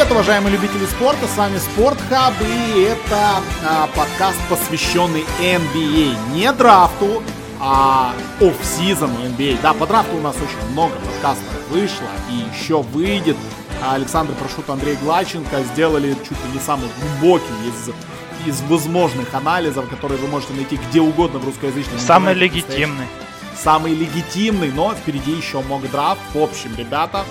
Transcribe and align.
Привет, 0.00 0.12
уважаемые 0.12 0.52
любители 0.56 0.86
спорта, 0.86 1.26
с 1.26 1.36
вами 1.36 1.58
Спортхаб, 1.58 2.32
и 2.40 2.80
это 2.84 3.42
а, 3.62 3.86
подкаст, 3.88 4.38
посвященный 4.48 5.26
NBA. 5.42 6.16
А. 6.16 6.34
Не 6.34 6.50
драфту, 6.54 7.22
а 7.60 8.14
офф-сезону 8.40 9.12
NBA. 9.26 9.58
А. 9.58 9.62
Да, 9.62 9.74
по 9.74 9.86
драфту 9.86 10.16
у 10.16 10.20
нас 10.22 10.34
очень 10.36 10.72
много 10.72 10.94
подкастов 10.94 11.68
вышло, 11.68 12.06
и 12.30 12.56
еще 12.56 12.80
выйдет. 12.80 13.36
Александр 13.92 14.32
Прошут, 14.36 14.70
Андрей 14.70 14.96
Глаченко 15.02 15.62
сделали 15.74 16.14
чуть 16.14 16.30
ли 16.30 16.52
не 16.54 16.60
самый 16.60 16.88
глубокий 16.98 17.52
из 17.68 17.90
из 18.46 18.62
возможных 18.70 19.34
анализов, 19.34 19.86
которые 19.90 20.18
вы 20.18 20.28
можете 20.28 20.54
найти 20.54 20.80
где 20.88 21.02
угодно 21.02 21.40
в 21.40 21.44
русскоязычном 21.44 21.98
Самый 21.98 22.32
легитимный. 22.32 23.04
Самый 23.54 23.92
легитимный, 23.94 24.72
но 24.72 24.94
впереди 24.94 25.32
еще 25.32 25.60
мог 25.60 25.82
драфт. 25.90 26.22
В 26.32 26.42
общем, 26.42 26.74
ребята, 26.78 27.26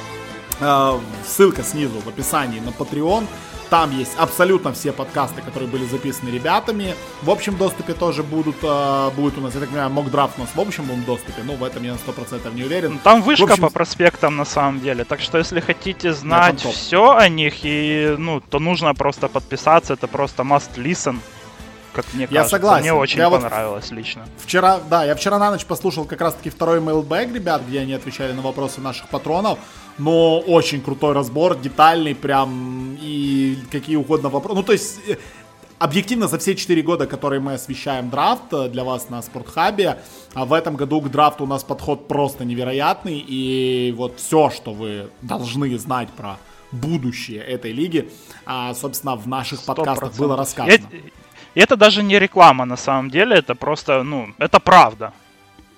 ссылка 1.25 1.63
снизу 1.63 1.99
в 1.99 2.07
описании 2.07 2.59
на 2.59 2.69
Patreon. 2.69 3.25
Там 3.69 3.95
есть 3.95 4.13
абсолютно 4.17 4.73
все 4.73 4.91
подкасты, 4.91 5.41
которые 5.41 5.69
были 5.69 5.85
записаны 5.85 6.29
ребятами. 6.29 6.95
В 7.21 7.29
общем 7.29 7.55
доступе 7.55 7.93
тоже 7.93 8.23
будут, 8.23 8.55
э, 8.63 9.11
будет 9.15 9.37
у 9.37 9.41
нас, 9.41 9.53
я 9.53 9.59
так 9.59 9.69
понимаю, 9.69 9.91
мокдрафт 9.91 10.33
у 10.37 10.41
нас 10.41 10.49
в 10.55 10.59
общем 10.59 10.89
доступе, 11.05 11.43
ну 11.43 11.55
в 11.55 11.63
этом 11.63 11.83
я 11.83 11.91
на 11.91 11.97
100% 11.97 12.51
не 12.55 12.63
уверен. 12.63 12.93
Ну, 12.93 12.99
там 13.03 13.21
вышка 13.21 13.45
общем... 13.45 13.61
по 13.61 13.69
проспектам 13.69 14.37
на 14.37 14.45
самом 14.45 14.81
деле, 14.81 15.03
так 15.03 15.19
что 15.19 15.37
если 15.37 15.59
хотите 15.59 16.13
знать 16.13 16.61
все 16.61 17.11
о 17.11 17.29
них, 17.29 17.57
и, 17.61 18.15
ну, 18.17 18.41
то 18.41 18.59
нужно 18.59 18.95
просто 18.95 19.27
подписаться, 19.27 19.93
это 19.93 20.07
просто 20.07 20.41
must 20.41 20.75
listen 20.75 21.19
как 21.93 22.05
мне 22.13 22.27
кажется. 22.27 22.43
Я 22.43 22.49
согласен. 22.49 22.83
Мне 22.83 22.93
очень 22.93 23.19
я 23.19 23.29
понравилось 23.29 23.89
вот 23.89 23.97
лично. 23.97 24.25
Вчера, 24.37 24.79
да, 24.89 25.03
я 25.03 25.15
вчера 25.15 25.39
на 25.39 25.51
ночь 25.51 25.65
послушал 25.65 26.05
как 26.05 26.21
раз-таки 26.21 26.49
второй 26.49 26.79
mailbag, 26.79 27.33
ребят, 27.33 27.63
где 27.67 27.79
они 27.79 27.93
отвечали 27.93 28.31
на 28.31 28.41
вопросы 28.41 28.79
наших 28.79 29.09
патронов. 29.09 29.59
Но 29.99 30.39
очень 30.39 30.81
крутой 30.81 31.13
разбор, 31.13 31.57
детальный 31.57 32.15
прям, 32.15 32.97
и 33.01 33.57
какие 33.71 33.97
угодно 33.97 34.29
вопросы. 34.29 34.55
Ну, 34.55 34.63
то 34.63 34.71
есть, 34.71 34.99
э, 35.07 35.17
объективно 35.77 36.27
за 36.27 36.37
все 36.39 36.55
4 36.55 36.81
года, 36.81 37.05
которые 37.05 37.39
мы 37.39 37.53
освещаем 37.53 38.09
драфт 38.09 38.53
э, 38.53 38.69
для 38.69 38.83
вас 38.83 39.09
на 39.09 39.21
Спортхабе, 39.21 39.99
а 40.33 40.45
в 40.45 40.53
этом 40.53 40.75
году 40.75 41.01
к 41.01 41.11
драфту 41.11 41.43
у 41.43 41.47
нас 41.47 41.63
подход 41.63 42.07
просто 42.07 42.45
невероятный, 42.45 43.19
и 43.19 43.93
вот 43.97 44.17
все, 44.17 44.49
что 44.49 44.73
вы 44.73 45.09
должны 45.21 45.77
знать 45.77 46.09
про 46.09 46.37
будущее 46.71 47.41
этой 47.41 47.71
лиги, 47.71 48.09
а, 48.45 48.73
собственно, 48.73 49.15
в 49.15 49.27
наших 49.27 49.63
подкастах 49.63 50.15
было 50.15 50.37
рассказано. 50.37 50.71
Я, 50.71 50.99
и 51.55 51.59
это 51.59 51.75
даже 51.75 52.03
не 52.03 52.19
реклама 52.19 52.65
на 52.65 52.77
самом 52.77 53.09
деле, 53.09 53.37
это 53.37 53.55
просто, 53.55 54.03
ну, 54.03 54.33
это 54.37 54.59
правда. 54.59 55.13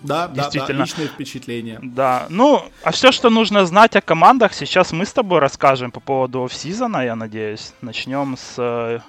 Да, 0.04 0.28
Действительно. 0.28 0.80
да, 0.80 0.84
личные 0.84 1.08
впечатления. 1.08 1.80
Да, 1.82 2.26
ну, 2.30 2.64
а 2.84 2.92
все, 2.92 3.12
что 3.12 3.30
нужно 3.30 3.66
знать 3.66 3.96
о 3.96 4.02
командах, 4.02 4.54
сейчас 4.54 4.92
мы 4.92 5.06
с 5.06 5.14
тобой 5.14 5.40
расскажем 5.40 5.92
по 5.92 6.00
поводу 6.00 6.44
офсизона, 6.44 7.06
я 7.06 7.16
надеюсь. 7.16 7.74
Начнем 7.82 8.38
с... 8.38 9.04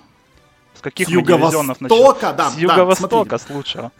С 0.74 0.80
каких 0.80 1.06
с 1.06 1.10
дивизионов 1.10 1.80
начнем? 1.80 2.36
Да, 2.36 2.50
с 2.50 2.56
юго-востока, 2.56 3.30
да, 3.30 3.38
с 3.38 3.50
лучшего 3.50 3.92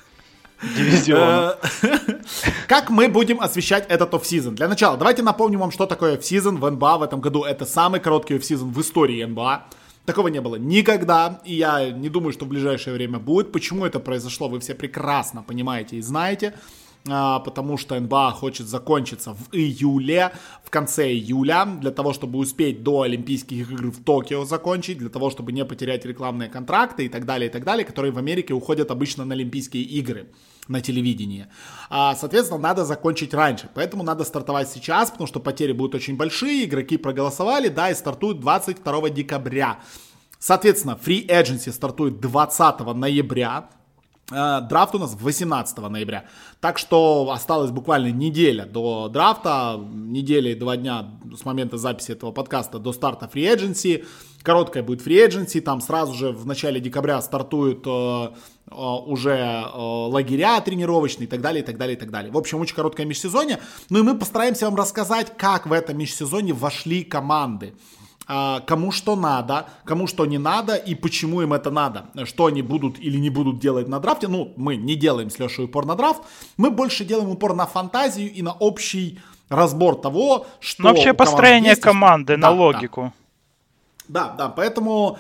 дивизиона. 0.63 1.59
Э, 1.83 1.99
как 2.69 2.91
мы 2.91 3.09
будем 3.09 3.41
освещать 3.41 3.87
этот 3.89 4.15
офсизон? 4.15 4.55
Для 4.55 4.69
начала, 4.69 4.97
давайте 4.97 5.23
напомним 5.23 5.61
вам, 5.61 5.71
что 5.71 5.87
такое 5.87 6.15
офсизон 6.15 6.59
в 6.59 6.71
НБА 6.71 6.99
в 6.99 7.03
этом 7.03 7.21
году. 7.21 7.43
Это 7.45 7.67
самый 7.67 8.01
короткий 8.01 8.37
офсизон 8.37 8.71
в 8.71 8.81
истории 8.81 9.23
НБА. 9.25 9.65
Такого 10.05 10.29
не 10.29 10.41
было 10.41 10.57
никогда, 10.57 11.41
и 11.45 11.55
я 11.55 11.91
не 11.91 12.09
думаю, 12.09 12.33
что 12.33 12.45
в 12.45 12.49
ближайшее 12.49 12.95
время 12.95 13.19
будет. 13.19 13.53
Почему 13.53 13.85
это 13.85 14.01
произошло, 14.01 14.49
вы 14.49 14.59
все 14.59 14.75
прекрасно 14.75 15.43
понимаете 15.43 15.97
и 15.97 16.03
знаете. 16.03 16.55
А, 17.09 17.41
потому 17.41 17.77
что 17.77 17.99
НБА 17.99 18.31
хочет 18.33 18.69
закончиться 18.69 19.35
в 19.35 19.49
июле, 19.53 20.33
в 20.63 20.71
конце 20.71 21.11
июля, 21.11 21.67
для 21.81 21.91
того, 21.91 22.13
чтобы 22.13 22.39
успеть 22.39 22.83
до 22.85 23.03
Олимпийских 23.03 23.71
игр 23.71 23.91
в 23.91 24.05
Токио 24.05 24.45
закончить, 24.45 24.99
для 24.99 25.09
того, 25.09 25.31
чтобы 25.31 25.53
не 25.53 25.65
потерять 25.65 26.05
рекламные 26.05 26.49
контракты 26.49 27.07
и 27.07 27.09
так 27.09 27.25
далее, 27.25 27.51
и 27.51 27.53
так 27.53 27.65
далее, 27.65 27.85
которые 27.85 28.13
в 28.13 28.19
Америке 28.19 28.55
уходят 28.55 28.91
обычно 28.91 29.25
на 29.25 29.35
Олимпийские 29.35 29.83
игры 29.83 30.31
на 30.69 30.81
телевидении. 30.81 31.49
А, 31.91 32.15
соответственно, 32.15 32.61
надо 32.61 32.85
закончить 32.85 33.35
раньше. 33.35 33.69
Поэтому 33.75 34.05
надо 34.05 34.23
стартовать 34.23 34.69
сейчас, 34.69 35.11
потому 35.11 35.27
что 35.27 35.41
потери 35.41 35.73
будут 35.73 35.97
очень 35.97 36.17
большие. 36.17 36.65
Игроки 36.65 36.99
проголосовали, 36.99 37.69
да, 37.69 37.91
и 37.91 37.95
стартуют 37.95 38.39
22 38.39 39.11
декабря. 39.11 39.81
Соответственно, 40.39 40.99
Free 41.05 41.27
Agency 41.27 41.73
стартует 41.73 42.21
20 42.21 42.81
ноября. 42.95 43.71
Э, 44.31 44.61
драфт 44.61 44.95
у 44.95 44.99
нас 44.99 45.17
18 45.19 45.79
ноября. 45.79 46.25
Так 46.61 46.79
что 46.79 47.31
осталась 47.33 47.71
буквально 47.71 48.13
неделя 48.13 48.67
до 48.67 49.09
драфта, 49.09 49.81
неделя 49.93 50.53
и 50.53 50.55
два 50.55 50.77
дня 50.77 51.11
с 51.37 51.45
момента 51.45 51.77
записи 51.77 52.13
этого 52.13 52.31
подкаста 52.31 52.79
до 52.79 52.93
старта 52.93 53.29
free 53.33 53.55
agency. 53.55 54.05
Короткая 54.43 54.83
будет 54.83 55.07
free 55.07 55.29
agency, 55.29 55.61
там 55.61 55.81
сразу 55.81 56.15
же 56.15 56.33
в 56.33 56.47
начале 56.47 56.81
декабря 56.81 57.21
стартуют 57.21 57.87
э, 57.87 57.91
э, 57.91 58.75
уже 58.75 59.33
э, 59.33 59.77
лагеря 59.77 60.61
тренировочные 60.61 61.27
и 61.27 61.31
так 61.31 61.41
далее, 61.41 61.63
и 61.63 61.67
так 61.67 61.79
далее, 61.79 61.97
и 61.97 61.99
так 61.99 62.11
далее. 62.11 62.33
В 62.33 62.39
общем, 62.39 62.61
очень 62.61 62.77
короткое 62.77 63.07
межсезонье. 63.07 63.61
Ну 63.91 64.01
и 64.01 64.03
мы 64.03 64.19
постараемся 64.19 64.67
вам 64.67 64.77
рассказать, 64.77 65.37
как 65.37 65.67
в 65.67 65.73
этом 65.73 65.99
межсезонье 65.99 66.55
вошли 66.55 67.05
команды. 67.05 67.75
А, 68.27 68.61
кому 68.61 68.93
что 68.93 69.17
надо, 69.17 69.67
кому 69.85 70.07
что 70.07 70.27
не 70.27 70.39
надо 70.39 70.77
и 70.77 70.95
почему 70.95 71.43
им 71.43 71.53
это 71.53 71.71
надо. 71.71 72.07
Что 72.25 72.47
они 72.47 72.63
будут 72.63 72.99
или 72.99 73.19
не 73.19 73.31
будут 73.31 73.59
делать 73.59 73.89
на 73.89 73.99
драфте. 73.99 74.29
Ну, 74.29 74.53
мы 74.57 74.77
не 74.77 74.95
делаем 74.95 75.31
с 75.31 75.39
Лешей 75.39 75.65
упор 75.65 75.87
на 75.87 75.95
драфт, 75.95 76.23
мы 76.57 76.71
больше 76.71 77.05
делаем 77.05 77.31
упор 77.31 77.55
на 77.55 77.67
фантазию 77.67 78.33
и 78.33 78.43
на 78.43 78.53
общий 78.53 79.21
разбор 79.49 79.97
того, 79.97 80.47
что... 80.61 80.83
На 80.83 80.91
общее 80.93 81.15
построение 81.15 81.71
есть, 81.71 81.83
команды, 81.83 82.37
да, 82.37 82.49
на 82.49 82.51
логику. 82.51 83.13
Да. 84.09 84.29
да, 84.29 84.35
да, 84.37 84.49
поэтому 84.49 85.19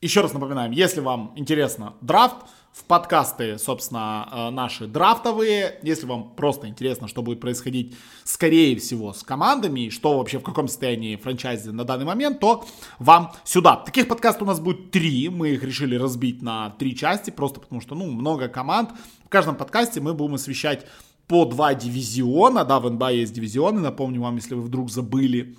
еще 0.00 0.20
раз 0.20 0.32
напоминаем, 0.32 0.72
если 0.72 1.00
вам 1.00 1.32
интересно 1.36 1.94
драфт, 2.00 2.36
в 2.72 2.84
подкасты, 2.84 3.58
собственно, 3.58 4.28
э, 4.30 4.50
наши 4.50 4.86
драфтовые. 4.86 5.78
Если 5.82 6.06
вам 6.06 6.30
просто 6.36 6.68
интересно, 6.68 7.08
что 7.08 7.22
будет 7.22 7.40
происходить, 7.40 7.96
скорее 8.24 8.76
всего, 8.76 9.12
с 9.12 9.22
командами, 9.22 9.86
и 9.86 9.90
что 9.90 10.16
вообще 10.18 10.38
в 10.38 10.42
каком 10.42 10.68
состоянии 10.68 11.16
франчайзи 11.16 11.70
на 11.70 11.84
данный 11.84 12.04
момент, 12.04 12.40
то 12.40 12.64
вам 12.98 13.32
сюда. 13.44 13.76
Таких 13.76 14.06
подкастов 14.06 14.42
у 14.42 14.46
нас 14.46 14.60
будет 14.60 14.90
три. 14.90 15.28
Мы 15.28 15.50
их 15.50 15.64
решили 15.64 15.96
разбить 15.96 16.40
на 16.40 16.70
три 16.70 16.96
части, 16.96 17.30
просто 17.30 17.60
потому 17.60 17.80
что, 17.80 17.94
ну, 17.94 18.06
много 18.06 18.48
команд. 18.48 18.90
В 19.24 19.28
каждом 19.28 19.56
подкасте 19.56 20.00
мы 20.00 20.14
будем 20.14 20.34
освещать 20.34 20.86
по 21.26 21.44
два 21.44 21.74
дивизиона. 21.74 22.64
Да, 22.64 22.80
в 22.80 22.90
НБА 22.90 23.12
есть 23.12 23.32
дивизионы, 23.32 23.80
напомню 23.80 24.22
вам, 24.22 24.36
если 24.36 24.54
вы 24.54 24.62
вдруг 24.62 24.90
забыли. 24.90 25.56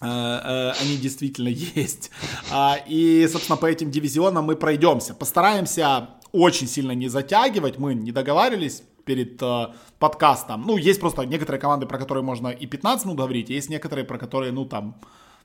Э, 0.00 0.06
э, 0.06 0.72
они 0.80 0.96
действительно 0.96 1.48
есть. 1.74 2.10
А, 2.50 2.78
и, 2.86 3.28
собственно, 3.30 3.56
по 3.56 3.66
этим 3.66 3.90
дивизионам 3.90 4.44
мы 4.44 4.56
пройдемся. 4.56 5.14
Постараемся 5.14 6.10
очень 6.32 6.66
сильно 6.66 6.92
не 6.92 7.08
затягивать. 7.08 7.78
Мы 7.78 7.94
не 7.94 8.12
договаривались 8.12 8.82
перед 9.04 9.42
э, 9.42 9.66
подкастом. 9.98 10.62
Ну, 10.66 10.76
есть 10.76 11.00
просто 11.00 11.22
некоторые 11.22 11.60
команды, 11.60 11.86
про 11.86 11.98
которые 11.98 12.24
можно 12.24 12.48
и 12.48 12.66
15 12.66 13.06
минут 13.06 13.18
говорить, 13.18 13.50
есть 13.50 13.70
некоторые, 13.70 14.04
про 14.04 14.18
которые, 14.18 14.52
ну, 14.52 14.64
там, 14.64 14.94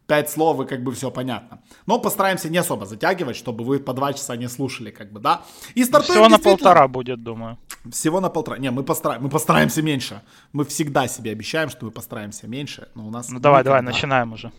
5 0.07 0.29
слов 0.29 0.61
и 0.61 0.65
как 0.65 0.83
бы 0.83 0.91
все 0.91 1.11
понятно. 1.11 1.59
Но 1.85 1.99
постараемся 1.99 2.49
не 2.49 2.57
особо 2.57 2.85
затягивать, 2.85 3.35
чтобы 3.35 3.63
вы 3.63 3.79
по 3.79 3.93
2 3.93 4.13
часа 4.13 4.37
не 4.37 4.47
слушали, 4.47 4.91
как 4.91 5.11
бы, 5.11 5.19
да. 5.19 5.41
И 5.75 5.83
стартуем 5.83 6.19
Всего 6.19 6.29
на 6.29 6.39
полтора 6.39 6.87
будет, 6.87 7.23
думаю. 7.23 7.57
Всего 7.91 8.21
на 8.21 8.29
полтора. 8.29 8.57
Не, 8.57 8.71
мы, 8.71 8.83
постараем, 8.83 9.23
мы 9.23 9.29
постараемся 9.29 9.81
меньше. 9.81 10.21
Мы 10.53 10.63
всегда 10.63 11.07
себе 11.07 11.31
обещаем, 11.31 11.69
что 11.69 11.85
мы 11.85 11.91
постараемся 11.91 12.47
меньше, 12.47 12.87
но 12.95 13.07
у 13.07 13.11
нас... 13.11 13.29
Ну, 13.29 13.39
давай, 13.39 13.63
давай, 13.63 13.81
начинаем 13.81 14.33
уже 14.33 14.51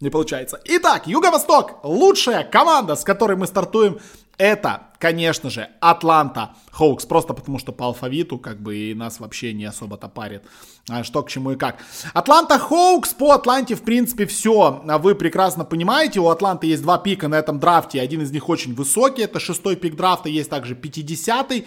не 0.00 0.10
получается. 0.10 0.60
Итак, 0.64 1.06
Юго-Восток. 1.06 1.80
Лучшая 1.82 2.44
команда, 2.44 2.96
с 2.96 3.04
которой 3.04 3.36
мы 3.36 3.46
стартуем, 3.46 3.98
это, 4.38 4.88
конечно 4.98 5.50
же, 5.50 5.68
Атланта 5.80 6.54
Хоукс. 6.70 7.06
Просто 7.06 7.34
потому, 7.34 7.58
что 7.58 7.72
по 7.72 7.86
алфавиту, 7.86 8.38
как 8.38 8.60
бы, 8.60 8.76
и 8.76 8.94
нас 8.94 9.20
вообще 9.20 9.52
не 9.52 9.64
особо-то 9.64 10.08
парит, 10.08 10.42
а 10.88 11.04
что 11.04 11.22
к 11.22 11.30
чему 11.30 11.52
и 11.52 11.56
как. 11.56 11.78
Атланта 12.12 12.58
Хоукс, 12.58 13.14
по 13.14 13.32
Атланте, 13.32 13.74
в 13.74 13.82
принципе, 13.82 14.26
все. 14.26 14.82
Вы 14.84 15.14
прекрасно 15.14 15.64
понимаете, 15.64 16.20
у 16.20 16.28
Атланты 16.28 16.66
есть 16.66 16.82
два 16.82 16.98
пика 16.98 17.28
на 17.28 17.36
этом 17.36 17.58
драфте. 17.58 18.00
Один 18.00 18.22
из 18.22 18.30
них 18.30 18.48
очень 18.48 18.74
высокий, 18.74 19.22
это 19.22 19.40
шестой 19.40 19.76
пик 19.76 19.96
драфта, 19.96 20.28
есть 20.28 20.50
также 20.50 20.74
50-й. 20.74 21.66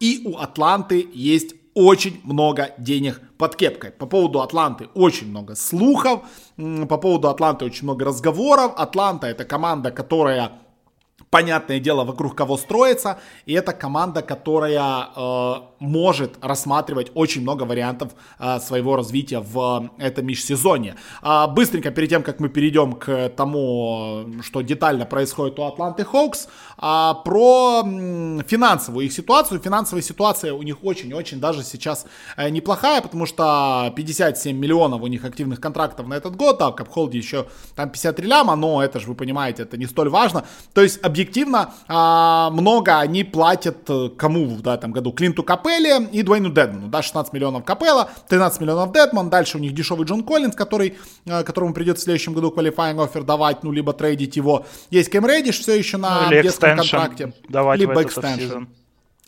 И 0.00 0.22
у 0.24 0.38
Атланты 0.38 1.08
есть 1.14 1.54
очень 1.74 2.20
много 2.24 2.74
денег 2.76 3.22
под 3.38 3.56
кепкой. 3.56 3.92
По 3.92 4.06
поводу 4.06 4.42
Атланты 4.42 4.88
очень 4.94 5.28
много 5.28 5.54
слухов, 5.54 6.22
по 6.56 6.98
поводу 6.98 7.28
Атланты 7.28 7.64
очень 7.64 7.84
много 7.84 8.04
разговоров. 8.04 8.72
Атланта 8.76 9.28
это 9.28 9.44
команда, 9.44 9.90
которая 9.90 10.52
понятное 11.32 11.80
дело, 11.80 12.04
вокруг 12.04 12.34
кого 12.34 12.58
строится, 12.58 13.18
и 13.46 13.54
это 13.54 13.72
команда, 13.72 14.20
которая 14.20 15.08
э, 15.16 15.54
может 15.78 16.32
рассматривать 16.42 17.10
очень 17.14 17.40
много 17.40 17.62
вариантов 17.62 18.12
э, 18.38 18.60
своего 18.60 18.96
развития 18.96 19.40
в 19.40 19.90
этом 19.96 20.26
межсезонье. 20.26 20.94
Э, 21.22 21.46
быстренько, 21.48 21.90
перед 21.90 22.10
тем, 22.10 22.22
как 22.22 22.38
мы 22.38 22.50
перейдем 22.50 22.92
к 22.92 23.30
тому, 23.30 24.26
что 24.42 24.60
детально 24.60 25.06
происходит 25.06 25.58
у 25.58 25.62
Атланты 25.62 26.04
Хоукс, 26.04 26.48
э, 26.76 27.14
про 27.24 27.82
э, 27.82 28.42
финансовую 28.46 29.06
их 29.06 29.12
ситуацию. 29.12 29.58
Финансовая 29.58 30.02
ситуация 30.02 30.52
у 30.52 30.62
них 30.62 30.84
очень-очень 30.84 31.40
даже 31.40 31.62
сейчас 31.62 32.04
э, 32.36 32.50
неплохая, 32.50 33.00
потому 33.00 33.24
что 33.24 33.90
57 33.96 34.54
миллионов 34.54 35.00
у 35.00 35.06
них 35.06 35.24
активных 35.24 35.60
контрактов 35.60 36.06
на 36.06 36.14
этот 36.14 36.36
год, 36.36 36.58
да, 36.58 36.70
в 36.70 36.74
Капхолде 36.74 37.16
еще 37.16 37.46
там 37.74 37.88
53 37.88 38.26
ляма, 38.26 38.54
но 38.54 38.84
это 38.84 39.00
же, 39.00 39.06
вы 39.08 39.14
понимаете, 39.14 39.62
это 39.62 39.78
не 39.78 39.86
столь 39.86 40.10
важно. 40.10 40.44
То 40.74 40.82
есть, 40.82 41.02
объективно 41.02 41.21
объективно 41.22 41.72
а, 41.88 42.50
много 42.50 42.98
они 42.98 43.24
платят 43.24 43.88
э, 43.88 44.08
кому 44.16 44.46
в 44.46 44.66
этом 44.66 44.92
году? 44.92 45.12
Клинту 45.12 45.42
Капелле 45.42 46.08
и 46.12 46.22
Дуэйну 46.22 46.50
Дедману. 46.50 46.88
Да, 46.88 47.02
16 47.02 47.32
миллионов 47.32 47.64
Капелла, 47.64 48.10
13 48.28 48.60
миллионов 48.60 48.92
Дедман. 48.92 49.30
Дальше 49.30 49.58
у 49.58 49.60
них 49.60 49.72
дешевый 49.72 50.06
Джон 50.06 50.24
Коллинз, 50.24 50.56
который, 50.56 50.98
э, 51.26 51.42
которому 51.44 51.74
придется 51.74 52.02
в 52.02 52.04
следующем 52.04 52.32
году 52.34 52.50
квалифайинг 52.50 53.00
офер 53.00 53.22
давать, 53.22 53.62
ну, 53.62 53.72
либо 53.72 53.92
трейдить 53.92 54.36
его. 54.36 54.66
Есть 54.90 55.10
Кэм 55.10 55.26
Реддиш 55.26 55.60
все 55.60 55.78
еще 55.78 55.96
на 55.96 56.24
ну, 56.24 56.42
детском 56.42 56.76
контракте. 56.76 57.32
Давать 57.48 57.78
либо 57.78 58.02
экстеншн. 58.02 58.64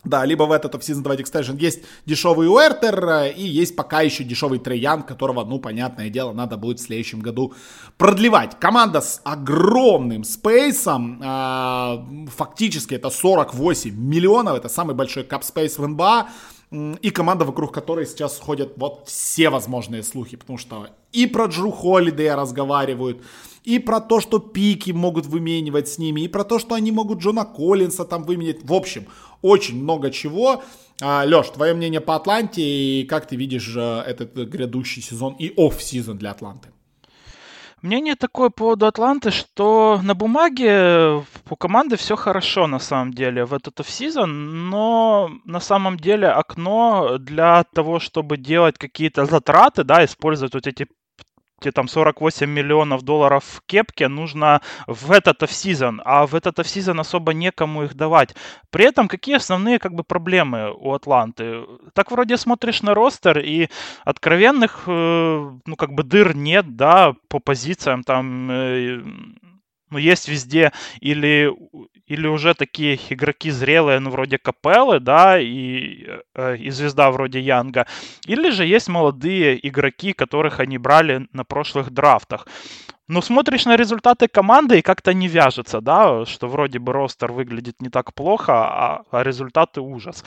Да, 0.04 0.24
либо 0.26 0.42
в 0.44 0.52
этот 0.52 0.74
offseason 0.74 1.02
давать 1.02 1.20
extension. 1.20 1.56
Есть 1.56 1.82
дешевый 2.04 2.48
Хёртер 2.48 3.08
э, 3.08 3.32
и 3.32 3.42
есть 3.42 3.74
пока 3.74 4.02
еще 4.02 4.22
дешевый 4.22 4.58
Трей 4.58 4.78
Янг, 4.78 5.02
которого, 5.02 5.44
ну, 5.44 5.58
понятное 5.58 6.10
дело, 6.10 6.32
надо 6.32 6.56
будет 6.56 6.78
в 6.78 6.82
следующем 6.82 7.20
году 7.20 7.54
продлевать. 7.96 8.58
Команда 8.60 9.00
с 9.00 9.20
огромным 9.24 10.24
space 10.24 10.85
ом, 10.85 11.22
э, 11.22 12.28
фактически 12.28 12.94
это 12.94 13.08
48 13.08 13.94
миллионов, 13.96 14.56
это 14.58 14.68
самый 14.68 14.94
большой 14.94 15.24
cap 15.24 15.44
space 15.44 15.78
в 15.78 15.86
НБА. 15.86 16.28
И 17.02 17.10
команда, 17.10 17.44
вокруг 17.44 17.72
которой 17.72 18.04
сейчас 18.04 18.38
ходят 18.38 18.72
вот 18.76 19.04
все 19.06 19.48
возможные 19.48 20.02
слухи, 20.02 20.36
потому 20.36 20.58
что 20.58 20.88
и 21.12 21.26
про 21.26 21.46
Джру 21.46 21.70
Холидея 21.70 22.34
разговаривают, 22.34 23.22
и 23.64 23.78
про 23.78 24.00
то, 24.00 24.20
что 24.20 24.38
пики 24.38 24.92
могут 24.92 25.26
выменивать 25.26 25.88
с 25.88 25.98
ними, 25.98 26.20
и 26.20 26.28
про 26.28 26.44
то, 26.44 26.58
что 26.58 26.74
они 26.74 26.92
могут 26.92 27.20
Джона 27.20 27.44
Коллинса 27.44 28.04
там 28.04 28.24
выменять. 28.24 28.62
В 28.62 28.72
общем, 28.72 29.06
очень 29.42 29.82
много 29.82 30.10
чего. 30.10 30.62
А, 31.02 31.24
Леш, 31.24 31.48
твое 31.48 31.74
мнение 31.74 32.00
по 32.00 32.14
Атланте 32.14 32.62
и 32.62 33.04
как 33.04 33.26
ты 33.26 33.36
видишь 33.36 33.74
э, 33.74 34.02
этот 34.06 34.34
грядущий 34.34 35.02
сезон 35.02 35.34
и 35.38 35.52
оф-сезон 35.56 36.18
для 36.18 36.30
Атланты? 36.30 36.68
Мнение 37.82 38.14
такое 38.16 38.48
по 38.48 38.56
поводу 38.56 38.86
Атланты, 38.86 39.30
что 39.30 40.00
на 40.02 40.14
бумаге 40.14 41.22
у 41.50 41.56
команды 41.56 41.96
все 41.96 42.16
хорошо 42.16 42.66
на 42.66 42.78
самом 42.78 43.12
деле 43.12 43.44
в 43.44 43.52
этот 43.52 43.80
офсезон, 43.80 44.70
но 44.70 45.30
на 45.44 45.60
самом 45.60 45.98
деле 45.98 46.28
окно 46.28 47.18
для 47.18 47.64
того, 47.64 47.98
чтобы 47.98 48.38
делать 48.38 48.78
какие-то 48.78 49.26
затраты, 49.26 49.84
да, 49.84 50.02
использовать 50.04 50.54
вот 50.54 50.66
эти 50.66 50.86
те 51.64 51.72
там 51.72 51.88
48 51.88 52.50
миллионов 52.50 53.02
долларов 53.02 53.42
в 53.44 53.62
кепке 53.66 54.08
нужно 54.08 54.60
в 54.86 55.10
этот 55.10 55.42
офсезон, 55.42 56.02
а 56.04 56.26
в 56.26 56.34
этот 56.34 56.58
офсезон 56.58 57.00
особо 57.00 57.32
некому 57.32 57.84
их 57.84 57.94
давать. 57.94 58.34
При 58.70 58.84
этом 58.84 59.08
какие 59.08 59.36
основные 59.36 59.78
как 59.78 59.94
бы 59.94 60.04
проблемы 60.04 60.74
у 60.76 60.92
Атланты? 60.92 61.62
Так 61.94 62.10
вроде 62.10 62.36
смотришь 62.36 62.82
на 62.82 62.92
ростер 62.92 63.38
и 63.38 63.68
откровенных 64.04 64.82
э, 64.86 65.52
ну 65.64 65.76
как 65.76 65.92
бы 65.92 66.02
дыр 66.02 66.36
нет, 66.36 66.76
да, 66.76 67.14
по 67.28 67.38
позициям 67.38 68.02
там 68.02 68.50
э, 68.50 69.02
ну, 69.90 69.98
есть 69.98 70.28
везде 70.28 70.72
или, 71.00 71.50
или 72.06 72.26
уже 72.26 72.54
такие 72.54 72.98
игроки 73.10 73.50
зрелые, 73.50 73.98
ну, 74.00 74.10
вроде 74.10 74.38
Капеллы, 74.38 75.00
да, 75.00 75.38
и, 75.40 76.06
э, 76.34 76.56
и 76.56 76.70
звезда 76.70 77.10
вроде 77.10 77.40
Янга, 77.40 77.86
или 78.26 78.50
же 78.50 78.64
есть 78.66 78.88
молодые 78.88 79.66
игроки, 79.66 80.12
которых 80.12 80.60
они 80.60 80.78
брали 80.78 81.26
на 81.32 81.44
прошлых 81.44 81.90
драфтах. 81.90 82.46
Ну, 83.08 83.20
смотришь 83.20 83.66
на 83.66 83.76
результаты 83.76 84.28
команды 84.28 84.78
и 84.78 84.82
как-то 84.82 85.12
не 85.12 85.28
вяжется, 85.28 85.80
да, 85.80 86.24
что 86.24 86.48
вроде 86.48 86.78
бы 86.78 86.92
ростер 86.92 87.32
выглядит 87.32 87.82
не 87.82 87.90
так 87.90 88.14
плохо, 88.14 88.52
а, 88.52 89.04
а 89.10 89.22
результаты 89.22 89.80
ужас. 89.80 90.24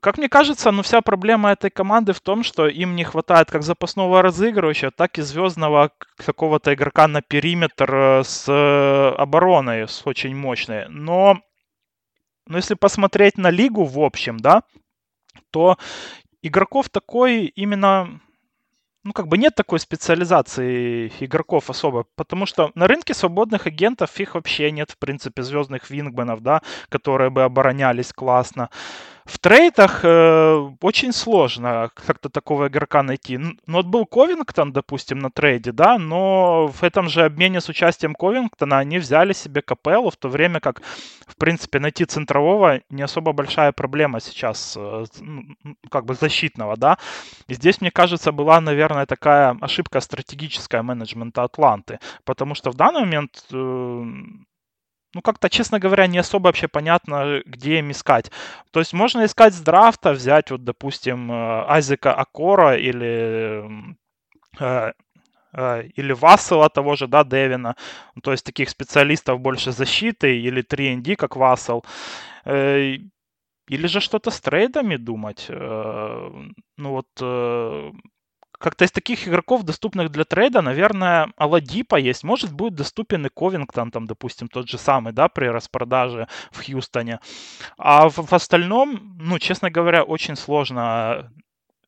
Как 0.00 0.18
мне 0.18 0.28
кажется, 0.28 0.70
ну 0.70 0.82
вся 0.82 1.00
проблема 1.00 1.52
этой 1.52 1.70
команды 1.70 2.12
в 2.12 2.20
том, 2.20 2.42
что 2.42 2.68
им 2.68 2.96
не 2.96 3.04
хватает 3.04 3.50
как 3.50 3.62
запасного 3.62 4.22
разыгрывающего, 4.22 4.90
так 4.90 5.18
и 5.18 5.22
звездного 5.22 5.90
какого-то 6.16 6.74
игрока 6.74 7.08
на 7.08 7.22
периметр 7.22 7.94
э, 7.94 8.24
с 8.24 8.46
э, 8.48 9.14
обороной, 9.16 9.88
с 9.88 10.02
очень 10.04 10.36
мощной. 10.36 10.86
Но, 10.88 11.40
но 12.46 12.58
если 12.58 12.74
посмотреть 12.74 13.38
на 13.38 13.50
лигу 13.50 13.84
в 13.84 13.98
общем, 14.00 14.38
да, 14.38 14.62
то 15.50 15.78
игроков 16.42 16.88
такой 16.90 17.46
именно 17.46 18.20
ну, 19.06 19.12
как 19.12 19.28
бы 19.28 19.38
нет 19.38 19.54
такой 19.54 19.78
специализации 19.78 21.12
игроков 21.20 21.70
особо, 21.70 22.06
потому 22.16 22.44
что 22.44 22.72
на 22.74 22.88
рынке 22.88 23.14
свободных 23.14 23.68
агентов 23.68 24.18
их 24.18 24.34
вообще 24.34 24.72
нет, 24.72 24.90
в 24.90 24.98
принципе, 24.98 25.42
звездных 25.42 25.90
вингменов, 25.90 26.42
да, 26.42 26.60
которые 26.88 27.30
бы 27.30 27.44
оборонялись 27.44 28.12
классно. 28.12 28.68
В 29.26 29.40
трейдах 29.40 30.04
э, 30.04 30.70
очень 30.80 31.12
сложно 31.12 31.90
как-то 31.94 32.28
такого 32.28 32.68
игрока 32.68 33.02
найти. 33.02 33.36
Ну, 33.38 33.56
вот 33.66 33.86
был 33.86 34.06
Ковингтон, 34.06 34.72
допустим, 34.72 35.18
на 35.18 35.30
трейде, 35.30 35.72
да, 35.72 35.98
но 35.98 36.68
в 36.68 36.84
этом 36.84 37.08
же 37.08 37.24
обмене 37.24 37.60
с 37.60 37.68
участием 37.68 38.14
Ковингтона 38.14 38.78
они 38.78 38.98
взяли 38.98 39.32
себе 39.32 39.62
Капеллу, 39.62 40.10
в 40.10 40.16
то 40.16 40.28
время 40.28 40.60
как, 40.60 40.80
в 41.26 41.34
принципе, 41.36 41.80
найти 41.80 42.04
центрового 42.04 42.82
не 42.88 43.02
особо 43.02 43.32
большая 43.32 43.72
проблема 43.72 44.20
сейчас, 44.20 44.76
э, 44.78 45.04
как 45.90 46.04
бы 46.04 46.14
защитного, 46.14 46.76
да. 46.76 46.96
И 47.48 47.54
здесь, 47.54 47.80
мне 47.80 47.90
кажется, 47.90 48.30
была, 48.30 48.60
наверное, 48.60 49.06
такая 49.06 49.58
ошибка 49.60 50.00
стратегическая 50.00 50.82
менеджмента 50.82 51.42
Атланты, 51.42 51.98
потому 52.24 52.54
что 52.54 52.70
в 52.70 52.76
данный 52.76 53.00
момент 53.00 53.44
э, 53.52 54.04
ну, 55.14 55.22
как-то, 55.22 55.48
честно 55.48 55.78
говоря, 55.78 56.06
не 56.06 56.18
особо 56.18 56.46
вообще 56.46 56.68
понятно, 56.68 57.42
где 57.46 57.78
им 57.78 57.90
искать. 57.90 58.30
То 58.70 58.80
есть 58.80 58.92
можно 58.92 59.24
искать 59.24 59.54
с 59.54 59.60
драфта, 59.60 60.12
взять, 60.12 60.50
вот, 60.50 60.64
допустим, 60.64 61.32
э, 61.32 61.64
Айзека 61.68 62.14
Акора 62.14 62.76
или 62.76 63.64
э, 64.60 64.92
э, 65.52 65.82
или 65.96 66.12
Вассела 66.12 66.68
того 66.68 66.96
же, 66.96 67.06
да, 67.06 67.24
Девина, 67.24 67.76
то 68.22 68.32
есть 68.32 68.44
таких 68.44 68.68
специалистов 68.68 69.40
больше 69.40 69.72
защиты, 69.72 70.38
или 70.38 70.62
3ND, 70.62 71.16
как 71.16 71.36
Вассел, 71.36 71.82
или 72.44 73.86
же 73.86 74.00
что-то 74.00 74.30
с 74.30 74.40
трейдами 74.40 74.96
думать. 74.96 75.46
Ну 75.48 76.52
вот 76.78 77.08
как-то 78.58 78.84
из 78.84 78.92
таких 78.92 79.28
игроков, 79.28 79.64
доступных 79.64 80.10
для 80.10 80.24
трейда, 80.24 80.62
наверное, 80.62 81.32
Оладипо 81.36 81.96
есть. 81.96 82.24
Может, 82.24 82.52
будет 82.52 82.74
доступен 82.74 83.26
и 83.26 83.28
Ковингтон, 83.28 83.90
там, 83.90 84.06
допустим, 84.06 84.48
тот 84.48 84.68
же 84.68 84.78
самый, 84.78 85.12
да, 85.12 85.28
при 85.28 85.46
распродаже 85.46 86.28
в 86.50 86.64
Хьюстоне. 86.64 87.20
А 87.76 88.08
в, 88.08 88.16
в 88.16 88.32
остальном, 88.32 89.16
ну, 89.18 89.38
честно 89.38 89.70
говоря, 89.70 90.02
очень 90.02 90.36
сложно 90.36 91.30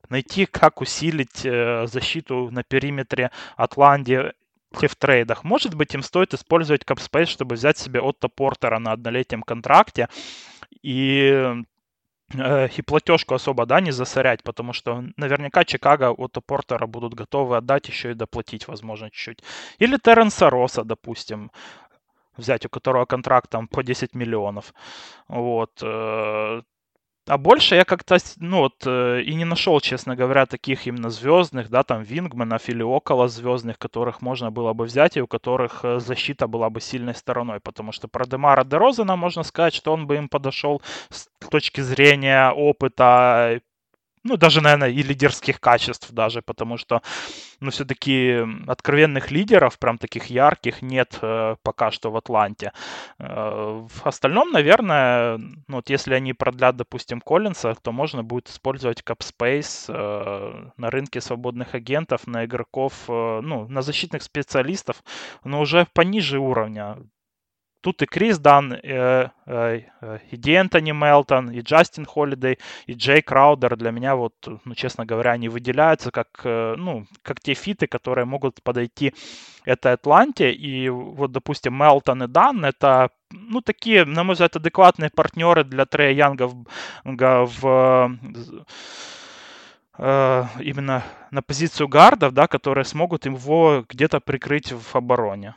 найти, 0.08 0.46
как 0.46 0.80
усилить 0.80 1.44
э, 1.44 1.86
защиту 1.86 2.50
на 2.50 2.62
периметре 2.62 3.30
Атланты 3.56 4.32
в 4.70 4.96
трейдах. 4.96 5.44
Может 5.44 5.74
быть, 5.74 5.94
им 5.94 6.02
стоит 6.02 6.34
использовать 6.34 6.84
cap 6.84 6.99
space, 6.99 7.28
чтобы 7.28 7.54
взять 7.54 7.78
себе 7.78 8.00
Отто 8.00 8.28
Портера 8.28 8.78
на 8.78 8.92
однолетнем 8.92 9.42
контракте 9.42 10.08
и 10.82 11.54
и 12.34 12.82
платежку 12.82 13.34
особо, 13.34 13.64
да, 13.66 13.80
не 13.80 13.90
засорять, 13.90 14.42
потому 14.42 14.72
что 14.72 15.04
наверняка 15.16 15.64
Чикаго 15.64 16.10
от 16.10 16.36
Портера 16.46 16.86
будут 16.86 17.14
готовы 17.14 17.56
отдать 17.56 17.88
еще 17.88 18.10
и 18.10 18.14
доплатить, 18.14 18.68
возможно, 18.68 19.10
чуть-чуть. 19.10 19.42
Или 19.78 19.96
Терренса 19.96 20.50
Росса, 20.50 20.84
допустим, 20.84 21.50
взять, 22.36 22.66
у 22.66 22.68
которого 22.68 23.06
контракт 23.06 23.50
там 23.50 23.66
по 23.66 23.82
10 23.82 24.14
миллионов. 24.14 24.74
Вот. 25.28 25.82
А 27.28 27.36
больше 27.36 27.74
я 27.74 27.84
как-то, 27.84 28.16
ну 28.38 28.60
вот, 28.60 28.86
э, 28.86 29.20
и 29.20 29.34
не 29.34 29.44
нашел, 29.44 29.78
честно 29.80 30.16
говоря, 30.16 30.46
таких 30.46 30.86
именно 30.86 31.10
звездных, 31.10 31.68
да, 31.68 31.82
там, 31.82 32.02
вингменов 32.02 32.70
или 32.70 32.82
около 32.82 33.28
звездных, 33.28 33.78
которых 33.78 34.22
можно 34.22 34.50
было 34.50 34.72
бы 34.72 34.86
взять 34.86 35.18
и 35.18 35.20
у 35.20 35.26
которых 35.26 35.84
э, 35.84 36.00
защита 36.00 36.46
была 36.46 36.70
бы 36.70 36.80
сильной 36.80 37.14
стороной, 37.14 37.60
потому 37.60 37.92
что 37.92 38.08
про 38.08 38.24
Демара 38.26 38.64
Дерозена 38.64 39.16
можно 39.16 39.42
сказать, 39.42 39.74
что 39.74 39.92
он 39.92 40.06
бы 40.06 40.16
им 40.16 40.30
подошел 40.30 40.80
с 41.10 41.28
точки 41.50 41.82
зрения 41.82 42.50
опыта 42.50 43.60
ну, 44.24 44.36
даже, 44.36 44.60
наверное, 44.60 44.90
и 44.90 45.02
лидерских 45.02 45.60
качеств 45.60 46.10
даже, 46.12 46.42
потому 46.42 46.76
что, 46.76 47.02
ну, 47.60 47.70
все-таки 47.70 48.44
откровенных 48.66 49.30
лидеров, 49.30 49.78
прям 49.78 49.98
таких 49.98 50.26
ярких, 50.26 50.82
нет 50.82 51.18
э, 51.22 51.56
пока 51.62 51.90
что 51.90 52.10
в 52.10 52.16
Атланте. 52.16 52.72
Э, 53.18 53.86
в 53.88 54.06
остальном, 54.06 54.50
наверное, 54.52 55.38
ну, 55.38 55.76
вот 55.76 55.90
если 55.90 56.14
они 56.14 56.32
продлят, 56.32 56.76
допустим, 56.76 57.20
Коллинса, 57.20 57.74
то 57.74 57.92
можно 57.92 58.22
будет 58.22 58.48
использовать 58.48 59.02
капспейс 59.02 59.86
э, 59.88 60.68
на 60.76 60.90
рынке 60.90 61.20
свободных 61.20 61.74
агентов, 61.74 62.26
на 62.26 62.44
игроков, 62.44 62.92
э, 63.08 63.40
ну, 63.42 63.68
на 63.68 63.82
защитных 63.82 64.22
специалистов, 64.22 65.02
но 65.44 65.60
уже 65.60 65.86
пониже 65.94 66.38
уровня 66.38 66.98
тут 67.80 68.02
и 68.02 68.06
Крис 68.06 68.38
Дан, 68.38 68.74
и, 68.74 68.78
э, 68.82 69.28
э, 69.46 70.18
и 70.30 70.50
Энтони 70.50 70.92
Мелтон, 70.92 71.50
и 71.50 71.60
Джастин 71.60 72.04
Холидей, 72.04 72.58
и 72.86 72.94
Джей 72.94 73.22
Краудер 73.22 73.76
для 73.76 73.90
меня, 73.90 74.16
вот, 74.16 74.34
ну, 74.64 74.74
честно 74.74 75.06
говоря, 75.06 75.32
они 75.32 75.48
выделяются 75.48 76.10
как, 76.10 76.28
э, 76.44 76.74
ну, 76.76 77.06
как 77.22 77.40
те 77.40 77.54
фиты, 77.54 77.86
которые 77.86 78.24
могут 78.24 78.62
подойти 78.62 79.14
этой 79.64 79.92
Атланте. 79.92 80.52
И 80.52 80.88
вот, 80.88 81.32
допустим, 81.32 81.74
Мелтон 81.74 82.22
и 82.24 82.26
Дан— 82.26 82.64
это 82.66 83.10
ну, 83.30 83.60
такие, 83.60 84.04
на 84.04 84.24
мой 84.24 84.34
взгляд, 84.34 84.56
адекватные 84.56 85.10
партнеры 85.10 85.64
для 85.64 85.84
Трея 85.86 86.12
Янга 86.12 86.48
в, 86.48 86.64
в 87.04 88.18
э, 89.98 90.44
именно 90.60 91.04
на 91.30 91.42
позицию 91.42 91.88
гардов, 91.88 92.32
да, 92.32 92.46
которые 92.46 92.84
смогут 92.84 93.26
его 93.26 93.84
где-то 93.88 94.20
прикрыть 94.20 94.72
в 94.72 94.96
обороне. 94.96 95.54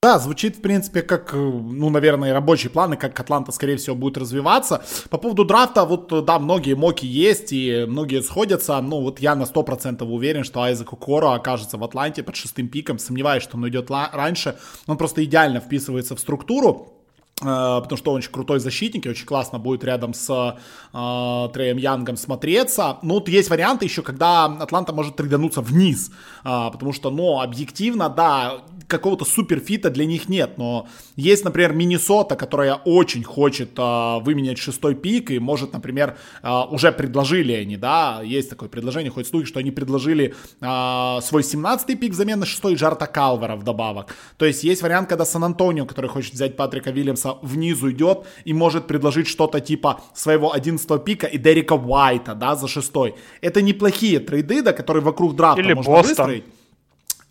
Да, 0.00 0.20
звучит, 0.20 0.54
в 0.56 0.60
принципе, 0.60 1.02
как, 1.02 1.32
ну, 1.32 1.90
наверное, 1.90 2.32
рабочие 2.32 2.70
планы, 2.70 2.96
как 2.96 3.18
Атланта, 3.18 3.50
скорее 3.50 3.76
всего, 3.78 3.96
будет 3.96 4.16
развиваться. 4.16 4.84
По 5.10 5.18
поводу 5.18 5.44
драфта, 5.44 5.84
вот, 5.84 6.24
да, 6.24 6.38
многие 6.38 6.74
моки 6.74 7.04
есть, 7.04 7.52
и 7.52 7.84
многие 7.84 8.22
сходятся. 8.22 8.80
Ну, 8.80 9.00
вот 9.00 9.18
я 9.18 9.34
на 9.34 9.42
100% 9.42 10.04
уверен, 10.04 10.44
что 10.44 10.62
Айзек 10.62 10.92
Укоро 10.92 11.34
окажется 11.34 11.78
в 11.78 11.82
Атланте 11.82 12.22
под 12.22 12.36
шестым 12.36 12.68
пиком. 12.68 13.00
Сомневаюсь, 13.00 13.42
что 13.42 13.56
он 13.56 13.64
уйдет 13.64 13.90
раньше. 13.90 14.56
Он 14.86 14.96
просто 14.96 15.24
идеально 15.24 15.58
вписывается 15.58 16.14
в 16.14 16.20
структуру. 16.20 16.92
Э, 17.40 17.80
потому 17.82 17.96
что 17.96 18.10
он 18.10 18.18
очень 18.18 18.32
крутой 18.32 18.58
защитник, 18.58 19.06
и 19.06 19.10
очень 19.10 19.26
классно 19.26 19.58
будет 19.58 19.84
рядом 19.84 20.12
с 20.14 20.28
э, 20.30 21.48
Треем 21.52 21.76
Янгом 21.76 22.16
смотреться. 22.16 22.98
Ну, 23.02 23.14
вот 23.14 23.28
есть 23.28 23.50
варианты 23.50 23.84
еще, 23.84 24.02
когда 24.02 24.46
Атланта 24.46 24.92
может 24.92 25.16
трейдануться 25.16 25.60
вниз, 25.60 26.10
э, 26.44 26.70
потому 26.72 26.92
что, 26.92 27.10
ну, 27.10 27.40
объективно, 27.40 28.08
да, 28.08 28.60
какого-то 28.88 29.24
суперфита 29.24 29.90
для 29.90 30.06
них 30.06 30.28
нет, 30.28 30.58
но 30.58 30.88
есть, 31.16 31.44
например, 31.44 31.72
Миннесота, 31.72 32.36
которая 32.36 32.74
очень 32.74 33.22
хочет 33.22 33.78
э, 33.78 34.18
выменять 34.20 34.58
шестой 34.58 34.94
пик, 34.94 35.30
и 35.30 35.38
может, 35.38 35.72
например, 35.72 36.16
э, 36.42 36.60
уже 36.70 36.90
предложили 36.90 37.52
они, 37.52 37.76
да, 37.76 38.22
есть 38.24 38.50
такое 38.50 38.68
предложение, 38.68 39.10
хоть 39.10 39.26
слухи, 39.26 39.46
что 39.46 39.60
они 39.60 39.70
предложили 39.70 40.34
э, 40.60 41.18
свой 41.22 41.42
17-й 41.42 41.96
пик 41.96 42.12
взамен 42.12 42.40
на 42.40 42.46
шестой 42.46 42.74
Джарта 42.74 43.06
Калвера 43.06 43.56
вдобавок. 43.56 44.14
То 44.36 44.46
есть 44.46 44.64
есть 44.64 44.82
вариант, 44.82 45.08
когда 45.08 45.24
Сан-Антонио, 45.24 45.86
который 45.86 46.08
хочет 46.08 46.32
взять 46.32 46.56
Патрика 46.56 46.90
Вильямса, 46.90 47.36
внизу 47.42 47.90
идет 47.90 48.26
и 48.44 48.52
может 48.52 48.86
предложить 48.86 49.28
что-то 49.28 49.60
типа 49.60 50.00
своего 50.14 50.52
11 50.52 51.04
пика 51.04 51.26
и 51.26 51.38
Дерека 51.38 51.74
Уайта, 51.74 52.34
да, 52.34 52.56
за 52.56 52.68
шестой. 52.68 53.14
Это 53.40 53.60
неплохие 53.62 54.20
трейды, 54.20 54.62
да, 54.62 54.72
которые 54.72 55.02
вокруг 55.02 55.36
драфта 55.36 55.60
Или 55.60 55.74
можно 55.74 55.92
Бостон. 55.92 56.08
выстроить. 56.08 56.44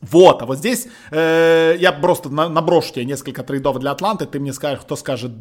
Вот, 0.02 0.42
а 0.42 0.46
вот 0.46 0.60
здесь 0.60 0.88
э, 1.12 1.76
я 1.80 1.92
просто 1.92 2.30
на, 2.30 2.50
наброшу 2.50 2.94
тебе 2.94 3.06
несколько 3.06 3.44
трейдов 3.44 3.80
для 3.80 3.92
Атланты, 3.92 4.26
ты 4.26 4.40
мне 4.40 4.54
скажешь, 4.54 4.82
кто 4.82 4.96
скажет 4.96 5.32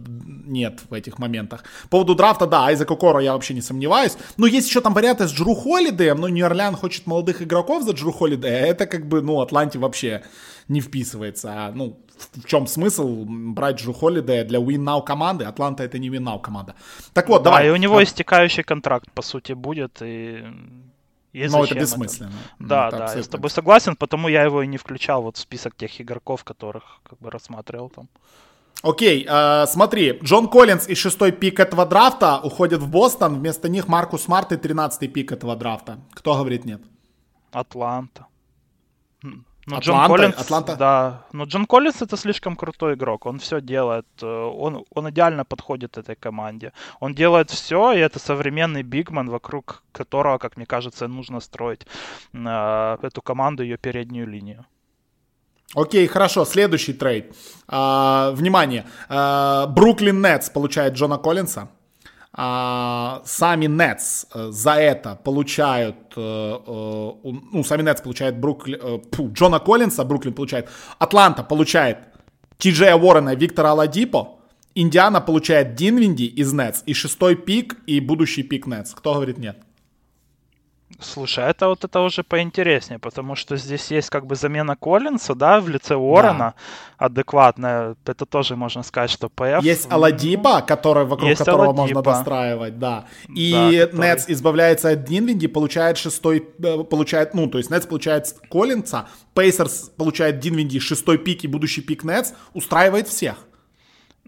нет 0.46 0.80
в 0.88 0.94
этих 0.94 1.18
моментах. 1.18 1.64
По 1.84 1.88
поводу 1.88 2.14
драфта, 2.14 2.46
да, 2.46 2.66
Айзека 2.66 2.94
Коро 2.94 3.20
я 3.20 3.32
вообще 3.32 3.54
не 3.54 3.60
сомневаюсь. 3.60 4.16
Но 4.36 4.46
есть 4.46 4.68
еще 4.68 4.80
там 4.80 4.94
варианты 4.94 5.26
с 5.26 5.32
Джру 5.32 5.54
Холидеем, 5.54 6.18
но 6.18 6.28
Нью-Орлеан 6.28 6.76
хочет 6.76 7.06
молодых 7.06 7.42
игроков 7.42 7.82
за 7.82 7.92
Джру 7.92 8.12
Холидея, 8.12 8.66
это 8.66 8.86
как 8.86 9.06
бы, 9.06 9.20
ну, 9.22 9.40
Атланте 9.40 9.78
вообще 9.78 10.22
не 10.68 10.80
вписывается. 10.80 11.52
А, 11.52 11.72
ну, 11.72 12.00
в, 12.16 12.42
в 12.42 12.46
чем 12.46 12.66
смысл 12.66 13.24
брать 13.26 13.80
Джру 13.80 13.92
Холидея 13.92 14.44
для 14.44 14.58
win 14.58 14.84
now 14.84 15.04
команды? 15.04 15.44
Атланта 15.44 15.82
это 15.82 15.98
не 15.98 16.08
win 16.08 16.22
now 16.22 16.40
команда. 16.40 16.74
Так 17.12 17.28
вот, 17.28 17.42
да, 17.42 17.50
давай. 17.50 17.68
и 17.68 17.70
у 17.70 17.76
него 17.76 17.98
а... 17.98 18.02
истекающий 18.02 18.62
контракт, 18.62 19.10
по 19.12 19.22
сути, 19.22 19.52
будет, 19.52 20.00
и 20.02 20.44
и 21.36 21.48
Но 21.48 21.64
это 21.64 21.74
бессмысленно. 21.74 22.28
Это? 22.58 22.68
Да, 22.68 22.88
это 22.88 22.96
да, 22.96 23.04
абсолютно. 23.04 23.18
я 23.18 23.24
с 23.24 23.28
тобой 23.28 23.50
согласен, 23.50 23.96
потому 23.96 24.28
я 24.28 24.42
его 24.42 24.62
и 24.62 24.66
не 24.66 24.78
включал 24.78 25.22
вот 25.22 25.36
в 25.36 25.40
список 25.40 25.76
тех 25.76 26.00
игроков, 26.00 26.44
которых 26.44 27.00
как 27.02 27.18
бы 27.18 27.30
рассматривал 27.30 27.90
там. 27.90 28.08
Окей, 28.82 29.26
э, 29.28 29.66
смотри, 29.66 30.18
Джон 30.22 30.48
Коллинс 30.48 30.88
и 30.88 30.94
шестой 30.94 31.32
пик 31.32 31.60
этого 31.60 31.84
драфта 31.84 32.40
уходит 32.42 32.80
в 32.80 32.88
Бостон, 32.88 33.38
вместо 33.38 33.68
них 33.68 33.88
Маркус 33.88 34.22
Смарт 34.22 34.52
и 34.52 34.56
тринадцатый 34.56 35.08
пик 35.08 35.32
этого 35.32 35.56
драфта. 35.56 35.98
Кто 36.14 36.34
говорит 36.34 36.64
нет? 36.64 36.80
Атланта. 37.52 38.26
Ну, 39.66 39.80
Джон 39.80 40.06
Коллинс, 40.06 40.36
Атланта? 40.36 40.76
Да, 40.76 41.26
но 41.32 41.44
Джон 41.44 41.66
Коллинс 41.66 42.00
это 42.00 42.16
слишком 42.16 42.56
крутой 42.56 42.94
игрок, 42.94 43.26
он 43.26 43.38
все 43.40 43.60
делает, 43.60 44.06
э, 44.22 44.26
он, 44.26 44.84
он 44.94 45.10
идеально 45.10 45.44
подходит 45.44 45.98
этой 45.98 46.14
команде. 46.14 46.72
Он 47.00 47.14
делает 47.14 47.50
все, 47.50 47.92
и 47.92 47.98
это 47.98 48.20
современный 48.20 48.84
бигман, 48.84 49.28
вокруг 49.28 49.82
которого, 49.90 50.38
как 50.38 50.56
мне 50.56 50.66
кажется, 50.66 51.08
нужно 51.08 51.40
строить 51.40 51.86
э, 52.32 52.96
эту 53.02 53.22
команду, 53.22 53.64
ее 53.64 53.76
переднюю 53.76 54.28
линию. 54.28 54.66
Окей, 55.74 56.06
хорошо, 56.06 56.44
следующий 56.44 56.92
трейд. 56.92 57.34
А, 57.66 58.30
внимание, 58.30 58.86
а, 59.08 59.66
Бруклин 59.66 60.22
Нетс 60.22 60.48
получает 60.48 60.94
Джона 60.94 61.18
Коллинса. 61.18 61.68
А, 62.38 63.22
сами 63.24 63.66
Нетс 63.66 64.26
э, 64.34 64.48
за 64.50 64.74
это 64.74 65.18
получают, 65.24 65.96
э, 66.16 66.20
э, 66.20 67.10
ну, 67.52 67.64
сами 67.64 67.80
Нетс 67.80 68.02
получают 68.02 68.36
Бруклин, 68.36 69.02
фу, 69.10 69.30
Джона 69.32 69.58
Коллинса, 69.58 70.04
Бруклин 70.04 70.34
получает, 70.34 70.68
Атланта 70.98 71.42
получает 71.42 71.98
Ти 72.58 72.72
Джея 72.72 72.96
Уоррена 72.96 73.34
Виктора 73.34 73.70
Аладипо, 73.70 74.38
Индиана 74.74 75.22
получает 75.22 75.76
Динвинди 75.76 76.24
из 76.24 76.52
Нетс 76.52 76.82
и 76.84 76.92
шестой 76.92 77.36
пик 77.36 77.78
и 77.86 78.00
будущий 78.00 78.42
пик 78.42 78.66
Нетс. 78.66 78.92
Кто 78.92 79.14
говорит 79.14 79.38
нет? 79.38 79.56
Слушай, 81.00 81.44
а 81.44 81.50
это 81.50 81.68
вот 81.68 81.84
это 81.84 82.00
уже 82.00 82.22
поинтереснее, 82.22 82.98
потому 82.98 83.34
что 83.34 83.56
здесь 83.56 83.90
есть 83.90 84.08
как 84.08 84.26
бы 84.26 84.34
замена 84.34 84.76
Коллинса, 84.76 85.34
да, 85.34 85.60
в 85.60 85.68
лице 85.68 85.94
Уоррена 85.94 86.54
да. 86.98 87.06
адекватная. 87.06 87.96
Это 88.06 88.24
тоже 88.24 88.56
можно 88.56 88.82
сказать, 88.82 89.10
что 89.10 89.28
ПФ... 89.28 89.62
Есть 89.62 89.90
Аладиба, 89.90 90.62
который, 90.62 91.04
вокруг 91.04 91.28
есть 91.28 91.40
которого 91.40 91.64
Аладиба. 91.64 91.82
можно 91.82 92.02
достраивать, 92.02 92.78
да. 92.78 93.04
И 93.28 93.52
да, 93.52 93.86
который... 93.86 94.08
Нетс 94.08 94.24
избавляется 94.28 94.90
от 94.90 95.04
Динвинди, 95.04 95.48
получает 95.48 95.98
шестой, 95.98 96.48
э, 96.62 96.84
получает, 96.84 97.34
ну, 97.34 97.48
то 97.48 97.58
есть 97.58 97.70
Нетс 97.70 97.86
получает 97.86 98.34
Коллинса, 98.48 99.08
Пейсерс 99.34 99.90
получает 99.96 100.38
Динвинди, 100.38 100.78
шестой 100.78 101.18
пик 101.18 101.44
и 101.44 101.48
будущий 101.48 101.82
пик 101.82 102.04
Нетс, 102.04 102.32
устраивает 102.54 103.08
всех. 103.08 103.45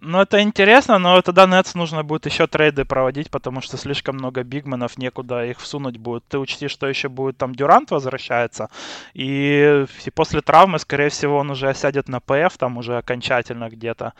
Ну, 0.00 0.20
это 0.20 0.40
интересно, 0.40 0.98
но 0.98 1.20
тогда 1.22 1.46
Нетс 1.46 1.74
нужно 1.74 2.04
будет 2.04 2.26
еще 2.26 2.46
трейды 2.46 2.84
проводить, 2.84 3.30
потому 3.30 3.60
что 3.60 3.76
слишком 3.76 4.16
много 4.16 4.42
бигменов, 4.44 4.98
некуда 4.98 5.44
их 5.44 5.58
всунуть 5.60 5.96
будет. 5.98 6.24
Ты 6.28 6.38
учти, 6.38 6.68
что 6.68 6.86
еще 6.86 7.08
будет 7.08 7.36
там 7.36 7.54
Дюрант 7.54 7.90
возвращается, 7.90 8.68
и, 9.14 9.86
и 10.06 10.10
после 10.10 10.40
травмы, 10.40 10.78
скорее 10.78 11.08
всего, 11.08 11.38
он 11.38 11.50
уже 11.50 11.68
осядет 11.68 12.08
на 12.08 12.20
ПФ, 12.20 12.56
там 12.58 12.78
уже 12.78 12.98
окончательно 12.98 13.68
где-то. 13.68 14.12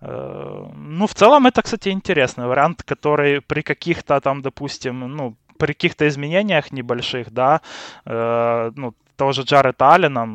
Э, 0.00 0.66
ну, 0.74 1.06
в 1.06 1.14
целом, 1.14 1.46
это, 1.46 1.62
кстати, 1.62 1.88
интересный 1.88 2.46
вариант, 2.46 2.82
который 2.82 3.40
при 3.40 3.62
каких-то 3.62 4.20
там, 4.20 4.42
допустим, 4.42 5.00
ну, 5.00 5.36
при 5.58 5.72
каких-то 5.72 6.06
изменениях 6.06 6.72
небольших, 6.72 7.32
да, 7.32 7.60
э, 8.04 8.70
ну, 8.76 8.94
того 9.16 9.32
же 9.32 9.42
Джарета 9.42 9.94
Аллена, 9.94 10.28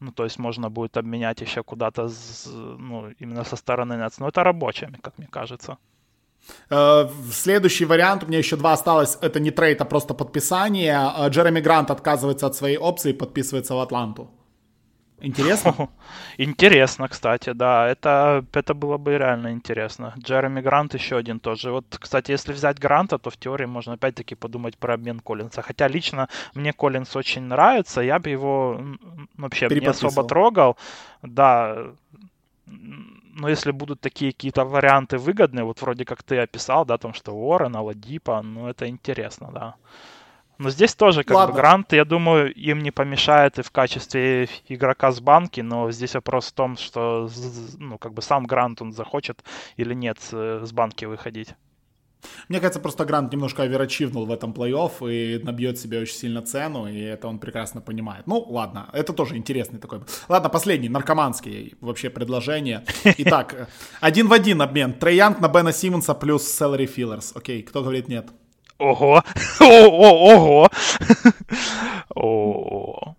ну, 0.00 0.12
то 0.12 0.24
есть 0.24 0.38
можно 0.38 0.70
будет 0.70 0.96
обменять 0.96 1.40
еще 1.42 1.62
куда-то, 1.62 2.08
ну, 2.78 3.10
именно 3.18 3.44
со 3.44 3.56
стороны 3.56 3.94
Nets. 3.94 4.14
Но 4.18 4.28
это 4.28 4.42
рабочими, 4.44 4.98
как 5.02 5.18
мне 5.18 5.28
кажется. 5.30 5.76
Э, 6.70 7.08
следующий 7.32 7.86
вариант, 7.86 8.24
у 8.24 8.26
меня 8.26 8.38
еще 8.38 8.56
два 8.56 8.72
осталось, 8.72 9.18
это 9.20 9.40
не 9.40 9.50
трейд, 9.50 9.80
а 9.80 9.84
просто 9.84 10.14
подписание. 10.14 11.12
Э, 11.18 11.28
Джереми 11.28 11.60
Грант 11.60 11.90
отказывается 11.90 12.46
от 12.46 12.54
своей 12.54 12.78
опции 12.78 13.10
и 13.10 13.16
подписывается 13.16 13.74
в 13.74 13.80
Атланту. 13.80 14.30
Интересно? 15.20 15.88
Интересно, 16.38 17.08
кстати, 17.08 17.52
да. 17.52 17.88
Это, 17.88 18.44
это 18.52 18.74
было 18.74 18.98
бы 18.98 19.18
реально 19.18 19.52
интересно. 19.52 20.14
Джереми 20.18 20.60
Грант 20.60 20.94
еще 20.94 21.16
один 21.16 21.40
тоже. 21.40 21.70
Вот, 21.70 21.84
кстати, 21.98 22.32
если 22.32 22.52
взять 22.52 22.78
Гранта, 22.78 23.18
то 23.18 23.30
в 23.30 23.36
теории 23.36 23.66
можно 23.66 23.94
опять-таки 23.94 24.34
подумать 24.34 24.78
про 24.78 24.94
обмен 24.94 25.20
Коллинса. 25.20 25.62
Хотя 25.62 25.88
лично 25.88 26.28
мне 26.54 26.72
Коллинс 26.72 27.16
очень 27.16 27.42
нравится. 27.42 28.00
Я 28.00 28.18
бы 28.18 28.30
его 28.30 28.80
вообще 29.36 29.68
не 29.68 29.86
особо 29.86 30.24
трогал. 30.24 30.76
Да. 31.22 31.92
Но 32.66 33.48
если 33.48 33.72
будут 33.72 34.00
такие 34.00 34.32
какие-то 34.32 34.64
варианты 34.64 35.18
выгодные, 35.18 35.64
вот 35.64 35.82
вроде 35.82 36.04
как 36.04 36.22
ты 36.22 36.38
описал, 36.38 36.84
да, 36.84 36.98
там 36.98 37.14
что 37.14 37.32
Уоррен, 37.32 37.76
Аладипа, 37.76 38.42
ну 38.42 38.68
это 38.68 38.88
интересно, 38.88 39.50
да. 39.52 39.74
Но 40.60 40.68
здесь 40.68 40.94
тоже 40.94 41.24
как 41.24 41.38
Ладно. 41.38 41.54
бы 41.54 41.60
грант, 41.60 41.92
я 41.94 42.04
думаю, 42.04 42.52
им 42.52 42.80
не 42.80 42.90
помешает 42.90 43.58
и 43.58 43.62
в 43.62 43.70
качестве 43.70 44.46
игрока 44.68 45.10
с 45.10 45.18
банки, 45.18 45.62
но 45.62 45.90
здесь 45.90 46.12
вопрос 46.14 46.48
в 46.48 46.52
том, 46.52 46.76
что 46.76 47.30
ну, 47.78 47.96
как 47.96 48.12
бы 48.12 48.20
сам 48.20 48.44
грант 48.44 48.82
он 48.82 48.92
захочет 48.92 49.42
или 49.78 49.94
нет 49.94 50.18
с 50.20 50.70
банки 50.72 51.06
выходить. 51.06 51.54
Мне 52.50 52.60
кажется, 52.60 52.78
просто 52.80 53.06
Грант 53.06 53.32
немножко 53.32 53.62
оверачивнул 53.62 54.26
в 54.26 54.30
этом 54.30 54.52
плей-офф 54.52 55.10
и 55.10 55.42
набьет 55.42 55.78
себе 55.78 56.00
очень 56.00 56.16
сильно 56.16 56.42
цену, 56.42 56.86
и 56.86 57.00
это 57.00 57.28
он 57.28 57.38
прекрасно 57.38 57.80
понимает. 57.80 58.26
Ну, 58.26 58.44
ладно, 58.46 58.90
это 58.92 59.14
тоже 59.14 59.38
интересный 59.38 59.78
такой. 59.78 60.00
Ладно, 60.28 60.50
последний, 60.50 60.90
наркоманский 60.90 61.76
вообще 61.80 62.10
предложение. 62.10 62.84
Итак, 63.04 63.70
один 64.02 64.28
в 64.28 64.34
один 64.34 64.60
обмен. 64.60 64.92
Трейянг 64.92 65.40
на 65.40 65.48
Бена 65.48 65.72
Симмонса 65.72 66.12
плюс 66.12 66.42
Salary 66.60 66.94
Fillers. 66.94 67.32
Окей, 67.34 67.62
кто 67.62 67.80
говорит 67.80 68.08
нет? 68.08 68.28
Ого! 68.80 69.22
Ого! 69.60 70.68
Ого! 72.14 73.16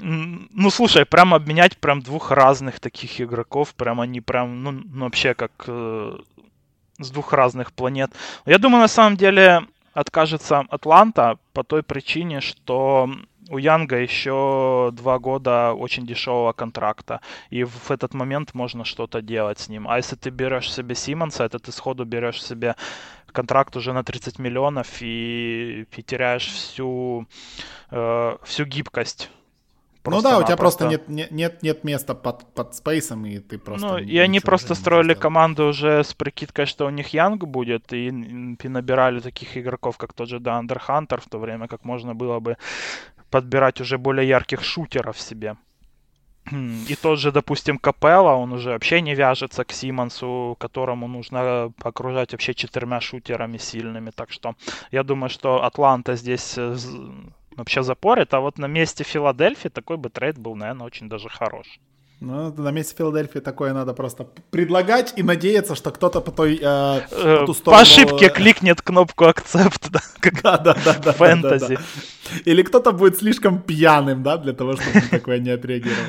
Ну, 0.00 0.70
слушай, 0.70 1.04
прям 1.06 1.34
обменять 1.34 1.78
прям 1.78 2.02
двух 2.02 2.30
разных 2.30 2.78
таких 2.78 3.20
игроков, 3.20 3.74
прям 3.74 4.00
они 4.00 4.20
прям, 4.20 4.62
ну, 4.62 4.70
ну 4.70 5.04
вообще 5.06 5.34
как 5.34 5.50
э, 5.66 6.18
с 6.98 7.10
двух 7.10 7.32
разных 7.32 7.72
планет. 7.72 8.12
Я 8.46 8.58
думаю, 8.58 8.82
на 8.82 8.88
самом 8.88 9.16
деле 9.16 9.66
откажется 9.94 10.64
Атланта 10.68 11.38
по 11.52 11.64
той 11.64 11.82
причине, 11.82 12.40
что 12.40 13.10
у 13.50 13.58
Янга 13.58 13.96
еще 13.96 14.90
два 14.92 15.18
года 15.18 15.72
очень 15.72 16.06
дешевого 16.06 16.52
контракта, 16.52 17.20
и 17.50 17.64
в 17.64 17.90
этот 17.90 18.14
момент 18.14 18.54
можно 18.54 18.84
что-то 18.84 19.22
делать 19.22 19.58
с 19.58 19.68
ним. 19.68 19.88
А 19.88 19.96
если 19.96 20.16
ты 20.16 20.30
берешь 20.30 20.70
себе 20.72 20.94
Симмонса, 20.94 21.44
это 21.44 21.58
ты 21.58 21.72
сходу 21.72 22.04
берешь 22.04 22.42
себе 22.42 22.76
контракт 23.32 23.76
уже 23.76 23.92
на 23.92 24.04
30 24.04 24.38
миллионов 24.38 25.00
и, 25.00 25.86
и 25.96 26.02
теряешь 26.02 26.46
всю, 26.46 27.26
э, 27.90 28.36
всю 28.44 28.64
гибкость. 28.64 29.30
Ну 30.04 30.22
да, 30.22 30.38
у 30.38 30.42
тебя 30.42 30.56
просто 30.56 30.86
нет, 30.86 31.08
нет, 31.08 31.62
нет 31.62 31.84
места 31.84 32.14
под, 32.14 32.46
под 32.54 32.74
спейсом, 32.74 33.26
и 33.26 33.38
ты 33.38 33.58
просто... 33.58 33.86
Ну, 33.86 33.98
и 33.98 34.16
они 34.18 34.40
просто 34.40 34.74
строили 34.74 35.14
команду 35.14 35.66
уже 35.66 36.02
с 36.02 36.14
прикидкой, 36.14 36.66
что 36.66 36.86
у 36.86 36.90
них 36.90 37.08
Янг 37.08 37.44
будет, 37.44 37.92
и, 37.92 38.08
и 38.08 38.68
набирали 38.68 39.20
таких 39.20 39.56
игроков, 39.56 39.98
как 39.98 40.12
тот 40.12 40.28
же 40.28 40.40
Деандре 40.40 40.78
Хантер, 40.78 41.20
в 41.20 41.28
то 41.28 41.38
время 41.38 41.68
как 41.68 41.84
можно 41.84 42.14
было 42.14 42.40
бы 42.40 42.56
подбирать 43.30 43.80
уже 43.80 43.98
более 43.98 44.26
ярких 44.26 44.64
шутеров 44.64 45.20
себе. 45.20 45.56
И 46.50 46.94
тот 46.94 47.18
же, 47.18 47.32
допустим, 47.32 47.78
Капелла, 47.78 48.32
он 48.32 48.52
уже 48.52 48.70
вообще 48.70 49.00
не 49.00 49.14
вяжется 49.14 49.64
к 49.64 49.72
Симонсу, 49.72 50.56
которому 50.58 51.08
нужно 51.08 51.72
окружать 51.82 52.32
вообще 52.32 52.54
четырьмя 52.54 53.00
шутерами 53.00 53.58
сильными. 53.58 54.10
Так 54.10 54.30
что 54.32 54.54
я 54.90 55.02
думаю, 55.02 55.30
что 55.30 55.64
Атланта 55.64 56.16
здесь 56.16 56.54
э, 56.56 56.76
вообще 57.56 57.82
запорит, 57.82 58.34
а 58.34 58.40
вот 58.40 58.58
на 58.58 58.66
месте 58.66 59.04
Филадельфии 59.04 59.68
такой 59.68 59.96
бы 59.96 60.08
трейд 60.10 60.38
был, 60.38 60.54
наверное, 60.54 60.86
очень 60.86 61.08
даже 61.08 61.28
хорош. 61.28 61.80
Ну, 62.20 62.52
на 62.52 62.72
месте 62.72 62.96
Филадельфии 62.98 63.38
такое 63.38 63.72
надо 63.72 63.94
просто 63.94 64.26
предлагать 64.50 65.12
и 65.14 65.22
надеяться, 65.22 65.76
что 65.76 65.92
кто-то 65.92 66.20
по 66.20 66.32
той 66.32 66.58
э, 66.60 67.00
по, 67.10 67.46
ту 67.46 67.54
сторону... 67.54 67.76
по 67.76 67.80
ошибке 67.80 68.28
кликнет 68.28 68.82
кнопку 68.82 69.26
акцепт, 69.26 69.88
да, 69.90 70.00
как 70.18 70.42
да, 70.42 70.58
да, 70.58 70.76
да, 70.84 70.94
да, 70.94 71.12
фэнтези. 71.12 71.76
Да, 71.76 71.76
да, 71.76 72.40
Или 72.44 72.62
кто-то 72.62 72.90
будет 72.90 73.18
слишком 73.18 73.62
пьяным, 73.62 74.24
да, 74.24 74.36
для 74.36 74.52
того, 74.52 74.74
чтобы 74.76 75.00
такое 75.10 75.38
не 75.38 75.50
отреагировал. 75.50 76.02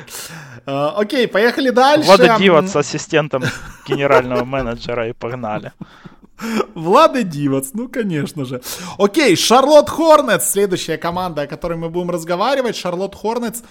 Э, 0.66 0.90
окей, 0.96 1.28
поехали 1.28 1.70
дальше. 1.70 2.06
Влада 2.06 2.36
Диват 2.38 2.68
с 2.68 2.74
ассистентом 2.74 3.44
генерального 3.86 4.44
менеджера 4.44 5.08
и 5.08 5.12
погнали. 5.12 5.72
Влада 6.74 7.22
Дивац, 7.22 7.70
ну, 7.74 7.88
конечно 7.88 8.44
же. 8.44 8.60
Окей, 8.98 9.36
Шарлот 9.36 9.88
Хорнетс, 9.88 10.50
следующая 10.50 10.96
команда, 10.96 11.42
о 11.42 11.46
которой 11.46 11.78
мы 11.78 11.90
будем 11.90 12.10
разговаривать. 12.10 12.76
Шарлот 12.76 13.14
Хорнетс, 13.14 13.62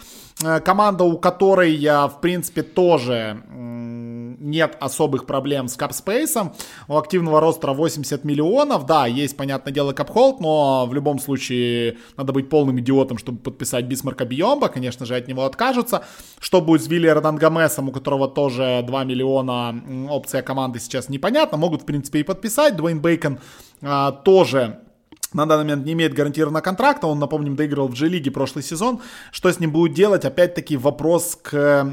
э, 0.44 0.60
команда, 0.60 1.04
у 1.04 1.18
которой, 1.18 1.74
я, 1.74 2.08
в 2.08 2.22
принципе, 2.22 2.64
тоже 2.64 3.42
нет 4.40 4.78
особых 4.80 5.26
проблем 5.26 5.68
с 5.68 5.76
капспейсом. 5.76 6.54
У 6.88 6.98
активного 6.98 7.40
ростера 7.40 7.74
80 7.74 8.24
миллионов. 8.24 8.86
Да, 8.86 9.06
есть, 9.06 9.38
понятное 9.38 9.74
дело, 9.74 9.94
капхолд, 9.94 10.40
но 10.40 10.86
в 10.88 10.94
любом 10.94 11.20
случае 11.20 11.98
надо 12.18 12.34
быть 12.34 12.50
полным 12.50 12.80
идиотом, 12.80 13.18
чтобы 13.18 13.40
подписать 13.40 13.86
Бисмарка 13.86 14.26
Биомба. 14.26 14.70
Конечно 14.70 15.06
же, 15.06 15.16
от 15.16 15.28
него 15.28 15.46
откажутся. 15.46 16.04
Что 16.40 16.62
будет 16.62 16.84
с 16.84 16.88
Вилли 16.88 17.10
Дангамесом, 17.20 17.90
у 17.90 17.92
которого 17.92 18.28
тоже 18.28 18.84
2 18.86 19.04
миллиона 19.04 20.10
опция 20.10 20.42
команды 20.42 20.80
сейчас 20.80 21.10
непонятно. 21.10 21.58
Могут, 21.58 21.84
в 21.84 21.86
принципе, 21.86 22.20
и 22.20 22.24
подписать. 22.24 22.76
Дуэйн 22.76 23.02
Бейкон 23.02 23.40
а, 23.82 24.12
тоже 24.12 24.80
на 25.34 25.46
данный 25.46 25.64
момент 25.64 25.86
не 25.86 25.94
имеет 25.94 26.14
гарантированного 26.14 26.64
контракта, 26.64 27.08
он, 27.08 27.20
напомним, 27.20 27.56
доигрывал 27.56 27.88
в 27.88 27.94
G-лиге 27.94 28.32
прошлый 28.32 28.64
сезон. 28.64 29.02
Что 29.32 29.52
с 29.52 29.60
ним 29.60 29.72
будет 29.72 29.94
делать? 29.94 30.26
Опять-таки 30.26 30.78
вопрос 30.78 31.38
к 31.42 31.88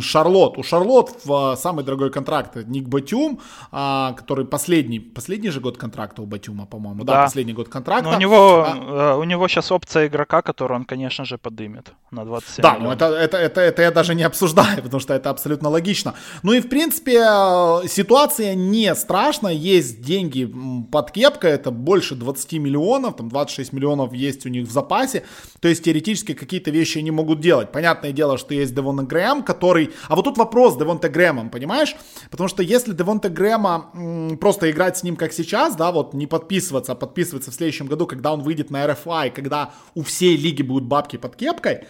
Шарлот. 0.00 0.58
У 0.58 0.62
Шарлот 0.62 1.24
в 1.24 1.32
а, 1.32 1.56
самый 1.56 1.84
дорогой 1.84 2.10
контракт 2.10 2.56
Ник 2.66 2.88
Батюм, 2.88 3.40
а, 3.70 4.12
который 4.12 4.44
последний, 4.44 5.00
последний 5.00 5.50
же 5.50 5.60
год 5.60 5.78
контракта 5.78 6.22
у 6.22 6.26
Батюма, 6.26 6.66
по-моему, 6.66 7.04
да, 7.04 7.14
да 7.14 7.22
последний 7.24 7.54
год 7.54 7.68
контракта. 7.68 8.10
Но 8.10 8.16
у 8.16 8.20
него, 8.20 8.66
а, 8.66 9.14
э, 9.14 9.18
у 9.18 9.24
него 9.24 9.48
сейчас 9.48 9.72
опция 9.72 10.06
игрока, 10.06 10.42
которую 10.42 10.80
он, 10.80 10.84
конечно 10.84 11.24
же, 11.24 11.38
подымет 11.38 11.92
на 12.10 12.24
27 12.24 12.62
Да, 12.62 12.78
ну 12.78 12.90
это, 12.90 13.06
это, 13.06 13.38
это, 13.38 13.60
это 13.60 13.82
я 13.82 13.90
даже 13.90 14.14
не 14.14 14.22
обсуждаю, 14.22 14.76
потому 14.82 15.00
что 15.00 15.14
это 15.14 15.30
абсолютно 15.30 15.70
логично. 15.70 16.14
Ну 16.42 16.52
и, 16.52 16.60
в 16.60 16.68
принципе, 16.68 17.22
э, 17.22 17.88
ситуация 17.88 18.54
не 18.54 18.94
страшная, 18.94 19.54
есть 19.54 20.02
деньги 20.02 20.52
под 20.90 21.10
кепкой, 21.10 21.52
это 21.52 21.70
больше 21.70 22.14
20 22.14 22.52
миллионов 22.54 22.81
миллионов, 22.82 23.16
там 23.16 23.28
26 23.28 23.72
миллионов 23.72 24.12
есть 24.12 24.46
у 24.46 24.48
них 24.48 24.66
в 24.66 24.70
запасе, 24.70 25.22
то 25.60 25.68
есть 25.68 25.84
теоретически 25.84 26.34
какие-то 26.34 26.70
вещи 26.70 26.98
они 26.98 27.10
могут 27.10 27.40
делать. 27.40 27.72
Понятное 27.72 28.12
дело, 28.12 28.38
что 28.38 28.54
есть 28.54 28.74
Девон 28.74 29.06
Грэм, 29.06 29.42
который... 29.42 29.90
А 30.08 30.16
вот 30.16 30.24
тут 30.24 30.38
вопрос 30.38 30.74
с 30.74 30.76
Девонте 30.76 31.08
Грэмом, 31.08 31.50
понимаешь? 31.50 31.96
Потому 32.30 32.48
что 32.48 32.62
если 32.62 32.92
Девонте 32.92 33.28
Грэма 33.28 33.90
м- 33.94 34.38
просто 34.38 34.70
играть 34.70 34.96
с 34.96 35.02
ним 35.02 35.16
как 35.16 35.32
сейчас, 35.32 35.76
да, 35.76 35.92
вот 35.92 36.14
не 36.14 36.26
подписываться, 36.26 36.92
а 36.92 36.94
подписываться 36.94 37.50
в 37.50 37.54
следующем 37.54 37.86
году, 37.86 38.06
когда 38.06 38.32
он 38.32 38.42
выйдет 38.42 38.70
на 38.70 38.84
RFI, 38.84 39.30
когда 39.30 39.70
у 39.94 40.02
всей 40.02 40.36
лиги 40.36 40.62
будут 40.62 40.88
бабки 40.88 41.18
под 41.18 41.36
кепкой, 41.36 41.84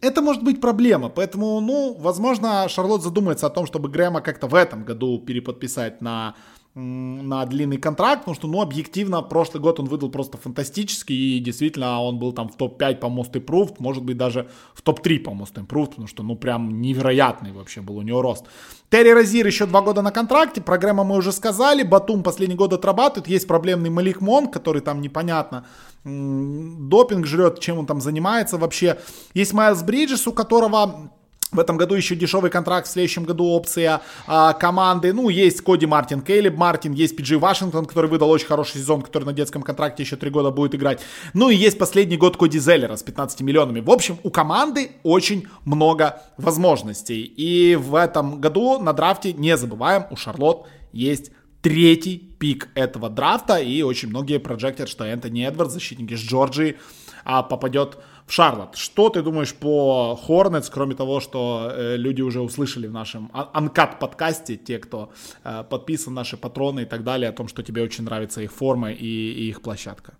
это 0.00 0.20
может 0.20 0.42
быть 0.42 0.60
проблема. 0.60 1.08
Поэтому, 1.08 1.60
ну, 1.60 1.96
возможно, 1.98 2.68
Шарлот 2.68 3.02
задумается 3.02 3.46
о 3.46 3.50
том, 3.50 3.66
чтобы 3.66 3.88
Грэма 3.88 4.20
как-то 4.20 4.46
в 4.46 4.54
этом 4.54 4.84
году 4.84 5.18
переподписать 5.18 6.02
на 6.02 6.34
на 6.74 7.46
длинный 7.46 7.76
контракт, 7.76 8.22
потому 8.22 8.34
что, 8.34 8.48
ну, 8.48 8.60
объективно, 8.60 9.22
прошлый 9.22 9.62
год 9.62 9.78
он 9.78 9.86
выдал 9.86 10.10
просто 10.10 10.38
фантастический, 10.38 11.36
и 11.36 11.40
действительно 11.40 12.02
он 12.02 12.18
был 12.18 12.32
там 12.32 12.48
в 12.48 12.56
топ-5 12.56 12.96
по 12.96 13.06
Most 13.06 13.32
Improved, 13.32 13.76
может 13.78 14.02
быть, 14.02 14.16
даже 14.16 14.48
в 14.74 14.82
топ-3 14.82 15.20
по 15.20 15.30
Most 15.30 15.54
Improved, 15.54 15.90
потому 15.90 16.08
что, 16.08 16.24
ну, 16.24 16.34
прям 16.34 16.80
невероятный 16.80 17.52
вообще 17.52 17.80
был 17.80 17.98
у 17.98 18.02
него 18.02 18.22
рост. 18.22 18.46
Терри 18.90 19.10
Розир 19.10 19.46
еще 19.46 19.66
два 19.66 19.82
года 19.82 20.02
на 20.02 20.10
контракте, 20.10 20.60
программа 20.60 21.04
мы 21.04 21.16
уже 21.16 21.30
сказали, 21.30 21.84
Батум 21.84 22.24
последний 22.24 22.56
год 22.56 22.72
отрабатывает, 22.72 23.28
есть 23.28 23.46
проблемный 23.46 23.90
Малик 23.90 24.20
Мон, 24.20 24.48
который 24.48 24.82
там 24.82 25.00
непонятно, 25.00 25.66
допинг 26.04 27.26
жрет, 27.26 27.60
чем 27.60 27.78
он 27.78 27.86
там 27.86 28.00
занимается 28.00 28.58
вообще. 28.58 28.98
Есть 29.32 29.52
Майлз 29.52 29.82
Бриджес, 29.82 30.26
у 30.26 30.32
которого 30.32 31.10
в 31.54 31.60
этом 31.60 31.76
году 31.76 31.94
еще 31.94 32.14
дешевый 32.14 32.50
контракт, 32.50 32.86
в 32.86 32.90
следующем 32.90 33.24
году 33.24 33.46
опция 33.46 34.02
а, 34.26 34.52
команды. 34.52 35.12
Ну, 35.12 35.28
есть 35.28 35.62
Коди 35.62 35.86
Мартин, 35.86 36.20
Кейлиб 36.20 36.56
Мартин, 36.56 36.92
есть 36.92 37.16
Пиджи 37.16 37.38
Вашингтон, 37.38 37.86
который 37.86 38.10
выдал 38.10 38.30
очень 38.30 38.46
хороший 38.46 38.78
сезон, 38.78 39.02
который 39.02 39.24
на 39.24 39.32
детском 39.32 39.62
контракте 39.62 40.02
еще 40.02 40.16
три 40.16 40.30
года 40.30 40.50
будет 40.50 40.74
играть. 40.74 41.00
Ну 41.32 41.50
и 41.50 41.56
есть 41.56 41.78
последний 41.78 42.16
год 42.16 42.36
Коди 42.36 42.58
Зеллера 42.58 42.96
с 42.96 43.02
15 43.02 43.40
миллионами. 43.40 43.80
В 43.80 43.90
общем, 43.90 44.18
у 44.22 44.30
команды 44.30 44.92
очень 45.02 45.46
много 45.64 46.22
возможностей. 46.36 47.22
И 47.22 47.76
в 47.76 47.94
этом 47.94 48.40
году 48.40 48.78
на 48.80 48.92
драфте, 48.92 49.32
не 49.32 49.56
забываем, 49.56 50.06
у 50.10 50.16
Шарлот 50.16 50.66
есть 50.92 51.30
третий 51.62 52.18
пик 52.38 52.68
этого 52.74 53.08
драфта. 53.08 53.56
И 53.56 53.82
очень 53.82 54.08
многие 54.10 54.38
проектят, 54.38 54.88
что 54.88 55.04
Энтони 55.04 55.46
Эдвард, 55.46 55.70
защитник 55.70 56.12
из 56.12 56.20
Джорджии, 56.20 56.76
а, 57.24 57.42
попадет 57.42 57.96
в 57.96 57.98
Шарлот. 58.26 58.76
Что 58.76 59.10
ты 59.10 59.22
думаешь 59.22 59.54
по 59.54 60.16
Хорнетс, 60.16 60.70
кроме 60.70 60.94
того, 60.94 61.20
что 61.20 61.70
э, 61.70 61.96
люди 61.96 62.22
уже 62.22 62.40
услышали 62.40 62.86
в 62.86 62.92
нашем 62.92 63.30
анкат 63.32 63.98
подкасте, 63.98 64.56
те, 64.56 64.78
кто 64.78 65.12
э, 65.44 65.64
подписан, 65.68 66.14
наши 66.14 66.36
патроны 66.36 66.80
и 66.80 66.86
так 66.86 67.04
далее, 67.04 67.28
о 67.28 67.32
том, 67.32 67.48
что 67.48 67.62
тебе 67.62 67.82
очень 67.82 68.04
нравится 68.04 68.40
их 68.40 68.52
форма 68.52 68.92
и, 68.92 69.06
и 69.06 69.48
их 69.48 69.60
площадка? 69.60 70.14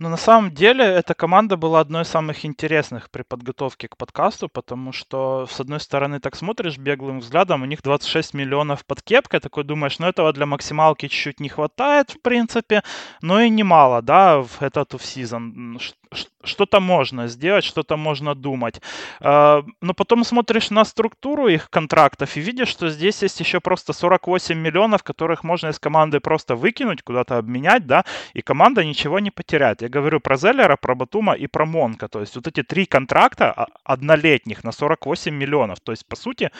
Ну, 0.00 0.08
на 0.08 0.16
самом 0.16 0.52
деле, 0.52 0.84
эта 0.84 1.14
команда 1.14 1.56
была 1.56 1.78
одной 1.78 2.02
из 2.02 2.08
самых 2.08 2.44
интересных 2.44 3.08
при 3.08 3.22
подготовке 3.22 3.86
к 3.86 3.96
подкасту, 3.96 4.48
потому 4.48 4.90
что, 4.90 5.46
с 5.48 5.60
одной 5.60 5.78
стороны, 5.78 6.18
так 6.18 6.34
смотришь 6.34 6.76
беглым 6.76 7.20
взглядом, 7.20 7.62
у 7.62 7.66
них 7.66 7.82
26 7.82 8.34
миллионов 8.34 8.84
под 8.84 9.00
кепкой, 9.02 9.38
такой 9.38 9.62
думаешь, 9.62 10.00
ну, 10.00 10.08
этого 10.08 10.32
для 10.32 10.46
максималки 10.46 11.06
чуть-чуть 11.06 11.38
не 11.38 11.48
хватает, 11.48 12.10
в 12.10 12.20
принципе, 12.20 12.82
но 13.20 13.40
и 13.42 13.48
немало, 13.50 14.02
да, 14.02 14.40
в 14.42 14.60
этот 14.60 14.94
в 14.94 15.04
сезон 15.04 15.78
что-то 16.44 16.80
можно 16.80 17.28
сделать, 17.28 17.64
что-то 17.64 17.96
можно 17.96 18.34
думать. 18.34 18.80
А, 19.20 19.64
но 19.80 19.94
потом 19.94 20.24
смотришь 20.24 20.70
на 20.70 20.84
структуру 20.84 21.48
их 21.48 21.70
контрактов 21.70 22.36
и 22.36 22.40
видишь, 22.40 22.68
что 22.68 22.88
здесь 22.90 23.22
есть 23.22 23.40
еще 23.40 23.60
просто 23.60 23.92
48 23.92 24.58
миллионов, 24.58 25.02
которых 25.02 25.44
можно 25.44 25.68
из 25.68 25.78
команды 25.78 26.20
просто 26.20 26.56
выкинуть, 26.56 27.02
куда-то 27.02 27.38
обменять, 27.38 27.86
да, 27.86 28.04
и 28.34 28.42
команда 28.42 28.84
ничего 28.84 29.18
не 29.18 29.30
потеряет. 29.30 29.82
Я 29.82 29.88
говорю 29.88 30.20
про 30.20 30.36
Зеллера, 30.36 30.76
про 30.76 30.94
Батума 30.94 31.34
и 31.34 31.46
про 31.46 31.66
Монка. 31.66 32.08
То 32.08 32.20
есть 32.20 32.36
вот 32.36 32.46
эти 32.46 32.62
три 32.62 32.86
контракта 32.86 33.52
а, 33.52 33.66
однолетних 33.84 34.64
на 34.64 34.72
48 34.72 35.34
миллионов. 35.34 35.80
То 35.80 35.92
есть, 35.92 36.06
по 36.06 36.16
сути, 36.16 36.50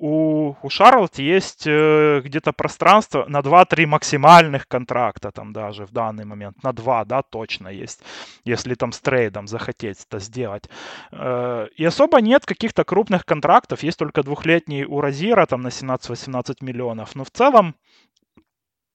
у, 0.00 0.56
у 0.62 0.70
Шарлот 0.70 1.18
есть 1.18 1.66
э, 1.66 2.22
где-то 2.24 2.52
пространство 2.52 3.26
на 3.28 3.40
2-3 3.40 3.86
максимальных 3.86 4.66
контракта 4.66 5.30
там 5.30 5.52
даже 5.52 5.84
в 5.84 5.92
данный 5.92 6.24
момент. 6.24 6.62
На 6.62 6.72
2, 6.72 7.04
да, 7.04 7.22
точно 7.22 7.68
есть. 7.68 8.00
Если 8.44 8.74
там 8.74 8.92
с 8.92 9.00
трейдом 9.00 9.46
захотеть 9.46 10.06
это 10.08 10.18
сделать. 10.18 10.70
Э, 11.12 11.68
и 11.76 11.84
особо 11.84 12.20
нет 12.22 12.46
каких-то 12.46 12.84
крупных 12.84 13.26
контрактов. 13.26 13.82
Есть 13.82 13.98
только 13.98 14.22
двухлетний 14.22 14.84
у 14.84 15.02
Розира 15.02 15.44
там 15.44 15.60
на 15.60 15.68
17-18 15.68 16.56
миллионов. 16.62 17.14
Но 17.14 17.24
в 17.24 17.30
целом 17.30 17.74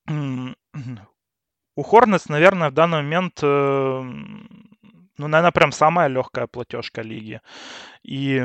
у 1.75 1.83
Хорнетс, 1.83 2.29
наверное, 2.29 2.71
в 2.71 2.73
данный 2.73 3.03
момент 3.03 3.39
э, 3.43 4.03
ну, 5.17 5.27
наверное, 5.27 5.51
прям 5.51 5.71
самая 5.71 6.07
легкая 6.07 6.47
платежка 6.47 7.01
лиги. 7.01 7.41
И, 8.03 8.35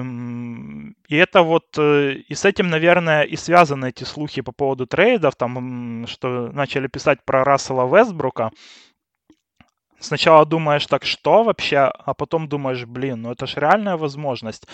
и 1.09 1.17
это 1.17 1.43
вот, 1.43 1.67
э, 1.79 2.13
и 2.29 2.35
с 2.35 2.45
этим, 2.45 2.71
наверное, 2.71 3.23
и 3.23 3.37
связаны 3.37 3.89
эти 3.89 4.05
слухи 4.05 4.43
по 4.43 4.53
поводу 4.53 4.87
трейдов, 4.87 5.37
там, 5.37 6.07
что 6.07 6.51
начали 6.53 6.87
писать 6.87 7.25
про 7.25 7.45
Рассела 7.45 7.87
Вестбрука, 7.87 8.51
Сначала 10.01 10.47
думаешь, 10.47 10.87
так 10.87 11.05
что 11.05 11.43
вообще, 11.45 11.77
а 11.77 12.15
потом 12.15 12.49
думаешь, 12.49 12.87
блин, 12.87 13.23
ну 13.23 13.33
это 13.33 13.47
же 13.47 13.61
реальная 13.61 13.99
возможность. 13.99 14.67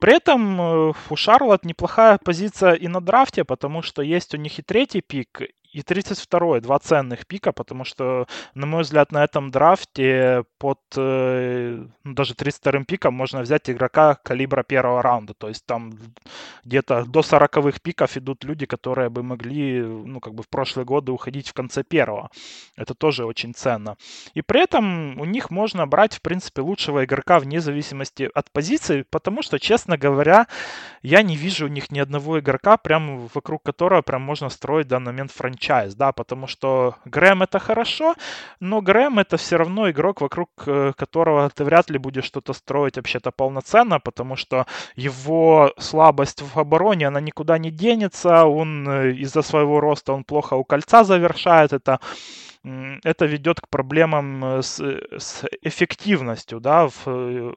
При 0.00 0.16
этом 0.16 0.60
э, 0.60 0.92
у 1.10 1.16
Шарлот 1.16 1.64
неплохая 1.64 2.18
позиция 2.18 2.72
и 2.72 2.88
на 2.88 3.00
драфте, 3.00 3.44
потому 3.44 3.82
что 3.82 4.02
есть 4.02 4.34
у 4.34 4.36
них 4.36 4.58
и 4.58 4.62
третий 4.62 5.00
пик, 5.00 5.42
и 5.74 5.80
32-й, 5.80 6.60
два 6.60 6.78
ценных 6.78 7.26
пика, 7.26 7.52
потому 7.52 7.84
что, 7.84 8.26
на 8.54 8.66
мой 8.66 8.82
взгляд, 8.82 9.10
на 9.10 9.24
этом 9.24 9.50
драфте 9.50 10.44
под 10.58 10.78
ну, 10.96 11.88
даже 12.04 12.34
32-м 12.34 12.84
пиком 12.84 13.14
можно 13.14 13.40
взять 13.40 13.68
игрока 13.68 14.14
калибра 14.14 14.62
первого 14.62 15.02
раунда. 15.02 15.34
То 15.34 15.48
есть 15.48 15.66
там 15.66 15.98
где-то 16.64 17.04
до 17.06 17.20
40-х 17.20 17.80
пиков 17.82 18.16
идут 18.16 18.44
люди, 18.44 18.66
которые 18.66 19.10
бы 19.10 19.24
могли, 19.24 19.82
ну, 19.82 20.20
как 20.20 20.34
бы 20.34 20.44
в 20.44 20.48
прошлые 20.48 20.86
годы 20.86 21.10
уходить 21.10 21.48
в 21.48 21.54
конце 21.54 21.82
первого. 21.82 22.30
Это 22.76 22.94
тоже 22.94 23.24
очень 23.24 23.52
ценно. 23.52 23.96
И 24.34 24.42
при 24.42 24.62
этом 24.62 25.18
у 25.18 25.24
них 25.24 25.50
можно 25.50 25.86
брать, 25.88 26.14
в 26.14 26.22
принципе, 26.22 26.62
лучшего 26.62 27.04
игрока 27.04 27.40
вне 27.40 27.60
зависимости 27.60 28.30
от 28.32 28.50
позиции, 28.52 29.04
потому 29.10 29.42
что, 29.42 29.58
честно 29.58 29.96
говоря, 29.96 30.46
я 31.02 31.22
не 31.22 31.36
вижу 31.36 31.66
у 31.66 31.68
них 31.68 31.90
ни 31.90 31.98
одного 31.98 32.38
игрока, 32.38 32.76
прям 32.76 33.28
вокруг 33.34 33.64
которого 33.64 34.02
прям 34.02 34.22
можно 34.22 34.48
строить 34.50 34.86
в 34.86 34.90
данный 34.90 35.12
момент 35.12 35.32
франчайз 35.32 35.63
франчайз, 35.64 35.94
да, 35.94 36.12
потому 36.12 36.46
что 36.46 36.94
Грэм 37.04 37.42
это 37.42 37.58
хорошо, 37.58 38.14
но 38.60 38.80
Грэм 38.80 39.18
это 39.18 39.36
все 39.36 39.56
равно 39.56 39.90
игрок, 39.90 40.20
вокруг 40.20 40.48
э, 40.66 40.92
которого 40.96 41.50
ты 41.50 41.64
вряд 41.64 41.90
ли 41.90 41.98
будешь 41.98 42.24
что-то 42.24 42.52
строить 42.52 42.96
вообще-то 42.96 43.30
полноценно, 43.30 44.00
потому 44.00 44.36
что 44.36 44.66
его 44.96 45.72
слабость 45.78 46.42
в 46.42 46.58
обороне, 46.58 47.08
она 47.08 47.20
никуда 47.20 47.58
не 47.58 47.70
денется, 47.70 48.44
он 48.44 48.88
э, 48.88 49.12
из-за 49.22 49.42
своего 49.42 49.80
роста, 49.80 50.12
он 50.12 50.24
плохо 50.24 50.54
у 50.54 50.64
кольца 50.64 51.04
завершает, 51.04 51.72
это 51.72 51.98
это 53.04 53.26
ведет 53.26 53.60
к 53.60 53.68
проблемам 53.68 54.44
э, 54.44 54.62
с, 54.62 54.80
с 55.18 55.44
эффективностью, 55.62 56.60
да, 56.60 56.86
в, 56.88 57.54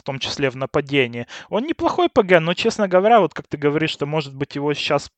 в 0.00 0.02
том 0.02 0.18
числе 0.18 0.50
в 0.50 0.56
нападении. 0.56 1.26
Он 1.48 1.64
неплохой 1.66 2.08
ПГ, 2.08 2.40
но, 2.40 2.54
честно 2.54 2.86
говоря, 2.86 3.20
вот 3.20 3.32
как 3.32 3.46
ты 3.46 3.56
говоришь, 3.56 3.90
что, 3.90 4.06
может 4.06 4.34
быть, 4.34 4.56
его 4.56 4.74
сейчас, 4.74 5.10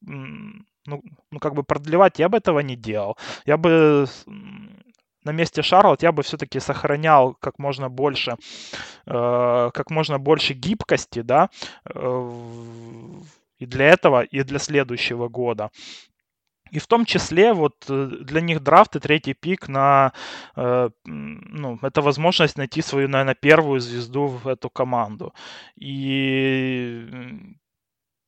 ну, 0.86 1.02
ну 1.30 1.38
как 1.38 1.54
бы 1.54 1.62
продлевать, 1.62 2.18
я 2.18 2.28
бы 2.28 2.38
этого 2.38 2.60
не 2.60 2.76
делал. 2.76 3.16
Я 3.46 3.56
бы 3.56 4.06
на 5.24 5.32
месте 5.32 5.62
Шарлот 5.62 6.02
я 6.02 6.12
бы 6.12 6.22
все-таки 6.22 6.60
сохранял 6.60 7.34
как 7.34 7.58
можно 7.58 7.88
больше, 7.88 8.36
э, 9.06 9.70
как 9.72 9.90
можно 9.90 10.18
больше 10.18 10.54
гибкости, 10.54 11.22
да, 11.22 11.50
э, 11.94 12.30
и 13.58 13.66
для 13.66 13.90
этого, 13.90 14.22
и 14.22 14.42
для 14.42 14.58
следующего 14.58 15.28
года. 15.28 15.70
И 16.72 16.78
в 16.78 16.86
том 16.86 17.04
числе 17.04 17.52
вот 17.52 17.74
э, 17.88 18.06
для 18.20 18.40
них 18.40 18.60
драфт 18.60 18.96
и 18.96 19.00
третий 19.00 19.34
пик 19.34 19.68
на, 19.68 20.12
э, 20.56 20.90
ну, 21.04 21.78
это 21.82 22.00
возможность 22.00 22.56
найти 22.58 22.82
свою, 22.82 23.08
наверное, 23.08 23.34
первую 23.34 23.80
звезду 23.80 24.26
в 24.26 24.48
эту 24.48 24.70
команду. 24.70 25.34
И 25.76 27.06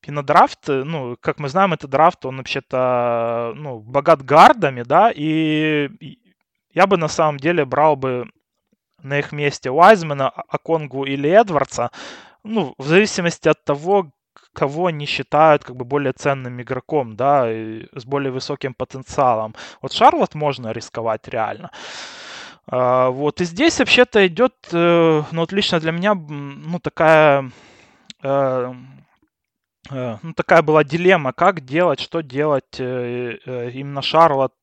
и 0.08 0.10
на 0.10 0.22
драфт, 0.22 0.68
э, 0.68 0.84
ну, 0.84 1.16
как 1.20 1.38
мы 1.38 1.48
знаем, 1.48 1.72
это 1.72 1.88
драфт, 1.88 2.24
он 2.26 2.38
вообще-то, 2.38 3.52
ну, 3.56 3.78
богат 3.78 4.22
гардами, 4.22 4.82
да, 4.82 5.10
и 5.14 5.88
я 6.72 6.86
бы 6.86 6.96
на 6.96 7.08
самом 7.08 7.38
деле 7.38 7.64
брал 7.64 7.96
бы 7.96 8.30
на 9.02 9.18
их 9.18 9.32
месте 9.32 9.70
Уайзмена, 9.70 10.28
Аконгу 10.28 11.04
или 11.04 11.28
Эдвардса, 11.28 11.90
ну, 12.42 12.74
в 12.78 12.86
зависимости 12.86 13.48
от 13.48 13.64
того, 13.64 14.10
кого 14.52 14.86
они 14.86 15.06
считают 15.06 15.64
как 15.64 15.76
бы 15.76 15.84
более 15.84 16.12
ценным 16.12 16.60
игроком, 16.60 17.16
да, 17.16 17.46
с 17.46 18.04
более 18.04 18.30
высоким 18.30 18.74
потенциалом. 18.74 19.54
Вот 19.82 19.92
Шарлот 19.92 20.34
можно 20.34 20.72
рисковать 20.72 21.28
реально. 21.28 21.70
А, 22.66 23.10
вот, 23.10 23.40
и 23.40 23.44
здесь 23.44 23.78
вообще-то 23.78 24.26
идет, 24.26 24.54
э, 24.72 25.22
ну, 25.30 25.40
вот 25.40 25.52
лично 25.52 25.80
для 25.80 25.92
меня, 25.92 26.14
ну, 26.14 26.78
такая, 26.78 27.50
э, 28.22 28.74
ну, 29.90 30.34
такая 30.34 30.62
была 30.62 30.84
дилемма, 30.84 31.32
как 31.32 31.64
делать, 31.64 32.00
что 32.00 32.22
делать 32.22 32.78
именно 32.78 34.02
Шарлот 34.02 34.54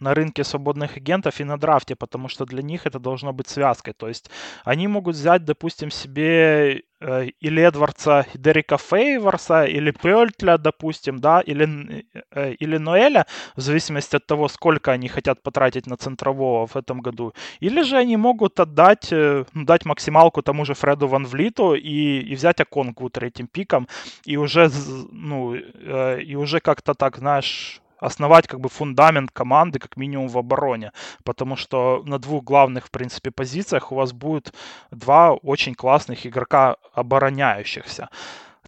на 0.00 0.14
рынке 0.14 0.44
свободных 0.44 0.96
агентов 0.96 1.40
и 1.40 1.44
на 1.44 1.58
драфте, 1.58 1.94
потому 1.94 2.28
что 2.28 2.46
для 2.46 2.62
них 2.62 2.86
это 2.86 2.98
должно 2.98 3.32
быть 3.32 3.48
связкой. 3.48 3.94
То 3.94 4.08
есть 4.08 4.30
они 4.64 4.88
могут 4.88 5.16
взять, 5.16 5.44
допустим, 5.44 5.90
себе 5.90 6.82
э, 7.00 7.26
или 7.40 7.62
Эдвардса, 7.62 8.26
Дерека 8.34 8.78
Фейворса, 8.78 9.64
или 9.64 9.90
Пельтля, 9.90 10.58
допустим, 10.58 11.18
да, 11.18 11.40
или, 11.40 12.06
э, 12.34 12.52
или 12.54 12.78
Ноэля, 12.78 13.26
в 13.56 13.60
зависимости 13.60 14.16
от 14.16 14.26
того, 14.26 14.48
сколько 14.48 14.92
они 14.92 15.08
хотят 15.08 15.42
потратить 15.42 15.86
на 15.86 15.96
центрового 15.96 16.66
в 16.66 16.76
этом 16.76 17.00
году. 17.00 17.32
Или 17.60 17.82
же 17.82 17.96
они 17.96 18.16
могут 18.16 18.60
отдать, 18.60 19.12
э, 19.12 19.44
ну, 19.54 19.64
дать 19.64 19.84
максималку 19.84 20.42
тому 20.42 20.64
же 20.64 20.74
Фреду 20.74 21.08
Ван 21.08 21.26
Влиту 21.26 21.74
и, 21.74 22.20
и 22.20 22.34
взять 22.34 22.60
Аконку 22.60 23.10
третьим 23.10 23.46
пиком, 23.46 23.86
и 24.24 24.36
уже, 24.36 24.70
ну, 25.12 25.54
и 25.54 26.36
уже 26.36 26.60
как-то 26.60 26.94
так, 26.94 27.18
знаешь, 27.18 27.80
основать 28.00 28.46
как 28.46 28.60
бы 28.60 28.68
фундамент 28.68 29.30
команды 29.30 29.78
как 29.78 29.96
минимум 29.96 30.28
в 30.28 30.38
обороне, 30.38 30.92
потому 31.24 31.56
что 31.56 32.02
на 32.04 32.18
двух 32.18 32.44
главных, 32.44 32.86
в 32.86 32.90
принципе, 32.90 33.30
позициях 33.30 33.92
у 33.92 33.94
вас 33.94 34.12
будет 34.12 34.52
два 34.90 35.32
очень 35.32 35.74
классных 35.74 36.26
игрока 36.26 36.76
обороняющихся. 36.94 38.08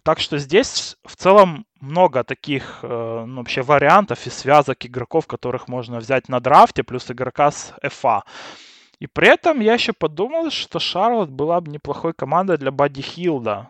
Так 0.03 0.19
что 0.19 0.37
здесь 0.37 0.97
в 1.05 1.15
целом 1.15 1.65
много 1.79 2.23
таких 2.23 2.79
э, 2.83 3.23
ну, 3.25 3.37
вообще 3.37 3.61
вариантов 3.61 4.27
и 4.27 4.29
связок 4.29 4.85
игроков, 4.85 5.27
которых 5.27 5.69
можно 5.69 5.99
взять 5.99 6.27
на 6.27 6.39
драфте, 6.41 6.83
плюс 6.83 7.09
игрока 7.09 7.51
с 7.51 7.73
ФА. 7.81 8.23
И 8.99 9.07
при 9.07 9.29
этом 9.29 9.61
я 9.61 9.73
еще 9.73 9.93
подумал, 9.93 10.49
что 10.51 10.79
Шарлот 10.79 11.29
была 11.29 11.61
бы 11.61 11.71
неплохой 11.71 12.13
командой 12.13 12.57
для 12.57 12.71
Бадди 12.71 13.01
Хилда 13.01 13.69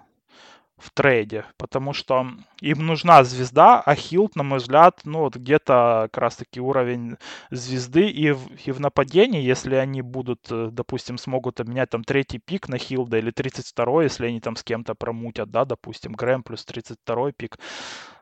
в 0.84 0.91
трейде, 0.91 1.46
потому 1.58 1.93
что 1.93 2.28
им 2.62 2.86
нужна 2.86 3.24
звезда, 3.24 3.82
а 3.82 3.96
Хилд, 3.96 4.36
на 4.36 4.43
мой 4.43 4.60
взгляд, 4.60 5.02
ну 5.06 5.19
вот 5.19 5.36
где-то 5.38 6.10
как 6.12 6.22
раз-таки 6.22 6.60
уровень 6.60 7.15
звезды 7.52 8.10
и 8.10 8.32
в, 8.32 8.48
и 8.65 8.72
в 8.72 8.80
нападении, 8.80 9.41
если 9.41 9.76
они 9.76 10.02
будут, 10.02 10.48
э, 10.52 10.69
допустим, 10.72 11.17
смогут 11.17 11.62
обменять 11.62 11.89
там 11.89 12.04
третий 12.04 12.39
пик 12.39 12.67
на 12.67 12.78
Хилда 12.78 13.17
или 13.17 13.32
32 13.32 14.04
если 14.04 14.28
они 14.28 14.41
там 14.41 14.56
с 14.56 14.63
кем-то 14.63 14.93
промутят, 14.93 15.52
да, 15.52 15.65
допустим, 15.65 16.13
Грэм 16.13 16.43
плюс 16.43 16.65
32 16.65 17.32
пик 17.32 17.58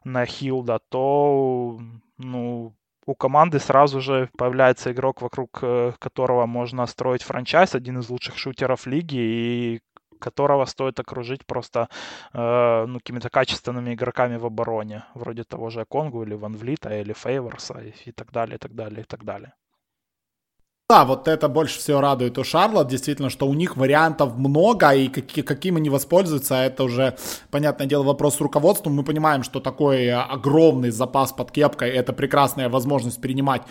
на 0.03 0.25
Хилда, 0.25 0.79
то, 0.89 1.79
ну, 2.17 2.75
у 3.05 3.15
команды 3.15 3.59
сразу 3.59 4.01
же 4.01 4.29
появляется 4.37 4.91
игрок, 4.91 5.21
вокруг 5.21 5.59
э, 5.63 5.93
которого 5.99 6.45
можно 6.45 6.85
строить 6.85 7.23
франчайз, 7.23 7.75
один 7.75 7.99
из 7.99 8.09
лучших 8.09 8.37
шутеров 8.37 8.85
лиги, 8.85 9.17
и 9.17 9.81
которого 10.21 10.65
стоит 10.65 10.99
окружить 10.99 11.45
просто 11.45 11.89
э, 12.33 12.85
ну, 12.87 12.99
какими-то 12.99 13.29
качественными 13.29 13.93
игроками 13.93 14.37
в 14.37 14.45
обороне, 14.45 15.03
вроде 15.15 15.43
того 15.43 15.69
же 15.69 15.85
Конгу 15.85 16.23
или 16.23 16.35
Ван 16.35 16.55
Влита 16.55 16.89
или 17.01 17.13
Фейворса 17.13 17.79
и, 17.79 17.93
и 18.05 18.11
так 18.11 18.31
далее, 18.31 18.55
и 18.55 18.59
так 18.59 18.73
далее, 18.73 19.01
и 19.01 19.05
так 19.05 19.23
далее. 19.25 19.53
Да, 20.91 21.05
вот 21.05 21.29
это 21.29 21.47
больше 21.47 21.79
всего 21.79 22.01
радует 22.01 22.37
у 22.37 22.43
Шарлот, 22.43 22.89
действительно, 22.89 23.29
что 23.29 23.47
у 23.47 23.53
них 23.53 23.77
вариантов 23.77 24.37
много, 24.37 24.93
и 24.93 25.07
какие, 25.07 25.41
каким 25.41 25.77
они 25.77 25.89
воспользуются, 25.89 26.55
это 26.55 26.83
уже, 26.83 27.15
понятное 27.49 27.87
дело, 27.87 28.03
вопрос 28.03 28.35
с 28.35 28.41
руководством. 28.41 28.95
Мы 28.95 29.05
понимаем, 29.05 29.43
что 29.43 29.61
такой 29.61 30.11
огромный 30.11 30.91
запас 30.91 31.31
под 31.31 31.51
кепкой, 31.51 31.91
это 31.91 32.11
прекрасная 32.11 32.67
возможность 32.67 33.21
принимать 33.21 33.61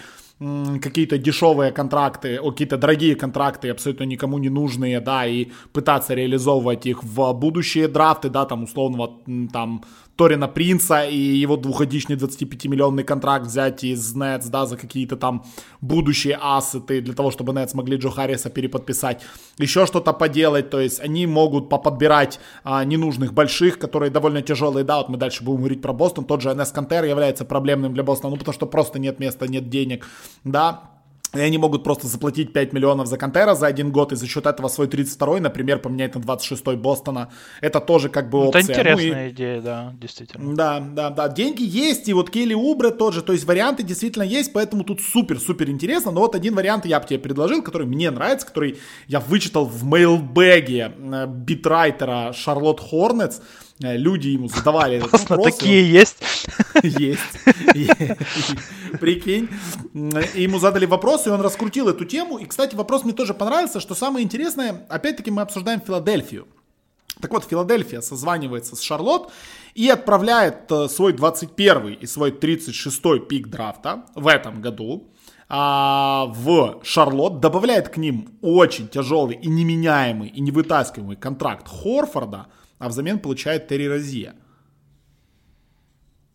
какие-то 0.81 1.19
дешевые 1.19 1.71
контракты, 1.71 2.39
какие-то 2.39 2.79
дорогие 2.79 3.15
контракты, 3.15 3.69
абсолютно 3.69 4.05
никому 4.05 4.39
не 4.39 4.49
нужные, 4.49 5.01
да, 5.01 5.27
и 5.27 5.49
пытаться 5.73 6.15
реализовывать 6.15 6.87
их 6.87 7.05
в 7.05 7.33
будущие 7.35 7.89
драфты, 7.89 8.31
да, 8.31 8.47
там, 8.47 8.65
условного, 8.65 9.21
там, 9.53 9.85
Торина 10.21 10.49
Принца 10.49 11.05
и 11.05 11.17
его 11.17 11.57
двухгодичный 11.57 12.17
25-миллионный 12.17 13.05
контракт 13.05 13.47
взять 13.47 13.85
из 13.85 14.15
Нетс, 14.15 14.49
да, 14.49 14.67
за 14.67 14.77
какие-то 14.77 15.17
там 15.17 15.45
будущие 15.81 16.39
ассеты, 16.41 17.01
для 17.01 17.15
того, 17.15 17.31
чтобы 17.31 17.55
Нетс 17.55 17.73
могли 17.73 17.97
Джо 17.97 18.11
Харриса 18.11 18.51
переподписать, 18.51 19.23
еще 19.57 19.87
что-то 19.87 20.13
поделать, 20.13 20.69
то 20.69 20.79
есть 20.79 21.01
они 21.01 21.27
могут 21.27 21.71
поподбирать 21.71 22.39
а, 22.65 22.85
ненужных 22.85 23.33
больших, 23.33 23.79
которые 23.79 24.11
довольно 24.11 24.43
тяжелые, 24.43 24.85
да, 24.85 24.99
вот 24.99 25.09
мы 25.09 25.17
дальше 25.17 25.43
будем 25.43 25.61
говорить 25.61 25.81
про 25.81 25.95
Бостон, 25.95 26.27
тот 26.27 26.43
же 26.43 26.51
Энес 26.51 26.71
Кантер 26.71 27.05
является 27.05 27.47
проблемным 27.47 27.95
для 27.95 28.03
Бостона, 28.03 28.31
ну, 28.31 28.37
потому 28.37 28.55
что 28.55 28.67
просто 28.67 28.99
нет 28.99 29.21
места, 29.21 29.49
нет 29.49 29.71
денег, 29.71 30.07
да, 30.45 30.91
и 31.33 31.39
они 31.39 31.59
могут 31.59 31.85
просто 31.85 32.09
заплатить 32.09 32.53
5 32.53 32.73
миллионов 32.73 33.07
за 33.07 33.17
Кантера 33.17 33.55
за 33.55 33.69
один 33.69 33.93
год 33.93 34.13
и 34.13 34.17
за 34.17 34.27
счет 34.27 34.47
этого 34.47 34.67
свой 34.67 34.89
32-й, 34.89 35.41
например, 35.41 35.79
поменять 35.79 36.17
на 36.17 36.19
26-й 36.19 36.77
Бостона. 36.77 37.31
Это 37.61 37.81
тоже 37.81 38.09
как 38.09 38.31
бы 38.31 38.39
опция. 38.39 38.63
Это 38.63 38.73
интересная 38.73 39.23
ну, 39.23 39.29
и... 39.29 39.31
идея, 39.31 39.61
да, 39.61 39.95
действительно. 40.01 40.57
Да, 40.57 40.81
да, 40.81 41.11
да. 41.11 41.29
Деньги 41.29 41.63
есть, 41.63 42.09
и 42.09 42.15
вот 42.15 42.31
Келли 42.31 42.55
Убре 42.55 42.91
тоже. 42.91 43.23
То 43.23 43.33
есть 43.33 43.45
варианты 43.45 43.85
действительно 43.85 44.25
есть, 44.25 44.53
поэтому 44.53 44.83
тут 44.83 45.01
супер-супер 45.01 45.71
интересно. 45.71 46.11
Но 46.11 46.21
вот 46.21 46.35
один 46.35 46.57
вариант 46.57 46.85
я 46.85 46.99
бы 46.99 47.07
тебе 47.07 47.21
предложил, 47.21 47.63
который 47.63 47.87
мне 47.87 48.11
нравится, 48.11 48.47
который 48.47 48.81
я 49.07 49.21
вычитал 49.21 49.67
в 49.67 49.85
мейлбэге 49.85 50.93
битрайтера 51.29 52.33
Шарлотт 52.33 52.81
Хорнетс. 52.81 53.39
Э, 53.83 53.97
люди 53.97 54.29
ему 54.29 54.49
задавали 54.49 54.99
этот 54.99 55.29
вопрос. 55.29 55.57
такие 55.57 55.91
есть? 55.91 56.19
Есть. 56.83 57.21
Прикинь. 59.01 59.49
И 60.35 60.43
ему 60.43 60.59
задали 60.59 60.87
вопрос, 60.87 61.27
и 61.27 61.31
он 61.31 61.41
раскрутил 61.41 61.89
эту 61.89 62.05
тему. 62.05 62.39
И, 62.39 62.45
кстати, 62.45 62.75
вопрос 62.75 63.05
мне 63.05 63.13
тоже 63.13 63.35
понравился, 63.35 63.81
что 63.81 63.95
самое 63.95 64.25
интересное, 64.25 64.87
опять-таки 64.89 65.31
мы 65.31 65.43
обсуждаем 65.43 65.81
Филадельфию. 65.81 66.47
Так 67.21 67.33
вот, 67.33 67.45
Филадельфия 67.45 68.01
созванивается 68.01 68.77
с 68.77 68.83
Шарлотт 68.83 69.31
и 69.75 69.89
отправляет 69.89 70.71
э, 70.71 70.89
свой 70.89 71.13
21 71.13 71.95
и 71.95 72.07
свой 72.07 72.33
36 72.33 73.29
пик 73.29 73.49
драфта 73.49 74.05
в 74.15 74.27
этом 74.27 74.63
году 74.63 75.11
а, 75.49 76.27
в 76.29 76.81
Шарлотт, 76.83 77.41
добавляет 77.41 77.89
к 77.89 77.97
ним 77.97 78.29
очень 78.41 78.89
тяжелый 78.89 79.37
и 79.37 79.49
неменяемый 79.49 80.29
и 80.29 80.41
невытаскиваемый 80.41 81.17
контракт 81.17 81.67
Хорфорда– 81.69 82.47
а 82.81 82.89
взамен 82.89 83.21
получает 83.21 83.69
Терри 83.69 83.87
Розия. 83.87 84.35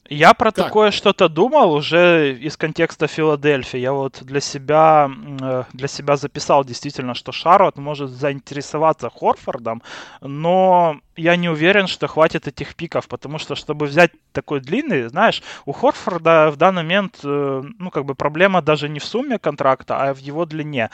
Я 0.08 0.36
про 0.36 0.52
как? 0.52 0.66
такое 0.66 0.92
что-то 0.92 1.28
думал 1.28 1.74
уже 1.74 2.38
из 2.40 2.56
контекста 2.58 3.08
Филадельфии. 3.08 3.80
Я 3.80 3.92
вот 3.92 4.20
для 4.22 4.40
себя, 4.40 5.10
э, 5.42 5.64
для 5.74 5.88
себя 5.88 6.16
записал 6.16 6.64
действительно, 6.64 7.16
что 7.16 7.32
Шарлот 7.32 7.78
может 7.78 8.12
заинтересоваться 8.12 9.10
Хорфордом, 9.10 9.82
но 10.22 11.00
я 11.16 11.36
не 11.36 11.50
уверен, 11.50 11.88
что 11.88 12.06
хватит 12.06 12.48
этих 12.48 12.76
пиков, 12.76 13.08
потому 13.08 13.40
что, 13.40 13.56
чтобы 13.56 13.88
взять 13.88 14.12
такой 14.32 14.60
длинный, 14.60 15.10
знаешь, 15.10 15.42
у 15.66 15.72
Хорфорда 15.72 16.52
в 16.52 16.58
данный 16.58 16.84
момент, 16.84 17.22
э, 17.24 17.64
ну, 17.80 17.90
как 17.90 18.06
бы 18.06 18.14
проблема 18.14 18.62
даже 18.62 18.90
не 18.90 19.00
в 19.00 19.06
сумме 19.06 19.40
контракта, 19.40 19.98
а 19.98 20.14
в 20.14 20.20
его 20.20 20.46
длине 20.46 20.92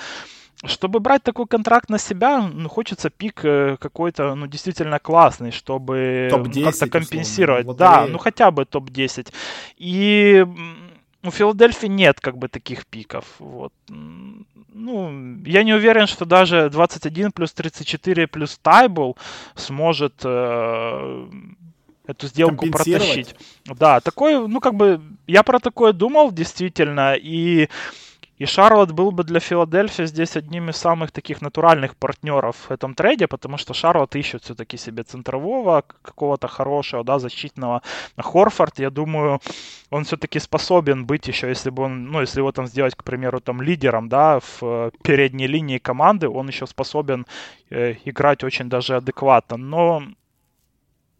чтобы 0.63 0.99
брать 0.99 1.23
такой 1.23 1.47
контракт 1.47 1.89
на 1.89 1.97
себя, 1.97 2.41
ну, 2.41 2.69
хочется 2.69 3.09
пик 3.09 3.41
э, 3.43 3.77
какой-то, 3.79 4.35
ну, 4.35 4.47
действительно 4.47 4.99
классный, 4.99 5.51
чтобы 5.51 6.29
как-то 6.31 6.87
компенсировать. 6.87 7.65
Условно, 7.65 7.79
да, 7.79 8.07
ну, 8.07 8.17
хотя 8.19 8.51
бы 8.51 8.65
топ-10. 8.65 9.33
И 9.77 10.45
у 11.23 11.31
Филадельфии 11.31 11.87
нет 11.87 12.19
как 12.19 12.37
бы 12.37 12.47
таких 12.47 12.85
пиков. 12.85 13.25
Вот. 13.39 13.73
Ну, 13.87 15.37
я 15.45 15.63
не 15.63 15.73
уверен, 15.73 16.07
что 16.07 16.25
даже 16.25 16.69
21 16.69 17.31
плюс 17.31 17.51
34 17.53 18.27
плюс 18.27 18.57
Тайбл 18.61 19.17
сможет 19.55 20.21
э, 20.23 21.27
эту 22.07 22.27
сделку 22.27 22.67
протащить. 22.69 23.35
Да, 23.65 23.99
такой, 23.99 24.47
ну, 24.47 24.59
как 24.59 24.75
бы, 24.75 25.01
я 25.27 25.43
про 25.43 25.59
такое 25.59 25.93
думал, 25.93 26.31
действительно, 26.31 27.15
и 27.15 27.69
и 28.41 28.45
Шарлот 28.47 28.91
был 28.91 29.11
бы 29.11 29.23
для 29.23 29.39
Филадельфии 29.39 30.05
здесь 30.05 30.35
одним 30.35 30.69
из 30.69 30.77
самых 30.77 31.11
таких 31.11 31.41
натуральных 31.41 31.95
партнеров 31.95 32.55
в 32.69 32.71
этом 32.71 32.95
трейде, 32.95 33.27
потому 33.27 33.57
что 33.57 33.75
Шарлот 33.75 34.15
ищет 34.15 34.43
все-таки 34.43 34.77
себе 34.77 35.03
центрового, 35.03 35.83
какого-то 36.01 36.47
хорошего, 36.47 37.03
да, 37.03 37.19
защитного. 37.19 37.83
Хорфорд, 38.17 38.79
я 38.79 38.89
думаю, 38.89 39.39
он 39.91 40.05
все-таки 40.05 40.39
способен 40.39 41.05
быть 41.05 41.27
еще, 41.27 41.49
если 41.49 41.69
бы 41.69 41.83
он, 41.83 42.05
ну, 42.05 42.21
если 42.21 42.39
его 42.39 42.51
там 42.51 42.65
сделать, 42.65 42.95
к 42.95 43.03
примеру, 43.03 43.41
там 43.41 43.61
лидером, 43.61 44.09
да, 44.09 44.39
в 44.39 44.63
э, 44.63 44.91
передней 45.03 45.45
линии 45.45 45.77
команды, 45.77 46.27
он 46.27 46.47
еще 46.47 46.65
способен 46.65 47.27
э, 47.69 47.93
играть 48.05 48.43
очень 48.43 48.69
даже 48.69 48.95
адекватно. 48.95 49.57
Но 49.57 50.03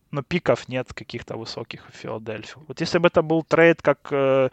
но 0.09 0.23
пиков 0.23 0.67
нет 0.69 0.91
каких-то 0.93 1.37
высоких 1.37 1.87
в 1.87 1.95
Филадельфии. 1.95 2.59
Вот 2.67 2.81
если 2.81 2.99
бы 2.99 3.07
это 3.07 3.21
был 3.21 3.43
трейд, 3.43 3.81
как 3.81 3.99
э, 4.11 4.49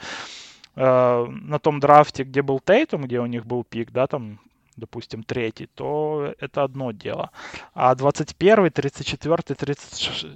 Э, 0.81 1.27
на 1.29 1.59
том 1.59 1.81
драфте, 1.81 2.23
где 2.23 2.41
был 2.41 2.61
Тейтум, 2.61 3.03
где 3.03 3.19
у 3.19 3.27
них 3.27 3.45
был 3.45 3.65
пик, 3.65 3.91
да, 3.91 4.07
там, 4.07 4.39
допустим, 4.77 5.25
третий, 5.25 5.67
то 5.67 6.33
это 6.39 6.63
одно 6.63 6.93
дело. 6.93 7.31
А 7.75 7.95
21, 7.95 8.71
34, 8.71 9.57
36... 9.57 10.27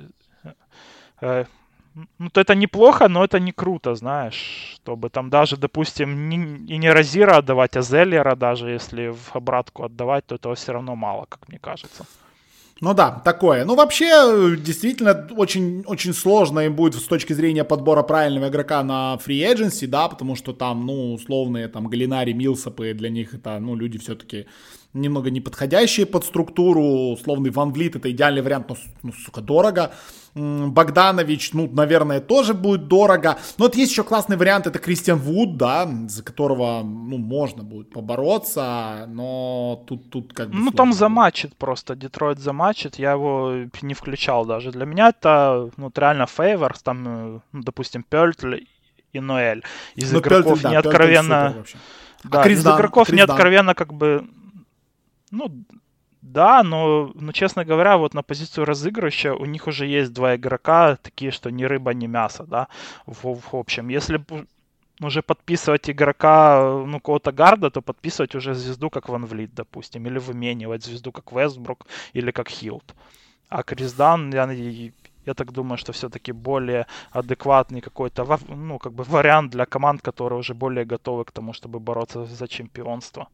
Э, 1.21 1.45
ну, 2.19 2.31
то 2.31 2.41
это 2.41 2.57
неплохо, 2.57 3.09
но 3.09 3.23
это 3.23 3.39
не 3.39 3.53
круто, 3.53 3.95
знаешь, 3.95 4.75
чтобы 4.75 5.11
там 5.11 5.31
даже, 5.31 5.57
допустим, 5.57 6.29
не, 6.29 6.37
и 6.75 6.79
не 6.79 6.91
Розира 6.91 7.37
отдавать, 7.37 7.77
а 7.77 7.83
Зеллера 7.83 8.35
даже, 8.35 8.71
если 8.71 9.11
в 9.11 9.37
обратку 9.37 9.85
отдавать, 9.85 10.27
то 10.27 10.35
этого 10.35 10.55
все 10.55 10.73
равно 10.73 10.97
мало, 10.97 11.27
как 11.29 11.49
мне 11.49 11.59
кажется. 11.61 12.05
Ну 12.81 12.95
да, 12.95 13.23
такое. 13.25 13.65
Ну 13.65 13.77
вообще, 13.77 14.57
действительно, 14.57 15.29
очень, 15.37 15.85
очень 15.87 16.13
сложно 16.13 16.61
им 16.61 16.75
будет 16.75 17.01
с 17.01 17.05
точки 17.05 17.33
зрения 17.33 17.65
подбора 17.65 18.03
правильного 18.03 18.49
игрока 18.49 18.83
на 18.83 19.19
free 19.25 19.41
agency, 19.41 19.87
да, 19.87 20.09
потому 20.09 20.35
что 20.35 20.53
там, 20.53 20.85
ну, 20.85 21.15
условные 21.15 21.69
там 21.69 21.87
Галинари, 21.87 22.33
Милсопы, 22.33 22.93
для 22.93 23.09
них 23.09 23.35
это, 23.35 23.59
ну, 23.61 23.77
люди 23.77 23.99
все-таки 23.99 24.47
немного 24.95 25.31
неподходящие 25.31 26.07
под 26.07 26.25
структуру. 26.25 27.13
Условный 27.13 27.51
Ван 27.51 27.73
Влит 27.73 27.97
это 27.97 28.11
идеальный 28.11 28.43
вариант, 28.43 28.69
но, 28.69 28.77
ну, 29.03 29.13
сука, 29.13 29.41
дорого. 29.41 29.93
Богданович, 30.35 31.53
ну, 31.53 31.69
наверное, 31.71 32.21
тоже 32.21 32.55
будет 32.55 32.89
дорого. 32.89 33.39
Но 33.59 33.65
вот 33.65 33.77
есть 33.77 33.93
еще 33.93 34.03
классный 34.03 34.39
вариант, 34.39 34.67
это 34.67 34.79
Кристиан 34.79 35.19
Вуд, 35.19 35.59
да, 35.59 35.87
за 36.09 36.23
которого, 36.23 36.83
ну, 36.83 37.19
можно 37.19 37.63
будет 37.63 37.91
побороться, 37.91 39.05
но 39.09 39.85
тут, 39.87 40.09
тут 40.09 40.33
как 40.33 40.49
бы... 40.49 40.57
Ну, 40.57 40.71
там 40.71 40.95
замачит 40.95 41.55
просто, 41.57 41.95
Детройт 41.95 42.39
замачит, 42.39 42.97
я 42.97 43.13
его 43.13 43.67
не 43.83 43.93
включал 43.93 44.47
даже. 44.47 44.73
Для 44.73 44.87
меня 44.87 45.09
это, 45.11 45.71
ну, 45.77 45.93
реально 45.95 46.27
фейворс, 46.27 46.83
там, 46.83 47.05
э, 47.07 47.41
ну, 47.53 47.63
допустим, 47.63 48.03
Пёльтль 48.03 48.65
и 49.13 49.21
Ноэль. 49.21 49.63
Из 49.97 50.13
ну, 50.13 50.21
игроков 50.21 50.45
Пёльтль, 50.45 50.63
да, 50.63 50.71
не 50.71 50.77
откровенно... 50.77 51.65
Да, 52.25 52.43
а 52.43 52.49
из 52.49 52.65
игроков 52.65 53.09
Крис 53.09 53.17
не 53.17 53.23
откровенно 53.23 53.75
как 53.75 53.93
бы 53.93 54.25
ну, 55.33 55.65
да, 56.23 56.63
но, 56.63 57.11
ну, 57.15 57.33
честно 57.33 57.65
говоря, 57.65 57.97
вот 57.97 58.15
на 58.15 58.23
позицию 58.23 58.65
разыгрывающая 58.65 59.35
у 59.35 59.45
них 59.45 59.67
уже 59.67 59.87
есть 59.87 60.13
два 60.13 60.37
игрока, 60.37 60.97
такие, 60.97 61.33
что 61.33 61.51
ни 61.51 61.65
рыба, 61.65 61.95
ни 61.95 62.07
мясо, 62.07 62.45
да, 62.45 62.69
в, 63.07 63.41
в 63.41 63.55
общем. 63.55 63.89
Если 63.89 64.25
уже 65.01 65.23
подписывать 65.23 65.91
игрока, 65.91 66.85
ну, 66.87 66.99
какого-то 66.99 67.33
гарда, 67.33 67.71
то 67.71 67.83
подписывать 67.83 68.35
уже 68.35 68.55
звезду, 68.55 68.91
как 68.91 69.09
Ван 69.09 69.27
Влит, 69.27 69.55
допустим, 69.55 70.07
или 70.07 70.19
выменивать 70.19 70.85
звезду, 70.85 71.13
как 71.13 71.33
Вестбрук, 71.33 71.87
или 72.13 72.31
как 72.31 72.49
Хилд. 72.49 72.95
А 73.49 73.63
Крис 73.63 73.93
Дан, 73.93 74.33
я, 74.33 74.49
я 75.27 75.35
так 75.35 75.53
думаю, 75.53 75.79
что 75.79 75.93
все-таки 75.93 76.33
более 76.33 76.87
адекватный 77.11 77.81
какой-то, 77.81 78.39
ну, 78.49 78.79
как 78.79 78.93
бы 78.93 79.05
вариант 79.05 79.51
для 79.51 79.67
команд, 79.67 80.03
которые 80.03 80.39
уже 80.39 80.55
более 80.55 80.85
готовы 80.85 81.25
к 81.25 81.33
тому, 81.33 81.53
чтобы 81.53 81.81
бороться 81.81 82.27
за 82.27 82.47
чемпионство. 82.47 83.29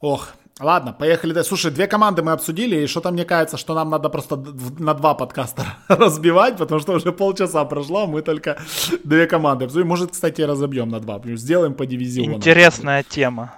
Ох, 0.00 0.34
ладно, 0.60 0.92
поехали. 0.92 1.42
Слушай, 1.42 1.70
две 1.70 1.86
команды 1.86 2.22
мы 2.22 2.32
обсудили, 2.32 2.76
и 2.76 2.86
что-то 2.86 3.10
мне 3.10 3.24
кажется, 3.24 3.56
что 3.56 3.74
нам 3.74 3.90
надо 3.90 4.08
просто 4.08 4.36
на 4.78 4.94
два 4.94 5.14
подкаста 5.14 5.66
разбивать, 5.88 6.56
потому 6.56 6.80
что 6.80 6.92
уже 6.92 7.12
полчаса 7.12 7.64
прошло, 7.64 8.06
мы 8.06 8.22
только 8.22 8.58
две 9.04 9.26
команды 9.26 9.66
обсудим. 9.66 9.88
Может, 9.88 10.12
кстати, 10.12 10.42
разобьем 10.42 10.88
на 10.88 11.00
два, 11.00 11.20
сделаем 11.36 11.74
по 11.74 11.86
дивизиону. 11.86 12.36
Интересная 12.36 13.02
тема. 13.02 13.54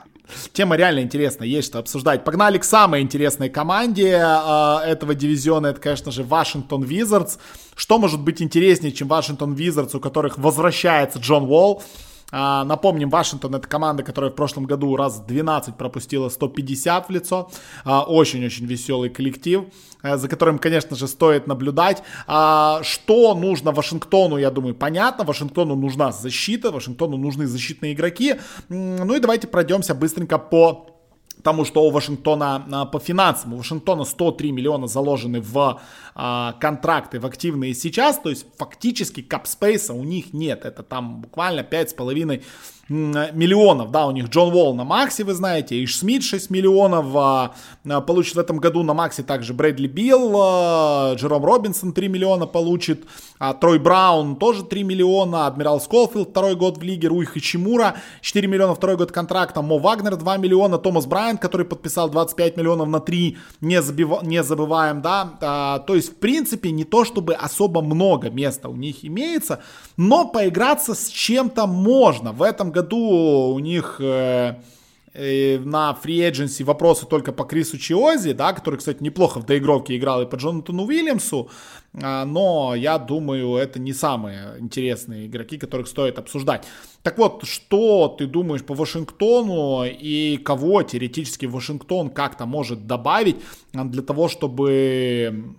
Тема 0.53 0.77
реально 0.77 1.01
интересная, 1.01 1.49
есть 1.49 1.69
что 1.69 1.79
обсуждать. 1.79 2.25
Погнали 2.25 2.59
к 2.59 2.65
самой 2.65 3.01
интересной 3.01 3.49
команде 3.49 4.11
э, 4.11 4.79
этого 4.85 5.15
дивизиона, 5.15 5.69
это, 5.69 5.81
конечно 5.81 6.13
же, 6.13 6.23
Вашингтон 6.23 6.83
Визардс. 6.83 7.39
Что 7.75 7.99
может 7.99 8.21
быть 8.21 8.43
интереснее, 8.43 8.93
чем 8.93 9.09
Вашингтон 9.09 9.55
Визардс, 9.55 9.95
у 9.95 10.01
которых 10.01 10.37
возвращается 10.37 11.19
Джон 11.19 11.45
Уолл? 11.45 11.83
А, 12.31 12.64
напомним, 12.64 13.09
Вашингтон 13.09 13.55
это 13.55 13.67
команда, 13.67 14.03
которая 14.03 14.31
в 14.31 14.35
прошлом 14.35 14.64
году 14.64 14.97
раз 14.97 15.21
12 15.21 15.77
пропустила 15.77 16.29
150 16.29 17.09
в 17.09 17.11
лицо. 17.11 17.51
А, 17.85 18.03
очень-очень 18.03 18.67
веселый 18.67 19.09
коллектив, 19.09 19.64
а, 20.03 20.17
за 20.17 20.29
которым, 20.29 20.59
конечно 20.59 20.97
же, 20.97 21.09
стоит 21.09 21.47
наблюдать. 21.47 22.03
А, 22.27 22.83
что 22.83 23.35
нужно 23.35 23.73
Вашингтону, 23.73 24.37
я 24.37 24.51
думаю, 24.51 24.75
понятно. 24.75 25.25
Вашингтону 25.25 25.75
нужна 25.75 26.12
защита, 26.12 26.71
Вашингтону 26.71 27.17
нужны 27.17 27.47
защитные 27.47 27.95
игроки. 27.95 28.37
Ну 28.69 29.14
и 29.14 29.21
давайте 29.21 29.47
пройдемся 29.47 29.95
быстренько 29.95 30.38
по 30.38 30.98
тому, 31.42 31.64
что 31.64 31.85
у 31.85 31.90
Вашингтона 31.90 32.66
а, 32.70 32.85
по 32.87 32.98
финансам, 32.98 33.55
у 33.55 33.57
Вашингтона 33.57 34.05
103 34.05 34.53
миллиона 34.53 34.87
заложены 34.87 35.40
в 35.40 35.81
а, 36.14 36.53
контракты, 36.61 37.20
в 37.20 37.27
активные 37.27 37.74
сейчас, 37.74 38.18
то 38.18 38.31
есть 38.31 38.46
фактически 38.57 39.22
капспейса 39.22 39.94
у 39.94 40.05
них 40.05 40.33
нет, 40.33 40.64
это 40.64 40.83
там 40.83 41.20
буквально 41.20 41.61
5,5 41.61 42.42
миллионов, 42.88 43.90
да, 43.90 44.07
у 44.07 44.12
них 44.12 44.29
Джон 44.29 44.55
Уолл 44.55 44.74
на 44.74 44.85
Максе, 44.85 45.24
вы 45.24 45.35
знаете, 45.35 45.83
Иш 45.85 45.96
Смит 45.96 46.22
6 46.22 46.48
миллионов, 46.51 47.07
а, 47.14 47.55
а, 47.87 48.01
получит 48.01 48.37
в 48.37 48.38
этом 48.38 48.59
году 48.59 48.83
на 48.83 48.94
Максе 48.94 49.22
также 49.22 49.53
Брэдли 49.53 49.87
Билл, 49.87 50.35
а, 50.37 51.14
Джером 51.14 51.44
Робинсон 51.44 51.92
3 51.92 52.09
миллиона 52.09 52.46
получит, 52.46 53.05
а, 53.38 53.53
Трой 53.53 53.79
Браун 53.79 54.37
тоже 54.37 54.64
3 54.64 54.85
миллина, 54.85 55.46
Адмирал 55.46 55.81
Сколфилд 55.81 56.31
второй 56.31 56.57
год 56.57 56.79
в 56.79 56.83
лиге, 56.83 57.09
Руи 57.09 57.27
Хачимура 57.27 57.96
4 58.22 58.48
миллиона 58.48 58.74
второй 58.74 58.96
год 58.96 59.12
контракта, 59.12 59.61
Мо 59.61 59.79
Вагнер 59.79 60.16
2 60.16 60.37
миллиона, 60.38 60.79
Томас 60.79 61.05
Брайант, 61.07 61.40
который 61.40 61.66
подписал 61.66 62.09
25 62.09 62.57
миллионов 62.57 62.88
на 62.88 63.01
3, 63.01 63.37
не, 63.61 63.83
забив... 63.83 64.22
не 64.22 64.42
забываем, 64.42 65.03
да, 65.03 65.37
а, 65.42 65.79
то 65.81 65.94
есть 65.94 66.12
в 66.12 66.16
принципе 66.16 66.70
не 66.70 66.85
то 66.85 67.05
чтобы 67.05 67.35
особо 67.35 67.83
много 67.83 68.31
места 68.31 68.70
у 68.70 68.77
них 68.77 69.05
имеется, 69.05 69.61
но 69.98 70.27
поиграться 70.27 70.94
с 70.94 71.09
чем-то 71.09 71.66
можно, 71.66 72.33
в 72.33 72.42
этом 72.42 72.70
году 72.70 72.78
у 72.83 73.59
них 73.59 73.97
э, 74.01 74.55
э, 75.14 75.59
на 75.59 75.95
фри 75.95 76.21
agency 76.21 76.64
вопросы 76.64 77.07
только 77.07 77.33
по 77.33 77.45
Крису 77.45 77.79
Чиози, 77.79 78.33
да, 78.33 78.53
который, 78.53 78.77
кстати, 78.77 79.03
неплохо 79.03 79.41
в 79.41 79.47
доигровке 79.47 79.97
играл 79.97 80.23
и 80.23 80.27
по 80.27 80.37
Джонатану 80.37 80.85
Уильямсу, 80.85 81.51
э, 81.95 82.25
но 82.25 82.75
я 82.75 82.99
думаю, 82.99 83.57
это 83.57 83.79
не 83.79 83.93
самые 83.93 84.57
интересные 84.59 85.27
игроки, 85.27 85.59
которых 85.59 85.88
стоит 85.88 86.19
обсуждать. 86.19 86.67
Так 87.03 87.19
вот, 87.19 87.45
что 87.45 88.09
ты 88.19 88.27
думаешь 88.27 88.64
по 88.64 88.75
Вашингтону 88.75 89.85
и 89.85 90.37
кого 90.38 90.83
теоретически 90.83 91.47
Вашингтон 91.47 92.11
как-то 92.11 92.47
может 92.47 92.87
добавить 92.87 93.37
для 93.73 94.03
того, 94.03 94.29
чтобы 94.29 95.55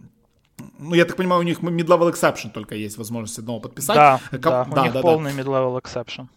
ну, 0.79 0.95
я 0.95 1.05
так 1.05 1.15
понимаю, 1.15 1.41
у 1.41 1.43
них 1.43 1.61
mid-level 1.61 2.11
exception 2.11 2.51
только 2.51 2.75
есть 2.75 2.97
возможность 2.97 3.39
одного 3.39 3.59
подписать. 3.59 3.95
Да, 3.95 4.19
Ком... 4.31 4.41
да, 4.41 4.65
да, 4.65 4.81
у 4.81 4.83
них 4.83 4.93
да, 4.93 5.01
полный 5.01 5.33
да. 5.33 5.41
mid-level 5.41 5.81
exception. 5.81 6.27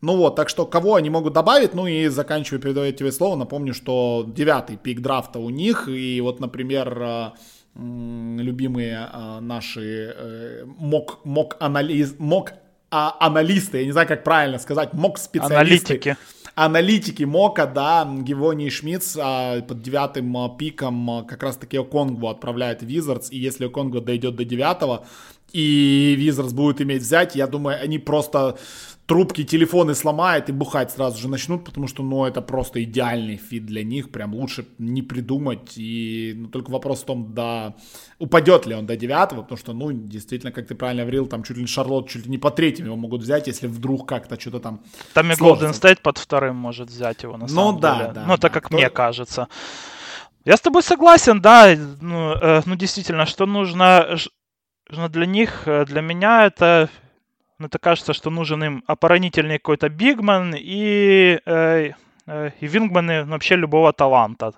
Ну 0.00 0.16
вот, 0.16 0.36
так 0.36 0.48
что 0.48 0.64
кого 0.64 0.94
они 0.94 1.10
могут 1.10 1.32
добавить, 1.32 1.74
ну 1.74 1.86
и 1.86 2.06
заканчивая 2.08 2.60
передавать 2.60 2.96
тебе 2.96 3.10
слово, 3.10 3.36
напомню, 3.36 3.74
что 3.74 4.24
девятый 4.26 4.76
пик 4.76 5.00
драфта 5.00 5.40
у 5.40 5.50
них, 5.50 5.88
и 5.88 6.20
вот, 6.20 6.38
например, 6.38 6.98
э, 7.00 7.30
любимые 7.74 9.08
э, 9.12 9.40
наши 9.40 10.14
э, 10.16 10.64
мок, 10.66 11.18
мок, 11.24 11.56
анализ, 11.58 12.14
мок 12.18 12.52
а, 12.90 13.16
аналисты, 13.20 13.78
я 13.78 13.84
не 13.84 13.92
знаю, 13.92 14.08
как 14.08 14.24
правильно 14.24 14.58
сказать, 14.58 14.94
мок 14.94 15.18
специалисты. 15.18 15.92
Аналитики. 15.92 16.16
Аналитики 16.54 17.22
Мока, 17.22 17.66
да, 17.66 18.08
Гивони 18.22 18.66
и 18.66 18.70
Шмидц 18.70 19.16
а, 19.20 19.60
под 19.60 19.82
девятым 19.82 20.36
а, 20.36 20.48
пиком 20.48 21.10
а, 21.10 21.22
как 21.22 21.42
раз-таки 21.42 21.76
Оконгву 21.76 22.28
отправляет 22.28 22.82
Визардс, 22.82 23.30
и 23.30 23.38
если 23.38 23.66
Оконгву 23.66 24.00
дойдет 24.00 24.36
до 24.36 24.44
девятого, 24.44 25.06
и 25.52 26.14
Визардс 26.18 26.52
будет 26.52 26.80
иметь 26.80 27.02
взять, 27.02 27.36
я 27.36 27.46
думаю, 27.46 27.78
они 27.80 27.98
просто 27.98 28.58
трубки, 29.08 29.42
телефоны 29.42 29.94
сломает 29.94 30.50
и 30.50 30.52
бухать 30.52 30.90
сразу 30.90 31.18
же 31.18 31.28
начнут, 31.28 31.64
потому 31.64 31.88
что, 31.88 32.02
ну, 32.02 32.26
это 32.26 32.42
просто 32.42 32.82
идеальный 32.82 33.36
fit 33.36 33.64
для 33.64 33.82
них, 33.82 34.10
прям 34.10 34.34
лучше 34.34 34.66
не 34.76 35.00
придумать, 35.00 35.72
и 35.78 36.34
ну, 36.36 36.48
только 36.48 36.70
вопрос 36.70 37.00
в 37.02 37.06
том, 37.06 37.32
да, 37.32 37.74
упадет 38.18 38.66
ли 38.66 38.74
он 38.74 38.84
до 38.84 38.96
девятого, 38.96 39.40
потому 39.42 39.58
что, 39.58 39.72
ну, 39.72 39.92
действительно, 39.92 40.52
как 40.52 40.66
ты 40.66 40.74
правильно 40.74 41.04
говорил, 41.04 41.26
там 41.26 41.42
чуть 41.42 41.56
ли 41.56 41.62
не 41.62 41.68
Шарлотт, 41.68 42.10
чуть 42.10 42.26
ли 42.26 42.30
не 42.30 42.36
по 42.36 42.50
третьим 42.50 42.84
его 42.84 42.96
могут 42.96 43.22
взять, 43.22 43.46
если 43.46 43.66
вдруг 43.66 44.06
как-то 44.06 44.38
что-то 44.38 44.60
там 44.60 44.80
Там 45.14 45.32
и 45.32 45.34
Golden 45.34 45.72
State 45.72 46.00
под 46.02 46.18
вторым 46.18 46.56
может 46.56 46.90
взять 46.90 47.22
его, 47.22 47.38
на 47.38 47.46
ну, 47.46 47.48
самом 47.48 47.80
да, 47.80 47.96
деле. 47.96 48.12
Да, 48.12 48.24
ну, 48.26 48.34
это 48.34 48.42
да, 48.42 48.48
как 48.50 48.66
Кто... 48.66 48.76
мне 48.76 48.90
кажется. 48.90 49.48
Я 50.44 50.58
с 50.58 50.60
тобой 50.60 50.82
согласен, 50.82 51.40
да, 51.40 51.74
ну, 52.02 52.32
э, 52.32 52.60
ну 52.66 52.76
действительно, 52.76 53.24
что 53.24 53.46
нужно, 53.46 54.18
нужно 54.90 55.08
для 55.08 55.24
них, 55.24 55.62
э, 55.64 55.86
для 55.86 56.02
меня 56.02 56.44
это 56.44 56.90
это 57.66 57.78
кажется, 57.78 58.12
что 58.12 58.30
нужен 58.30 58.64
им 58.64 58.84
оборонительный 58.86 59.58
какой-то 59.58 59.88
бигман 59.88 60.54
и, 60.56 61.40
э, 61.44 61.90
э, 62.26 62.50
и 62.60 62.66
вингманы 62.66 63.24
вообще 63.24 63.56
любого 63.56 63.92
таланта 63.92 64.52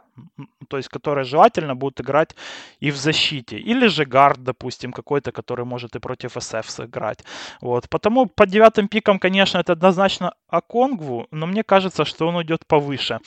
то 0.71 0.77
есть 0.77 0.89
которые 0.89 1.25
желательно 1.25 1.75
будут 1.75 2.01
играть 2.01 2.37
и 2.79 2.91
в 2.91 2.97
защите. 2.97 3.59
Или 3.59 3.89
же 3.89 4.05
гард, 4.05 4.43
допустим, 4.45 4.93
какой-то, 4.93 5.33
который 5.33 5.65
может 5.65 5.97
и 5.97 5.99
против 5.99 6.37
СФ 6.39 6.71
сыграть. 6.71 7.25
Вот. 7.61 7.89
Потому 7.89 8.27
под 8.27 8.49
девятым 8.49 8.89
пиком, 8.89 9.19
конечно, 9.19 9.59
это 9.59 9.73
однозначно 9.73 10.33
Аконгву, 10.49 11.27
но 11.31 11.47
мне 11.47 11.63
кажется, 11.63 12.05
что 12.05 12.29
он 12.29 12.37
уйдет 12.37 12.67
повыше. 12.67 13.19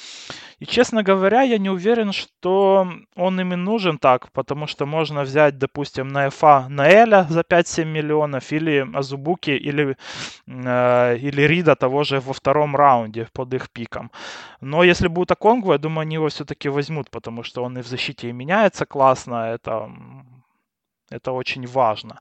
И, 0.59 0.65
честно 0.65 1.03
говоря, 1.03 1.41
я 1.41 1.57
не 1.57 1.69
уверен, 1.69 2.13
что 2.13 2.87
он 3.15 3.41
ими 3.41 3.55
нужен 3.55 3.97
так, 3.97 4.31
потому 4.31 4.67
что 4.67 4.85
можно 4.85 5.23
взять, 5.23 5.57
допустим, 5.57 6.07
на 6.07 6.29
ФА 6.29 6.67
Наэля 6.69 7.25
за 7.29 7.41
5-7 7.41 7.85
миллионов, 7.85 8.51
или 8.51 8.87
Азубуки, 8.93 9.51
или, 9.51 9.97
э, 10.47 11.17
или 11.17 11.41
Рида 11.41 11.75
того 11.75 12.03
же 12.03 12.19
во 12.19 12.33
втором 12.33 12.75
раунде 12.75 13.27
под 13.33 13.53
их 13.53 13.69
пиком. 13.69 14.11
Но 14.61 14.83
если 14.83 15.09
будет 15.09 15.31
Аконгву, 15.31 15.73
я 15.73 15.77
думаю, 15.77 16.03
они 16.03 16.15
его 16.15 16.27
все-таки 16.27 16.69
возьмут, 16.69 17.09
потому 17.09 17.32
что 17.41 17.63
он 17.63 17.79
и 17.79 17.81
в 17.81 17.87
защите 17.87 18.31
меняется 18.31 18.85
классно, 18.85 19.53
это, 19.55 19.89
это 21.09 21.31
очень 21.31 21.65
важно. 21.65 22.19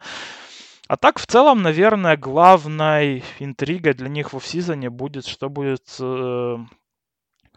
А 0.89 0.97
так, 0.97 1.19
в 1.19 1.27
целом, 1.27 1.63
наверное, 1.63 2.17
главной 2.17 3.23
интригой 3.39 3.93
для 3.93 4.09
них 4.09 4.33
в 4.33 4.37
офсизоне 4.39 4.89
будет, 4.89 5.27
что 5.27 5.51
будет 5.51 5.97
э, 6.01 6.57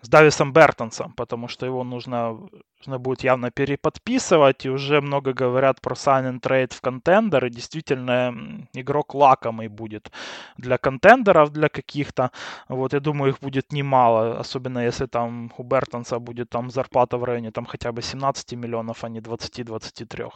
с 0.05 0.09
Дависом 0.09 0.53
Бертонсом, 0.53 1.13
потому 1.13 1.47
что 1.47 1.65
его 1.65 1.83
нужно, 1.83 2.37
нужно 2.79 2.99
будет 2.99 3.23
явно 3.23 3.49
переподписывать, 3.49 4.65
и 4.65 4.69
уже 4.69 5.01
много 5.01 5.33
говорят 5.33 5.81
про 5.81 5.95
sign 5.95 6.31
and 6.31 6.41
trade 6.41 6.73
в 6.73 6.81
контендер, 6.81 7.45
и 7.45 7.49
действительно 7.49 8.33
игрок 8.73 9.15
лакомый 9.15 9.67
будет 9.67 10.11
для 10.57 10.77
контендеров, 10.77 11.51
для 11.51 11.69
каких-то. 11.69 12.29
Вот, 12.69 12.93
я 12.93 12.99
думаю, 12.99 13.31
их 13.31 13.39
будет 13.39 13.71
немало, 13.73 14.39
особенно 14.39 14.85
если 14.85 15.07
там 15.07 15.51
у 15.57 15.63
Бертонса 15.63 16.19
будет 16.19 16.49
там 16.49 16.69
зарплата 16.69 17.17
в 17.17 17.23
районе 17.23 17.51
там 17.51 17.65
хотя 17.65 17.91
бы 17.91 18.01
17 18.03 18.53
миллионов, 18.53 19.03
а 19.03 19.09
не 19.09 19.21
20-23. 19.21 20.31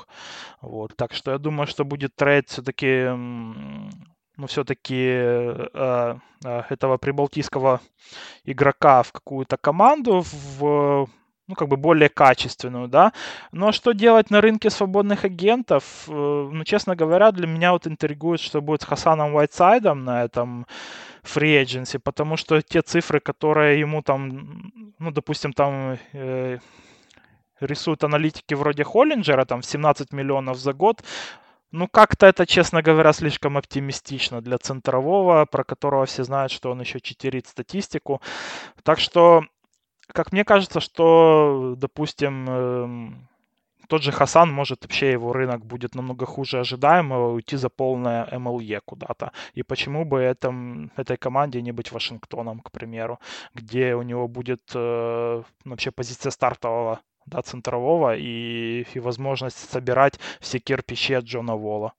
Вот, 0.62 0.96
так 0.96 1.14
что 1.14 1.32
я 1.32 1.38
думаю, 1.38 1.68
что 1.68 1.86
будет 1.86 2.16
трейд 2.16 2.50
все-таки 2.50 3.10
но 4.40 4.48
все-таки 4.48 4.96
э, 4.96 5.68
э, 6.46 6.62
этого 6.70 6.98
прибалтийского 6.98 7.82
игрока 8.46 9.04
в 9.04 9.12
какую-то 9.12 9.58
команду, 9.58 10.24
в 10.24 11.08
ну, 11.48 11.56
как 11.56 11.68
бы 11.68 11.78
более 11.78 12.10
качественную, 12.10 12.88
да. 12.88 13.12
Но 13.52 13.72
что 13.72 13.92
делать 13.92 14.30
на 14.30 14.40
рынке 14.40 14.70
свободных 14.70 15.26
агентов? 15.26 15.84
Э, 16.08 16.50
ну, 16.52 16.64
честно 16.64 16.96
говоря, 16.96 17.32
для 17.32 17.48
меня 17.48 17.74
вот 17.74 17.86
интригует, 17.86 18.40
что 18.40 18.62
будет 18.62 18.82
с 18.82 18.86
Хасаном 18.86 19.36
Уайтсайдом 19.36 20.06
на 20.06 20.24
этом 20.24 20.66
free 21.24 21.62
agency, 21.62 22.00
потому 22.00 22.38
что 22.38 22.62
те 22.62 22.82
цифры, 22.82 23.20
которые 23.20 23.80
ему 23.80 24.02
там, 24.02 24.72
ну, 25.00 25.12
допустим, 25.12 25.52
там 25.52 25.98
э, 26.14 26.60
рисуют 27.60 28.04
аналитики 28.06 28.54
вроде 28.54 28.84
Холлинджера, 28.84 29.44
там 29.44 29.64
17 29.64 30.14
миллионов 30.14 30.58
за 30.58 30.72
год, 30.74 31.04
ну, 31.72 31.88
как-то 31.88 32.26
это, 32.26 32.46
честно 32.46 32.82
говоря, 32.82 33.14
слишком 33.14 33.58
оптимистично 33.58 34.42
для 34.42 34.58
центрового, 34.58 35.46
про 35.46 35.64
которого 35.64 36.06
все 36.06 36.24
знают, 36.24 36.52
что 36.52 36.72
он 36.72 36.82
еще 36.82 37.00
читерит 37.00 37.48
статистику. 37.48 38.22
Так 38.84 39.00
что, 39.00 39.44
как 40.08 40.32
мне 40.32 40.44
кажется, 40.44 40.80
что, 40.80 41.76
допустим, 41.78 42.50
эм, 42.50 43.30
тот 43.88 44.04
же 44.04 44.12
Хасан 44.12 44.52
может 44.52 44.84
вообще 44.84 45.12
его 45.12 45.34
рынок 45.34 45.66
будет 45.66 45.96
намного 45.96 46.26
хуже 46.26 46.60
ожидаемого 46.60 47.34
уйти 47.34 47.58
за 47.58 47.70
полное 47.70 48.28
МЛЕ 48.32 48.82
куда-то. 48.86 49.32
И 49.54 49.64
почему 49.64 50.06
бы 50.06 50.20
этом, 50.20 50.92
этой 50.96 51.18
команде 51.18 51.62
не 51.62 51.72
быть 51.72 51.92
Вашингтоном, 51.92 52.60
к 52.62 52.72
примеру, 52.72 53.20
где 53.56 53.96
у 53.96 54.04
него 54.04 54.28
будет 54.28 54.62
э, 54.76 55.44
вообще 55.66 55.92
позиция 55.92 56.32
стартового 56.32 57.00
да, 57.26 57.42
центрового 57.42 58.16
и, 58.16 58.86
и 58.94 59.00
возможность 59.00 59.58
собирать 59.72 60.20
все 60.40 60.60
кирпичи 60.60 61.14
от 61.14 61.26
Джона 61.26 61.56
Вола. 61.56 61.94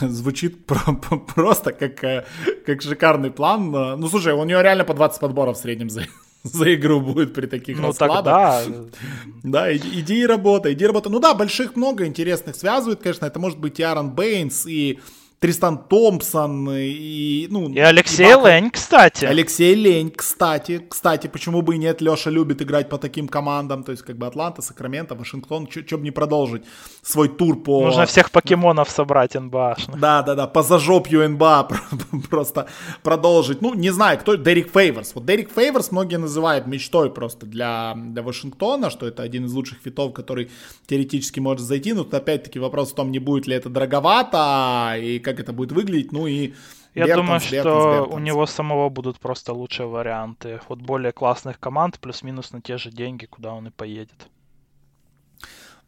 Звучит 0.00 0.66
про- 0.66 0.94
про- 0.94 1.18
просто 1.18 1.72
как, 1.72 2.02
э, 2.02 2.24
как 2.66 2.82
шикарный 2.82 3.30
план. 3.30 3.70
Ну, 3.70 4.08
слушай, 4.08 4.32
у 4.32 4.44
него 4.44 4.60
реально 4.60 4.84
по 4.84 4.94
20 4.94 5.20
подборов 5.20 5.56
в 5.56 5.60
среднем 5.60 5.88
за, 5.88 6.02
за 6.42 6.74
игру 6.74 7.00
будет 7.00 7.32
при 7.32 7.46
таких 7.46 7.78
ну, 7.78 7.88
раскладах. 7.88 8.24
да. 8.24 8.62
Да, 9.44 9.76
иди, 9.76 10.00
иди 10.00 10.20
и 10.22 10.26
работай, 10.26 10.72
иди 10.72 10.86
работай. 10.86 11.12
Ну 11.12 11.20
да, 11.20 11.34
больших 11.34 11.76
много 11.76 12.06
интересных 12.06 12.56
связывает, 12.56 13.02
конечно. 13.02 13.26
Это 13.26 13.38
может 13.38 13.58
быть 13.58 13.78
и 13.78 13.82
Аарон 13.82 14.10
Бейнс, 14.10 14.66
и 14.66 14.98
Тристан 15.44 15.76
Томпсон 15.76 16.70
и, 16.72 17.48
ну... 17.50 17.68
И 17.68 17.78
Алексей 17.78 18.32
и 18.32 18.34
Лень, 18.34 18.70
кстати. 18.70 19.26
Алексей 19.26 19.74
Лень, 19.74 20.10
кстати. 20.10 20.82
Кстати, 20.88 21.26
почему 21.26 21.60
бы 21.60 21.74
и 21.74 21.78
нет, 21.78 22.00
Леша 22.00 22.30
любит 22.30 22.62
играть 22.62 22.88
по 22.88 22.96
таким 22.96 23.28
командам, 23.28 23.84
то 23.84 23.92
есть 23.92 24.02
как 24.04 24.16
бы 24.16 24.26
Атланта, 24.26 24.62
Сакраменто, 24.62 25.14
Вашингтон, 25.14 25.66
бы 25.66 25.98
не 25.98 26.12
продолжить 26.12 26.62
свой 27.02 27.28
тур 27.28 27.62
по... 27.62 27.84
Нужно 27.84 28.06
всех 28.06 28.30
покемонов 28.30 28.88
собрать 28.88 29.34
НБА. 29.34 29.76
Да, 29.98 30.22
да, 30.22 30.34
да, 30.34 30.46
по 30.46 30.62
зажопью 30.62 31.28
НБА 31.28 31.68
просто 32.30 32.66
продолжить. 33.02 33.60
Ну, 33.60 33.74
не 33.74 33.90
знаю, 33.90 34.18
кто, 34.18 34.36
Дерек 34.36 34.72
Фейверс. 34.72 35.14
Вот 35.14 35.26
Дерек 35.26 35.50
Фейверс 35.54 35.92
многие 35.92 36.16
называют 36.16 36.66
мечтой 36.66 37.10
просто 37.10 37.44
для, 37.44 37.92
для 37.96 38.22
Вашингтона, 38.22 38.88
что 38.88 39.06
это 39.06 39.22
один 39.22 39.44
из 39.44 39.52
лучших 39.52 39.80
фитов, 39.84 40.14
который 40.14 40.50
теоретически 40.86 41.40
может 41.40 41.66
зайти, 41.66 41.92
но 41.92 42.04
тут 42.04 42.14
опять-таки 42.14 42.58
вопрос 42.58 42.92
в 42.92 42.94
том, 42.94 43.10
не 43.10 43.18
будет 43.18 43.46
ли 43.46 43.54
это 43.54 43.68
дороговато, 43.68 44.94
и 44.98 45.18
как 45.18 45.33
это 45.40 45.52
будет 45.52 45.72
выглядеть, 45.72 46.12
ну 46.12 46.26
и 46.26 46.54
я 46.94 47.06
Бертонс, 47.06 47.26
думаю, 47.26 47.40
что 47.40 47.52
Бертонс, 47.52 48.14
у 48.14 48.18
него 48.18 48.46
самого 48.46 48.88
будут 48.88 49.18
просто 49.18 49.52
лучшие 49.52 49.88
варианты. 49.88 50.60
Вот 50.68 50.80
более 50.80 51.12
классных 51.12 51.58
команд, 51.58 51.98
плюс-минус 51.98 52.52
на 52.52 52.60
те 52.60 52.78
же 52.78 52.90
деньги, 52.90 53.26
куда 53.26 53.52
он 53.52 53.66
и 53.66 53.70
поедет. 53.70 54.28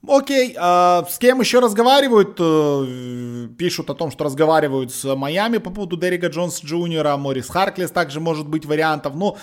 Окей, 0.06 0.54
а 0.58 1.04
с 1.08 1.18
кем 1.18 1.40
еще 1.40 1.58
разговаривают? 1.60 2.36
Э, 2.38 3.48
пишут 3.56 3.90
о 3.90 3.94
том, 3.94 4.10
что 4.10 4.24
разговаривают 4.24 4.92
с 4.92 5.16
Майами 5.16 5.58
по 5.58 5.70
поводу 5.70 5.96
Дерека 5.96 6.28
Джонса 6.28 6.64
Джуниора, 6.64 7.16
Морис 7.16 7.48
Харклес 7.48 7.90
также 7.90 8.20
может 8.20 8.46
быть 8.48 8.66
вариантов. 8.66 9.14
Но, 9.14 9.36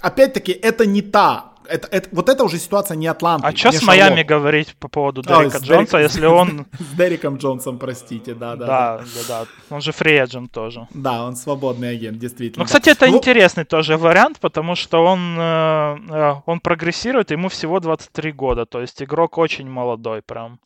опять-таки, 0.00 0.52
это 0.52 0.86
не 0.86 1.02
та 1.02 1.53
это, 1.68 1.88
это, 1.90 2.08
вот 2.12 2.28
это 2.28 2.44
уже 2.44 2.58
ситуация 2.58 2.96
не 2.96 3.06
Атланты. 3.06 3.46
А 3.46 3.56
что 3.56 3.72
с 3.72 3.82
Майами 3.82 4.22
говорить 4.22 4.74
по 4.76 4.88
поводу 4.88 5.22
Дерека 5.22 5.58
а, 5.58 5.60
Джонса, 5.60 5.98
Дерек, 5.98 6.10
если 6.10 6.26
он... 6.26 6.66
С 6.78 6.96
Дереком 6.96 7.36
Джонсом, 7.36 7.78
простите, 7.78 8.34
да, 8.34 8.56
да. 8.56 8.66
Да, 8.66 8.98
да, 8.98 9.20
да. 9.28 9.74
Он 9.74 9.80
же 9.80 9.92
фри 9.92 10.22
тоже. 10.52 10.86
Да, 10.94 11.24
он 11.24 11.36
свободный 11.36 11.90
агент, 11.90 12.18
действительно. 12.18 12.62
Ну, 12.62 12.66
кстати, 12.66 12.90
это 12.90 13.06
ну... 13.06 13.16
интересный 13.16 13.64
тоже 13.64 13.96
вариант, 13.96 14.38
потому 14.40 14.74
что 14.74 15.04
он, 15.04 15.36
э, 15.38 15.96
э, 16.10 16.34
он 16.46 16.60
прогрессирует, 16.60 17.30
ему 17.30 17.48
всего 17.48 17.80
23 17.80 18.32
года, 18.32 18.66
то 18.66 18.80
есть 18.80 19.02
игрок 19.02 19.38
очень 19.38 19.68
молодой 19.68 20.22
прям. 20.22 20.58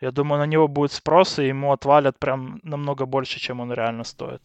Я 0.00 0.10
думаю, 0.10 0.40
на 0.40 0.46
него 0.46 0.68
будет 0.68 0.92
спрос, 0.92 1.38
и 1.38 1.46
ему 1.46 1.72
отвалят 1.72 2.18
прям 2.18 2.60
намного 2.62 3.06
больше, 3.06 3.40
чем 3.40 3.60
он 3.60 3.72
реально 3.72 4.04
стоит. 4.04 4.42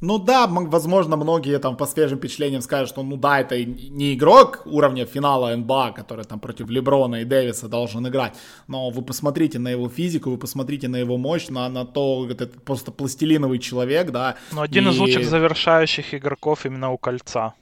Ну 0.00 0.18
да, 0.18 0.46
возможно, 0.46 1.16
многие 1.16 1.58
там 1.58 1.76
по 1.76 1.86
свежим 1.86 2.18
впечатлениям 2.18 2.62
скажут, 2.62 2.90
что 2.90 3.02
ну 3.02 3.16
да, 3.16 3.40
это 3.40 3.64
не 3.64 4.14
игрок 4.14 4.62
уровня 4.64 5.06
финала 5.06 5.54
НБА, 5.56 5.92
который 5.92 6.24
там 6.24 6.38
против 6.38 6.70
Леброна 6.70 7.16
и 7.16 7.24
Дэвиса 7.24 7.68
должен 7.68 8.06
играть. 8.06 8.34
Но 8.68 8.90
вы 8.90 9.02
посмотрите 9.02 9.58
на 9.58 9.68
его 9.68 9.88
физику, 9.88 10.30
вы 10.30 10.38
посмотрите 10.38 10.88
на 10.88 10.96
его 10.96 11.16
мощь, 11.16 11.48
на, 11.48 11.68
на 11.68 11.84
то, 11.84 12.28
это 12.30 12.46
просто 12.46 12.92
пластилиновый 12.92 13.58
человек, 13.58 14.10
да. 14.10 14.36
Ну 14.52 14.60
один 14.60 14.86
и... 14.86 14.90
из 14.90 14.98
лучших 14.98 15.24
завершающих 15.24 16.14
игроков 16.14 16.64
именно 16.64 16.92
у 16.92 16.98
кольца. 16.98 17.54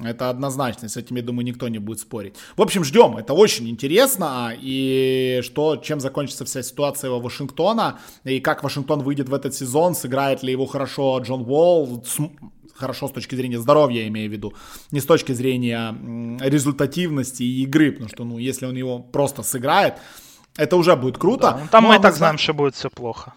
Это 0.00 0.30
однозначно, 0.30 0.88
с 0.88 0.96
этим, 0.96 1.16
я 1.16 1.22
думаю, 1.22 1.44
никто 1.44 1.68
не 1.68 1.78
будет 1.78 2.00
спорить. 2.00 2.34
В 2.56 2.62
общем, 2.62 2.82
ждем, 2.82 3.18
это 3.18 3.34
очень 3.34 3.68
интересно, 3.68 4.54
и 4.58 5.40
что, 5.44 5.76
чем 5.76 6.00
закончится 6.00 6.44
вся 6.44 6.62
ситуация 6.62 7.08
его 7.08 7.20
Вашингтона, 7.20 7.98
и 8.24 8.40
как 8.40 8.62
Вашингтон 8.62 9.02
выйдет 9.02 9.28
в 9.28 9.34
этот 9.34 9.54
сезон, 9.54 9.94
сыграет 9.94 10.42
ли 10.42 10.50
его 10.50 10.66
хорошо 10.66 11.18
Джон 11.18 11.42
Уолл, 11.42 12.02
хорошо 12.74 13.08
с 13.08 13.12
точки 13.12 13.34
зрения 13.34 13.58
здоровья, 13.58 14.00
я 14.00 14.08
имею 14.08 14.30
в 14.30 14.32
виду, 14.32 14.54
не 14.92 15.00
с 15.00 15.04
точки 15.04 15.32
зрения 15.32 15.94
результативности 16.40 17.42
и 17.42 17.62
игры, 17.64 17.92
потому 17.92 18.08
что, 18.08 18.24
ну, 18.24 18.38
если 18.38 18.66
он 18.66 18.74
его 18.74 18.98
просто 18.98 19.42
сыграет, 19.42 19.94
это 20.56 20.76
уже 20.76 20.96
будет 20.96 21.18
круто. 21.18 21.50
Да, 21.52 21.58
ну, 21.58 21.68
там 21.70 21.84
мы 21.84 21.96
и 21.96 21.98
так 21.98 22.14
знаем, 22.14 22.38
что 22.38 22.54
будет 22.54 22.74
все 22.74 22.88
плохо. 22.90 23.34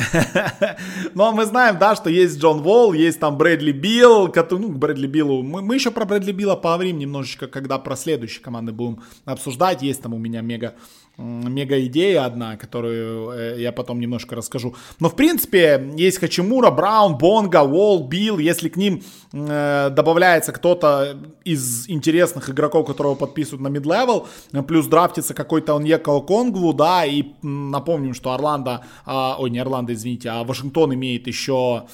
Но 1.14 1.32
мы 1.32 1.44
знаем, 1.44 1.78
да, 1.78 1.94
что 1.94 2.10
есть 2.10 2.38
Джон 2.38 2.62
Волл, 2.62 2.92
есть 2.92 3.20
там 3.20 3.36
Брэдли 3.36 3.72
Билл, 3.72 4.32
ну, 4.50 4.68
Брэдли 4.68 5.06
Биллу, 5.06 5.42
мы, 5.42 5.62
мы 5.62 5.74
еще 5.74 5.90
про 5.90 6.04
Брэдли 6.04 6.32
Билла 6.32 6.56
поговорим 6.56 6.98
немножечко, 6.98 7.46
когда 7.46 7.78
про 7.78 7.96
следующие 7.96 8.42
команды 8.42 8.72
будем 8.72 9.02
обсуждать, 9.24 9.82
есть 9.82 10.02
там 10.02 10.14
у 10.14 10.18
меня 10.18 10.40
мега 10.40 10.74
мега 11.20 11.84
идея 11.86 12.24
одна, 12.24 12.56
которую 12.56 13.30
э, 13.30 13.60
я 13.60 13.72
потом 13.72 14.00
немножко 14.00 14.34
расскажу. 14.34 14.74
Но 14.98 15.08
в 15.08 15.16
принципе 15.16 15.92
есть 15.96 16.18
Хачимура, 16.18 16.70
Браун, 16.70 17.18
Бонга, 17.18 17.62
Уолл, 17.62 18.06
Бил. 18.08 18.38
Если 18.38 18.68
к 18.68 18.76
ним 18.76 19.02
э, 19.32 19.90
добавляется 19.90 20.52
кто-то 20.52 21.16
из 21.44 21.88
интересных 21.88 22.50
игроков, 22.50 22.86
которого 22.86 23.14
подписывают 23.14 23.62
на 23.62 23.68
mid-level, 23.68 24.26
плюс 24.66 24.86
драфтится 24.86 25.34
какой-то 25.34 25.76
Оньека 25.76 26.18
Оконгву, 26.20 26.72
да, 26.72 27.04
и 27.04 27.24
напомним, 27.42 28.14
что 28.14 28.32
Орландо, 28.32 28.84
э, 29.06 29.34
ой, 29.38 29.50
не 29.50 29.58
Орландо, 29.58 29.92
извините, 29.92 30.30
а 30.30 30.44
Вашингтон 30.44 30.94
имеет 30.94 31.26
еще 31.26 31.84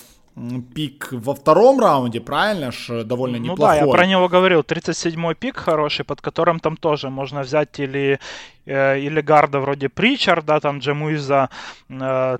пик 0.74 1.08
во 1.12 1.34
втором 1.34 1.80
раунде, 1.80 2.20
правильно 2.20 2.70
ж, 2.70 3.04
довольно 3.04 3.36
неплохой. 3.36 3.76
Ну 3.76 3.80
да, 3.80 3.86
я 3.86 3.86
про 3.86 4.06
него 4.06 4.28
говорил, 4.28 4.60
37-й 4.60 5.34
пик 5.34 5.56
хороший, 5.56 6.04
под 6.04 6.20
которым 6.20 6.60
там 6.60 6.76
тоже 6.76 7.08
можно 7.08 7.40
взять 7.40 7.80
или, 7.80 8.18
э, 8.66 9.00
или 9.00 9.22
гарда 9.22 9.60
вроде 9.60 9.88
Причарда, 9.88 10.60
там 10.60 10.78
Джемуиза, 10.78 11.48
э, 11.88 12.38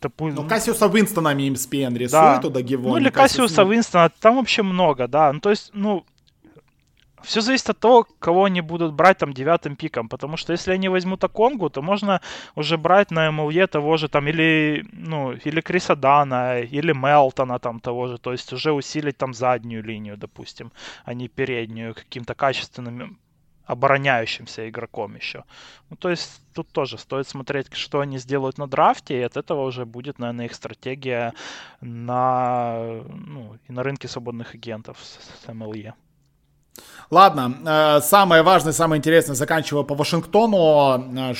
Топу... 0.00 0.28
Ну, 0.28 0.46
Кассиуса 0.46 0.86
Уинстона 0.86 1.30
им 1.30 1.56
спен 1.56 1.96
рисует 1.96 2.10
да. 2.10 2.38
туда 2.38 2.60
Гивон. 2.60 2.92
Ну, 2.92 2.98
или 2.98 3.08
Кассиуса 3.10 3.56
Кассиус... 3.56 3.68
Уинстона, 3.68 4.10
там 4.20 4.36
вообще 4.36 4.62
много, 4.62 5.08
да. 5.08 5.32
Ну, 5.32 5.40
то 5.40 5.50
есть, 5.50 5.70
ну, 5.72 6.04
все 7.24 7.40
зависит 7.40 7.70
от 7.70 7.78
того, 7.78 8.06
кого 8.18 8.44
они 8.44 8.60
будут 8.60 8.92
брать 8.92 9.18
там 9.18 9.32
девятым 9.32 9.76
пиком, 9.76 10.08
потому 10.08 10.36
что 10.36 10.52
если 10.52 10.72
они 10.72 10.88
возьмут 10.88 11.24
Аконгу, 11.24 11.70
то 11.70 11.82
можно 11.82 12.20
уже 12.54 12.76
брать 12.76 13.10
на 13.10 13.30
МЛЕ 13.30 13.66
того 13.66 13.96
же 13.96 14.08
там 14.08 14.28
или, 14.28 14.84
ну, 14.92 15.32
или 15.32 15.60
Криса 15.60 15.96
Дана, 15.96 16.60
или 16.60 16.92
Мелтона 16.92 17.58
там 17.58 17.80
того 17.80 18.08
же, 18.08 18.18
то 18.18 18.32
есть 18.32 18.52
уже 18.52 18.72
усилить 18.72 19.16
там 19.16 19.34
заднюю 19.34 19.82
линию, 19.82 20.16
допустим, 20.16 20.72
а 21.04 21.14
не 21.14 21.28
переднюю 21.28 21.94
каким-то 21.94 22.34
качественным 22.34 23.18
обороняющимся 23.66 24.68
игроком 24.68 25.16
еще. 25.16 25.44
Ну, 25.90 25.96
то 25.96 26.10
есть 26.10 26.42
тут 26.54 26.68
тоже 26.72 26.98
стоит 26.98 27.28
смотреть, 27.28 27.74
что 27.74 28.00
они 28.00 28.18
сделают 28.18 28.58
на 28.58 28.66
драфте, 28.66 29.18
и 29.18 29.22
от 29.22 29.36
этого 29.36 29.64
уже 29.64 29.84
будет, 29.84 30.18
наверное, 30.18 30.46
их 30.46 30.54
стратегия 30.54 31.32
на, 31.80 33.02
ну, 33.08 33.56
и 33.68 33.72
на 33.72 33.82
рынке 33.82 34.08
свободных 34.08 34.54
агентов 34.54 34.98
с, 35.00 35.44
с 35.44 35.52
МЛЕ. 35.52 35.94
Ладно, 37.10 37.58
э, 37.64 38.00
самое 38.00 38.42
важное, 38.42 38.72
самое 38.72 38.98
интересное, 38.98 39.36
заканчивая 39.36 39.84
по 39.84 39.94
Вашингтону, 39.94 41.14
э, 41.16 41.34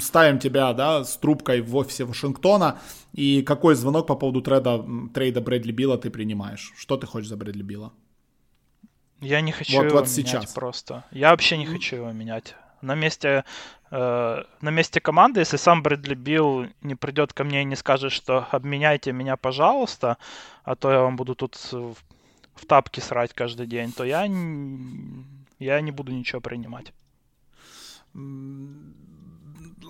ставим 0.00 0.38
тебя, 0.38 0.72
да, 0.72 1.04
с 1.04 1.16
трубкой 1.16 1.60
в 1.60 1.74
офисе 1.76 2.04
Вашингтона, 2.04 2.78
и 3.12 3.42
какой 3.42 3.74
звонок 3.74 4.06
по 4.06 4.16
поводу 4.16 4.42
трейда, 4.42 4.84
трейда 5.14 5.40
Брэдли 5.40 5.72
Билла 5.72 5.98
ты 5.98 6.10
принимаешь? 6.10 6.72
Что 6.76 6.96
ты 6.96 7.06
хочешь 7.06 7.28
за 7.28 7.36
Брэдли 7.36 7.62
Билла? 7.62 7.92
Я 9.20 9.40
не 9.40 9.52
хочу 9.52 9.76
вот, 9.76 9.86
его 9.86 9.98
вот 9.98 10.08
сейчас. 10.08 10.34
менять 10.34 10.54
просто. 10.54 11.04
Я 11.12 11.30
вообще 11.30 11.56
не 11.56 11.66
хочу 11.66 11.96
его 11.96 12.12
менять. 12.12 12.56
На 12.82 12.96
месте, 12.96 13.44
э, 13.92 14.42
на 14.60 14.70
месте 14.70 15.00
команды, 15.00 15.40
если 15.40 15.56
сам 15.56 15.82
Брэдли 15.82 16.14
Билл 16.14 16.66
не 16.82 16.96
придет 16.96 17.32
ко 17.32 17.44
мне 17.44 17.62
и 17.62 17.64
не 17.64 17.76
скажет, 17.76 18.10
что 18.10 18.48
обменяйте 18.50 19.12
меня, 19.12 19.36
пожалуйста, 19.36 20.18
а 20.64 20.74
то 20.74 20.90
я 20.90 20.98
вам 21.00 21.16
буду 21.16 21.36
тут 21.36 21.56
в 22.62 22.66
тапки 22.66 23.00
срать 23.00 23.32
каждый 23.34 23.66
день, 23.66 23.92
то 23.92 24.04
я, 24.04 24.22
я 25.58 25.80
не 25.80 25.90
буду 25.90 26.12
ничего 26.12 26.40
принимать. 26.40 26.92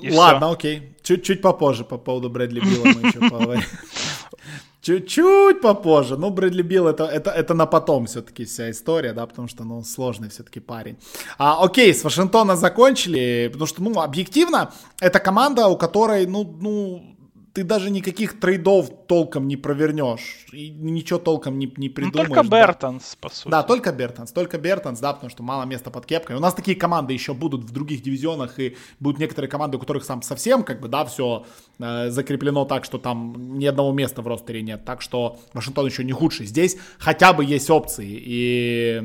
И 0.03 0.11
Ладно, 0.11 0.47
все. 0.47 0.55
окей. 0.55 0.97
Чуть-чуть 1.03 1.43
попозже 1.43 1.85
по 1.85 1.99
поводу 1.99 2.31
Брэдли 2.31 2.61
Билла 2.61 2.85
мы 2.85 3.09
еще 3.09 3.21
поговорим. 3.21 3.63
Чуть-чуть 4.81 5.61
попозже. 5.61 6.17
Ну, 6.17 6.31
Брэдли 6.31 6.63
Билл 6.63 6.89
это, 6.89 7.05
это, 7.05 7.31
это 7.31 7.55
на 7.55 7.67
потом 7.67 8.07
все-таки 8.07 8.45
вся 8.45 8.71
история, 8.71 9.13
да, 9.13 9.27
потому 9.27 9.49
что, 9.49 9.65
ну, 9.65 9.85
сложный 9.85 10.29
все-таки 10.29 10.61
парень. 10.61 10.97
А, 11.39 11.65
окей, 11.65 11.95
с 11.95 12.03
Вашингтона 12.03 12.57
закончили, 12.57 13.49
потому 13.53 13.67
что, 13.67 13.83
ну, 13.83 14.01
объективно, 14.01 14.73
это 15.01 15.21
команда, 15.21 15.69
у 15.69 15.77
которой, 15.77 16.27
ну, 16.27 16.57
ну, 16.61 17.12
ты 17.53 17.65
даже 17.65 17.91
никаких 17.91 18.41
трейдов 18.41 18.91
толком 19.07 19.47
не 19.47 19.57
провернешь. 19.57 20.47
И 20.53 20.71
ничего 20.71 21.19
толком 21.19 21.59
не, 21.59 21.73
не 21.77 21.91
придумаешь. 21.91 22.29
Ну, 22.29 22.35
только 22.35 22.49
Бертонс, 22.49 23.11
да. 23.11 23.29
по 23.29 23.35
сути. 23.35 23.51
Да, 23.51 23.63
только 23.63 23.93
Бертонс. 23.93 24.33
Только 24.33 24.59
Бертонс, 24.59 25.01
да, 25.01 25.13
потому 25.13 25.29
что 25.29 25.43
мало 25.43 25.65
места 25.65 25.91
под 25.91 26.07
кепкой. 26.07 26.37
У 26.37 26.41
нас 26.41 26.55
такие 26.55 26.77
команды 26.77 27.13
еще 27.13 27.35
будут 27.35 27.65
в 27.65 27.73
других 27.73 28.03
дивизионах, 28.03 28.59
и 28.59 28.77
будут 29.01 29.21
некоторые 29.21 29.51
команды, 29.51 29.77
у 29.77 29.81
которых 29.81 30.05
сам 30.05 30.23
совсем, 30.23 30.63
как 30.63 30.81
бы, 30.81 30.89
да, 30.89 31.05
все 31.05 31.45
э, 31.79 32.11
закреплено 32.11 32.65
так, 32.65 32.85
что 32.85 32.97
там 32.97 33.59
ни 33.59 33.67
одного 33.67 33.93
места 33.93 34.23
в 34.23 34.27
ростере 34.27 34.63
нет. 34.63 34.85
Так 34.87 35.03
что 35.03 35.39
Вашингтон 35.53 35.87
еще 35.87 36.05
не 36.05 36.13
худший. 36.13 36.47
Здесь 36.47 36.79
хотя 36.99 37.35
бы 37.35 37.45
есть 37.45 37.69
опции, 37.69 38.09
и 38.09 39.03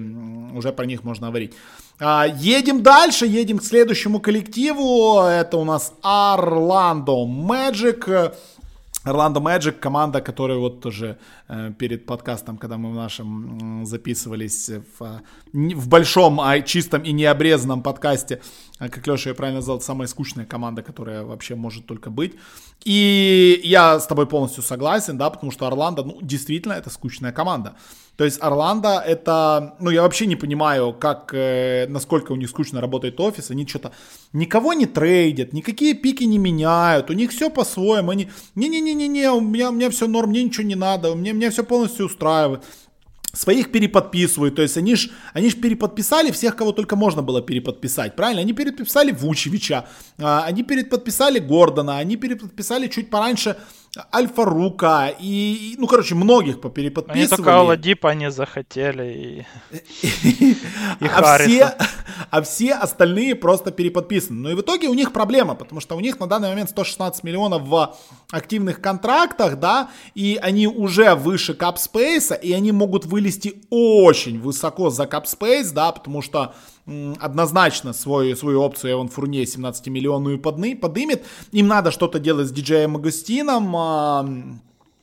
уже 0.53 0.71
про 0.71 0.85
них 0.85 1.03
можно 1.03 1.27
говорить. 1.27 1.53
А, 1.99 2.27
едем 2.27 2.83
дальше, 2.83 3.25
едем 3.25 3.57
к 3.57 3.63
следующему 3.63 4.19
коллективу. 4.19 5.19
Это 5.21 5.57
у 5.57 5.63
нас 5.63 5.93
Орландо 6.03 7.25
Magic. 7.25 8.33
Орландо 9.03 9.39
Мэджик, 9.39 9.79
команда, 9.79 10.21
которая 10.21 10.57
вот 10.57 10.81
тоже 10.81 11.17
э, 11.47 11.71
перед 11.77 12.05
подкастом, 12.05 12.57
когда 12.57 12.77
мы 12.77 12.91
в 12.91 12.95
нашем 12.95 13.85
записывались 13.85 14.69
в, 14.69 15.21
в 15.53 15.87
большом, 15.87 16.41
а 16.41 16.59
чистом 16.59 17.03
и 17.03 17.13
необрезанном 17.13 17.83
подкасте, 17.83 18.41
э, 18.79 18.89
как 18.89 19.07
Леша 19.07 19.29
я 19.29 19.35
правильно 19.35 19.59
назвал, 19.59 19.79
самая 19.79 20.07
скучная 20.07 20.45
команда, 20.45 20.81
которая 20.81 21.23
вообще 21.23 21.55
может 21.55 21.85
только 21.85 22.09
быть. 22.09 22.33
И 22.83 23.61
я 23.63 23.99
с 23.99 24.07
тобой 24.07 24.27
полностью 24.27 24.61
согласен, 24.61 25.17
да, 25.17 25.29
потому 25.29 25.51
что 25.51 25.67
Орландо, 25.67 26.03
ну, 26.03 26.19
действительно, 26.21 26.73
это 26.73 26.89
скучная 26.89 27.31
команда. 27.31 27.75
То 28.17 28.25
есть 28.25 28.41
Орландо 28.41 28.97
это, 29.05 29.75
ну 29.79 29.91
я 29.91 30.01
вообще 30.01 30.25
не 30.25 30.35
понимаю, 30.35 30.91
как, 30.91 31.29
э, 31.33 31.85
насколько 31.87 32.31
у 32.31 32.35
них 32.35 32.49
скучно 32.49 32.81
работает 32.81 33.19
офис, 33.19 33.51
они 33.51 33.67
что-то 33.67 33.91
никого 34.33 34.73
не 34.73 34.87
трейдят, 34.87 35.53
никакие 35.53 35.93
пики 35.93 36.23
не 36.23 36.39
меняют, 36.39 37.11
у 37.11 37.13
них 37.13 37.29
все 37.31 37.51
по-своему, 37.51 38.09
они, 38.09 38.29
не-не-не-не-не, 38.55 39.31
у 39.31 39.39
меня, 39.39 39.69
у 39.69 39.73
меня 39.73 39.91
все 39.91 40.07
норм, 40.07 40.31
мне 40.31 40.43
ничего 40.43 40.65
не 40.65 40.75
надо, 40.75 41.13
мне, 41.13 41.31
мне 41.31 41.51
все 41.51 41.63
полностью 41.63 42.07
устраивает 42.07 42.63
своих 43.33 43.71
переподписывают, 43.71 44.55
то 44.55 44.61
есть 44.61 44.77
они 44.77 44.95
ж, 44.95 45.09
они 45.33 45.49
ж 45.49 45.55
переподписали 45.55 46.31
всех, 46.31 46.55
кого 46.55 46.71
только 46.71 46.95
можно 46.95 47.21
было 47.21 47.41
переподписать, 47.41 48.15
правильно? 48.15 48.41
Они 48.41 48.53
переподписали 48.53 49.11
Вучевича, 49.11 49.87
а, 50.17 50.43
они 50.45 50.63
переподписали 50.63 51.39
Гордона, 51.39 51.99
они 51.99 52.17
переподписали 52.17 52.87
чуть 52.87 53.09
пораньше 53.09 53.57
Альфа 54.13 54.45
Рука 54.45 55.09
и, 55.09 55.75
ну, 55.77 55.87
короче, 55.87 56.15
многих 56.15 56.61
попереподписывали. 56.61 57.27
Они 57.27 57.35
только 57.35 57.57
Аладипа 57.57 58.13
не 58.13 58.31
захотели 58.31 59.47
и, 60.01 60.55
а, 61.01 61.37
все, 61.37 61.75
а 62.29 62.41
все 62.41 62.73
остальные 62.73 63.35
просто 63.35 63.71
переподписаны. 63.71 64.39
Ну 64.39 64.49
и 64.49 64.53
в 64.55 64.61
итоге 64.61 64.87
у 64.87 64.93
них 64.93 65.13
проблема, 65.13 65.55
потому 65.55 65.81
что 65.81 65.95
у 65.95 65.99
них 65.99 66.19
на 66.19 66.27
данный 66.27 66.49
момент 66.49 66.69
116 66.69 67.23
миллионов 67.23 67.63
в 67.63 67.95
активных 68.31 68.81
контрактах, 68.81 69.59
да, 69.59 69.89
и 70.15 70.39
они 70.41 70.67
уже 70.67 71.15
выше 71.15 71.53
капспейса, 71.53 72.35
и 72.35 72.51
они 72.51 72.71
могут 72.71 73.05
вылезти 73.05 73.61
очень 73.69 74.39
высоко 74.39 74.89
за 74.89 75.07
капспейс, 75.07 75.71
да, 75.71 75.91
потому 75.91 76.21
что 76.21 76.53
однозначно 77.19 77.93
свой, 77.93 78.35
свою 78.35 78.61
опцию 78.61 78.93
Эван 78.93 79.09
Фурне 79.09 79.43
17-миллионную 79.43 80.37
подны, 80.37 80.75
подымет. 80.75 81.25
Им 81.51 81.67
надо 81.67 81.91
что-то 81.91 82.19
делать 82.19 82.47
с 82.47 82.51
диджеем 82.51 82.95
Агустином, 82.95 83.75
а, 83.75 84.29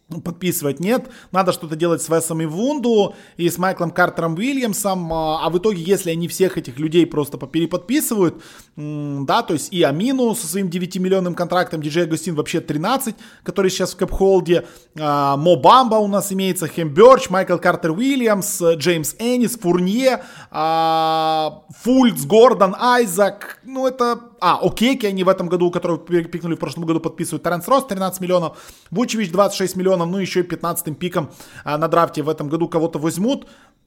подписывать 0.08 0.80
нет, 0.80 1.08
надо 1.32 1.52
что-то 1.52 1.76
делать 1.76 2.02
с 2.02 2.08
Весом 2.08 2.42
и 2.42 2.46
Вунду 2.46 3.14
и 3.36 3.48
с 3.48 3.58
Майклом 3.58 3.90
Картером 3.90 4.34
Уильямсом, 4.34 5.12
а, 5.12 5.44
а 5.44 5.50
в 5.50 5.58
итоге, 5.58 5.82
если 5.82 6.10
они 6.10 6.28
всех 6.28 6.58
этих 6.58 6.78
людей 6.78 7.06
просто 7.06 7.38
переподписывают, 7.38 8.42
да, 8.76 9.42
то 9.42 9.54
есть 9.54 9.72
и 9.72 9.82
Амину 9.82 10.34
со 10.34 10.46
своим 10.46 10.68
9-миллионным 10.68 11.34
контрактом, 11.34 11.80
Диджей 11.80 12.04
Агустин 12.04 12.34
вообще 12.34 12.60
13, 12.60 13.14
который 13.42 13.70
сейчас 13.70 13.94
в 13.94 13.96
Кэпхолде, 13.96 14.66
а, 14.98 15.36
Мо 15.36 15.56
Бамба 15.56 15.96
у 15.96 16.06
нас 16.06 16.32
имеется, 16.32 16.68
Хэм 16.68 16.90
Бёрч, 16.90 17.30
Майкл 17.30 17.56
Картер 17.56 17.92
Уильямс, 17.92 18.60
Джеймс 18.60 19.14
Эннис, 19.18 19.56
Фурнье, 19.56 20.22
а, 20.50 21.62
Фульц, 21.82 22.24
Гордон, 22.24 22.76
Айзак, 22.78 23.60
ну 23.64 23.86
это 23.86 24.20
а, 24.46 24.58
Окейки 24.60 25.06
они 25.06 25.24
в 25.24 25.28
этом 25.30 25.48
году, 25.48 25.70
которого 25.70 25.98
пикнули 25.98 26.54
в 26.54 26.58
прошлом 26.58 26.84
году, 26.84 27.00
подписывают. 27.00 27.42
Теренс 27.42 27.66
Рос 27.66 27.86
13 27.86 28.20
миллионов. 28.20 28.58
Вучевич 28.90 29.30
26 29.32 29.76
миллионов. 29.76 30.08
Ну, 30.08 30.18
еще 30.18 30.40
и 30.40 30.42
15 30.42 30.98
пиком 30.98 31.30
а, 31.64 31.78
на 31.78 31.88
драфте 31.88 32.22
в 32.22 32.28
этом 32.28 32.50
году 32.50 32.68
кого-то 32.68 32.98
возьмут. 32.98 33.46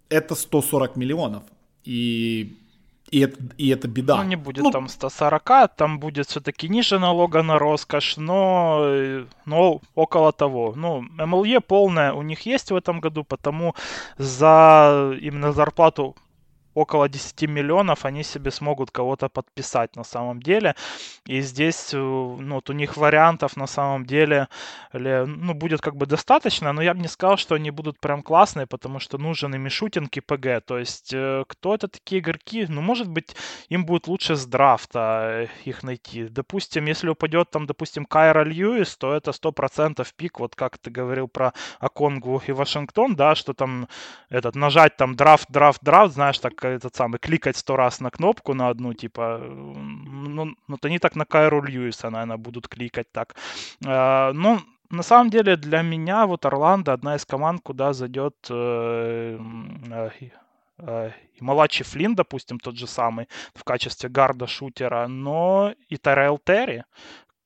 Это 0.09 0.33
140 0.33 0.95
миллионов. 0.95 1.43
И 1.83 2.57
и 3.11 3.19
это, 3.19 3.37
и 3.57 3.69
это 3.69 3.87
беда. 3.87 4.17
Ну, 4.17 4.23
не 4.23 4.35
будет 4.35 4.63
ну, 4.63 4.71
там 4.71 4.87
140, 4.89 5.75
там 5.75 5.99
будет 5.99 6.27
все-таки 6.27 6.67
ниже 6.67 6.99
налога 6.99 7.43
на 7.43 7.59
роскошь, 7.59 8.17
но, 8.17 9.23
но 9.45 9.79
около 9.95 10.33
того. 10.33 10.73
Ну, 10.75 11.01
МЛЕ 11.01 11.61
полная 11.61 12.13
у 12.13 12.21
них 12.21 12.41
есть 12.41 12.71
в 12.71 12.75
этом 12.75 12.99
году, 12.99 13.23
потому 13.23 13.75
за 14.17 15.15
именно 15.21 15.53
зарплату 15.53 16.15
около 16.77 17.09
10 17.09 17.49
миллионов 17.49 18.05
они 18.05 18.23
себе 18.23 18.51
смогут 18.51 18.91
кого-то 18.91 19.29
подписать 19.29 19.95
на 19.95 20.03
самом 20.03 20.41
деле. 20.41 20.75
И 21.25 21.41
здесь 21.41 21.93
э, 21.93 21.97
ну, 21.97 22.55
вот 22.55 22.69
у 22.69 22.73
них 22.73 22.97
вариантов 22.97 23.57
на 23.57 23.67
самом 23.67 24.05
деле 24.05 24.47
ну, 24.93 25.53
будет 25.53 25.81
как 25.81 25.95
бы 25.95 26.05
достаточно, 26.05 26.73
но 26.73 26.81
я 26.81 26.93
бы 26.93 26.99
не 26.99 27.07
сказал, 27.07 27.37
что 27.37 27.55
они 27.55 27.71
будут 27.71 27.99
прям 27.99 28.21
классные, 28.21 28.67
потому 28.67 28.99
что 28.99 29.17
нужен 29.17 29.55
ими 29.55 29.69
шутинг 29.69 30.15
и 30.17 30.21
ПГ. 30.21 30.65
То 30.65 30.77
есть 30.77 31.13
э, 31.13 31.43
кто 31.47 31.73
это 31.73 31.87
такие 31.87 32.21
игроки? 32.21 32.65
Ну, 32.69 32.81
может 32.81 33.07
быть, 33.07 33.35
им 33.69 33.85
будет 33.85 34.07
лучше 34.07 34.35
с 34.35 34.45
драфта 34.45 34.99
э, 35.31 35.47
их 35.65 35.83
найти. 35.83 36.27
Допустим, 36.29 36.85
если 36.85 37.09
упадет 37.09 37.49
там, 37.49 37.65
допустим, 37.65 38.05
Кайра 38.05 38.43
Льюис, 38.43 38.97
то 38.97 39.15
это 39.15 39.31
100% 39.31 40.07
пик, 40.15 40.39
вот 40.39 40.55
как 40.55 40.77
ты 40.77 40.91
говорил 40.91 41.27
про 41.27 41.53
Аконгу 41.79 42.41
и 42.47 42.51
Вашингтон, 42.51 43.15
да, 43.15 43.33
что 43.35 43.53
там 43.53 43.87
этот 44.29 44.55
нажать 44.55 44.95
там 44.97 45.15
драфт, 45.15 45.49
драфт, 45.49 45.81
драфт, 45.81 46.13
знаешь, 46.13 46.37
так 46.39 46.66
этот 46.67 46.95
самый, 46.95 47.19
кликать 47.19 47.57
сто 47.57 47.75
раз 47.75 47.99
на 47.99 48.09
кнопку 48.09 48.53
на 48.53 48.69
одну, 48.69 48.93
типа, 48.93 49.39
ну, 49.39 50.55
ну 50.67 50.77
то 50.77 50.87
они 50.87 50.99
так 50.99 51.15
на 51.15 51.25
Кайру 51.25 51.61
Льюиса, 51.61 52.09
наверное, 52.09 52.37
будут 52.37 52.67
кликать 52.67 53.11
так. 53.11 53.35
А, 53.85 54.31
ну, 54.33 54.59
на 54.89 55.03
самом 55.03 55.29
деле 55.29 55.57
для 55.57 55.81
меня 55.81 56.25
вот 56.25 56.45
Орландо 56.45 56.93
одна 56.93 57.15
из 57.15 57.25
команд, 57.25 57.61
куда 57.63 57.93
зайдет 57.93 58.35
э, 58.49 59.39
э, 60.79 61.11
и 61.33 61.43
Малачи 61.43 61.83
Флинн, 61.83 62.15
допустим, 62.15 62.59
тот 62.59 62.77
же 62.77 62.87
самый, 62.87 63.27
в 63.53 63.63
качестве 63.63 64.09
гарда-шутера, 64.09 65.07
но 65.07 65.73
и 65.89 65.97
Тарел 65.97 66.37
Терри, 66.37 66.85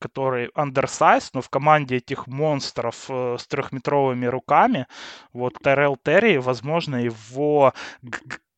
который 0.01 0.49
undersized, 0.55 1.31
но 1.33 1.41
в 1.41 1.49
команде 1.49 1.97
этих 1.97 2.27
монстров 2.27 3.05
э, 3.09 3.37
с 3.39 3.47
трехметровыми 3.47 4.25
руками, 4.25 4.87
вот 5.31 5.57
Террел 5.63 5.95
Терри, 5.95 6.37
возможно, 6.37 6.95
его 6.97 7.73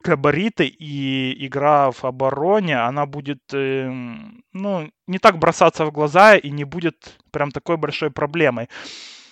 габариты 0.03 0.67
и 0.67 1.45
игра 1.47 1.91
в 1.91 2.03
обороне, 2.05 2.77
она 2.77 3.05
будет, 3.05 3.41
э, 3.53 3.89
ну, 4.53 4.91
не 5.07 5.19
так 5.19 5.37
бросаться 5.39 5.85
в 5.85 5.91
глаза 5.91 6.35
и 6.35 6.51
не 6.51 6.65
будет 6.65 7.17
прям 7.31 7.51
такой 7.51 7.77
большой 7.77 8.11
проблемой. 8.11 8.67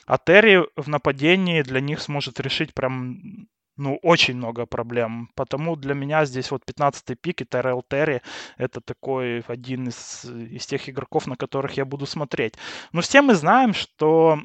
А 0.08 0.18
Терри 0.18 0.66
в 0.76 0.90
нападении 0.90 1.62
для 1.62 1.80
них 1.80 2.02
сможет 2.02 2.40
решить 2.40 2.74
прям 2.74 3.48
ну, 3.78 3.98
очень 4.04 4.36
много 4.36 4.66
проблем. 4.66 5.30
Потому 5.36 5.76
для 5.76 5.94
меня 5.94 6.26
здесь 6.26 6.52
вот 6.52 6.64
15-й 6.66 7.16
пик 7.16 7.42
и 7.42 7.46
Террел 7.46 7.84
Терри 7.90 8.22
это 8.58 8.82
такой 8.82 9.42
один 9.48 9.88
из, 9.88 10.26
из 10.26 10.66
тех 10.66 10.90
игроков, 10.90 11.28
на 11.28 11.36
которых 11.36 11.78
я 11.78 11.86
буду 11.86 12.06
смотреть. 12.06 12.56
Но 12.92 13.02
все 13.02 13.22
мы 13.22 13.34
знаем, 13.34 13.74
что 13.74 14.40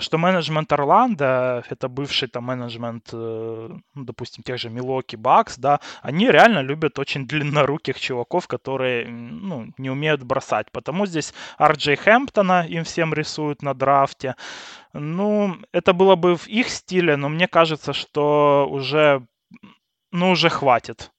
что 0.00 0.18
менеджмент 0.18 0.72
Орландо, 0.72 1.64
это 1.68 1.88
бывший 1.88 2.28
там 2.28 2.44
менеджмент, 2.44 3.10
э, 3.12 3.68
ну, 3.94 4.04
допустим, 4.04 4.42
тех 4.42 4.58
же 4.58 4.70
Милоки 4.70 5.16
Бакс, 5.16 5.58
да, 5.58 5.80
они 6.02 6.30
реально 6.30 6.60
любят 6.60 6.98
очень 6.98 7.26
длинноруких 7.28 7.98
чуваков, 7.98 8.46
которые, 8.46 9.08
ну, 9.08 9.72
не 9.78 9.90
умеют 9.90 10.22
бросать. 10.22 10.70
Потому 10.72 11.06
здесь 11.06 11.34
Арджей 11.58 11.96
Хэмптона 11.96 12.66
им 12.68 12.84
всем 12.84 13.14
рисуют 13.14 13.62
на 13.62 13.74
драфте. 13.74 14.36
Ну, 14.92 15.56
это 15.72 15.92
было 15.92 16.16
бы 16.16 16.36
в 16.36 16.46
их 16.48 16.68
стиле, 16.68 17.16
но 17.16 17.28
мне 17.28 17.48
кажется, 17.48 17.92
что 17.92 18.68
уже, 18.70 19.26
ну, 20.12 20.30
уже 20.30 20.48
хватит 20.48 21.10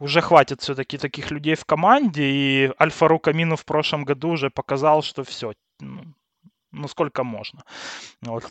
уже 0.00 0.22
хватит 0.22 0.62
все-таки 0.62 0.96
таких 0.96 1.30
людей 1.30 1.54
в 1.54 1.66
команде, 1.66 2.24
и 2.24 2.72
Альфа 2.80 3.06
Рукамину 3.06 3.56
в 3.56 3.66
прошлом 3.66 4.04
году 4.04 4.30
уже 4.30 4.48
показал, 4.48 5.02
что 5.02 5.24
все, 5.24 5.52
ну, 6.72 6.88
сколько 6.88 7.24
можно. 7.24 7.64
Вот. 8.22 8.44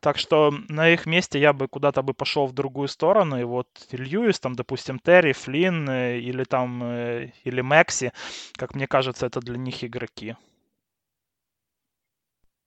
Так 0.00 0.18
что 0.18 0.52
на 0.68 0.90
их 0.90 1.06
месте 1.06 1.40
я 1.40 1.52
бы 1.52 1.66
куда-то 1.66 2.02
бы 2.02 2.12
пошел 2.12 2.46
в 2.46 2.52
другую 2.52 2.88
сторону. 2.88 3.40
И 3.40 3.44
вот 3.44 3.68
Льюис, 3.90 4.38
там, 4.40 4.54
допустим, 4.54 4.98
Терри, 4.98 5.32
Флинн 5.32 5.88
э, 5.88 6.18
или 6.18 6.44
там, 6.44 6.82
э, 6.82 7.32
или 7.44 7.62
Мэкси, 7.62 8.12
как 8.52 8.74
мне 8.74 8.86
кажется, 8.86 9.26
это 9.26 9.40
для 9.40 9.56
них 9.56 9.82
игроки. 9.82 10.36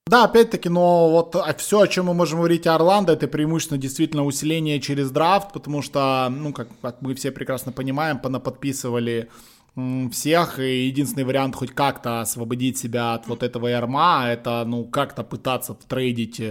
Да, 0.07 0.23
опять-таки, 0.23 0.69
но 0.69 1.09
вот 1.11 1.35
а 1.35 1.53
все, 1.53 1.81
о 1.81 1.87
чем 1.87 2.05
мы 2.05 2.13
можем 2.13 2.39
говорить 2.39 2.65
о 2.65 2.75
Орландо, 2.75 3.11
это 3.13 3.27
преимущественно 3.27 3.79
действительно 3.79 4.23
усиление 4.23 4.79
через 4.79 5.11
драфт, 5.11 5.51
потому 5.51 5.81
что, 5.81 6.29
ну, 6.31 6.53
как, 6.53 6.69
как 6.81 7.01
мы 7.01 7.13
все 7.13 7.31
прекрасно 7.31 7.73
понимаем, 7.73 8.19
понаподписывали 8.19 9.29
всех, 10.11 10.59
и 10.59 10.87
единственный 10.87 11.23
вариант 11.23 11.55
хоть 11.55 11.71
как-то 11.71 12.21
освободить 12.21 12.77
себя 12.77 13.13
от 13.13 13.27
вот 13.27 13.43
этого 13.43 13.67
ярма, 13.67 14.25
это, 14.27 14.63
ну, 14.65 14.85
как-то 14.85 15.23
пытаться 15.23 15.75
трейдить 15.87 16.41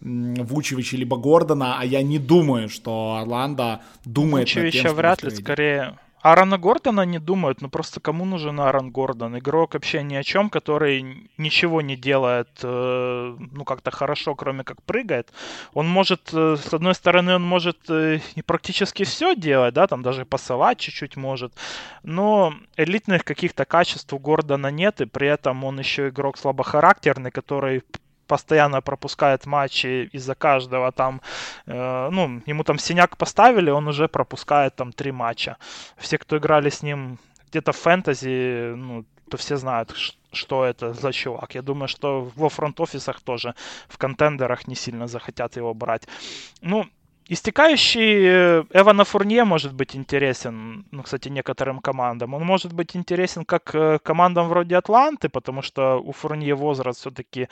Вучевича 0.00 0.96
либо 0.96 1.16
Гордона, 1.16 1.78
а 1.78 1.84
я 1.84 2.02
не 2.02 2.18
думаю, 2.18 2.68
что 2.68 3.18
Орландо 3.20 3.82
думает 4.04 4.48
Вучевича 4.48 4.82
тем, 4.82 4.96
вряд 4.96 5.22
ли, 5.22 5.30
скорее 5.30 5.98
Аарона 6.22 6.56
Гордона 6.56 7.04
не 7.04 7.18
думают, 7.18 7.60
ну 7.60 7.68
просто 7.68 8.00
кому 8.00 8.24
нужен 8.24 8.60
Аарон 8.60 8.92
Гордон? 8.92 9.38
Игрок 9.38 9.74
вообще 9.74 10.04
ни 10.04 10.14
о 10.14 10.22
чем, 10.22 10.50
который 10.50 11.28
ничего 11.36 11.80
не 11.82 11.96
делает, 11.96 12.48
э, 12.62 13.36
ну 13.38 13.64
как-то 13.64 13.90
хорошо, 13.90 14.36
кроме 14.36 14.62
как 14.62 14.80
прыгает. 14.82 15.32
Он 15.74 15.88
может, 15.88 16.30
э, 16.32 16.56
с 16.56 16.72
одной 16.72 16.94
стороны, 16.94 17.34
он 17.34 17.42
может 17.42 17.90
э, 17.90 18.20
практически 18.46 19.02
все 19.02 19.34
делать, 19.34 19.74
да, 19.74 19.88
там 19.88 20.02
даже 20.02 20.24
пасовать 20.24 20.78
чуть-чуть 20.78 21.16
может, 21.16 21.54
но 22.04 22.54
элитных 22.76 23.24
каких-то 23.24 23.64
качеств 23.64 24.12
у 24.12 24.18
Гордона 24.20 24.68
нет, 24.68 25.00
и 25.00 25.06
при 25.06 25.26
этом 25.26 25.64
он 25.64 25.80
еще 25.80 26.10
игрок 26.10 26.38
слабохарактерный, 26.38 27.32
который 27.32 27.82
постоянно 28.32 28.80
пропускает 28.80 29.46
матчи 29.46 30.08
из-за 30.14 30.34
каждого 30.34 30.90
там, 30.90 31.20
э, 31.66 32.08
ну, 32.10 32.40
ему 32.46 32.64
там 32.64 32.78
синяк 32.78 33.16
поставили, 33.16 33.70
он 33.70 33.88
уже 33.88 34.08
пропускает 34.08 34.74
там 34.74 34.92
три 34.92 35.12
матча. 35.12 35.56
Все, 35.98 36.16
кто 36.16 36.36
играли 36.36 36.70
с 36.70 36.82
ним 36.82 37.18
где-то 37.48 37.72
в 37.72 37.76
фэнтези, 37.76 38.74
ну, 38.74 39.04
то 39.30 39.36
все 39.36 39.56
знают, 39.56 39.94
что 40.32 40.64
это 40.64 40.94
за 40.94 41.12
чувак. 41.12 41.54
Я 41.54 41.62
думаю, 41.62 41.88
что 41.88 42.30
во 42.36 42.48
фронт-офисах 42.48 43.20
тоже 43.20 43.54
в 43.88 43.98
контендерах 43.98 44.66
не 44.66 44.76
сильно 44.76 45.06
захотят 45.06 45.56
его 45.56 45.74
брать. 45.74 46.08
Ну, 46.62 46.86
Истекающий 47.28 48.26
э, 48.26 48.64
Эвана 48.72 49.04
Фурнье 49.04 49.44
может 49.44 49.72
быть 49.72 49.94
интересен, 49.94 50.84
ну, 50.90 51.02
кстати, 51.02 51.28
некоторым 51.28 51.78
командам. 51.78 52.34
Он 52.34 52.42
может 52.42 52.72
быть 52.72 52.96
интересен 52.96 53.44
как 53.44 53.74
э, 53.74 54.00
командам 54.02 54.48
вроде 54.48 54.76
Атланты, 54.76 55.28
потому 55.28 55.62
что 55.62 56.00
у 56.00 56.10
Фурнье 56.10 56.54
возраст 56.54 57.00
все-таки 57.00 57.48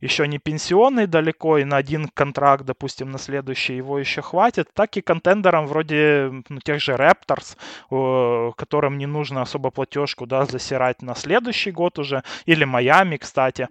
еще 0.00 0.26
не 0.26 0.38
пенсионный 0.38 1.06
далеко, 1.06 1.58
и 1.58 1.64
на 1.64 1.76
один 1.76 2.08
контракт, 2.08 2.64
допустим, 2.64 3.12
на 3.12 3.18
следующий 3.18 3.76
его 3.76 3.98
еще 3.98 4.22
хватит, 4.22 4.68
так 4.74 4.96
и 4.96 5.02
контендерам 5.02 5.66
вроде 5.66 6.32
ну, 6.48 6.58
тех 6.58 6.80
же 6.80 6.96
Репторс, 6.96 7.56
которым 7.88 8.98
не 8.98 9.06
нужно 9.06 9.42
особо 9.42 9.70
платежку 9.70 10.26
да, 10.26 10.46
засирать 10.46 11.00
на 11.00 11.14
следующий 11.14 11.70
год 11.70 11.98
уже, 11.98 12.24
или 12.46 12.64
Майами, 12.64 13.16
кстати 13.18 13.68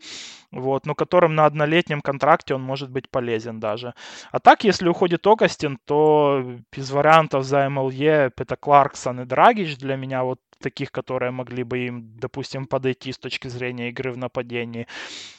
вот, 0.51 0.85
но 0.85 0.95
которым 0.95 1.35
на 1.35 1.45
однолетнем 1.45 2.01
контракте 2.01 2.55
он 2.55 2.61
может 2.61 2.89
быть 2.89 3.09
полезен 3.09 3.59
даже. 3.59 3.93
А 4.31 4.39
так, 4.39 4.63
если 4.63 4.89
уходит 4.89 5.25
Огастин, 5.25 5.79
то 5.85 6.43
из 6.75 6.91
вариантов 6.91 7.43
за 7.43 7.69
МЛЕ 7.69 8.31
это 8.37 8.55
Кларксон 8.55 9.21
и 9.21 9.25
Драгич 9.25 9.77
для 9.77 9.95
меня 9.95 10.23
вот 10.23 10.39
таких, 10.61 10.91
которые 10.91 11.31
могли 11.31 11.63
бы 11.63 11.79
им, 11.79 12.17
допустим, 12.17 12.67
подойти 12.67 13.11
с 13.11 13.17
точки 13.17 13.47
зрения 13.47 13.89
игры 13.89 14.11
в 14.11 14.17
нападении. 14.17 14.87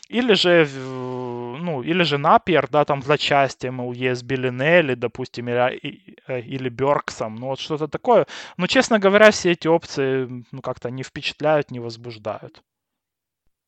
Или 0.08 0.34
же, 0.34 0.68
ну, 0.74 1.82
или 1.82 2.02
же 2.02 2.18
Напьер, 2.18 2.68
да, 2.70 2.84
там 2.84 3.02
за 3.02 3.18
части 3.18 3.68
МЛЕ 3.68 4.14
с 4.14 4.22
Белинелли, 4.22 4.94
допустим, 4.94 5.48
или, 5.48 6.16
э, 6.26 6.40
или 6.40 6.68
Бёрксом, 6.68 7.36
ну 7.36 7.46
вот 7.46 7.60
что-то 7.60 7.88
такое. 7.88 8.26
Но, 8.56 8.66
честно 8.66 8.98
говоря, 8.98 9.30
все 9.30 9.52
эти 9.52 9.68
опции, 9.68 10.44
ну, 10.52 10.60
как-то 10.60 10.90
не 10.90 11.02
впечатляют, 11.02 11.70
не 11.70 11.80
возбуждают. 11.80 12.62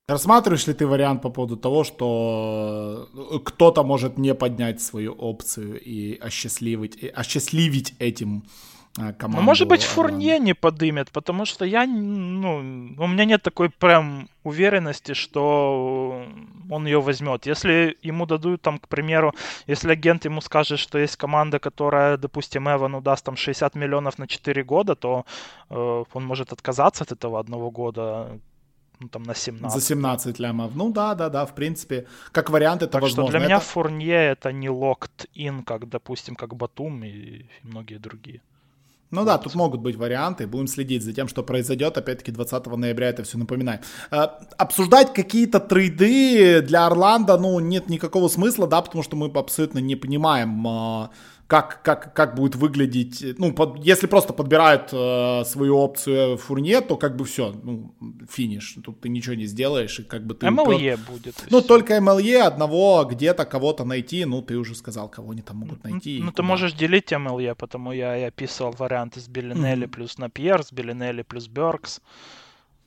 Рассматриваешь 0.07 0.67
ли 0.67 0.75
ты 0.75 0.87
вариант 0.87 1.23
по 1.23 1.31
поводу 1.31 1.57
того, 1.57 1.83
что 1.83 3.09
э, 3.15 3.39
кто-то 3.43 3.83
может 3.85 4.19
не 4.19 4.35
поднять 4.35 4.83
свою 4.83 5.15
опцию 5.15 5.81
и 5.81 6.19
осчастливить, 6.19 6.97
и 6.97 7.09
осчастливить 7.09 7.95
этим 7.99 8.45
э, 8.99 9.15
команду? 9.15 9.41
Ну, 9.41 9.43
может 9.43 9.67
быть, 9.67 9.83
Фурнье 9.83 10.39
не 10.39 10.55
подымет, 10.55 11.11
потому 11.11 11.47
что 11.47 11.65
я, 11.65 11.87
ну, 11.87 12.59
у 12.99 13.07
меня 13.07 13.25
нет 13.25 13.43
такой 13.43 13.71
прям 13.71 14.29
уверенности, 14.43 15.15
что 15.15 16.27
он 16.71 16.85
ее 16.85 17.01
возьмет. 17.01 17.47
Если 17.47 17.97
ему 18.03 18.27
дадут, 18.27 18.61
там, 18.61 18.79
к 18.79 18.89
примеру, 18.89 19.33
если 19.67 19.91
агент 19.91 20.27
ему 20.27 20.43
скажет, 20.43 20.81
что 20.81 20.99
есть 20.99 21.17
команда, 21.17 21.59
которая, 21.59 22.19
допустим, 22.19 22.69
Эвану 22.69 23.01
даст 23.01 23.25
там 23.25 23.37
60 23.37 23.75
миллионов 23.75 24.19
на 24.19 24.27
4 24.27 24.65
года, 24.65 24.97
то 24.97 25.25
э, 25.71 26.05
он 26.13 26.25
может 26.27 26.53
отказаться 26.53 27.05
от 27.05 27.13
этого 27.13 27.41
одного 27.41 27.71
года 27.71 28.39
ну, 29.01 29.09
там 29.09 29.23
на 29.25 29.35
17. 29.35 29.81
За 29.81 29.87
17 29.87 30.39
лямов. 30.39 30.75
Ну 30.75 30.93
да, 30.93 31.15
да, 31.15 31.29
да, 31.29 31.45
в 31.45 31.55
принципе, 31.55 32.07
как 32.33 32.51
вариант 32.51 32.83
это 32.83 32.93
так 32.93 33.03
возможно. 33.03 33.31
что 33.31 33.39
для 33.39 33.47
меня 33.47 33.57
это... 33.57 33.65
Фурнье 33.65 34.15
это 34.15 34.53
не 34.53 34.69
locked 34.69 35.29
in, 35.35 35.63
как, 35.65 35.89
допустим, 35.89 36.37
как 36.37 36.55
Батум 36.55 37.05
и 37.05 37.47
многие 37.63 37.99
другие. 37.99 38.41
Ну 39.11 39.21
вот. 39.21 39.27
да, 39.27 39.39
тут 39.39 39.55
могут 39.55 39.81
быть 39.81 39.97
варианты. 39.97 40.47
Будем 40.47 40.67
следить 40.67 41.03
за 41.03 41.13
тем, 41.13 41.29
что 41.29 41.43
произойдет. 41.43 41.97
Опять-таки 41.97 42.33
20 42.33 42.67
ноября 42.67 43.09
это 43.09 43.23
все 43.23 43.39
напоминаю. 43.39 43.81
Э, 44.11 44.27
обсуждать 44.59 45.13
какие-то 45.13 45.61
трейды 45.61 46.63
для 46.63 46.87
Орландо, 46.87 47.39
ну, 47.39 47.61
нет 47.61 47.89
никакого 47.89 48.29
смысла, 48.29 48.67
да, 48.67 48.83
потому 48.83 49.05
что 49.05 49.17
мы 49.17 49.31
абсолютно 49.35 49.79
не 49.79 49.97
понимаем, 49.97 50.67
э, 50.67 51.09
как, 51.47 51.83
как, 51.83 52.15
как 52.15 52.35
будет 52.35 52.57
выглядеть, 52.57 53.39
ну, 53.39 53.53
под, 53.53 53.85
если 53.85 54.07
просто 54.07 54.33
подбирают 54.33 54.89
э, 54.93 55.45
свою 55.45 55.77
опцию 55.77 56.39
Фурне, 56.39 56.81
то 56.81 56.97
как 56.97 57.17
бы 57.17 57.25
все, 57.25 57.53
ну, 57.63 57.95
финиш, 58.31 58.77
тут 58.83 59.01
ты 59.01 59.09
ничего 59.09 59.35
не 59.35 59.47
сделаешь, 59.47 59.99
и 60.01 60.05
как 60.05 60.27
бы 60.27 60.35
ты... 60.35 60.47
MLE 60.47 60.97
просто... 60.97 61.13
будет. 61.13 61.45
Ну, 61.51 61.59
все. 61.59 61.69
только 61.69 61.99
MLE, 61.99 62.41
одного 62.41 63.05
где-то 63.05 63.45
кого-то 63.45 63.85
найти, 63.85 64.25
ну, 64.25 64.41
ты 64.43 64.57
уже 64.57 64.75
сказал, 64.75 65.09
кого 65.09 65.33
они 65.33 65.43
там 65.43 65.59
могут 65.59 65.85
найти. 65.85 66.21
Ну, 66.23 66.33
ты 66.33 66.43
можешь 66.43 66.73
делить 66.73 67.13
MLE, 67.13 67.55
потому 67.55 67.93
я, 67.93 68.17
я 68.17 68.29
описывал 68.29 68.73
варианты 68.73 69.21
с 69.21 69.29
Беллинелли 69.29 69.87
mm-hmm. 69.87 69.91
плюс 69.91 70.19
Напьер, 70.19 70.63
с 70.63 70.73
Беллинелли 70.73 71.23
плюс 71.23 71.49
Беркс. 71.49 72.01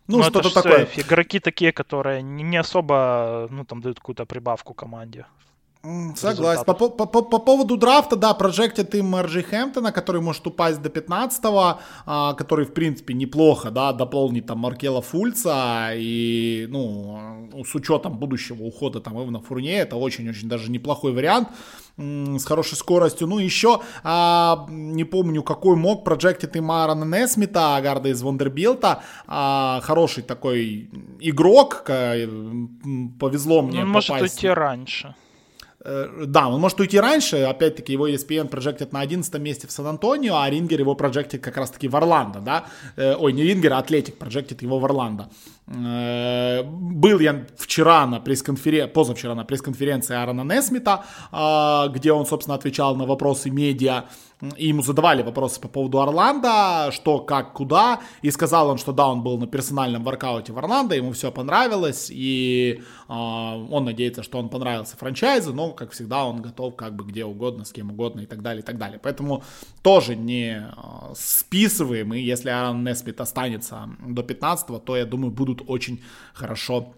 Ну, 0.07 0.23
что-то 0.23 0.53
такое. 0.53 0.87
Игроки 0.95 1.39
такие, 1.39 1.71
которые 1.71 2.21
не 2.21 2.57
особо, 2.57 3.47
ну, 3.51 3.65
там, 3.65 3.81
дают 3.81 3.99
какую-то 3.99 4.25
прибавку 4.25 4.73
команде. 4.73 5.25
Согласен. 6.15 6.63
По, 6.65 6.73
по, 6.73 6.89
по, 6.89 7.21
по 7.21 7.39
поводу 7.39 7.77
драфта, 7.77 8.15
да, 8.15 8.33
прожектит 8.33 8.95
им 8.95 9.07
Марджи 9.07 9.43
Хэмптона, 9.43 9.91
который 9.91 10.21
может 10.21 10.45
упасть 10.47 10.81
до 10.81 10.89
15-го, 10.89 11.79
а, 12.05 12.33
который, 12.33 12.65
в 12.65 12.73
принципе, 12.73 13.13
неплохо, 13.13 13.71
да, 13.71 13.93
дополнит 13.93 14.47
там 14.47 14.59
Маркела 14.59 15.01
Фульца, 15.01 15.91
и, 15.93 16.67
ну, 16.69 17.49
с 17.65 17.75
учетом 17.75 18.17
будущего 18.17 18.63
ухода 18.63 18.99
там 18.99 19.21
Ивана 19.21 19.39
Фурне, 19.39 19.79
это 19.79 19.95
очень-очень 19.95 20.49
даже 20.49 20.71
неплохой 20.71 21.13
вариант 21.13 21.49
с 21.97 22.45
хорошей 22.45 22.75
скоростью. 22.75 23.27
Ну, 23.27 23.39
еще, 23.39 23.81
а, 24.03 24.67
не 24.69 25.03
помню, 25.03 25.41
какой 25.41 25.75
мог, 25.75 26.03
прожектит 26.03 26.55
им 26.55 26.71
Аарона 26.71 27.05
Несмита, 27.05 27.79
гарда 27.81 28.09
из 28.09 28.21
Вандербилта, 28.21 29.01
а, 29.25 29.79
хороший 29.81 30.23
такой 30.23 30.89
игрок, 31.19 31.83
повезло 31.85 33.61
мне 33.61 33.81
Он 33.81 33.87
попасть. 33.93 34.09
может 34.09 34.21
уйти 34.21 34.47
раньше. 34.47 35.15
Э, 35.85 36.25
да, 36.25 36.47
он 36.47 36.59
может 36.59 36.79
уйти 36.79 36.99
раньше, 36.99 37.37
опять-таки 37.43 37.93
его 37.93 38.07
ESPN 38.07 38.47
прожектит 38.47 38.93
на 38.93 39.01
11 39.01 39.39
месте 39.39 39.67
в 39.67 39.71
Сан-Антонио, 39.71 40.37
а 40.37 40.49
Рингер 40.49 40.79
его 40.79 40.95
прожектит 40.95 41.43
как 41.43 41.57
раз-таки 41.57 41.87
в 41.87 41.95
Орландо, 41.95 42.39
да, 42.39 42.65
э, 42.95 43.15
ой, 43.15 43.31
не 43.33 43.43
Рингер, 43.43 43.73
а 43.73 43.77
Атлетик 43.77 44.17
прожектит 44.17 44.63
его 44.63 44.79
в 44.79 44.85
Орландо. 44.85 45.29
Э, 45.67 46.63
был 46.63 47.19
я 47.19 47.45
вчера 47.57 48.07
на 48.07 48.19
пресс-конференции, 48.19 48.91
позавчера 48.91 49.35
на 49.35 49.45
пресс-конференции 49.45 50.15
Аарона 50.15 50.41
Несмита, 50.41 51.05
где 51.93 52.11
он, 52.11 52.25
собственно, 52.25 52.55
отвечал 52.55 52.95
на 52.95 53.05
вопросы 53.05 53.49
медиа, 53.49 54.05
и 54.55 54.67
ему 54.67 54.83
задавали 54.83 55.23
вопросы 55.23 55.59
по 55.59 55.67
поводу 55.67 55.99
Орландо, 55.99 56.91
что, 56.91 57.19
как, 57.19 57.53
куда, 57.53 58.01
и 58.21 58.29
сказал 58.29 58.69
он, 58.69 58.77
что 58.77 58.91
да, 58.91 59.07
он 59.07 59.23
был 59.23 59.37
на 59.37 59.47
персональном 59.47 60.03
воркауте 60.03 60.53
в 60.53 60.57
Орландо, 60.59 60.95
ему 60.95 61.11
все 61.13 61.31
понравилось, 61.31 62.09
и 62.11 62.81
э, 63.09 63.13
он 63.13 63.85
надеется, 63.85 64.21
что 64.21 64.37
он 64.37 64.49
понравился 64.49 64.95
франчайзу, 64.95 65.53
но, 65.53 65.71
как 65.71 65.91
всегда, 65.91 66.25
он 66.25 66.41
готов 66.41 66.75
как 66.75 66.95
бы 66.95 67.03
где 67.03 67.25
угодно, 67.25 67.65
с 67.65 67.71
кем 67.71 67.89
угодно 67.89 68.21
и 68.21 68.25
так 68.25 68.43
далее, 68.43 68.61
и 68.61 68.65
так 68.65 68.77
далее. 68.77 68.99
Поэтому 69.01 69.43
тоже 69.81 70.15
не 70.15 70.59
э, 70.59 71.13
списываем, 71.15 72.13
и 72.13 72.19
если 72.19 72.49
Аарон 72.49 72.83
Несмит 72.83 73.19
останется 73.19 73.89
до 74.05 74.21
15 74.21 74.83
то, 74.83 74.97
я 74.97 75.05
думаю, 75.05 75.31
будут 75.31 75.63
очень 75.67 76.03
хорошо 76.33 76.93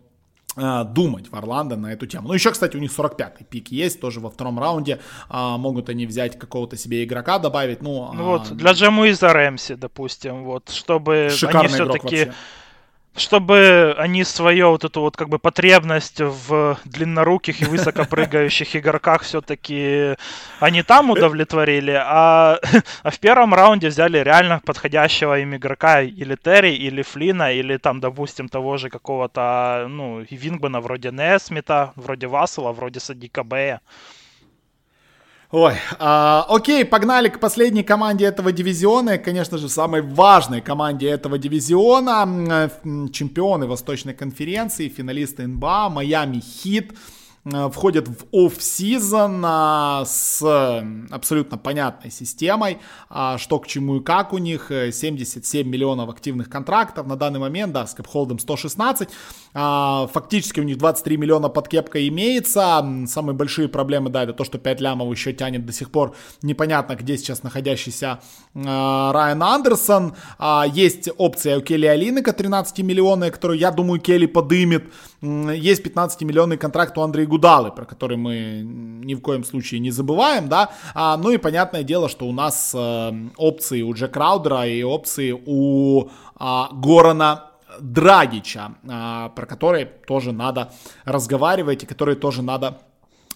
думать 0.56 1.32
в 1.32 1.36
Орландо 1.36 1.78
на 1.78 1.94
эту 1.94 2.06
тему. 2.08 2.28
Ну, 2.28 2.34
еще, 2.34 2.52
кстати, 2.52 2.76
у 2.76 2.80
них 2.80 2.92
45-й 2.92 3.46
пик 3.46 3.70
есть, 3.70 4.02
тоже 4.02 4.20
во 4.20 4.30
втором 4.30 4.60
раунде. 4.60 5.00
А, 5.30 5.58
могут 5.58 5.90
они 5.90 6.06
взять 6.06 6.38
какого-то 6.38 6.76
себе 6.76 7.04
игрока, 7.04 7.40
добавить. 7.40 7.82
Ну, 7.82 8.12
ну 8.14 8.24
вот, 8.26 8.52
а... 8.52 8.56
для 8.56 8.72
Джамуиза 8.74 9.32
Рэмси, 9.32 9.76
допустим, 9.76 10.44
вот, 10.44 10.70
чтобы 10.70 11.30
они 11.44 11.68
все-таки 11.68 12.32
чтобы 13.20 13.96
они 13.98 14.24
свою 14.24 14.70
вот 14.72 14.84
эту 14.84 15.02
вот 15.02 15.18
как 15.18 15.30
бы 15.30 15.40
потребность 15.40 16.20
в 16.22 16.78
длинноруких 16.86 17.62
и 17.62 17.66
высокопрыгающих 17.66 18.76
игроках 18.76 19.24
все-таки 19.24 20.16
они 20.60 20.84
там 20.84 21.10
удовлетворили, 21.10 21.92
а, 21.92 22.60
а 23.04 23.12
в 23.12 23.20
первом 23.20 23.54
раунде 23.54 23.90
взяли 23.90 24.18
реально 24.20 24.62
подходящего 24.66 25.40
им 25.40 25.56
игрока 25.56 26.02
или 26.02 26.36
Терри, 26.36 26.74
или 26.76 27.02
Флина, 27.02 27.52
или 27.54 27.78
там, 27.78 28.00
допустим, 28.00 28.50
того 28.50 28.78
же 28.78 28.90
какого-то, 28.90 29.88
ну, 29.90 30.26
Вингбена 30.30 30.82
вроде 30.82 31.12
Несмита, 31.12 31.94
вроде 31.96 32.28
Вассела, 32.28 32.72
вроде 32.72 33.00
Садика 33.00 33.44
Бэя. 33.44 33.82
Ой, 35.52 35.74
а, 35.98 36.46
окей, 36.48 36.86
погнали 36.86 37.28
к 37.28 37.40
последней 37.40 37.82
команде 37.82 38.26
этого 38.26 38.52
дивизиона, 38.52 39.16
и, 39.16 39.18
конечно 39.18 39.58
же, 39.58 39.68
самой 39.68 40.04
важной 40.04 40.62
команде 40.62 41.10
этого 41.10 41.40
дивизиона, 41.40 42.70
чемпионы 43.12 43.66
Восточной 43.66 44.14
конференции, 44.14 44.90
финалисты 44.90 45.48
НБА, 45.48 45.90
Майами 45.90 46.40
Хит. 46.40 46.94
Э, 47.54 47.70
входят 47.70 48.08
в 48.08 48.26
оф-сезон 48.32 49.42
а, 49.46 50.04
с 50.06 50.42
абсолютно 51.10 51.58
понятной 51.58 52.12
системой, 52.12 52.80
а, 53.10 53.38
что 53.38 53.60
к 53.60 53.68
чему 53.68 53.98
и 53.98 54.04
как 54.04 54.34
у 54.34 54.38
них. 54.38 54.70
77 54.70 55.66
э, 55.66 55.70
миллионов 55.70 56.10
активных 56.10 56.50
контрактов 56.50 57.08
на 57.08 57.16
данный 57.16 57.40
момент, 57.40 57.74
да, 57.74 57.88
с 57.88 57.94
кэпхолдом 57.94 58.40
116. 58.40 59.10
А, 59.54 60.08
фактически 60.12 60.60
у 60.60 60.64
них 60.64 60.78
23 60.78 61.18
миллиона 61.18 61.50
под 61.50 61.68
кепкой 61.68 62.08
имеется. 62.10 62.86
Самые 63.08 63.36
большие 63.36 63.68
проблемы, 63.68 64.10
да, 64.10 64.24
это 64.24 64.34
то, 64.34 64.44
что 64.44 64.58
5 64.58 64.82
лямов 64.82 65.12
еще 65.12 65.34
тянет 65.34 65.66
до 65.66 65.74
сих 65.74 65.92
пор. 65.92 66.16
Непонятно, 66.42 66.96
где 66.96 67.18
сейчас 67.18 67.44
находящийся 67.44 68.20
Райан 68.54 69.42
Андерсон. 69.42 70.16
Есть 70.74 71.10
опция 71.18 71.58
у 71.58 71.62
Келли 71.62 71.86
Алинека 71.86 72.34
13 72.34 72.80
миллионов, 72.80 73.32
которую, 73.32 73.60
я 73.60 73.72
думаю, 73.72 74.00
Келли 74.00 74.26
подымет. 74.26 74.86
Есть 75.22 75.84
15 75.84 76.22
миллионный 76.22 76.58
контракт 76.58 76.98
у 76.98 77.02
Андрея 77.02 77.28
Гудова 77.28 77.39
Игудалы, 77.40 77.72
про 77.72 77.86
который 77.86 78.18
мы 78.18 78.62
ни 78.64 79.16
в 79.16 79.22
коем 79.22 79.46
случае 79.46 79.80
не 79.80 79.92
забываем, 79.92 80.50
да, 80.50 80.72
а, 80.94 81.16
ну 81.16 81.32
и 81.32 81.38
понятное 81.38 81.84
дело, 81.84 82.10
что 82.10 82.28
у 82.28 82.34
нас 82.34 82.76
э, 82.76 83.12
опции 83.38 83.82
у 83.82 83.94
Джек 83.94 84.12
Краудера 84.12 84.68
и 84.68 84.84
опции 84.84 85.32
у 85.46 86.10
а, 86.36 86.70
Горана 86.74 87.46
Драгича, 87.80 88.74
а, 88.90 89.30
про 89.30 89.46
которые 89.46 89.86
тоже 89.86 90.34
надо 90.34 90.74
разговаривать 91.06 91.84
и 91.84 91.86
которые 91.86 92.18
тоже 92.18 92.42
надо 92.42 92.82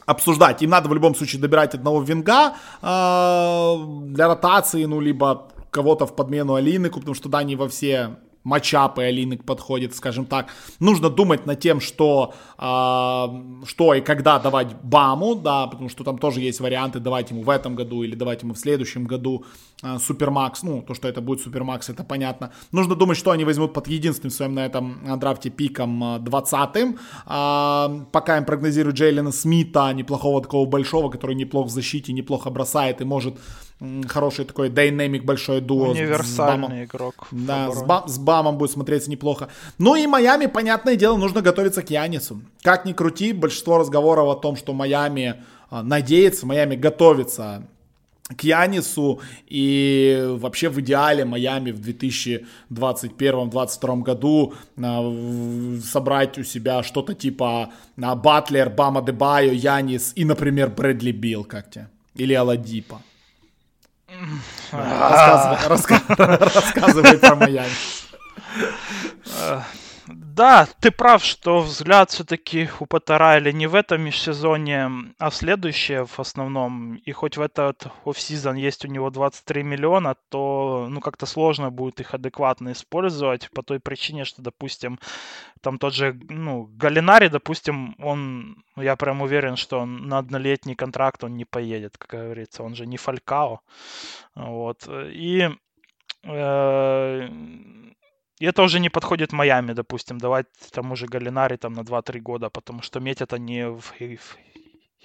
обсуждать. 0.05 0.61
Им 0.61 0.69
надо 0.71 0.89
в 0.89 0.93
любом 0.93 1.15
случае 1.15 1.41
добирать 1.41 1.73
одного 1.73 2.01
винга 2.01 2.55
э, 2.81 3.75
для 4.07 4.27
ротации, 4.27 4.83
ну, 4.83 4.99
либо 4.99 5.47
кого-то 5.71 6.05
в 6.05 6.13
подмену 6.13 6.55
Алины, 6.55 6.89
потому 6.89 7.15
что 7.15 7.29
да, 7.29 7.41
не 7.43 7.55
во 7.55 7.69
все 7.69 8.17
матчапы 8.43 9.03
Алинок 9.03 9.43
подходит, 9.45 9.95
скажем 9.95 10.25
так. 10.25 10.47
Нужно 10.79 11.09
думать 11.09 11.45
над 11.45 11.59
тем, 11.59 11.79
что, 11.79 12.33
э, 12.57 13.65
что 13.65 13.93
и 13.93 14.01
когда 14.01 14.39
давать 14.39 14.75
Баму, 14.83 15.35
да, 15.35 15.67
потому 15.67 15.89
что 15.89 16.03
там 16.03 16.17
тоже 16.17 16.41
есть 16.41 16.59
варианты 16.59 16.99
давать 16.99 17.31
ему 17.31 17.41
в 17.41 17.49
этом 17.49 17.75
году 17.75 18.03
или 18.03 18.15
давать 18.15 18.43
ему 18.43 18.53
в 18.53 18.57
следующем 18.57 19.05
году 19.05 19.45
э, 19.83 19.97
Супермакс. 19.99 20.63
Ну, 20.63 20.81
то, 20.81 20.93
что 20.93 21.07
это 21.07 21.21
будет 21.21 21.41
Супермакс, 21.41 21.89
это 21.89 22.03
понятно. 22.03 22.51
Нужно 22.71 22.95
думать, 22.95 23.17
что 23.17 23.31
они 23.31 23.45
возьмут 23.45 23.73
под 23.73 23.87
единственным 23.87 24.31
своим 24.31 24.53
на 24.53 24.65
этом 24.65 25.19
драфте 25.19 25.49
пиком 25.49 26.03
20-м. 26.03 26.97
Э, 27.27 28.05
пока 28.11 28.37
им 28.37 28.45
прогнозируют 28.45 28.97
Джейлена 28.97 29.31
Смита, 29.31 29.93
неплохого 29.93 30.41
такого 30.41 30.65
большого, 30.65 31.09
который 31.09 31.35
неплохо 31.35 31.67
в 31.67 31.71
защите, 31.71 32.13
неплохо 32.13 32.49
бросает 32.49 33.01
и 33.01 33.05
может 33.05 33.35
хороший 34.07 34.45
такой 34.45 34.69
динамик 34.69 35.23
большой 35.23 35.61
дуо. 35.61 35.89
Универсальный 35.89 36.85
с 36.85 36.89
игрок. 36.89 37.27
Да, 37.31 37.71
с, 37.71 37.83
ба- 37.83 38.03
с 38.07 38.17
Бамом 38.17 38.57
будет 38.57 38.71
смотреться 38.71 39.09
неплохо. 39.09 39.49
Ну 39.77 39.95
и 39.95 40.07
Майами, 40.07 40.47
понятное 40.47 40.95
дело, 40.95 41.17
нужно 41.17 41.41
готовиться 41.41 41.81
к 41.81 41.89
Янису. 41.89 42.41
Как 42.61 42.85
ни 42.85 42.93
крути, 42.93 43.33
большинство 43.33 43.77
разговоров 43.77 44.27
о 44.27 44.39
том, 44.39 44.55
что 44.55 44.73
Майами 44.73 45.35
а, 45.69 45.83
надеется, 45.83 46.45
Майами 46.45 46.75
готовится 46.75 47.67
к 48.37 48.43
Янису 48.43 49.19
и 49.47 50.25
вообще 50.37 50.69
в 50.69 50.79
идеале 50.79 51.25
Майами 51.25 51.71
в 51.71 51.81
2021-2022 51.81 54.01
году 54.01 54.53
э, 54.77 55.79
собрать 55.83 56.37
у 56.37 56.43
себя 56.43 56.83
что-то 56.83 57.13
типа 57.13 57.71
э, 57.97 58.15
Батлер, 58.15 58.69
Бама 58.69 59.01
Дебайо, 59.01 59.51
Янис 59.51 60.13
и, 60.15 60.25
например, 60.25 60.69
Брэдли 60.69 61.11
Билл 61.11 61.43
как 61.43 61.69
тебе? 61.69 61.89
Или 62.15 62.33
Аладипа. 62.33 63.01
Рассказывай 66.55 67.17
про 67.17 67.35
Майами. 67.35 67.71
Да, 70.35 70.67
ты 70.79 70.89
прав, 70.89 71.23
что 71.23 71.59
взгляд 71.59 72.09
все-таки 72.09 72.67
у 72.79 72.87
Потарайли 72.87 73.51
не 73.51 73.67
в 73.67 73.75
этом 73.75 74.01
межсезонье, 74.01 74.89
а 75.19 75.29
в 75.29 75.35
следующее 75.35 76.05
в 76.07 76.19
основном. 76.19 76.95
И 76.95 77.11
хоть 77.11 77.37
в 77.37 77.41
этот 77.41 77.85
офсезон 78.03 78.55
есть 78.55 78.83
у 78.83 78.87
него 78.87 79.11
23 79.11 79.61
миллиона, 79.61 80.15
то 80.29 80.87
ну 80.89 81.01
как-то 81.01 81.27
сложно 81.27 81.69
будет 81.69 81.99
их 81.99 82.15
адекватно 82.15 82.71
использовать 82.71 83.51
по 83.51 83.61
той 83.61 83.79
причине, 83.79 84.25
что, 84.25 84.41
допустим, 84.41 84.99
там 85.61 85.77
тот 85.77 85.93
же, 85.93 86.19
ну, 86.29 86.63
Галинари, 86.63 87.27
допустим, 87.27 87.95
он, 87.99 88.63
я 88.75 88.95
прям 88.95 89.21
уверен, 89.21 89.55
что 89.55 89.81
он 89.81 90.07
на 90.07 90.17
однолетний 90.17 90.73
контракт 90.73 91.23
он 91.23 91.37
не 91.37 91.45
поедет, 91.45 91.99
как 91.99 92.09
говорится, 92.09 92.63
он 92.63 92.73
же 92.73 92.87
не 92.87 92.97
Фалькао. 92.97 93.59
Вот. 94.33 94.87
И 94.89 95.47
э, 96.23 97.29
и 98.39 98.45
это 98.45 98.63
уже 98.63 98.79
не 98.79 98.89
подходит 98.89 99.31
Майами, 99.31 99.73
допустим, 99.73 100.17
давать 100.17 100.47
тому 100.71 100.95
же 100.95 101.05
Галинари 101.05 101.57
там 101.57 101.73
на 101.73 101.81
2-3 101.81 102.19
года, 102.19 102.49
потому 102.49 102.81
что 102.81 102.99
метят 102.99 103.33
они 103.33 103.63
в, 103.63 103.93
в 103.99 104.37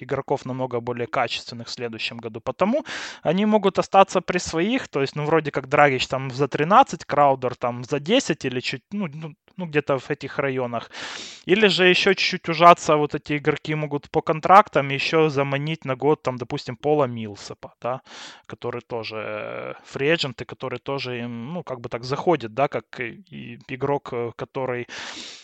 игроков 0.03 0.47
намного 0.47 0.81
более 0.81 1.07
качественных 1.07 1.69
в 1.69 1.71
следующем 1.71 2.19
году. 2.19 2.41
Потому 2.41 2.85
они 3.23 3.47
могут 3.47 3.79
остаться 3.79 4.21
при 4.21 4.39
своих, 4.39 4.89
то 4.89 5.01
есть, 5.01 5.17
ну, 5.17 5.25
вроде 5.25 5.51
как 5.51 5.69
Драгич 5.69 6.07
там 6.07 6.31
за 6.31 6.49
13, 6.49 7.05
Краудер 7.05 7.55
там 7.57 7.85
за 7.85 8.01
10 8.01 8.45
или 8.45 8.61
чуть, 8.61 8.83
ну, 8.93 9.09
ну 9.13 9.35
ну, 9.59 9.67
где-то 9.67 9.99
в 9.99 10.11
этих 10.11 10.39
районах. 10.39 10.91
Или 11.45 11.69
же 11.69 11.87
еще 11.87 12.15
чуть-чуть 12.15 12.49
ужаться 12.49 12.97
вот 12.97 13.15
эти 13.15 13.37
игроки 13.37 13.75
могут 13.75 14.11
по 14.11 14.23
контрактам 14.23 14.89
еще 14.89 15.29
заманить 15.31 15.85
на 15.85 15.97
год, 15.97 16.23
там, 16.23 16.37
допустим, 16.37 16.77
Пола 16.77 17.05
Милсепа, 17.05 17.75
да, 17.81 18.01
который 18.47 18.81
тоже 18.81 19.77
фриэдженты, 19.85 20.45
который 20.45 20.79
тоже 20.79 21.21
им, 21.21 21.53
ну, 21.53 21.63
как 21.63 21.81
бы 21.81 21.89
так 21.89 22.05
заходит, 22.05 22.55
да, 22.55 22.69
как 22.69 23.01
и 23.01 23.59
игрок, 23.69 24.13
э, 24.13 24.33
который 24.37 24.87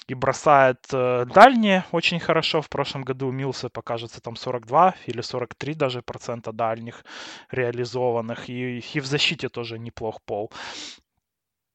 и 0.06 0.14
бросает 0.14 0.78
э, 0.92 1.26
дальние 1.34 1.84
очень 1.92 2.20
хорошо. 2.20 2.62
В 2.62 2.68
прошлом 2.68 3.02
году 3.02 3.30
Милса 3.32 3.68
покажется 3.68 4.20
там 4.20 4.36
42 4.36 4.94
или 5.06 5.22
43 5.22 5.74
даже 5.74 6.02
процента 6.02 6.52
дальних 6.52 7.04
реализованных. 7.50 8.48
И, 8.48 8.78
и 8.78 9.00
в 9.00 9.06
защите 9.06 9.48
тоже 9.48 9.78
неплох 9.78 10.22
пол. 10.22 10.52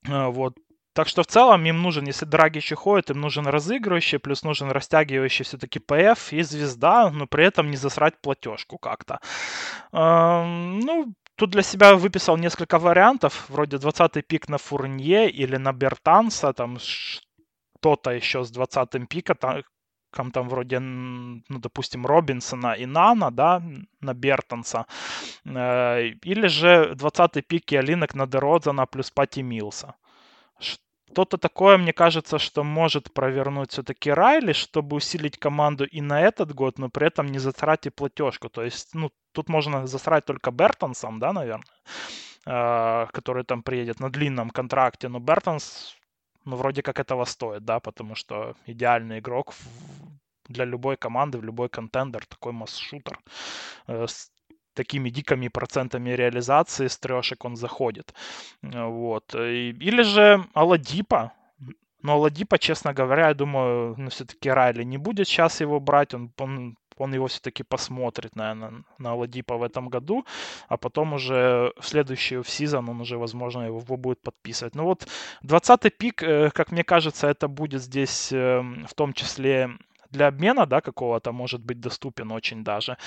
Э, 0.08 0.28
вот. 0.28 0.56
Так 0.94 1.08
что 1.08 1.22
в 1.22 1.28
целом 1.28 1.66
им 1.66 1.82
нужен, 1.82 2.08
если 2.08 2.26
Драгич 2.26 2.72
уходит, 2.72 3.12
им 3.12 3.22
нужен 3.22 3.48
разыгрывающий, 3.48 4.20
плюс 4.20 4.44
нужен 4.44 4.72
растягивающий 4.72 5.46
все-таки 5.46 5.80
ПФ 5.80 6.34
и 6.34 6.42
звезда, 6.42 7.12
но 7.12 7.28
при 7.28 7.46
этом 7.46 7.70
не 7.70 7.78
засрать 7.78 8.20
платежку 8.22 8.78
как-то. 8.78 9.20
Эм, 9.94 10.80
ну, 10.80 11.14
тут 11.36 11.52
для 11.52 11.62
себя 11.62 11.96
выписал 11.96 12.38
несколько 12.38 12.80
вариантов, 12.80 13.46
вроде 13.50 13.78
20-й 13.78 14.24
пик 14.24 14.50
на 14.50 14.58
Фурнье 14.58 15.30
или 15.30 15.58
на 15.58 15.74
Бертанса, 15.74 16.54
там 16.54 16.80
что-то 16.80 18.12
еще 18.12 18.44
с 18.44 18.52
20-м 18.52 19.08
пика, 19.08 19.36
там, 19.36 20.32
там 20.32 20.50
вроде, 20.50 20.80
ну, 20.80 21.60
допустим, 21.60 22.06
Робинсона 22.06 22.74
и 22.74 22.86
Нана, 22.86 23.32
да, 23.32 23.62
на 24.02 24.14
Бертонса. 24.14 24.86
Э, 25.46 26.02
или 26.24 26.48
же 26.48 26.94
20-й 26.96 27.42
пик 27.44 27.72
и 27.72 27.78
Алинок 27.78 28.16
на 28.16 28.26
Деродзана 28.26 28.88
плюс 28.88 29.12
Пати 29.12 29.42
Милса. 29.42 29.96
Что-то 31.12 31.38
такое, 31.38 31.78
мне 31.78 31.92
кажется, 31.92 32.38
что 32.40 32.64
может 32.64 33.14
провернуть 33.14 33.72
все-таки 33.72 34.12
Райли, 34.12 34.54
чтобы 34.54 34.96
усилить 34.98 35.38
команду 35.38 35.86
и 35.86 36.02
на 36.02 36.22
этот 36.22 36.54
год, 36.54 36.78
но 36.80 36.90
при 36.90 37.08
этом 37.08 37.28
не 37.28 37.40
затратить 37.40 37.96
платежку. 37.96 38.50
То 38.50 38.64
есть, 38.64 38.94
ну, 38.96 39.12
тут 39.32 39.50
можно 39.50 39.88
засрать 39.88 40.26
только 40.26 40.52
Бертонсом, 40.52 41.20
да, 41.20 41.34
наверное, 41.34 41.66
э, 42.46 43.08
который 43.12 43.44
там 43.44 43.64
приедет 43.64 44.00
на 44.00 44.10
длинном 44.10 44.50
контракте. 44.52 45.10
Но 45.10 45.20
Бертонс, 45.20 45.96
ну, 46.46 46.56
вроде 46.56 46.82
как 46.84 47.00
этого 47.00 47.26
стоит, 47.26 47.66
да, 47.66 47.80
потому 47.80 48.16
что 48.16 48.56
идеальный 48.68 49.20
игрок 49.20 49.54
для 50.48 50.66
любой 50.66 50.98
команды, 50.98 51.38
в 51.38 51.44
любой 51.44 51.70
контендер, 51.70 52.26
такой 52.26 52.52
масс-шутер. 52.54 53.20
Э, 54.80 54.84
такими 54.84 55.10
дикими 55.10 55.50
процентами 55.50 56.16
реализации 56.16 56.88
с 56.88 56.98
трешек 56.98 57.46
он 57.46 57.56
заходит. 57.56 58.14
Вот. 58.62 59.36
Или 59.36 60.04
же 60.04 60.46
Аладипа, 60.54 61.32
но 62.04 62.14
Аладипа, 62.14 62.58
честно 62.58 62.94
говоря, 62.94 63.28
я 63.28 63.34
думаю, 63.34 63.96
ну, 63.98 64.10
все-таки 64.10 64.50
Райли 64.50 64.86
не 64.86 64.98
будет 64.98 65.28
сейчас 65.28 65.62
его 65.62 65.80
брать, 65.80 66.14
он, 66.14 66.32
он, 66.40 66.76
он 66.98 67.14
его 67.14 67.26
все-таки 67.28 67.64
посмотрит, 67.64 68.36
наверное, 68.36 68.72
на 69.00 69.12
Аладипа 69.12 69.58
в 69.58 69.64
этом 69.64 69.90
году, 69.90 70.26
а 70.70 70.78
потом 70.78 71.14
уже 71.14 71.74
в 71.78 71.86
следующий 71.86 72.44
сезон 72.46 72.90
он 72.90 73.02
уже, 73.02 73.18
возможно, 73.18 73.64
его, 73.66 73.80
его 73.80 73.98
будет 73.98 74.22
подписывать. 74.22 74.76
Ну 74.76 74.84
вот 74.84 75.08
20-й 75.44 75.90
пик, 75.90 76.24
э, 76.24 76.50
как 76.54 76.72
мне 76.72 76.84
кажется, 76.84 77.28
это 77.28 77.48
будет 77.48 77.82
здесь 77.82 78.32
эм, 78.32 78.86
в 78.88 78.94
том 78.94 79.14
числе 79.14 79.70
для 80.12 80.28
обмена, 80.28 80.66
да, 80.66 80.82
какого-то 80.82 81.34
может 81.34 81.62
быть 81.62 81.80
доступен 81.80 82.32
очень 82.32 82.64
даже. 82.64 82.98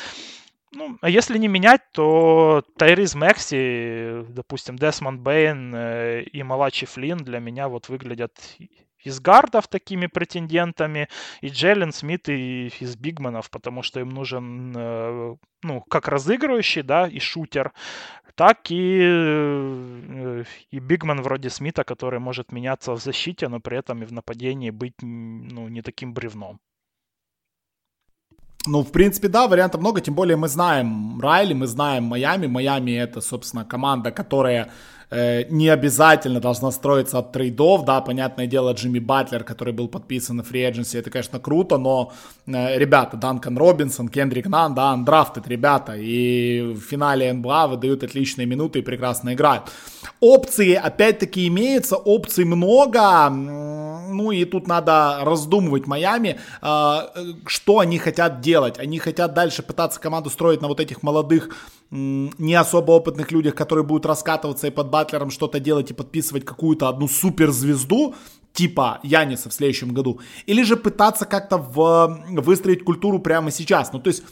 Ну, 0.75 0.97
а 1.03 1.11
если 1.11 1.37
не 1.37 1.49
менять, 1.49 1.83
то 1.93 2.65
Тайриз 2.79 3.15
Мэкси, 3.15 4.25
допустим, 4.31 4.77
Десмонд 4.77 5.21
Бейн 5.21 5.75
э, 5.75 6.23
и 6.23 6.43
Малачи 6.43 6.87
Флинн 6.87 7.19
для 7.19 7.41
меня 7.41 7.69
вот 7.69 7.91
выглядят 7.91 8.33
из 9.05 9.21
гардов 9.21 9.69
такими 9.69 10.07
претендентами, 10.07 11.09
и 11.41 11.49
Джеллен 11.49 11.93
Смит 11.93 12.29
и 12.29 12.69
из 12.81 12.97
бигманов, 12.97 13.51
потому 13.51 13.83
что 13.83 14.01
им 14.01 14.11
нужен, 14.11 14.73
э, 14.75 15.37
ну, 15.63 15.81
как 15.83 16.09
разыгрывающий, 16.09 16.83
да, 16.83 17.07
и 17.07 17.19
шутер, 17.19 17.73
так 18.35 18.71
и, 18.71 19.01
э, 19.03 20.45
и 20.71 20.79
бигман 20.79 21.21
вроде 21.23 21.51
Смита, 21.51 21.85
который 21.85 22.21
может 22.21 22.53
меняться 22.53 22.93
в 22.93 23.03
защите, 23.03 23.49
но 23.49 23.61
при 23.61 23.79
этом 23.79 24.03
и 24.03 24.07
в 24.07 24.13
нападении 24.13 24.71
быть, 24.71 24.95
ну, 25.03 25.69
не 25.69 25.83
таким 25.83 26.15
бревном. 26.15 26.61
Ну, 28.67 28.83
в 28.83 28.93
принципе, 28.93 29.29
да, 29.29 29.49
вариантов 29.49 29.81
много, 29.81 30.01
тем 30.01 30.15
более 30.15 30.37
мы 30.37 30.49
знаем 30.49 31.21
Райли, 31.21 31.53
мы 31.53 31.67
знаем 31.67 32.05
Майами. 32.05 32.47
Майами 32.47 32.93
это, 32.93 33.21
собственно, 33.21 33.65
команда, 33.65 34.13
которая 34.13 34.71
э, 35.13 35.45
не 35.51 35.69
обязательно 35.69 36.41
должна 36.41 36.71
строиться 36.71 37.19
от 37.19 37.33
трейдов, 37.33 37.85
да, 37.85 38.01
понятное 38.01 38.47
дело, 38.47 38.73
Джимми 38.73 38.99
Батлер, 38.99 39.45
который 39.45 39.73
был 39.73 39.89
подписан 39.89 40.37
на 40.37 40.41
free 40.43 40.71
agency, 40.71 40.99
это, 40.99 41.11
конечно, 41.11 41.39
круто, 41.39 41.79
но 41.79 42.13
э, 42.47 42.79
ребята, 42.79 43.17
Данкан 43.17 43.59
Робинсон, 43.59 44.09
Кендрик 44.09 44.47
Нан, 44.47 44.75
да, 44.75 44.91
андрафтед 44.91 45.47
ребята, 45.49 45.95
и 45.97 46.63
в 46.75 46.81
финале 46.81 47.33
НБА 47.33 47.67
выдают 47.69 48.03
отличные 48.03 48.47
минуты 48.47 48.79
и 48.79 48.83
прекрасно 48.83 49.35
играют. 49.35 49.65
Опции, 50.21 50.75
опять-таки, 50.75 51.47
имеются, 51.49 51.97
опций 51.97 52.45
много, 52.45 53.29
ну 53.29 54.31
и 54.31 54.45
тут 54.45 54.67
надо 54.67 55.19
раздумывать 55.23 55.87
Майами, 55.87 56.39
э, 56.63 56.97
что 57.47 57.79
они 57.79 57.99
хотят 57.99 58.41
делать. 58.41 58.79
Они 58.79 58.99
хотят 58.99 59.35
дальше 59.35 59.63
пытаться 59.63 60.01
команду 60.01 60.31
строить 60.31 60.63
на 60.63 60.69
вот 60.69 60.81
этих 60.81 61.03
молодых 61.03 61.51
не 61.93 62.55
особо 62.55 62.93
опытных 62.93 63.33
людях, 63.33 63.55
которые 63.55 63.85
будут 63.85 64.07
раскатываться 64.07 64.67
и 64.67 64.71
под 64.71 64.89
Батлером 64.89 65.31
что-то 65.31 65.61
делать 65.61 65.91
и 65.91 65.95
подписывать 65.95 66.45
какую-то 66.45 66.89
одну 66.89 67.07
суперзвезду, 67.07 68.15
типа 68.55 69.01
Яниса 69.03 69.51
в 69.51 69.53
следующем 69.53 69.93
году, 69.93 70.21
или 70.47 70.63
же 70.63 70.77
пытаться 70.77 71.27
как-то 71.27 71.59
в, 71.59 72.25
выстроить 72.31 72.85
культуру 72.85 73.19
прямо 73.19 73.51
сейчас. 73.51 73.93
Ну, 73.93 74.01
то 74.01 74.09
есть, 74.09 74.25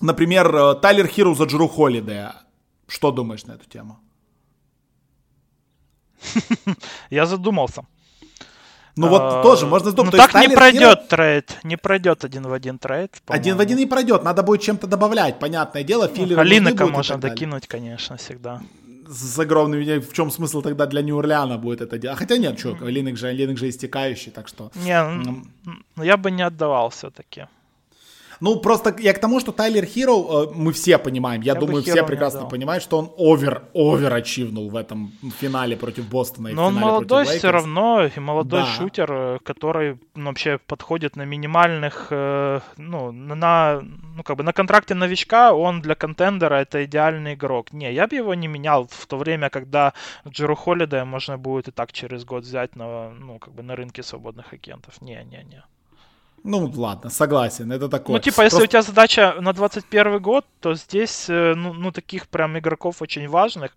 например, 0.00 0.54
э, 0.56 0.74
Тайлер 0.76 1.06
Хиру 1.06 1.34
за 1.34 1.44
Джеру 1.44 1.68
Холлидея. 1.68 2.34
Что 2.88 3.10
думаешь 3.10 3.44
на 3.44 3.52
эту 3.52 3.68
тему? 3.68 3.98
Я 7.10 7.26
задумался. 7.26 7.84
Ну 8.96 9.08
вот 9.08 9.22
а, 9.22 9.42
тоже 9.42 9.66
можно 9.66 9.90
сдумать. 9.90 10.12
Ну 10.12 10.18
так 10.18 10.34
не 10.34 10.54
пройдет 10.54 10.98
Хилл... 11.00 11.08
трейд, 11.08 11.58
не 11.64 11.76
пройдет 11.76 12.24
один 12.24 12.44
в 12.46 12.52
один 12.52 12.78
трейд. 12.78 13.10
Один 13.26 13.56
в 13.56 13.60
один 13.60 13.78
не 13.78 13.86
пройдет, 13.86 14.22
надо 14.22 14.42
будет 14.42 14.62
чем-то 14.62 14.86
добавлять, 14.86 15.38
понятное 15.38 15.82
дело. 15.82 16.10
Ну, 16.14 16.38
Олиника 16.38 16.86
можно 16.86 17.18
докинуть, 17.18 17.66
конечно, 17.66 18.16
всегда. 18.16 18.60
С 19.06 19.38
огромными, 19.38 19.98
в 19.98 20.12
чем 20.12 20.30
смысл 20.30 20.62
тогда 20.62 20.86
для 20.86 21.02
Нью-Орлеана 21.02 21.58
будет 21.58 21.82
это 21.82 21.98
делать? 21.98 22.18
Хотя 22.18 22.38
нет, 22.38 22.58
что, 22.58 22.74
Линок 22.88 23.18
же, 23.18 23.32
Линок 23.32 23.58
же 23.58 23.68
истекающий, 23.68 24.32
так 24.32 24.48
что... 24.48 24.70
Не, 24.76 25.44
я 26.02 26.16
бы 26.16 26.30
не 26.30 26.42
отдавал 26.42 26.88
все-таки. 26.88 27.46
Ну, 28.40 28.60
просто 28.60 28.94
я 28.98 29.12
к 29.12 29.20
тому, 29.20 29.40
что 29.40 29.52
Тайлер 29.52 29.84
Хиро, 29.84 30.12
э, 30.12 30.52
мы 30.54 30.72
все 30.72 30.98
понимаем, 30.98 31.42
я, 31.42 31.52
я 31.52 31.60
думаю, 31.60 31.82
все 31.82 32.04
прекрасно 32.04 32.46
понимают, 32.46 32.82
что 32.82 32.98
он 32.98 33.10
овер, 33.16 33.64
овер 33.74 34.12
ачивнул 34.12 34.70
в 34.70 34.76
этом 34.76 35.12
финале 35.40 35.76
против 35.76 36.08
Бостона. 36.08 36.50
Но 36.50 36.66
он 36.66 36.74
молодой 36.74 37.24
все 37.24 37.50
равно, 37.50 38.04
и 38.04 38.20
молодой 38.20 38.60
да. 38.60 38.66
шутер, 38.66 39.12
э, 39.12 39.38
который 39.42 39.98
ну, 40.14 40.26
вообще 40.26 40.58
подходит 40.58 41.16
на 41.16 41.24
минимальных, 41.24 42.08
э, 42.10 42.60
ну, 42.76 43.12
на, 43.12 43.82
ну, 44.16 44.22
как 44.22 44.36
бы 44.36 44.42
на 44.42 44.52
контракте 44.52 44.94
новичка, 44.94 45.52
он 45.52 45.80
для 45.80 45.94
контендера 45.94 46.54
это 46.56 46.84
идеальный 46.84 47.34
игрок. 47.34 47.72
Не, 47.72 47.92
я 47.92 48.06
бы 48.06 48.16
его 48.16 48.34
не 48.34 48.48
менял 48.48 48.86
в 48.90 49.06
то 49.06 49.16
время, 49.16 49.50
когда 49.50 49.92
Джеру 50.28 50.54
Холлидея 50.54 51.04
можно 51.04 51.38
будет 51.38 51.68
и 51.68 51.70
так 51.70 51.92
через 51.92 52.24
год 52.24 52.44
взять 52.44 52.76
на, 52.76 53.10
ну, 53.10 53.38
как 53.38 53.54
бы 53.54 53.62
на 53.62 53.76
рынке 53.76 54.02
свободных 54.02 54.52
агентов. 54.52 55.00
Не, 55.00 55.24
не, 55.24 55.44
не. 55.44 55.62
Ну, 56.44 56.70
ладно, 56.76 57.08
согласен, 57.08 57.72
это 57.72 57.88
такое. 57.88 58.16
Ну, 58.16 58.22
типа, 58.22 58.42
если 58.42 58.58
Просто... 58.58 58.64
у 58.64 58.66
тебя 58.66 58.82
задача 58.82 59.34
на 59.40 59.54
21 59.54 60.20
год, 60.20 60.44
то 60.60 60.74
здесь, 60.74 61.30
э, 61.30 61.54
ну, 61.54 61.72
ну, 61.72 61.90
таких 61.90 62.28
прям 62.28 62.58
игроков 62.58 63.00
очень 63.00 63.26
важных, 63.28 63.74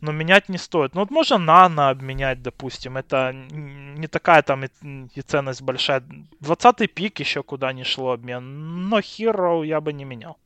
но 0.00 0.10
менять 0.10 0.48
не 0.48 0.56
стоит. 0.56 0.94
Ну, 0.94 1.00
вот 1.00 1.10
можно 1.10 1.36
Нана 1.36 1.90
обменять, 1.90 2.42
допустим, 2.42 2.96
это 2.96 3.32
не 3.34 4.06
такая 4.06 4.42
там 4.42 4.64
и, 4.64 4.68
и 5.14 5.20
ценность 5.20 5.60
большая. 5.60 6.02
20-й 6.40 6.86
пик 6.86 7.20
еще 7.20 7.42
куда 7.42 7.74
не 7.74 7.84
шло 7.84 8.12
обмен, 8.12 8.88
но 8.88 9.00
Hero 9.00 9.66
я 9.66 9.82
бы 9.82 9.92
не 9.92 10.06
менял. 10.06 10.38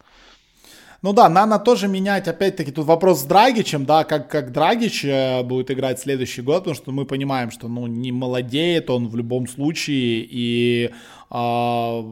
Ну 1.02 1.12
да, 1.12 1.28
Нана 1.28 1.58
тоже 1.58 1.88
менять, 1.88 2.28
опять-таки, 2.28 2.70
тут 2.70 2.86
вопрос 2.86 3.22
с 3.22 3.24
Драгичем, 3.24 3.84
да, 3.84 4.04
как, 4.04 4.30
как 4.30 4.52
Драгич 4.52 5.04
э, 5.04 5.42
будет 5.42 5.68
играть 5.72 5.98
следующий 5.98 6.42
год, 6.42 6.58
потому 6.58 6.76
что 6.76 6.92
мы 6.92 7.04
понимаем, 7.04 7.50
что, 7.50 7.66
ну, 7.66 7.88
не 7.88 8.12
молодеет 8.12 8.88
он 8.88 9.08
в 9.08 9.16
любом 9.16 9.48
случае, 9.48 10.24
и 10.30 10.90
э, 11.28 12.02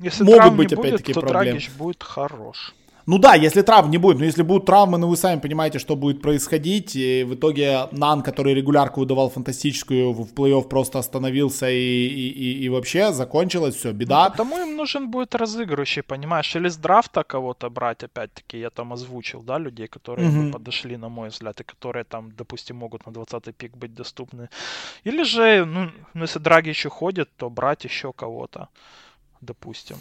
Если 0.00 0.24
могут 0.24 0.54
быть, 0.54 0.72
опять-таки, 0.72 1.12
проблемы. 1.12 1.44
Драгич 1.44 1.70
будет 1.78 2.02
хорош. 2.02 2.74
Ну 3.06 3.18
да, 3.18 3.34
если 3.34 3.62
травм 3.62 3.90
не 3.90 3.98
будет, 3.98 4.18
но 4.18 4.24
если 4.24 4.42
будут 4.42 4.66
травмы, 4.66 4.98
ну 4.98 5.08
вы 5.08 5.16
сами 5.16 5.38
понимаете, 5.38 5.78
что 5.78 5.94
будет 5.94 6.20
происходить. 6.22 6.96
И 6.96 7.22
в 7.22 7.34
итоге 7.34 7.88
Нан, 7.92 8.22
который 8.22 8.54
регулярку 8.54 9.00
выдавал 9.00 9.30
фантастическую, 9.30 10.12
в 10.12 10.34
плей-офф 10.34 10.68
просто 10.68 10.98
остановился 10.98 11.70
и, 11.70 11.76
и, 11.76 12.28
и, 12.28 12.64
и 12.64 12.68
вообще 12.68 13.12
закончилось, 13.12 13.76
все, 13.76 13.92
беда. 13.92 14.24
Ну, 14.24 14.30
потому 14.30 14.58
им 14.58 14.76
нужен 14.76 15.10
будет 15.10 15.36
разыгрывающий, 15.36 16.02
понимаешь, 16.02 16.56
или 16.56 16.68
с 16.68 16.76
драфта 16.76 17.22
кого-то 17.22 17.70
брать, 17.70 18.02
опять-таки, 18.02 18.58
я 18.58 18.70
там 18.70 18.92
озвучил, 18.92 19.42
да, 19.42 19.58
людей, 19.58 19.86
которые 19.86 20.28
mm-hmm. 20.28 20.52
подошли, 20.52 20.96
на 20.96 21.08
мой 21.08 21.28
взгляд, 21.28 21.60
и 21.60 21.64
которые 21.64 22.04
там, 22.04 22.32
допустим, 22.36 22.76
могут 22.76 23.06
на 23.06 23.10
20-й 23.10 23.52
пик 23.52 23.76
быть 23.76 23.94
доступны. 23.94 24.48
Или 25.04 25.22
же, 25.22 25.64
ну, 25.64 25.90
ну 26.14 26.22
если 26.22 26.40
Драги 26.40 26.70
еще 26.70 26.88
ходит, 26.88 27.28
то 27.36 27.50
брать 27.50 27.84
еще 27.84 28.12
кого-то, 28.12 28.68
допустим. 29.40 29.96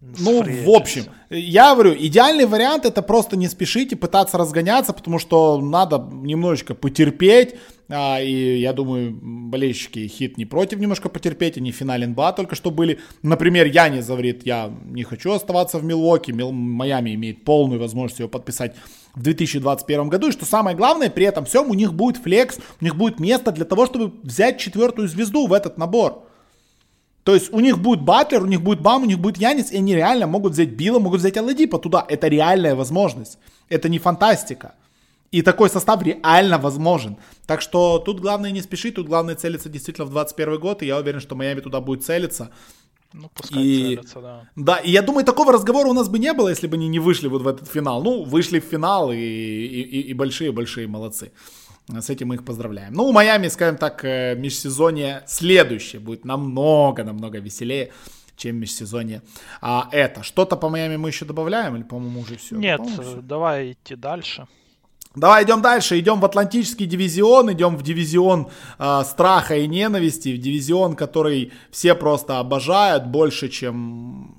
Ну, 0.00 0.42
в 0.42 0.70
общем, 0.70 1.04
я 1.30 1.72
говорю, 1.72 1.94
идеальный 1.98 2.44
вариант 2.44 2.84
это 2.84 3.00
просто 3.00 3.36
не 3.36 3.48
спешить 3.48 3.92
и 3.92 3.96
пытаться 3.96 4.36
разгоняться, 4.36 4.92
потому 4.92 5.18
что 5.18 5.58
надо 5.58 5.98
немножечко 6.12 6.74
потерпеть. 6.74 7.54
А, 7.88 8.20
и 8.20 8.58
я 8.58 8.72
думаю, 8.72 9.16
болельщики 9.22 10.06
хит 10.08 10.36
не 10.36 10.44
против 10.44 10.80
немножко 10.80 11.08
потерпеть, 11.08 11.56
они 11.56 11.72
в 11.72 11.76
финале 11.76 12.06
НБА 12.08 12.32
только 12.32 12.56
что 12.56 12.70
были. 12.70 12.98
Например, 13.22 13.66
я 13.66 13.88
не 13.88 14.02
говорит, 14.02 14.44
я 14.44 14.70
не 14.84 15.02
хочу 15.02 15.32
оставаться 15.32 15.78
в 15.78 15.84
Милуоке, 15.84 16.32
Мил, 16.32 16.52
Майами 16.52 17.14
имеет 17.14 17.44
полную 17.44 17.80
возможность 17.80 18.18
его 18.18 18.28
подписать 18.28 18.74
в 19.14 19.22
2021 19.22 20.08
году. 20.08 20.28
И 20.28 20.32
что 20.32 20.44
самое 20.44 20.76
главное, 20.76 21.08
при 21.10 21.24
этом 21.24 21.46
всем 21.46 21.70
у 21.70 21.74
них 21.74 21.94
будет 21.94 22.18
флекс, 22.18 22.58
у 22.80 22.84
них 22.84 22.96
будет 22.96 23.18
место 23.18 23.50
для 23.50 23.64
того, 23.64 23.86
чтобы 23.86 24.12
взять 24.22 24.58
четвертую 24.58 25.08
звезду 25.08 25.46
в 25.46 25.52
этот 25.52 25.78
набор. 25.78 26.26
То 27.26 27.34
есть 27.34 27.52
у 27.52 27.58
них 27.58 27.78
будет 27.78 28.02
Батлер, 28.02 28.44
у 28.44 28.46
них 28.46 28.60
будет 28.60 28.80
Бам, 28.80 29.02
у 29.02 29.06
них 29.06 29.18
будет 29.18 29.38
Янис, 29.38 29.72
и 29.72 29.78
они 29.78 29.96
реально 29.96 30.28
могут 30.28 30.52
взять 30.52 30.68
Билла, 30.68 31.00
могут 31.00 31.18
взять 31.18 31.36
Аладипа 31.36 31.78
туда. 31.78 32.06
Это 32.08 32.28
реальная 32.28 32.76
возможность. 32.76 33.38
Это 33.68 33.88
не 33.88 33.98
фантастика. 33.98 34.74
И 35.32 35.42
такой 35.42 35.68
состав 35.68 36.02
реально 36.04 36.58
возможен. 36.58 37.16
Так 37.46 37.62
что 37.62 37.98
тут 37.98 38.20
главное 38.20 38.52
не 38.52 38.62
спешить, 38.62 38.94
тут 38.94 39.08
главное 39.08 39.34
целиться 39.34 39.68
действительно 39.68 40.06
в 40.06 40.10
21 40.10 40.60
год, 40.60 40.82
и 40.82 40.86
я 40.86 40.98
уверен, 40.98 41.20
что 41.20 41.34
Майами 41.34 41.60
туда 41.60 41.80
будет 41.80 42.04
целиться. 42.04 42.50
Ну, 43.12 43.28
пускай 43.34 43.60
и, 43.60 43.96
целятся, 43.96 44.20
да. 44.20 44.48
Да, 44.54 44.76
и 44.76 44.92
я 44.92 45.02
думаю, 45.02 45.24
такого 45.24 45.52
разговора 45.52 45.88
у 45.88 45.94
нас 45.94 46.08
бы 46.08 46.20
не 46.20 46.32
было, 46.32 46.50
если 46.50 46.68
бы 46.68 46.76
они 46.76 46.86
не 46.86 47.00
вышли 47.00 47.26
вот 47.26 47.42
в 47.42 47.48
этот 47.48 47.68
финал. 47.68 48.04
Ну, 48.04 48.22
вышли 48.22 48.60
в 48.60 48.64
финал, 48.64 49.10
и, 49.10 49.16
и, 49.16 50.00
и 50.10 50.14
большие-большие 50.14 50.86
молодцы. 50.86 51.32
С 51.88 52.10
этим 52.10 52.28
мы 52.28 52.34
их 52.34 52.44
поздравляем. 52.44 52.92
Ну, 52.94 53.04
у 53.04 53.12
Майами, 53.12 53.48
скажем 53.48 53.76
так, 53.76 54.04
э, 54.04 54.34
межсезонье 54.36 55.22
следующее 55.26 56.00
будет 56.00 56.24
намного-намного 56.24 57.38
веселее, 57.38 57.92
чем 58.36 58.56
межсезонье. 58.56 59.22
А 59.60 59.88
это, 59.92 60.22
что-то 60.24 60.56
по 60.56 60.68
Майами 60.68 60.96
мы 60.96 61.10
еще 61.10 61.24
добавляем 61.24 61.76
или, 61.76 61.84
по-моему, 61.84 62.20
уже 62.20 62.36
все? 62.36 62.56
Нет, 62.56 62.80
все? 62.84 63.20
давай 63.22 63.72
идти 63.72 63.94
дальше. 63.94 64.48
Давай 65.14 65.44
идем 65.44 65.62
дальше, 65.62 65.98
идем 65.98 66.20
в 66.20 66.24
Атлантический 66.26 66.86
дивизион, 66.86 67.50
идем 67.52 67.76
в 67.76 67.82
дивизион 67.82 68.48
э, 68.78 69.02
страха 69.04 69.56
и 69.56 69.66
ненависти, 69.66 70.28
в 70.30 70.38
дивизион, 70.38 70.94
который 70.94 71.52
все 71.70 71.94
просто 71.94 72.38
обожают 72.38 73.06
больше, 73.06 73.48
чем 73.48 74.34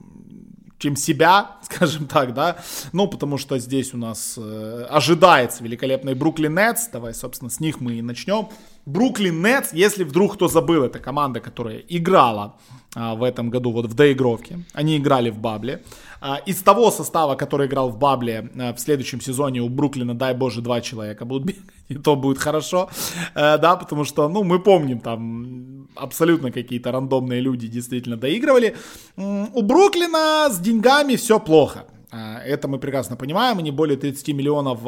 чем 0.77 0.95
себя, 0.95 1.57
скажем 1.63 2.07
так, 2.07 2.33
да, 2.33 2.57
ну, 2.91 3.07
потому 3.07 3.37
что 3.37 3.57
здесь 3.59 3.93
у 3.93 3.97
нас 3.97 4.35
э, 4.37 4.85
ожидается 4.89 5.63
великолепный 5.63 6.13
Бруклин 6.13 6.55
Нетс, 6.55 6.87
давай, 6.87 7.13
собственно, 7.13 7.49
с 7.49 7.59
них 7.59 7.79
мы 7.81 7.95
и 7.95 8.01
начнем. 8.01 8.49
Бруклин 8.87 9.43
Нетс, 9.43 9.73
если 9.73 10.05
вдруг 10.05 10.35
кто 10.35 10.47
забыл, 10.47 10.83
это 10.83 10.99
команда, 10.99 11.41
которая 11.41 11.79
играла 11.89 12.55
а, 12.95 13.15
в 13.15 13.23
этом 13.23 13.49
году 13.49 13.71
вот 13.73 13.85
в 13.85 13.93
доигровке, 13.93 14.59
они 14.71 14.97
играли 14.97 15.29
в 15.29 15.39
Бабле, 15.39 15.83
а, 16.21 16.37
из 16.45 16.61
того 16.61 16.89
состава, 16.89 17.35
который 17.35 17.67
играл 17.67 17.89
в 17.89 17.97
Бабле 17.97 18.49
а, 18.57 18.73
в 18.73 18.79
следующем 18.79 19.19
сезоне 19.19 19.61
у 19.61 19.67
Бруклина, 19.67 20.15
дай 20.15 20.33
боже, 20.33 20.61
два 20.61 20.79
человека 20.79 21.25
будут 21.25 21.45
бегать, 21.47 21.65
и 21.89 21.95
то 21.95 22.15
будет 22.15 22.37
хорошо, 22.37 22.89
э, 23.35 23.57
да, 23.57 23.75
потому 23.75 24.05
что, 24.05 24.29
ну, 24.29 24.43
мы 24.43 24.59
помним, 24.59 24.99
там 24.99 25.89
абсолютно 25.95 26.51
какие-то 26.51 26.91
рандомные 26.93 27.41
люди 27.41 27.67
действительно 27.67 28.15
доигрывали. 28.15 28.77
У 29.17 29.61
Бруклина 29.61 30.47
с 30.49 30.59
деньгами 30.59 31.17
все 31.17 31.39
плохо. 31.39 31.85
А, 32.11 32.39
это 32.39 32.67
мы 32.67 32.79
прекрасно 32.79 33.15
понимаем, 33.15 33.57
они 33.59 33.71
более 33.71 33.97
30 33.97 34.29
миллионов 34.29 34.81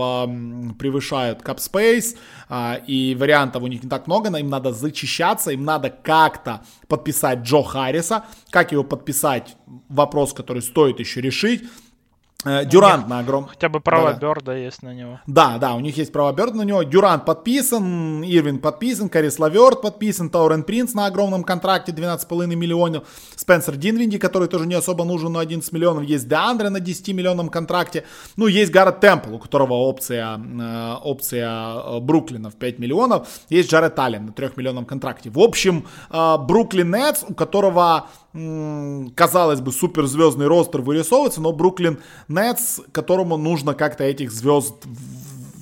превышают 0.78 1.42
Cap 1.42 1.58
Space, 1.58 2.18
и 2.88 3.16
вариантов 3.20 3.64
у 3.64 3.68
них 3.68 3.84
не 3.84 3.90
так 3.90 4.08
много, 4.08 4.30
но 4.30 4.38
им 4.38 4.48
надо 4.48 4.72
зачищаться, 4.72 5.52
им 5.52 5.66
надо 5.66 5.90
как-то 5.90 6.62
подписать 6.88 7.40
Джо 7.40 7.64
Харриса. 7.64 8.24
Как 8.50 8.72
его 8.72 8.84
подписать? 8.84 9.56
Вопрос, 9.90 10.34
который 10.34 10.62
стоит 10.62 11.00
еще 11.00 11.22
решить. 11.22 11.64
Э, 12.46 12.64
Дюрант 12.64 13.10
на 13.10 13.20
огром. 13.20 13.48
Хотя 13.48 13.68
бы 13.68 13.82
право 13.82 14.14
да, 14.14 14.20
Берда 14.20 14.56
есть 14.56 14.82
на 14.82 14.94
него. 14.94 15.20
Да, 15.28 15.58
да, 15.58 15.74
у 15.74 15.82
них 15.82 15.98
есть 15.98 16.14
право 16.14 16.32
Берда 16.32 16.58
на 16.58 16.62
него. 16.62 16.84
Дюрант 16.84 17.26
подписан, 17.26 18.24
Ирвин 18.24 18.60
подписан, 18.60 19.10
Карис 19.10 19.40
Лаверт 19.40 19.82
подписан, 19.82 20.30
Таурен 20.30 20.64
Принц 20.64 20.94
на 20.94 21.08
огромном 21.08 21.44
контракте 21.44 21.92
12,5 21.92 22.56
миллионов. 22.56 23.04
Спенсер 23.36 23.76
Динвинди, 23.76 24.18
который 24.18 24.48
тоже 24.48 24.68
не 24.68 24.76
особо 24.76 25.04
нужен, 25.04 25.34
но 25.34 25.40
11 25.40 25.70
миллионов. 25.74 26.06
Есть 26.06 26.30
Деандре 26.30 26.70
на 26.70 26.80
10 26.80 27.10
миллионном 27.10 27.50
контракте. 27.50 28.06
Ну, 28.38 28.48
есть 28.48 28.72
Гаррет 28.72 29.02
Темпл, 29.02 29.36
у 29.36 29.40
которого 29.40 29.74
опция, 29.74 30.38
э, 30.40 30.96
опция 31.04 31.50
э, 31.50 32.00
Бруклина 32.00 32.50
в 32.50 32.56
5 32.56 32.80
миллионов. 32.80 33.28
Есть 33.50 33.70
Джаред 33.70 34.00
Аллен 34.00 34.28
на 34.28 34.32
3 34.32 34.52
миллионном 34.56 34.86
контракте. 34.86 35.30
В 35.30 35.40
общем, 35.40 35.86
Бруклин 36.10 36.90
Нетс, 36.90 37.26
у 37.28 37.34
которого 37.34 38.08
казалось 39.16 39.60
бы, 39.60 39.72
суперзвездный 39.72 40.48
ростер 40.48 40.82
вырисовывается, 40.82 41.42
но 41.42 41.52
Бруклин 41.52 42.00
Нетс, 42.28 42.80
которому 42.92 43.38
нужно 43.38 43.74
как-то 43.74 44.04
этих 44.04 44.32
звезд 44.32 44.76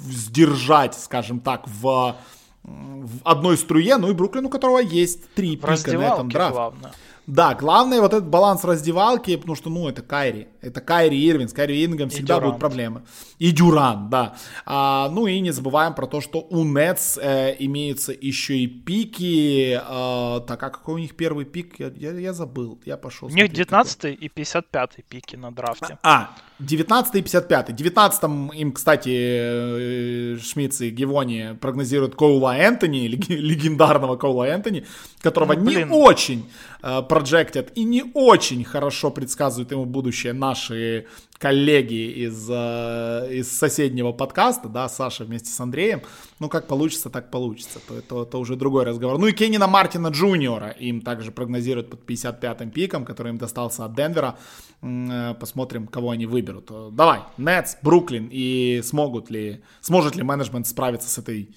сдержать, 0.09 0.93
скажем 0.95 1.39
так, 1.39 1.67
в, 1.67 2.15
в 2.63 3.09
одной 3.23 3.57
струе, 3.57 3.97
ну 3.97 4.09
и 4.09 4.13
Бруклин, 4.13 4.45
у 4.45 4.49
которого 4.49 4.79
есть 4.79 5.29
три 5.33 5.55
пика 5.55 5.93
на 5.93 6.13
этом 6.13 6.29
драфте. 6.29 6.53
Главное. 6.53 6.91
Да, 7.27 7.55
главное 7.55 7.99
вот 7.99 8.13
этот 8.13 8.29
баланс 8.29 8.63
раздевалки, 8.63 9.35
потому 9.35 9.55
что, 9.55 9.69
ну, 9.69 9.89
это 9.89 10.01
Кайри. 10.01 10.47
Это 10.61 10.79
Кайри 10.79 11.29
Ирвин. 11.29 11.49
С 11.49 11.53
Кайри 11.53 11.83
Ирвингом 11.83 12.09
всегда 12.09 12.39
будут 12.39 12.57
проблемы. 12.57 13.03
И 13.37 13.51
Дюран, 13.51 14.09
да. 14.09 14.35
А, 14.65 15.09
ну 15.09 15.27
и 15.27 15.37
не 15.41 15.51
забываем 15.51 15.93
про 15.93 16.07
то, 16.07 16.21
что 16.21 16.39
у 16.49 16.63
Нетс 16.63 17.17
э, 17.17 17.55
имеются 17.59 18.13
еще 18.13 18.57
и 18.57 18.67
пики. 18.67 19.77
Э, 19.77 20.39
так, 20.47 20.63
а 20.63 20.69
какой 20.69 20.95
у 20.95 20.97
них 20.99 21.17
первый 21.17 21.43
пик? 21.43 21.79
Я, 21.79 21.91
я, 21.97 22.11
я 22.11 22.33
забыл. 22.33 22.79
Я 22.85 22.95
пошел. 22.95 23.27
У 23.27 23.31
них 23.31 23.51
19 23.51 24.05
и 24.05 24.29
55 24.29 25.05
пики 25.09 25.35
на 25.35 25.51
драфте. 25.51 25.99
А, 26.03 26.31
19 26.59 27.15
и 27.15 27.21
55. 27.21 27.75
19 27.75 28.23
им, 28.55 28.71
кстати, 28.71 29.09
э, 29.13 30.37
Шмидц 30.41 30.81
и 30.81 30.89
Гивони 30.89 31.55
прогнозируют 31.61 32.15
Коула 32.15 32.55
Энтони, 32.57 33.07
легендарного 33.07 34.15
Коула 34.15 34.45
Энтони, 34.45 34.85
которого 35.21 35.53
ну, 35.53 35.69
не 35.69 35.85
очень 35.85 36.49
э, 36.81 37.03
проджектят 37.03 37.71
и 37.75 37.83
не 37.83 38.03
очень 38.13 38.63
хорошо 38.63 39.11
предсказывают 39.11 39.71
ему 39.71 39.85
будущее 39.85 40.33
наши 40.33 41.05
коллеги 41.39 42.25
из, 42.25 42.49
э, 42.49 43.27
из 43.31 43.51
соседнего 43.57 44.11
подкаста, 44.11 44.69
да, 44.69 44.89
Саша 44.89 45.23
вместе 45.23 45.49
с 45.49 45.59
Андреем. 45.59 46.01
Ну, 46.39 46.49
как 46.49 46.67
получится, 46.67 47.09
так 47.09 47.29
получится. 47.31 47.79
То 47.87 47.97
это, 47.97 48.23
это 48.23 48.37
уже 48.37 48.55
другой 48.55 48.85
разговор. 48.85 49.17
Ну 49.17 49.27
и 49.27 49.31
Кеннина 49.31 49.67
Мартина 49.67 50.07
Джуниора 50.07 50.69
им 50.69 51.01
также 51.01 51.31
прогнозируют 51.31 51.89
под 51.89 52.09
55-м 52.09 52.71
пиком, 52.71 53.05
который 53.05 53.29
им 53.29 53.37
достался 53.37 53.85
от 53.85 53.95
Денвера. 53.95 54.37
Э, 54.81 55.35
посмотрим, 55.39 55.87
кого 55.87 56.11
они 56.11 56.25
выберут. 56.25 56.71
Давай, 56.95 57.21
Нетс, 57.37 57.75
Бруклин 57.81 58.29
и 58.31 58.81
смогут 58.83 59.29
ли, 59.29 59.63
сможет 59.81 60.15
ли 60.15 60.23
менеджмент 60.23 60.67
справиться 60.67 61.09
с 61.09 61.17
этой 61.17 61.55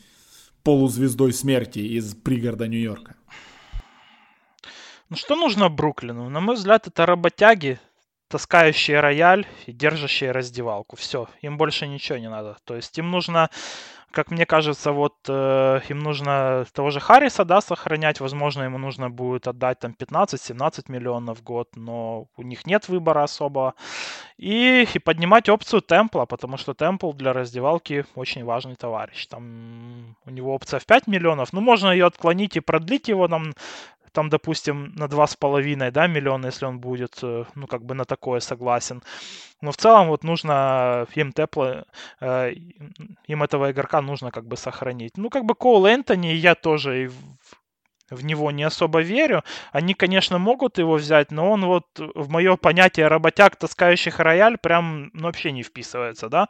полузвездой 0.63 1.33
смерти 1.33 1.79
из 1.79 2.15
пригорода 2.15 2.69
Нью-Йорка? 2.69 3.17
Ну 5.09 5.17
что 5.17 5.35
нужно 5.35 5.69
Бруклину? 5.69 6.29
На 6.29 6.41
мой 6.41 6.55
взгляд, 6.55 6.87
это 6.87 7.05
работяги, 7.05 7.81
таскающие 8.31 9.01
рояль 9.01 9.45
и 9.67 9.73
держащие 9.73 10.31
раздевалку. 10.31 10.97
Все, 10.97 11.29
им 11.43 11.59
больше 11.59 11.89
ничего 11.89 12.17
не 12.19 12.31
надо. 12.31 12.57
То 12.65 12.77
есть 12.77 12.97
им 12.97 13.11
нужно, 13.11 13.51
как 14.13 14.31
мне 14.31 14.47
кажется, 14.47 14.93
вот 14.93 15.17
э, 15.29 15.81
им 15.89 15.99
нужно 15.99 16.65
того 16.73 16.91
же 16.91 17.01
Харриса, 17.01 17.45
да, 17.45 17.61
сохранять. 17.61 18.21
Возможно, 18.21 18.63
ему 18.63 18.79
нужно 18.79 19.11
будет 19.11 19.49
отдать 19.49 19.81
там 19.81 19.97
15-17 19.99 20.85
миллионов 20.87 21.39
в 21.39 21.43
год, 21.43 21.71
но 21.75 22.27
у 22.37 22.43
них 22.43 22.67
нет 22.67 22.89
выбора 22.89 23.25
особо. 23.25 23.75
И, 24.39 24.87
и 24.95 24.99
поднимать 25.01 25.49
опцию 25.49 25.83
Темпла, 25.83 26.25
потому 26.25 26.57
что 26.57 26.73
Темпл 26.73 27.13
для 27.13 27.33
раздевалки 27.33 28.07
очень 28.15 28.45
важный 28.45 28.77
товарищ. 28.77 29.27
Там 29.27 30.17
у 30.25 30.31
него 30.31 30.55
опция 30.55 30.79
в 30.79 30.87
5 30.87 31.09
миллионов. 31.09 31.53
Ну, 31.53 31.61
можно 31.61 31.91
ее 31.91 32.07
отклонить 32.07 32.57
и 32.57 32.61
продлить 32.61 33.09
его 33.09 33.27
там 33.27 33.55
там, 34.13 34.29
допустим, 34.29 34.93
на 34.97 35.09
2,5 35.09 35.91
да, 35.91 36.07
миллиона, 36.07 36.47
если 36.47 36.67
он 36.67 36.79
будет, 36.79 37.19
э, 37.23 37.45
ну, 37.55 37.67
как 37.67 37.85
бы 37.85 37.95
на 37.95 38.05
такое 38.05 38.41
согласен. 38.41 39.03
Но 39.61 39.73
в 39.73 39.77
целом 39.77 40.09
вот 40.09 40.25
нужно 40.25 41.07
им 41.15 41.33
тепло, 41.33 41.85
э, 42.21 42.53
им 43.27 43.43
этого 43.43 43.71
игрока 43.71 44.01
нужно 44.01 44.31
как 44.31 44.47
бы 44.47 44.57
сохранить. 44.57 45.17
Ну, 45.17 45.31
как 45.31 45.45
бы 45.45 45.55
Коул 45.55 45.87
Энтони, 45.87 46.29
я 46.29 46.55
тоже 46.55 47.11
в, 47.11 48.17
в 48.17 48.25
него 48.25 48.51
не 48.51 48.65
особо 48.65 49.01
верю. 49.01 49.43
Они, 49.73 49.95
конечно, 49.95 50.39
могут 50.39 50.79
его 50.79 50.95
взять, 50.95 51.31
но 51.31 51.51
он 51.51 51.65
вот 51.65 51.87
в 51.97 52.29
мое 52.31 52.57
понятие 52.57 53.09
работяг, 53.09 53.57
таскающих 53.57 54.19
рояль, 54.21 54.59
прям 54.59 55.11
ну, 55.13 55.25
вообще 55.25 55.53
не 55.53 55.63
вписывается, 55.63 56.29
да. 56.29 56.49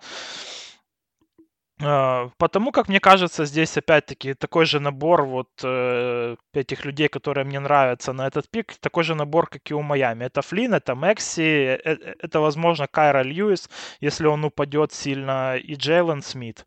А, 1.83 2.31
потому 2.37 2.73
как 2.73 2.89
мне 2.89 3.01
кажется, 3.01 3.47
здесь 3.47 3.77
опять-таки 3.77 4.35
такой 4.35 4.67
же 4.67 4.81
набор 4.81 5.25
вот 5.25 5.49
э, 5.63 6.37
этих 6.53 6.85
людей, 6.85 7.09
которые 7.09 7.45
мне 7.45 7.59
нравятся 7.59 8.13
на 8.13 8.27
этот 8.27 8.51
пик, 8.51 8.75
такой 8.81 9.05
же 9.05 9.15
набор, 9.15 9.49
как 9.49 9.71
и 9.71 9.75
у 9.75 9.83
Майами. 9.83 10.25
Это 10.25 10.43
Флин, 10.43 10.75
это 10.75 10.95
Мекси, 10.95 11.41
э, 11.41 11.81
э, 11.85 12.15
это, 12.21 12.41
возможно, 12.41 12.87
Кайра 12.87 13.23
Льюис, 13.23 13.71
если 14.01 14.27
он 14.27 14.45
упадет 14.45 14.93
сильно, 14.93 15.57
и 15.57 15.75
Джейлен 15.75 16.23
Смит. 16.23 16.67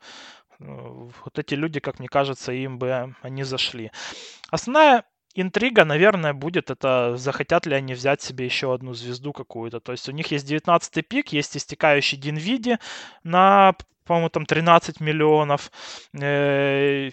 Вот 0.60 1.38
эти 1.38 1.56
люди, 1.56 1.80
как 1.80 2.00
мне 2.00 2.08
кажется, 2.08 2.52
им 2.54 2.80
бы 2.80 3.16
они 3.22 3.44
зашли. 3.44 3.92
Основная 4.50 5.04
интрига, 5.36 5.84
наверное, 5.84 6.34
будет 6.34 6.72
это, 6.72 7.18
захотят 7.18 7.66
ли 7.66 7.76
они 7.76 7.94
взять 7.94 8.22
себе 8.22 8.46
еще 8.46 8.74
одну 8.74 8.94
звезду 8.94 9.34
какую-то. 9.34 9.80
То 9.80 9.92
есть 9.92 10.08
у 10.10 10.12
них 10.12 10.32
есть 10.32 10.46
19 10.48 11.08
пик, 11.08 11.34
есть 11.34 11.58
истекающий 11.58 12.18
Динвиди 12.18 12.78
на 13.24 13.76
по-моему, 14.04 14.30
там 14.30 14.46
13 14.46 15.00
миллионов. 15.00 15.72
Э, 16.20 17.10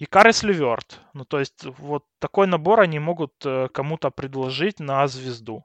и 0.00 0.06
Карес 0.06 0.42
Леверт. 0.42 1.00
Ну, 1.12 1.24
то 1.24 1.38
есть, 1.38 1.64
вот 1.78 2.04
такой 2.18 2.46
набор 2.46 2.80
они 2.80 2.98
могут 2.98 3.32
э, 3.44 3.68
кому-то 3.72 4.10
предложить 4.10 4.80
на 4.80 5.06
звезду. 5.06 5.64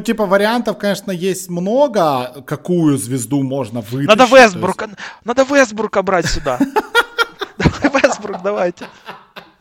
Ну, 0.00 0.04
типа 0.04 0.26
вариантов, 0.26 0.78
конечно, 0.78 1.10
есть 1.10 1.48
много, 1.48 2.42
какую 2.46 2.98
звезду 2.98 3.42
можно 3.42 3.80
вытащить. 3.80 4.08
Надо 4.08 4.24
Вестбрука, 4.24 4.86
есть... 4.86 4.98
надо 5.24 5.44
Вестбрука 5.44 6.02
брать 6.02 6.26
сюда. 6.26 6.58
Вестбрук, 7.58 8.42
давайте. 8.42 8.86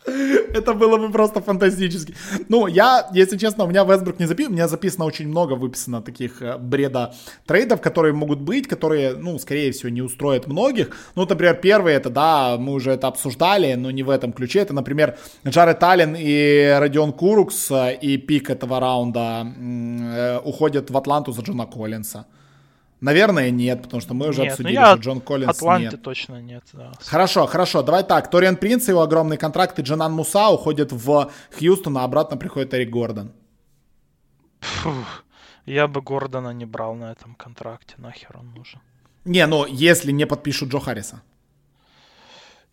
Это 0.53 0.73
было 0.73 0.97
бы 0.97 1.11
просто 1.11 1.41
фантастически. 1.41 2.15
Ну, 2.49 2.67
я, 2.67 3.07
если 3.13 3.37
честно, 3.37 3.65
у 3.65 3.67
меня 3.67 3.83
Вестбрук 3.83 4.19
не 4.19 4.27
записан, 4.27 4.51
у 4.51 4.55
меня 4.55 4.67
записано 4.67 5.05
очень 5.05 5.27
много, 5.27 5.53
выписано 5.53 6.01
таких 6.01 6.41
э, 6.41 6.57
бреда 6.57 7.13
трейдов, 7.45 7.81
которые 7.81 8.13
могут 8.13 8.39
быть, 8.39 8.67
которые, 8.67 9.15
ну, 9.15 9.37
скорее 9.39 9.71
всего, 9.71 9.89
не 9.89 10.01
устроят 10.01 10.47
многих. 10.47 10.89
Ну, 11.15 11.25
например, 11.25 11.55
первый 11.55 11.93
это, 11.93 12.09
да, 12.09 12.57
мы 12.57 12.73
уже 12.73 12.91
это 12.91 13.07
обсуждали, 13.07 13.75
но 13.75 13.91
не 13.91 14.03
в 14.03 14.09
этом 14.09 14.33
ключе. 14.33 14.59
Это, 14.59 14.73
например, 14.73 15.17
Джаред 15.47 15.83
Аллен 15.83 16.15
и 16.17 16.75
Родион 16.79 17.13
Курукс 17.13 17.71
э, 17.71 17.97
и 18.01 18.17
пик 18.17 18.49
этого 18.49 18.79
раунда 18.79 19.45
э, 19.45 20.39
уходят 20.43 20.89
в 20.89 20.97
Атланту 20.97 21.31
за 21.31 21.41
Джона 21.41 21.67
Коллинса. 21.67 22.25
Наверное, 23.01 23.49
нет, 23.49 23.81
потому 23.81 23.99
что 23.99 24.13
мы 24.13 24.27
уже 24.29 24.43
нет, 24.43 24.49
ну 24.49 24.53
обсудили, 24.53 24.75
что 24.75 24.95
Джон 24.95 25.21
Коллинс 25.21 25.57
Атланты 25.57 25.89
нет. 25.89 26.01
точно 26.03 26.39
нет, 26.39 26.63
да. 26.73 26.91
Хорошо, 26.99 27.47
хорошо, 27.47 27.81
давай 27.81 28.03
так. 28.03 28.29
Ториан 28.29 28.55
Принц, 28.55 28.87
его 28.87 29.01
огромный 29.01 29.37
контракт, 29.37 29.79
и 29.79 29.81
Джанан 29.81 30.13
Муса 30.13 30.49
уходит 30.49 30.91
в 30.91 31.31
Хьюстон, 31.57 31.97
а 31.97 32.03
обратно 32.03 32.37
приходит 32.37 32.75
Эрик 32.75 32.91
Гордон. 32.91 33.31
Фух, 34.59 35.23
я 35.65 35.87
бы 35.87 36.01
Гордона 36.03 36.53
не 36.53 36.65
брал 36.65 36.93
на 36.93 37.11
этом 37.11 37.33
контракте, 37.33 37.95
нахер 37.97 38.37
он 38.37 38.53
нужен. 38.53 38.79
Не, 39.25 39.47
ну 39.47 39.65
если 39.65 40.11
не 40.11 40.27
подпишут 40.27 40.69
Джо 40.69 40.79
Харриса. 40.79 41.23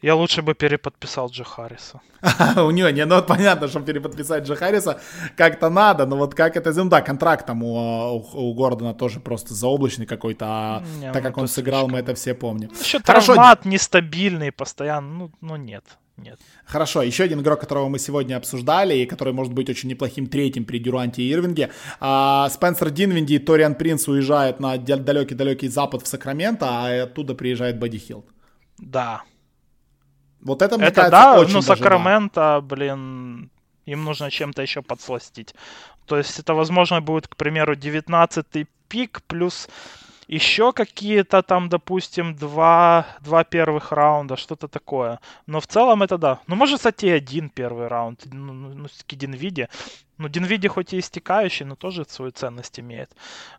Я 0.01 0.15
лучше 0.15 0.43
бы 0.43 0.55
переподписал 0.55 1.29
Джо 1.29 1.43
Харриса. 1.43 2.01
У 2.57 2.71
него 2.71 2.89
не, 2.91 3.05
ну 3.05 3.17
вот 3.17 3.27
понятно, 3.27 3.67
что 3.67 3.81
переподписать 3.81 4.47
Джо 4.47 4.55
Харриса 4.55 5.01
как-то 5.37 5.71
надо, 5.71 6.07
но 6.07 6.17
вот 6.17 6.35
как 6.35 6.57
это, 6.57 6.73
ну 6.73 6.89
да, 6.89 7.01
контракт 7.01 7.47
там 7.47 7.65
у, 7.65 8.25
у, 8.33 8.55
Гордона 8.55 8.95
тоже 8.95 9.19
просто 9.19 9.55
заоблачный 9.55 10.07
какой-то, 10.07 10.47
а 10.47 10.83
не, 11.01 11.13
так 11.13 11.23
ну, 11.23 11.29
как 11.29 11.39
он 11.39 11.49
сыграл, 11.49 11.87
слишком... 11.87 11.93
мы 11.93 11.99
это 11.99 12.15
все 12.15 12.35
помним. 12.35 12.71
Ну, 12.73 12.81
еще 12.81 13.01
Хорошо. 13.01 13.35
травмат 13.35 13.65
нестабильный 13.65 14.53
постоянно, 14.53 15.09
ну, 15.09 15.31
ну 15.41 15.57
нет. 15.57 15.85
Нет. 16.17 16.41
Хорошо, 16.65 17.03
еще 17.03 17.25
один 17.25 17.41
игрок, 17.41 17.61
которого 17.61 17.89
мы 17.89 18.01
сегодня 18.01 18.37
обсуждали, 18.37 18.95
и 18.95 19.07
который 19.07 19.33
может 19.33 19.53
быть 19.53 19.71
очень 19.71 19.89
неплохим 19.89 20.27
третьим 20.27 20.65
при 20.65 20.81
Дюранте 20.81 21.23
и 21.23 21.33
Ирвинге. 21.33 21.71
А, 22.01 22.49
Спенсер 22.51 22.91
Динвинди 22.91 23.35
и 23.35 23.39
Ториан 23.39 23.77
Принц 23.77 24.09
уезжают 24.09 24.59
на 24.59 24.77
далекий-далекий 24.79 25.69
запад 25.69 26.03
в 26.03 26.09
Сакраменто, 26.09 26.67
а 26.69 27.05
оттуда 27.05 27.37
приезжает 27.37 27.79
Бадди 27.79 27.99
Хилд. 27.99 28.27
Да, 28.79 29.23
вот 30.41 30.63
это, 30.63 30.79
мне 30.79 30.87
это 30.87 31.03
кажется, 31.03 31.11
да, 31.11 31.41
очень 31.41 31.55
ну 31.55 31.63
Сакраменто, 31.63 32.35
да. 32.35 32.61
блин, 32.61 33.51
им 33.87 34.05
нужно 34.05 34.31
чем-то 34.31 34.63
еще 34.63 34.83
подсластить. 34.83 35.55
То 36.07 36.17
есть 36.17 36.39
это, 36.39 36.55
возможно, 36.55 37.01
будет, 37.01 37.29
к 37.29 37.37
примеру, 37.37 37.75
19-й 37.75 38.67
пик 38.89 39.23
плюс 39.27 39.69
еще 40.29 40.73
какие-то 40.73 41.43
там, 41.43 41.69
допустим, 41.69 42.35
два, 42.37 43.07
два 43.21 43.45
первых 43.45 43.93
раунда, 43.93 44.37
что-то 44.37 44.69
такое. 44.69 45.21
Но 45.47 45.61
в 45.61 45.67
целом 45.67 46.03
это 46.03 46.19
да. 46.19 46.39
Ну, 46.47 46.57
может, 46.57 46.77
кстати, 46.77 47.07
один 47.07 47.49
первый 47.49 47.89
раунд. 47.89 48.27
Ну, 48.31 48.53
ну, 48.53 48.75
ну 48.75 48.89
все-таки 48.89 49.17
Динвиди. 49.17 49.69
Ну, 50.19 50.29
Динвиди 50.29 50.69
хоть 50.69 50.93
и 50.93 50.99
истекающий, 50.99 51.65
но 51.65 51.77
тоже 51.77 52.05
свою 52.05 52.31
ценность 52.31 52.79
имеет. 52.79 53.11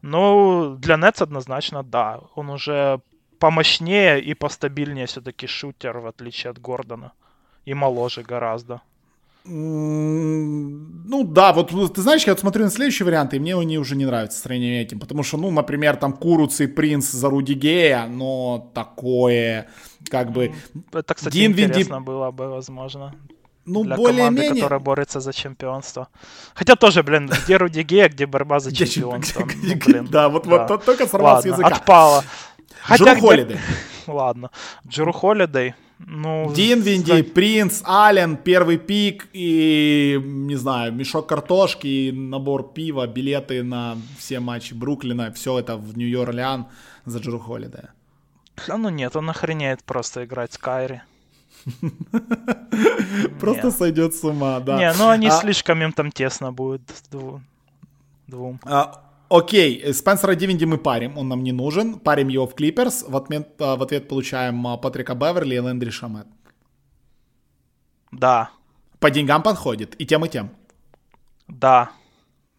Но 0.03 0.75
для 0.75 0.97
Нетс 0.97 1.21
однозначно 1.21 1.83
да. 1.83 2.19
Он 2.35 2.49
уже 2.51 3.01
помощнее 3.39 4.21
и 4.21 4.33
постабильнее 4.33 5.05
все-таки 5.05 5.47
шутер, 5.47 5.97
в 5.99 6.07
отличие 6.07 6.51
от 6.51 6.59
Гордона. 6.59 7.13
И 7.65 7.73
моложе 7.73 8.23
гораздо. 8.23 8.81
Ну 9.45 11.23
да, 11.23 11.53
вот 11.53 11.93
ты 11.93 12.01
знаешь, 12.01 12.23
я 12.25 12.33
вот 12.33 12.39
смотрю 12.39 12.65
на 12.65 12.69
следующие 12.69 13.05
варианты, 13.05 13.37
и 13.37 13.39
мне 13.39 13.57
они 13.57 13.79
уже 13.79 13.95
не 13.95 14.05
нравятся 14.05 14.37
в 14.37 14.41
сравнении 14.43 14.81
этим, 14.81 14.99
потому 14.99 15.23
что, 15.23 15.37
ну, 15.37 15.49
например, 15.49 15.95
там 15.95 16.13
Куруц 16.13 16.59
и 16.59 16.67
Принц 16.67 17.09
за 17.09 17.29
Руди 17.29 17.53
Гея, 17.53 18.05
но 18.05 18.69
такое, 18.73 19.69
как 20.09 20.31
бы... 20.31 20.53
Это, 20.93 21.13
кстати, 21.13 21.33
Динвиди... 21.33 21.63
интересно 21.63 22.01
было 22.01 22.31
бы, 22.31 22.49
возможно. 22.49 23.15
Ну, 23.65 23.83
для 23.83 23.95
более-менее... 23.95 24.41
команды, 24.43 24.55
которая 24.55 24.79
борется 24.79 25.19
за 25.19 25.31
чемпионство. 25.33 26.07
Хотя 26.53 26.75
тоже, 26.75 27.03
блин, 27.03 27.31
где 27.43 27.57
Руди 27.57 27.81
Гея, 27.81 28.09
где 28.09 28.25
борьба 28.25 28.59
за 28.59 28.71
чемпионство. 28.75 29.47
Ну, 29.63 29.75
блин, 29.85 30.07
да, 30.11 30.29
вот, 30.29 30.47
да. 30.47 30.67
вот 30.67 30.85
только 30.85 31.07
сорвал 31.07 31.41
с 31.41 31.45
языка. 31.45 31.67
отпало. 31.67 32.23
Хотя 32.81 33.13
Джеру 33.13 33.19
Холидей. 33.21 33.57
Ладно. 34.07 34.51
Джеру 34.87 35.11
Холидей. 35.11 35.73
Ну, 35.99 36.53
Дин 36.55 36.81
Винди, 36.81 37.17
за... 37.17 37.23
Принц, 37.23 37.83
Ален, 37.85 38.37
первый 38.37 38.77
пик 38.77 39.27
и, 39.33 40.17
не 40.23 40.55
знаю, 40.55 40.93
мешок 40.93 41.27
картошки, 41.27 42.11
набор 42.11 42.71
пива, 42.71 43.05
билеты 43.05 43.63
на 43.63 43.97
все 44.17 44.39
матчи 44.39 44.73
Бруклина, 44.73 45.33
все 45.33 45.59
это 45.59 45.75
в 45.75 45.97
Нью-Орлеан 45.97 46.67
за 47.05 47.19
Джеру 47.19 47.39
Холидея. 47.39 47.91
А 48.69 48.77
ну 48.77 48.89
нет, 48.89 49.15
он 49.15 49.29
охренеет 49.29 49.83
просто 49.83 50.23
играть 50.23 50.53
с 50.53 50.57
Кайри. 50.57 51.01
Просто 53.39 53.71
сойдет 53.71 54.15
с 54.15 54.23
ума, 54.23 54.59
да. 54.61 54.77
Не, 54.77 54.93
ну 54.93 55.09
они 55.09 55.27
а 55.27 55.31
слишком 55.31 55.81
им 55.81 55.91
там 55.91 56.11
тесно 56.11 56.53
будет 56.53 56.81
двум. 58.27 58.59
А, 58.63 59.08
окей, 59.29 59.93
Спенсера 59.93 60.35
Дивинди 60.35 60.65
мы 60.65 60.77
парим, 60.77 61.17
он 61.17 61.27
нам 61.29 61.43
не 61.43 61.51
нужен. 61.51 61.99
Парим 61.99 62.27
его 62.27 62.47
в 62.47 62.55
Клиперс. 62.55 63.05
В 63.07 63.15
ответ, 63.15 63.49
а, 63.59 63.75
в 63.75 63.83
ответ 63.83 64.07
получаем 64.07 64.65
а, 64.67 64.77
Патрика 64.77 65.15
Беверли 65.15 65.55
и 65.55 65.59
Лэндри 65.59 65.89
Шамет. 65.89 66.27
Да. 68.11 68.49
По 68.99 69.09
деньгам 69.09 69.43
подходит. 69.43 69.95
И 70.01 70.05
тем, 70.05 70.25
и 70.25 70.29
тем. 70.29 70.49
Да. 71.47 71.91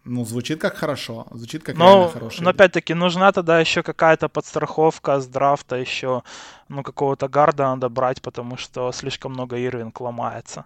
Ну, 0.04 0.24
звучит 0.24 0.60
как 0.60 0.76
хорошо. 0.76 1.26
Звучит 1.30 1.62
как 1.62 1.76
но, 1.76 1.84
реально 1.84 2.08
хорошо. 2.08 2.42
Но 2.42 2.50
опять-таки 2.50 2.94
нужна 2.94 3.32
тогда 3.32 3.60
еще 3.60 3.82
какая-то 3.82 4.28
подстраховка 4.28 5.20
с 5.20 5.26
драфта 5.26 5.76
еще. 5.76 6.22
Ну, 6.68 6.82
какого-то 6.82 7.28
гарда 7.28 7.64
надо 7.64 7.88
брать, 7.88 8.22
потому 8.22 8.56
что 8.56 8.90
слишком 8.92 9.32
много 9.32 9.58
Ирвинг 9.58 10.00
ломается. 10.00 10.64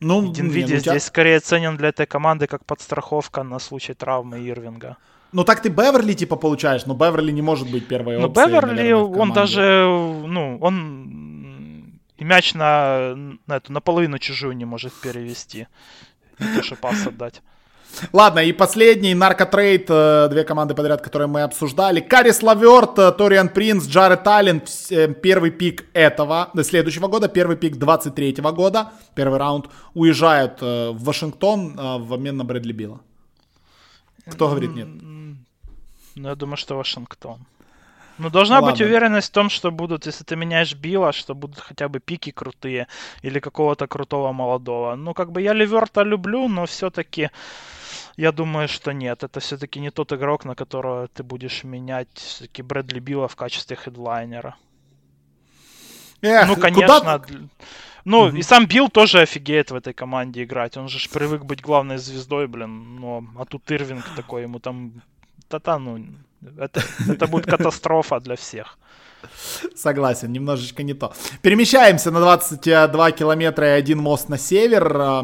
Ну, 0.00 0.32
Динвиди 0.32 0.74
ну, 0.74 0.78
здесь 0.78 0.82
тебя... 0.82 1.00
скорее 1.00 1.40
ценен 1.40 1.76
для 1.76 1.88
этой 1.88 2.06
команды 2.06 2.46
как 2.46 2.64
подстраховка 2.64 3.42
на 3.42 3.58
случай 3.58 3.94
травмы 3.94 4.38
Ирвинга. 4.38 4.96
Ну 5.32 5.44
так 5.44 5.62
ты 5.62 5.68
Беверли 5.68 6.12
типа 6.12 6.36
получаешь, 6.36 6.86
но 6.86 6.94
Беверли 6.94 7.32
не 7.32 7.42
может 7.42 7.70
быть 7.70 7.88
первой 7.88 8.18
ну, 8.18 8.28
опцией. 8.28 8.46
Ну 8.46 8.50
Беверли, 8.50 8.76
наверное, 8.76 9.20
он 9.20 9.32
даже, 9.32 9.86
ну, 10.26 10.58
он 10.60 12.00
и 12.16 12.24
мяч 12.24 12.54
на, 12.54 13.14
на 13.46 13.56
эту 13.56 13.72
наполовину 13.72 14.18
чужую 14.18 14.56
не 14.56 14.64
может 14.64 14.92
перевести. 14.94 15.66
Не 16.38 16.56
то, 16.56 16.62
что 16.62 16.76
пас 16.76 17.06
отдать. 17.06 17.42
Ладно, 18.12 18.40
и 18.40 18.52
последний 18.52 19.14
наркотрейд, 19.14 19.86
э, 19.88 20.28
две 20.30 20.44
команды 20.44 20.74
подряд, 20.74 21.02
которые 21.02 21.28
мы 21.28 21.42
обсуждали. 21.42 22.00
Карис 22.00 22.42
Лаверт, 22.42 22.98
э, 22.98 23.12
Ториан 23.12 23.48
Принц, 23.48 23.86
Джаред 23.86 24.26
Аллен, 24.26 24.62
э, 24.90 25.08
первый 25.14 25.50
пик 25.50 25.84
этого, 25.94 26.50
следующего 26.62 27.08
года, 27.08 27.28
первый 27.28 27.56
пик 27.56 27.76
23 27.76 28.52
года, 28.52 28.92
первый 29.14 29.38
раунд, 29.38 29.66
уезжают 29.94 30.60
в 30.60 31.04
Вашингтон 31.04 31.76
в 31.76 32.12
обмен 32.12 32.36
на 32.36 32.44
Брэдли 32.44 32.72
Билла. 32.72 33.00
Кто 34.26 34.48
говорит 34.48 34.74
нет? 34.74 34.88
Ну, 36.16 36.28
я 36.28 36.34
думаю, 36.34 36.56
что 36.56 36.76
Вашингтон. 36.76 37.38
Ну, 38.18 38.30
должна 38.30 38.60
Ладно. 38.60 38.70
быть 38.70 38.80
уверенность 38.80 39.28
в 39.28 39.32
том, 39.32 39.50
что 39.50 39.70
будут, 39.70 40.06
если 40.06 40.24
ты 40.24 40.36
меняешь 40.36 40.74
Билла, 40.74 41.12
что 41.12 41.34
будут 41.34 41.58
хотя 41.58 41.88
бы 41.88 41.98
пики 41.98 42.30
крутые 42.30 42.86
или 43.22 43.40
какого-то 43.40 43.86
крутого 43.88 44.32
молодого. 44.32 44.94
Ну, 44.94 45.14
как 45.14 45.32
бы 45.32 45.42
я 45.42 45.52
Ливерта 45.52 46.04
люблю, 46.04 46.48
но 46.48 46.64
все-таки 46.66 47.30
я 48.16 48.32
думаю, 48.32 48.68
что 48.68 48.92
нет. 48.92 49.22
Это 49.22 49.40
все-таки 49.40 49.80
не 49.80 49.90
тот 49.90 50.12
игрок, 50.12 50.44
на 50.44 50.54
которого 50.54 51.08
ты 51.08 51.22
будешь 51.22 51.64
менять 51.64 52.08
все-таки 52.14 52.62
Брэдли 52.62 53.00
Билла 53.00 53.28
в 53.28 53.36
качестве 53.36 53.76
хедлайнера. 53.76 54.56
Эх, 56.22 56.48
ну, 56.48 56.56
конечно. 56.56 57.00
Куда... 57.00 57.24
Ну, 58.04 58.24
угу. 58.24 58.36
и 58.36 58.42
сам 58.42 58.66
Билл 58.66 58.88
тоже 58.88 59.20
офигеет 59.20 59.70
в 59.70 59.74
этой 59.74 59.94
команде 59.94 60.44
играть. 60.44 60.76
Он 60.76 60.88
же 60.88 61.08
привык 61.08 61.44
быть 61.44 61.62
главной 61.62 61.98
звездой, 61.98 62.46
блин. 62.46 62.96
Но, 62.96 63.24
а 63.38 63.44
тут 63.44 63.70
Ирвинг 63.70 64.04
такой, 64.14 64.42
ему 64.42 64.58
там... 64.58 65.02
Та-та, 65.48 65.78
ну, 65.78 66.04
это, 66.58 66.82
это 67.08 67.26
будет 67.26 67.46
катастрофа 67.46 68.20
для 68.20 68.36
всех. 68.36 68.78
Согласен, 69.74 70.32
немножечко 70.32 70.82
не 70.82 70.94
то. 70.94 71.12
Перемещаемся 71.42 72.10
на 72.10 72.20
22 72.20 73.12
километра 73.12 73.68
и 73.68 73.78
один 73.78 73.98
мост 73.98 74.28
на 74.28 74.38
север, 74.38 75.22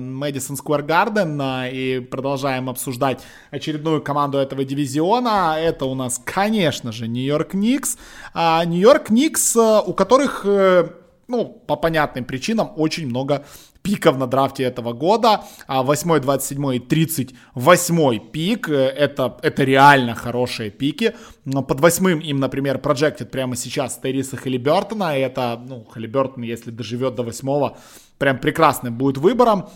Мэдисон 0.00 0.56
Сквер 0.56 0.82
Гарден, 0.82 1.40
и 1.72 2.00
продолжаем 2.00 2.68
обсуждать 2.68 3.22
очередную 3.50 4.02
команду 4.02 4.38
этого 4.38 4.64
дивизиона. 4.64 5.56
Это 5.58 5.84
у 5.84 5.94
нас, 5.94 6.20
конечно 6.24 6.92
же, 6.92 7.08
Нью-Йорк 7.08 7.54
Никс. 7.54 7.98
А, 8.34 8.64
Нью-Йорк 8.64 9.10
Никс, 9.10 9.56
э, 9.56 9.82
у 9.84 9.92
которых 9.92 10.42
э, 10.44 10.88
ну, 11.28 11.44
по 11.44 11.76
понятным 11.76 12.24
причинам, 12.24 12.72
очень 12.76 13.06
много 13.06 13.44
пиков 13.88 14.18
на 14.18 14.26
драфте 14.26 14.64
этого 14.64 14.92
года. 14.92 15.40
8, 15.68 16.20
27 16.20 16.74
и 16.74 16.78
38 16.78 18.18
пик. 18.32 18.68
Э, 18.68 18.72
это, 18.74 19.36
это 19.42 19.64
реально 19.64 20.14
хорошие 20.14 20.70
пики. 20.70 21.14
Но 21.44 21.62
под 21.62 21.80
восьмым 21.80 22.20
им, 22.20 22.40
например, 22.40 22.76
projected 22.76 23.26
прямо 23.26 23.56
сейчас 23.56 23.98
Терриса 23.98 24.36
Халибертона. 24.36 25.16
Это, 25.16 25.60
ну, 25.68 25.84
Халибертон, 25.84 26.42
если 26.42 26.70
доживет 26.70 27.14
до 27.14 27.22
восьмого, 27.22 27.78
прям 28.18 28.38
прекрасным 28.38 28.98
будет 28.98 29.18
выбором. 29.18 29.68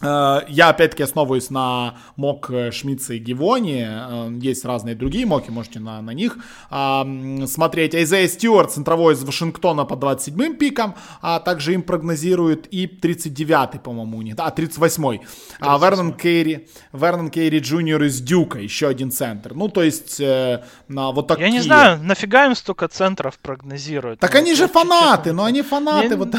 Э, 0.00 0.40
я 0.48 0.68
опять-таки 0.70 1.02
основываюсь 1.02 1.50
на 1.50 1.96
мок 2.16 2.50
э, 2.50 2.70
Шмидца 2.70 3.14
и 3.14 3.18
Гивони. 3.18 3.86
Э, 3.88 4.30
есть 4.40 4.64
разные 4.64 4.94
другие 4.94 5.26
моки, 5.26 5.50
можете 5.50 5.80
на, 5.80 6.00
на 6.00 6.10
них 6.10 6.38
смотреть. 6.70 7.94
Айзея 7.94 8.28
Стюарт, 8.28 8.72
центровой 8.72 9.14
из 9.14 9.24
Вашингтона 9.24 9.84
по 9.84 9.94
27-м 9.94 10.56
пикам, 10.56 10.94
а 11.20 11.40
также 11.40 11.74
им 11.74 11.82
прогнозируют 11.82 12.66
и 12.70 12.86
39-й, 12.86 13.80
по-моему, 13.80 14.18
у 14.18 14.22
них, 14.22 14.34
а 14.38 14.50
38-й. 14.50 15.20
А 15.60 15.78
Вернон 15.78 16.12
Кейри, 16.14 16.68
Вернон 16.92 17.30
Кейри 17.30 17.58
Джуниор 17.58 18.02
из 18.04 18.20
Дюка, 18.20 18.58
еще 18.58 18.88
один 18.88 19.10
центр. 19.10 19.54
Ну, 19.54 19.68
то 19.68 19.82
есть, 19.82 20.20
э, 20.20 20.62
на 20.88 21.12
вот 21.12 21.28
такие... 21.28 21.46
Я 21.46 21.50
не 21.50 21.60
знаю, 21.60 22.02
нафига 22.02 22.46
им 22.46 22.54
столько 22.54 22.88
центров 22.88 23.38
прогнозируют? 23.38 24.20
Так 24.20 24.34
ну, 24.34 24.40
они 24.40 24.54
же 24.54 24.68
фанаты, 24.68 25.32
но 25.32 25.44
они 25.44 25.62
фанаты. 25.62 26.08
Я... 26.08 26.16
Вот... 26.16 26.34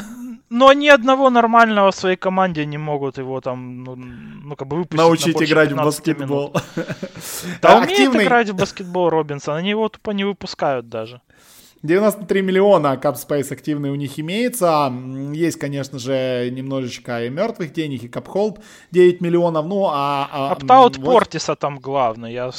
Но 0.54 0.74
ни 0.74 0.90
одного 0.90 1.30
нормального 1.30 1.92
в 1.92 1.96
своей 1.96 2.18
команде 2.18 2.66
не 2.66 2.78
могут 2.78 3.18
его 3.18 3.40
там, 3.40 3.86
ну, 3.86 3.96
ну 3.96 4.56
как 4.58 4.68
бы 4.68 4.76
выпустить 4.76 4.98
Научить 4.98 5.40
на 5.40 5.46
играть 5.46 5.72
в 5.72 5.78
баскетбол. 5.78 6.50
Минут. 6.50 6.64
Да, 7.62 7.80
умеет 7.80 8.14
играть 8.16 8.50
в 8.50 8.56
баскетбол 8.56 9.10
Робинсон, 9.10 9.56
они 9.56 9.70
его 9.70 9.88
тупо 9.88 10.12
не 10.12 10.26
выпускают 10.26 10.90
даже. 10.90 11.22
93 11.84 12.42
миллиона 12.44 12.96
капспейс 12.96 13.52
активный 13.52 13.90
у 13.90 13.96
них 13.96 14.20
имеется. 14.20 14.94
Есть, 15.34 15.58
конечно 15.58 15.98
же, 15.98 16.50
немножечко 16.52 17.26
и 17.26 17.30
мертвых 17.30 17.74
денег, 17.74 18.04
и 18.04 18.08
капхолд 18.08 18.60
9 18.92 19.20
миллионов. 19.22 19.66
Ну, 19.66 19.88
а... 19.88 20.30
а 20.32 20.52
Оптаут 20.52 20.98
вот... 20.98 21.06
Портиса 21.06 21.56
там 21.56 21.80
главный. 21.80 22.34
Я, 22.34 22.52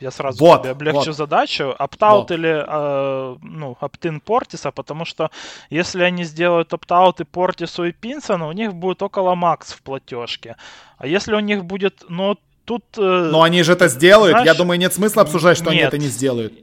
я 0.00 0.10
сразу 0.10 0.42
вот, 0.42 0.62
тебе 0.62 0.72
облегчу 0.72 1.06
вот. 1.06 1.16
задачу. 1.16 1.74
Оптаут 1.78 2.30
вот. 2.30 2.38
или, 2.38 2.64
э, 2.66 3.36
ну, 3.42 3.76
оптин 3.80 4.20
Портиса, 4.20 4.70
потому 4.70 5.04
что 5.04 5.30
если 5.68 6.02
они 6.02 6.24
сделают 6.24 6.72
оптаут 6.72 7.20
и 7.20 7.24
Портису 7.24 7.84
и 7.84 7.92
Пинсону, 7.92 8.48
у 8.48 8.52
них 8.52 8.74
будет 8.74 9.02
около 9.02 9.34
макс 9.34 9.72
в 9.72 9.82
платежке. 9.82 10.56
А 10.96 11.06
если 11.06 11.34
у 11.34 11.40
них 11.40 11.66
будет, 11.66 12.04
ну, 12.08 12.38
тут... 12.64 12.84
Э, 12.96 13.28
Но 13.30 13.42
они 13.42 13.62
же 13.62 13.72
это 13.72 13.88
сделают. 13.88 14.32
Знаешь, 14.32 14.46
Я 14.46 14.54
думаю, 14.54 14.78
нет 14.78 14.94
смысла 14.94 15.22
обсуждать, 15.22 15.58
что 15.58 15.66
нет. 15.66 15.72
они 15.72 15.80
это 15.82 15.98
не 15.98 16.08
сделают 16.08 16.54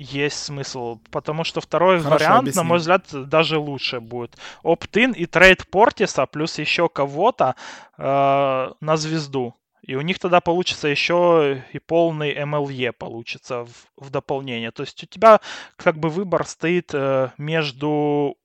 есть 0.00 0.42
смысл, 0.42 0.98
потому 1.10 1.44
что 1.44 1.60
второй 1.60 2.00
Хорошо, 2.00 2.14
вариант, 2.14 2.40
объясни. 2.40 2.58
на 2.60 2.64
мой 2.64 2.78
взгляд, 2.78 3.04
даже 3.12 3.58
лучше 3.58 4.00
будет. 4.00 4.36
Опт-ин 4.62 5.12
и 5.12 5.26
трейд 5.26 5.68
Портиса 5.70 6.26
плюс 6.26 6.58
еще 6.58 6.88
кого-то 6.88 7.54
э, 7.98 8.72
на 8.80 8.96
звезду. 8.96 9.54
И 9.82 9.94
у 9.94 10.00
них 10.02 10.18
тогда 10.18 10.40
получится 10.40 10.88
еще 10.88 11.64
и 11.72 11.78
полный 11.78 12.34
MLE 12.34 12.92
получится 12.92 13.64
в, 13.64 14.04
в 14.06 14.10
дополнение. 14.10 14.70
То 14.70 14.82
есть 14.82 15.02
у 15.02 15.06
тебя 15.06 15.40
как 15.76 15.98
бы 15.98 16.08
выбор 16.08 16.46
стоит 16.46 16.90
э, 16.94 17.30
между 17.38 18.36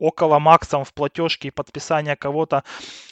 около 0.00 0.38
максом 0.38 0.84
в 0.84 0.92
платежке 0.92 1.48
и 1.48 1.50
подписания 1.50 2.16
кого-то 2.16 2.64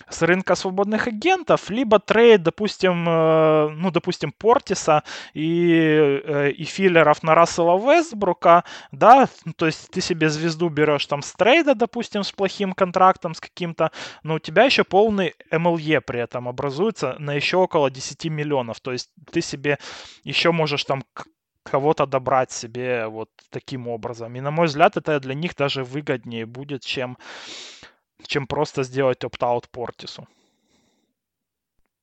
с 0.08 0.22
рынка 0.22 0.54
свободных 0.54 1.06
агентов, 1.06 1.70
либо 1.70 1.98
трейд, 1.98 2.42
допустим, 2.42 3.08
э, 3.08 3.68
ну, 3.68 3.90
допустим, 3.90 4.32
Портиса 4.32 5.04
и, 5.34 6.20
э, 6.24 6.50
и 6.50 6.64
филлеров 6.64 7.22
на 7.22 7.34
Рассела 7.34 7.78
Вестбрука, 7.78 8.64
да, 8.90 9.28
ну, 9.44 9.52
то 9.52 9.66
есть 9.66 9.90
ты 9.90 10.00
себе 10.00 10.30
звезду 10.30 10.68
берешь 10.70 11.06
там 11.06 11.22
с 11.22 11.32
трейда, 11.34 11.74
допустим, 11.74 12.24
с 12.24 12.32
плохим 12.32 12.72
контрактом, 12.72 13.34
с 13.34 13.40
каким-то, 13.40 13.92
но 14.22 14.34
у 14.34 14.38
тебя 14.38 14.64
еще 14.64 14.82
полный 14.84 15.34
MLE 15.52 16.00
при 16.00 16.20
этом 16.20 16.48
образуется 16.48 17.16
на 17.18 17.34
еще 17.34 17.58
около 17.58 17.90
10 17.90 18.24
миллионов, 18.26 18.80
то 18.80 18.92
есть 18.92 19.10
ты 19.30 19.42
себе 19.42 19.78
еще 20.24 20.52
можешь 20.52 20.84
там 20.84 21.02
кого-то 21.68 22.06
добрать 22.06 22.52
себе 22.52 23.06
вот 23.06 23.30
таким 23.50 23.88
образом. 23.88 24.36
И 24.36 24.40
на 24.40 24.50
мой 24.50 24.66
взгляд, 24.66 24.96
это 24.96 25.20
для 25.20 25.34
них 25.34 25.54
даже 25.56 25.84
выгоднее 25.84 26.46
будет, 26.46 26.82
чем, 26.82 27.16
чем 28.26 28.46
просто 28.46 28.82
сделать 28.82 29.24
опт-аут 29.24 29.68
Портису. 29.68 30.26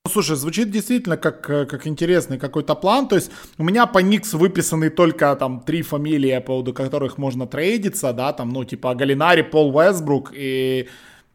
Ну, 0.05 0.11
слушай, 0.11 0.35
звучит 0.35 0.69
действительно 0.69 1.17
как, 1.17 1.41
как 1.41 1.87
интересный 1.87 2.37
какой-то 2.37 2.75
план. 2.75 3.07
То 3.07 3.15
есть 3.15 3.31
у 3.57 3.63
меня 3.63 3.87
по 3.87 3.99
Никс 3.99 4.33
выписаны 4.33 4.91
только 4.91 5.35
там 5.35 5.61
три 5.61 5.81
фамилии, 5.81 6.37
по 6.37 6.45
поводу 6.45 6.73
которых 6.73 7.17
можно 7.17 7.47
трейдиться, 7.47 8.13
да, 8.13 8.31
там, 8.31 8.49
ну, 8.49 8.63
типа 8.63 8.93
Галинари, 8.93 9.41
Пол 9.41 9.71
Вестбрук 9.71 10.31
и 10.35 10.87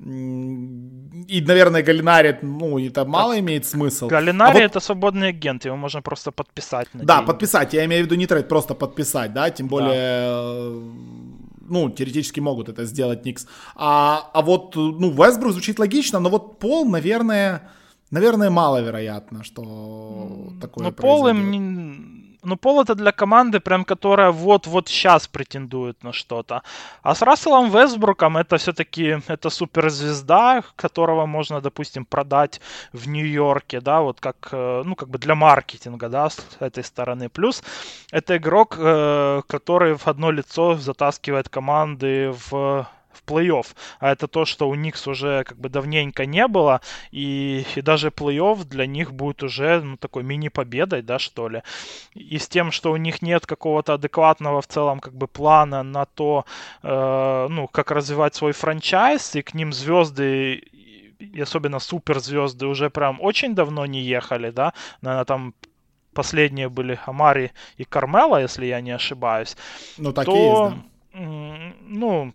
и, 0.02 1.44
наверное, 1.46 1.82
Галинари, 1.82 2.38
ну, 2.42 2.78
это 2.78 3.04
мало 3.04 3.38
имеет 3.38 3.66
смысл. 3.66 4.08
Галинари 4.08 4.58
а 4.58 4.62
вот... 4.62 4.62
это 4.62 4.80
свободный 4.80 5.28
агент, 5.28 5.66
его 5.66 5.76
можно 5.76 6.00
просто 6.00 6.32
подписать. 6.32 6.88
На 6.94 7.04
да, 7.04 7.16
деньги. 7.16 7.26
подписать, 7.26 7.74
я 7.74 7.84
имею 7.84 8.02
в 8.02 8.06
виду 8.06 8.14
не 8.14 8.26
трейд, 8.26 8.48
просто 8.48 8.74
подписать, 8.74 9.32
да, 9.32 9.50
тем 9.50 9.68
более... 9.68 9.90
Да. 9.90 11.40
Ну, 11.68 11.90
теоретически 11.90 12.40
могут 12.40 12.68
это 12.68 12.84
сделать 12.84 13.24
Никс. 13.24 13.46
А, 13.76 14.30
а 14.32 14.42
вот, 14.42 14.74
ну, 14.74 15.10
Вестбрук 15.10 15.52
звучит 15.52 15.78
логично, 15.78 16.18
но 16.18 16.30
вот 16.30 16.58
Пол, 16.58 16.84
наверное, 16.84 17.70
наверное, 18.10 18.50
маловероятно, 18.50 19.44
что 19.44 20.52
такое 20.60 20.86
Ну, 20.86 20.92
Пол 20.92 21.28
им 21.28 22.29
ну, 22.42 22.56
Пол 22.56 22.82
это 22.82 22.94
для 22.94 23.12
команды, 23.12 23.60
прям 23.60 23.84
которая 23.84 24.30
вот-вот 24.30 24.88
сейчас 24.88 25.28
претендует 25.28 26.02
на 26.02 26.12
что-то. 26.12 26.62
А 27.02 27.14
с 27.14 27.22
Расселом 27.22 27.70
Вестбруком 27.70 28.36
это 28.36 28.56
все-таки 28.56 29.18
это 29.28 29.50
суперзвезда, 29.50 30.62
которого 30.76 31.26
можно, 31.26 31.60
допустим, 31.60 32.04
продать 32.04 32.60
в 32.92 33.08
Нью-Йорке, 33.08 33.80
да, 33.80 34.00
вот 34.00 34.20
как, 34.20 34.48
э, 34.52 34.82
ну, 34.84 34.94
как 34.94 35.08
бы 35.08 35.18
для 35.18 35.34
маркетинга, 35.34 36.08
да, 36.08 36.30
с 36.30 36.38
этой 36.60 36.84
стороны. 36.84 37.28
Плюс 37.28 37.62
это 38.10 38.36
игрок, 38.36 38.76
э, 38.78 39.42
который 39.46 39.96
в 39.96 40.06
одно 40.06 40.30
лицо 40.30 40.74
затаскивает 40.74 41.48
команды 41.48 42.34
в 42.50 42.86
в 43.12 43.22
плей-офф. 43.28 43.66
А 43.98 44.12
это 44.12 44.28
то, 44.28 44.44
что 44.44 44.68
у 44.68 44.74
Никс 44.74 45.06
уже 45.06 45.44
как 45.44 45.58
бы 45.58 45.68
давненько 45.68 46.26
не 46.26 46.46
было, 46.46 46.80
и, 47.10 47.64
и 47.74 47.82
даже 47.82 48.08
плей-офф 48.08 48.64
для 48.64 48.86
них 48.86 49.12
будет 49.12 49.42
уже 49.42 49.80
ну, 49.80 49.96
такой 49.96 50.22
мини-победой, 50.22 51.02
да, 51.02 51.18
что 51.18 51.48
ли. 51.48 51.62
И 52.14 52.38
с 52.38 52.48
тем, 52.48 52.72
что 52.72 52.92
у 52.92 52.96
них 52.96 53.22
нет 53.22 53.46
какого-то 53.46 53.94
адекватного 53.94 54.60
в 54.60 54.66
целом 54.66 55.00
как 55.00 55.14
бы 55.14 55.26
плана 55.26 55.82
на 55.82 56.04
то, 56.04 56.44
э, 56.82 57.46
ну, 57.50 57.68
как 57.68 57.90
развивать 57.90 58.34
свой 58.34 58.52
франчайз, 58.52 59.36
и 59.36 59.42
к 59.42 59.54
ним 59.54 59.72
звезды 59.72 60.62
и 61.20 61.40
особенно 61.40 61.78
суперзвезды 61.78 62.66
уже 62.66 62.88
прям 62.88 63.20
очень 63.20 63.54
давно 63.54 63.84
не 63.86 64.00
ехали, 64.00 64.50
да, 64.50 64.72
наверное, 65.02 65.24
там 65.26 65.54
последние 66.14 66.68
были 66.68 66.98
Амари 67.06 67.52
и 67.76 67.84
Кармела, 67.84 68.40
если 68.40 68.66
я 68.66 68.80
не 68.80 68.90
ошибаюсь. 68.90 69.56
Ну, 69.98 70.12
так 70.12 70.24
то, 70.24 70.34
и 70.34 70.38
есть, 70.38 70.60
да. 70.60 70.90
Ну, 71.12 72.32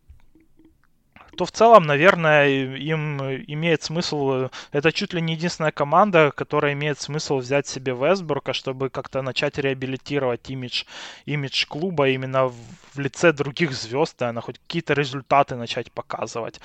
то 1.35 1.45
в 1.45 1.51
целом, 1.51 1.85
наверное, 1.85 2.47
им 2.47 3.21
имеет 3.21 3.83
смысл... 3.83 4.49
Это 4.71 4.91
чуть 4.91 5.13
ли 5.13 5.21
не 5.21 5.33
единственная 5.33 5.71
команда, 5.71 6.31
которая 6.35 6.73
имеет 6.73 6.99
смысл 6.99 7.37
взять 7.37 7.67
себе 7.67 7.93
Вестбурга, 7.93 8.53
чтобы 8.53 8.89
как-то 8.89 9.21
начать 9.21 9.57
реабилитировать 9.57 10.49
имидж, 10.49 10.85
имидж 11.25 11.65
клуба 11.67 12.09
именно 12.09 12.47
в 12.47 12.99
лице 12.99 13.31
других 13.33 13.73
звезд, 13.73 14.19
наверное, 14.19 14.41
хоть 14.41 14.59
какие-то 14.59 14.93
результаты 14.93 15.55
начать 15.55 15.91
показывать. 15.91 16.59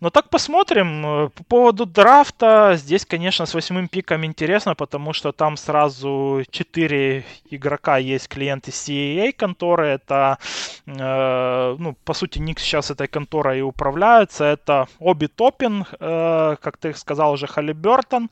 Но 0.00 0.08
так 0.08 0.30
посмотрим. 0.30 1.06
Э, 1.06 1.28
по 1.28 1.44
поводу 1.44 1.84
драфта, 1.84 2.72
здесь, 2.76 3.04
конечно, 3.04 3.44
с 3.44 3.54
восьмым 3.54 3.86
пиком 3.88 4.24
интересно, 4.24 4.74
потому 4.74 5.12
что 5.12 5.32
там 5.32 5.58
сразу 5.58 6.42
четыре 6.50 7.24
игрока 7.50 7.98
есть 7.98 8.28
клиенты 8.28 8.70
CAA 8.70 9.32
конторы. 9.32 9.88
Это, 9.88 10.38
э, 10.86 11.76
ну, 11.78 11.94
по 12.04 12.14
сути, 12.14 12.38
Ник 12.38 12.60
сейчас 12.60 12.90
этой 12.90 13.08
конторой 13.08 13.58
и 13.58 13.62
управляется. 13.62 14.44
Это 14.44 14.88
Оби 14.98 15.26
Топин, 15.26 15.84
э, 16.00 16.56
как 16.60 16.78
ты 16.78 16.94
сказал 16.94 17.32
уже, 17.32 17.46
Халибертон, 17.46 18.30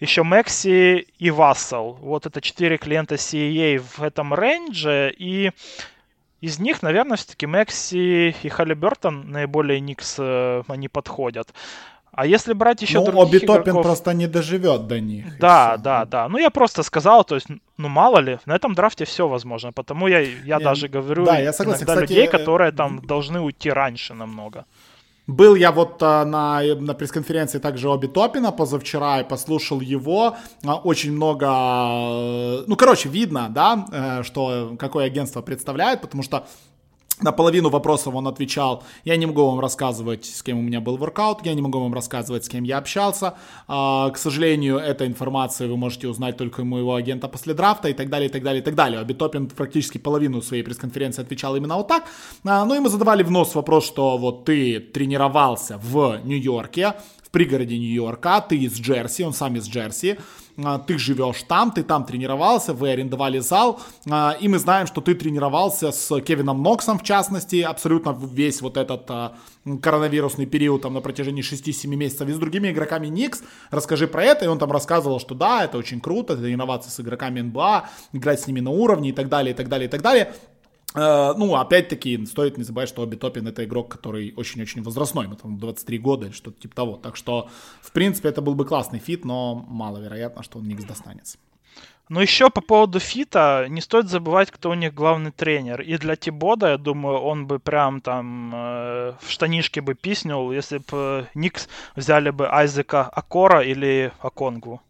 еще 0.00 0.24
Мекси 0.24 1.06
и 1.18 1.30
Вассел. 1.30 1.98
Вот 2.00 2.24
это 2.24 2.40
четыре 2.40 2.78
клиента 2.78 3.16
CAA 3.16 3.78
в 3.78 4.02
этом 4.02 4.34
рейнже. 4.34 5.14
И 5.18 5.50
из 6.40 6.58
них, 6.58 6.82
наверное, 6.82 7.16
все-таки 7.16 7.46
Мекси 7.46 8.34
и 8.42 8.48
Халибертон 8.48 9.30
наиболее 9.30 9.80
Никс 9.80 10.16
э, 10.18 10.62
они 10.68 10.88
подходят. 10.88 11.52
А 12.12 12.26
если 12.26 12.52
брать 12.52 12.82
еще 12.82 12.98
ну, 12.98 13.06
других 13.06 13.28
Оби 13.28 13.38
Топин 13.38 13.62
игроков... 13.62 13.82
просто 13.82 14.12
не 14.12 14.26
доживет 14.26 14.88
до 14.88 14.98
них. 14.98 15.38
Да, 15.38 15.76
да, 15.76 16.04
да. 16.04 16.28
Ну, 16.28 16.38
я 16.38 16.50
просто 16.50 16.82
сказал, 16.82 17.24
то 17.24 17.36
есть, 17.36 17.46
ну, 17.76 17.88
мало 17.88 18.18
ли, 18.18 18.38
на 18.44 18.56
этом 18.56 18.74
драфте 18.74 19.04
все 19.04 19.28
возможно. 19.28 19.72
Потому 19.72 20.08
я, 20.08 20.20
я, 20.20 20.28
я 20.44 20.58
даже 20.58 20.88
говорю 20.88 21.24
да, 21.24 21.38
я 21.38 21.52
согласен. 21.52 21.84
иногда 21.84 21.94
Кстати, 21.94 22.10
людей, 22.10 22.26
которые 22.26 22.72
там 22.72 23.00
должны 23.06 23.40
уйти 23.40 23.70
раньше 23.70 24.14
намного. 24.14 24.64
Был 25.28 25.56
я 25.56 25.72
вот 25.72 26.02
а, 26.02 26.24
на, 26.24 26.62
на 26.62 26.94
пресс-конференции 26.94 27.58
также 27.58 27.90
Оби 27.90 28.06
Топина 28.06 28.50
позавчера 28.50 29.20
и 29.20 29.24
послушал 29.24 29.80
его. 29.80 30.36
А, 30.64 30.76
очень 30.76 31.12
много... 31.12 31.46
Э, 31.46 32.64
ну, 32.66 32.76
короче, 32.76 33.10
видно, 33.10 33.48
да, 33.50 33.86
э, 33.92 34.22
что 34.22 34.74
какое 34.78 35.04
агентство 35.04 35.42
представляет, 35.42 36.00
потому 36.00 36.22
что 36.22 36.46
на 37.20 37.32
половину 37.32 37.68
вопросов 37.70 38.14
он 38.14 38.28
отвечал, 38.28 38.84
я 39.04 39.16
не 39.16 39.26
могу 39.26 39.44
вам 39.44 39.60
рассказывать, 39.60 40.24
с 40.24 40.42
кем 40.42 40.58
у 40.58 40.62
меня 40.62 40.80
был 40.80 40.96
воркаут, 40.96 41.44
я 41.44 41.54
не 41.54 41.62
могу 41.62 41.80
вам 41.80 41.94
рассказывать, 41.94 42.44
с 42.44 42.48
кем 42.48 42.64
я 42.64 42.78
общался. 42.78 43.34
А, 43.66 44.10
к 44.10 44.18
сожалению, 44.18 44.78
эта 44.78 45.06
информация 45.06 45.68
вы 45.68 45.76
можете 45.76 46.08
узнать 46.08 46.36
только 46.36 46.60
у 46.60 46.64
моего 46.64 46.94
агента 46.94 47.28
после 47.28 47.54
драфта 47.54 47.88
и 47.88 47.92
так 47.92 48.08
далее, 48.08 48.28
и 48.28 48.32
так 48.32 48.42
далее, 48.42 48.62
и 48.62 48.64
так 48.64 48.74
далее. 48.74 49.00
Абитопин 49.00 49.48
практически 49.48 49.98
половину 49.98 50.42
своей 50.42 50.62
пресс-конференции 50.62 51.22
отвечал 51.22 51.56
именно 51.56 51.76
вот 51.76 51.88
так. 51.88 52.04
А, 52.44 52.64
ну 52.64 52.74
и 52.74 52.78
мы 52.78 52.88
задавали 52.88 53.22
в 53.22 53.30
нос 53.30 53.54
вопрос, 53.54 53.86
что 53.86 54.16
вот 54.18 54.44
ты 54.44 54.80
тренировался 54.80 55.78
в 55.82 56.20
Нью-Йорке, 56.24 56.94
в 57.22 57.30
пригороде 57.30 57.78
Нью-Йорка, 57.78 58.44
ты 58.48 58.56
из 58.56 58.78
Джерси, 58.78 59.22
он 59.22 59.32
сам 59.34 59.56
из 59.56 59.68
Джерси, 59.68 60.18
ты 60.86 60.98
живешь 60.98 61.44
там, 61.44 61.70
ты 61.70 61.82
там 61.84 62.04
тренировался, 62.04 62.74
вы 62.74 62.90
арендовали 62.90 63.38
зал, 63.38 63.80
а, 64.10 64.36
и 64.40 64.48
мы 64.48 64.58
знаем, 64.58 64.86
что 64.86 65.00
ты 65.00 65.14
тренировался 65.14 65.92
с 65.92 66.20
Кевином 66.20 66.62
Ноксом, 66.62 66.98
в 66.98 67.04
частности, 67.04 67.62
абсолютно 67.62 68.18
весь 68.20 68.60
вот 68.60 68.76
этот 68.76 69.04
а, 69.08 69.36
коронавирусный 69.80 70.46
период 70.46 70.82
там 70.82 70.94
на 70.94 71.00
протяжении 71.00 71.44
6-7 71.44 71.86
месяцев, 71.94 72.28
и 72.28 72.32
с 72.32 72.38
другими 72.38 72.70
игроками 72.70 73.06
Никс, 73.06 73.42
расскажи 73.70 74.08
про 74.08 74.24
это, 74.24 74.46
и 74.46 74.48
он 74.48 74.58
там 74.58 74.72
рассказывал, 74.72 75.20
что 75.20 75.34
да, 75.34 75.64
это 75.64 75.78
очень 75.78 76.00
круто, 76.00 76.36
тренироваться 76.36 76.90
с 76.90 76.98
игроками 76.98 77.40
НБА, 77.40 77.88
играть 78.12 78.40
с 78.40 78.46
ними 78.46 78.60
на 78.60 78.70
уровне 78.70 79.10
и 79.10 79.12
так 79.12 79.28
далее, 79.28 79.54
и 79.54 79.56
так 79.56 79.68
далее, 79.68 79.86
и 79.86 79.90
так 79.90 80.02
далее. 80.02 80.34
Э, 80.94 81.34
ну, 81.36 81.54
опять-таки, 81.54 82.24
стоит 82.26 82.56
не 82.56 82.64
забывать, 82.64 82.88
что 82.88 83.02
Оби 83.02 83.16
Топин 83.16 83.46
это 83.46 83.64
игрок, 83.64 83.88
который 83.88 84.32
очень-очень 84.36 84.82
возрастной, 84.82 85.26
ему 85.26 85.36
там 85.36 85.58
23 85.58 85.98
года 85.98 86.26
или 86.26 86.32
что-то 86.32 86.60
типа 86.60 86.74
того. 86.74 86.96
Так 86.96 87.16
что, 87.16 87.48
в 87.82 87.92
принципе, 87.92 88.28
это 88.28 88.40
был 88.40 88.54
бы 88.54 88.64
классный 88.64 88.98
fit, 88.98 89.24
но 89.24 89.54
маловероятно, 89.54 90.42
что 90.42 90.58
он 90.58 90.68
Никс 90.68 90.84
достанется. 90.84 91.38
Но 92.08 92.22
еще 92.22 92.48
по 92.48 92.62
поводу 92.62 93.00
fit 93.00 93.40
а, 93.40 93.66
не 93.68 93.82
стоит 93.82 94.08
забывать, 94.08 94.50
кто 94.50 94.70
у 94.70 94.74
них 94.74 94.94
главный 94.94 95.30
тренер. 95.30 95.82
И 95.82 95.98
для 95.98 96.16
Тибода, 96.16 96.70
я 96.70 96.78
думаю, 96.78 97.18
он 97.18 97.46
бы 97.46 97.58
прям 97.58 98.00
там 98.00 98.50
э, 98.54 99.12
в 99.20 99.30
штанишке 99.30 99.82
бы 99.82 99.94
писнул, 99.94 100.50
если 100.50 100.78
бы 100.78 100.86
э, 100.92 101.24
Никс 101.34 101.68
взяли 101.96 102.30
бы 102.30 102.48
Айзека 102.48 103.04
Акора 103.04 103.60
или 103.60 104.10
Аконгу. 104.20 104.80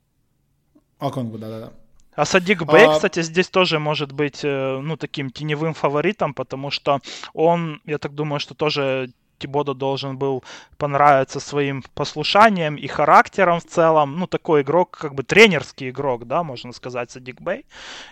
Аконгу, 1.00 1.38
да-да-да. 1.38 1.72
А 2.18 2.24
Садик 2.24 2.64
Бэй, 2.64 2.86
а... 2.86 2.94
кстати, 2.94 3.22
здесь 3.22 3.48
тоже 3.48 3.78
может 3.78 4.10
быть, 4.10 4.40
э, 4.42 4.80
ну, 4.82 4.96
таким 4.96 5.30
теневым 5.30 5.72
фаворитом, 5.72 6.34
потому 6.34 6.72
что 6.72 6.98
он, 7.32 7.80
я 7.84 7.98
так 7.98 8.12
думаю, 8.16 8.40
что 8.40 8.54
тоже 8.54 9.10
Тибода 9.38 9.72
должен 9.72 10.18
был 10.18 10.42
понравиться 10.78 11.38
своим 11.38 11.84
послушанием 11.94 12.74
и 12.74 12.88
характером 12.88 13.60
в 13.60 13.66
целом. 13.66 14.18
Ну, 14.18 14.26
такой 14.26 14.62
игрок, 14.62 14.98
как 15.00 15.14
бы 15.14 15.22
тренерский 15.22 15.90
игрок, 15.90 16.26
да, 16.26 16.42
можно 16.42 16.72
сказать, 16.72 17.08
Садик 17.12 17.40
Бэй. 17.40 17.66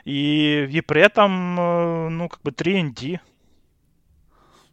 И, 0.04 0.68
и 0.70 0.80
при 0.82 1.02
этом, 1.02 1.58
э, 1.58 2.08
ну, 2.08 2.28
как 2.28 2.42
бы 2.44 2.52
3 2.52 2.82
ND. 2.82 3.18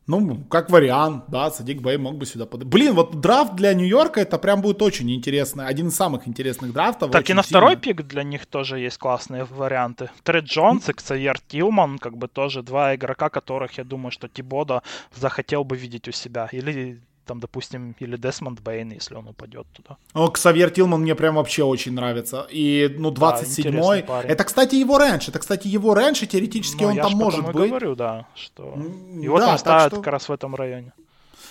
Ну, 0.06 0.44
как 0.50 0.70
вариант, 0.70 1.26
да, 1.30 1.50
Садик 1.50 1.82
Бэй 1.82 1.98
мог 1.98 2.18
бы 2.18 2.26
сюда 2.26 2.46
подать. 2.46 2.68
Блин, 2.68 2.94
вот 2.94 3.22
драфт 3.22 3.56
для 3.56 3.74
Нью-Йорка 3.74 4.20
это 4.20 4.38
прям 4.38 4.62
будет 4.62 4.82
очень 4.82 5.10
интересно. 5.12 5.66
Один 5.68 5.88
из 5.88 5.96
самых 5.96 6.28
интересных 6.28 6.74
драфтов. 6.74 7.12
Так 7.12 7.30
и 7.30 7.34
на 7.34 7.42
сильно. 7.44 7.60
второй 7.60 7.78
пик 7.78 8.06
для 8.06 8.24
них 8.24 8.46
тоже 8.46 8.80
есть 8.80 8.98
классные 8.98 9.46
варианты. 9.46 10.10
Тре 10.24 10.46
Джонс 10.46 10.90
и 10.90 10.94
Ксавьер 10.94 11.40
Тилман, 11.48 12.00
как 12.00 12.18
бы 12.18 12.28
тоже 12.28 12.64
два 12.64 12.96
игрока, 12.96 13.30
которых 13.30 13.78
я 13.78 13.86
думаю, 13.86 14.12
что 14.12 14.28
Тибода 14.28 14.84
захотел 15.16 15.64
бы 15.64 15.78
видеть 15.78 16.08
у 16.10 16.12
себя. 16.12 16.50
Или 16.52 17.02
там, 17.26 17.40
допустим, 17.40 17.96
или 18.00 18.18
Десмонд 18.18 18.62
Бейн, 18.62 18.92
если 18.92 19.16
он 19.16 19.28
упадет 19.28 19.68
туда. 19.74 19.98
О, 20.14 20.30
Ксавьер 20.30 20.70
Тилман 20.70 21.02
мне 21.02 21.16
прям 21.16 21.36
вообще 21.36 21.64
очень 21.64 21.94
нравится. 21.94 22.48
И, 22.50 22.94
ну, 22.98 23.12
27-й... 23.12 24.04
Да, 24.04 24.22
это, 24.22 24.44
кстати, 24.44 24.76
его 24.76 24.98
range. 24.98 25.30
Это, 25.30 25.40
кстати, 25.40 25.68
его 25.68 25.94
range, 25.94 26.24
и 26.24 26.28
теоретически 26.28 26.84
ну, 26.84 26.90
он 26.90 26.98
там 26.98 27.14
может 27.14 27.46
быть. 27.46 27.56
Я 27.56 27.68
говорю, 27.68 27.96
да, 27.96 28.28
что 28.36 28.76
его 29.22 29.40
да, 29.40 29.48
там 29.48 29.58
ставят 29.58 29.88
что... 29.94 29.98
как 29.98 30.08
раз 30.08 30.30
в 30.30 30.32
этом 30.32 30.56
районе. 30.56 30.94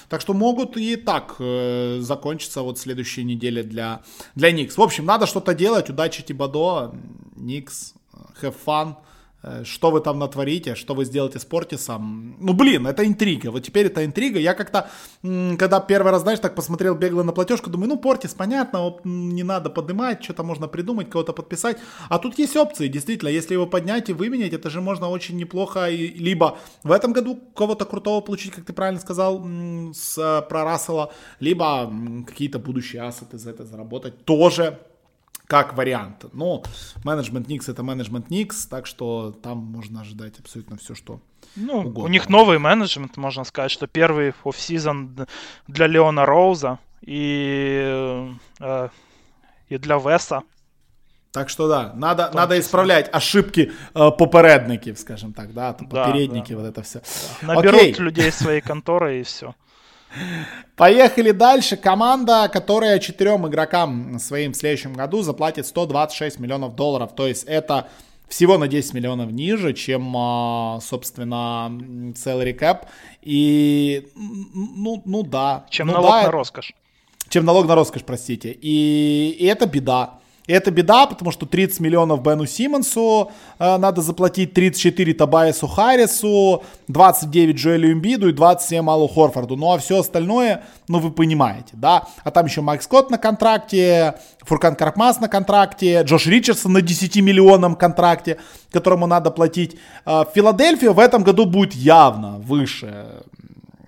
Так 0.09 0.21
что 0.21 0.35
могут 0.35 0.77
и 0.77 0.97
так 0.97 1.37
э, 1.39 1.99
закончиться 2.01 2.61
вот 2.61 2.79
следующие 2.79 3.25
недели 3.25 3.63
для, 3.63 4.03
для 4.35 4.53
Никс. 4.53 4.77
В 4.77 4.83
общем, 4.83 5.07
надо 5.07 5.27
что-то 5.27 5.55
делать. 5.55 5.89
Удачи 5.89 6.23
Тибадо, 6.23 6.95
Никс, 7.37 7.95
have 8.43 8.57
fun. 8.67 8.97
Э, 9.43 9.65
что 9.65 9.91
вы 9.91 10.01
там 10.01 10.19
натворите, 10.19 10.75
что 10.75 10.95
вы 10.95 11.05
сделаете 11.05 11.39
с 11.39 11.45
Портисом. 11.45 12.37
Ну, 12.39 12.53
блин, 12.53 12.87
это 12.87 13.05
интрига. 13.05 13.51
Вот 13.51 13.61
теперь 13.61 13.87
это 13.87 14.05
интрига. 14.05 14.39
Я 14.39 14.55
как-то, 14.55 14.89
когда 15.23 15.81
первый 15.81 16.13
раз, 16.13 16.23
знаешь, 16.23 16.39
так 16.39 16.55
посмотрел 16.55 16.95
бегло 16.95 17.23
на 17.25 17.33
платежку, 17.33 17.71
думаю, 17.71 17.89
ну, 17.89 17.99
Портис, 17.99 18.35
понятно, 18.35 18.97
не 19.05 19.43
надо 19.43 19.71
поднимать, 19.71 20.23
что-то 20.23 20.45
можно 20.45 20.69
придумать, 20.69 21.11
кого-то 21.11 21.33
подписать. 21.33 21.79
А 22.09 22.19
тут 22.19 22.39
есть 22.39 22.57
опции, 22.57 22.89
действительно, 22.89 23.31
если 23.31 23.55
его 23.55 23.67
поднять 23.67 24.11
и 24.11 24.13
выменять, 24.13 24.53
это 24.53 24.71
же 24.71 24.81
можно 24.81 25.09
очень 25.09 25.37
неплохо 25.37 25.89
либо 25.89 26.59
в 26.85 26.93
этом 26.93 27.13
году 27.13 27.39
кого-то 27.55 27.85
крутого 27.85 28.21
получить, 28.21 28.53
как 28.53 28.65
ты 28.65 28.73
правильно 28.73 29.01
сказал, 29.01 29.45
с, 29.93 30.19
э, 30.19 30.43
про 30.49 30.65
Рассела, 30.65 31.13
либо 31.41 31.93
какие-то 32.27 32.59
будущие 32.59 33.03
ассеты 33.03 33.39
за 33.39 33.51
это 33.51 33.65
заработать 33.65 34.25
тоже 34.25 34.79
как 35.53 35.77
вариант. 35.77 36.25
Но 36.33 36.63
менеджмент 37.05 37.47
Никс 37.49 37.69
это 37.69 37.83
менеджмент 37.83 38.31
Никс, 38.31 38.65
так 38.65 38.87
что 38.87 39.33
там 39.43 39.59
можно 39.59 40.01
ожидать 40.01 40.39
абсолютно 40.39 40.79
все, 40.79 40.95
что 40.95 41.21
ну, 41.57 41.81
угодно. 41.81 42.05
у 42.05 42.09
них 42.09 42.31
новый 42.31 42.59
менеджмент, 42.59 43.19
можно 43.19 43.45
сказать, 43.45 43.71
что 43.71 43.87
первый 43.87 44.33
офсезон 44.45 45.27
для 45.69 45.87
Леона 45.89 46.25
Роуза 46.25 46.79
и, 47.03 48.33
э, 48.61 48.89
и 49.69 49.77
для 49.77 49.99
Веса. 49.99 50.43
Так 51.33 51.51
что 51.51 51.69
да, 51.69 51.93
надо, 51.97 52.31
надо 52.33 52.59
исправлять 52.59 53.11
ошибки 53.13 53.73
э, 53.95 54.11
попередников, 54.11 54.99
скажем 54.99 55.35
так, 55.35 55.53
да, 55.53 55.75
там, 55.75 55.87
да 55.91 56.07
попередники, 56.07 56.55
да. 56.55 56.61
вот 56.61 56.67
это 56.67 56.83
все. 56.83 57.03
Да. 57.43 57.55
Наберут 57.55 57.81
Окей. 57.81 57.95
людей 57.99 58.33
своей 58.33 58.63
конторы 58.63 59.21
и 59.21 59.23
все. 59.23 59.55
Поехали 60.77 61.31
дальше. 61.31 61.77
Команда, 61.77 62.49
которая 62.53 62.99
четырем 62.99 63.47
игрокам 63.47 64.19
своим 64.19 64.53
в 64.53 64.57
следующем 64.57 64.95
году 64.95 65.23
заплатит 65.23 65.67
126 65.67 66.39
миллионов 66.39 66.75
долларов. 66.75 67.15
То 67.15 67.27
есть 67.27 67.45
это 67.45 67.89
всего 68.29 68.57
на 68.57 68.67
10 68.67 68.95
миллионов 68.95 69.31
ниже, 69.31 69.75
чем, 69.75 70.15
а, 70.17 70.81
собственно, 70.81 71.71
salary 72.15 72.59
cap. 72.59 72.87
И, 73.21 74.09
ну, 74.17 75.03
ну 75.05 75.23
да. 75.23 75.67
Чем 75.69 75.89
ну, 75.89 75.95
налог 75.95 76.11
да, 76.11 76.23
на 76.23 76.31
роскошь. 76.31 76.73
Чем 77.29 77.45
налог 77.45 77.67
на 77.67 77.75
роскошь, 77.75 78.05
простите. 78.05 78.51
И, 78.51 79.37
и 79.39 79.47
это 79.47 79.67
беда. 79.67 80.19
И 80.47 80.53
это 80.53 80.71
беда, 80.73 81.07
потому 81.07 81.31
что 81.31 81.47
30 81.47 81.81
миллионов 81.81 82.23
Бену 82.23 82.47
Симмонсу 82.47 83.31
э, 83.59 83.77
надо 83.77 84.03
заплатить, 84.03 84.55
34 84.55 85.15
Табайесу 85.15 85.69
Харрису, 85.69 86.65
29 86.89 87.57
Джоэлю 87.57 87.93
Имбиду 87.93 88.29
и 88.29 88.33
27 88.33 88.91
Аллу 88.91 89.07
Хорфорду. 89.07 89.57
Ну 89.57 89.73
а 89.73 89.79
все 89.79 90.01
остальное, 90.01 90.65
ну 90.89 90.99
вы 90.99 91.13
понимаете, 91.13 91.75
да. 91.75 92.09
А 92.25 92.31
там 92.33 92.47
еще 92.47 92.61
Майк 92.61 92.83
Скотт 92.83 93.11
на 93.11 93.19
контракте, 93.19 94.15
Фуркан 94.41 94.75
Карпмас 94.75 95.21
на 95.21 95.29
контракте, 95.29 96.03
Джош 96.03 96.27
Ричардсон 96.27 96.73
на 96.73 96.83
10 96.83 97.17
миллионном 97.17 97.77
контракте, 97.77 98.39
которому 98.73 99.07
надо 99.07 99.31
платить. 99.31 99.77
Э, 100.05 100.25
Филадельфия 100.35 100.91
в 100.91 100.99
этом 100.99 101.23
году 101.23 101.47
будет 101.47 101.75
явно 101.75 102.39
выше 102.39 103.23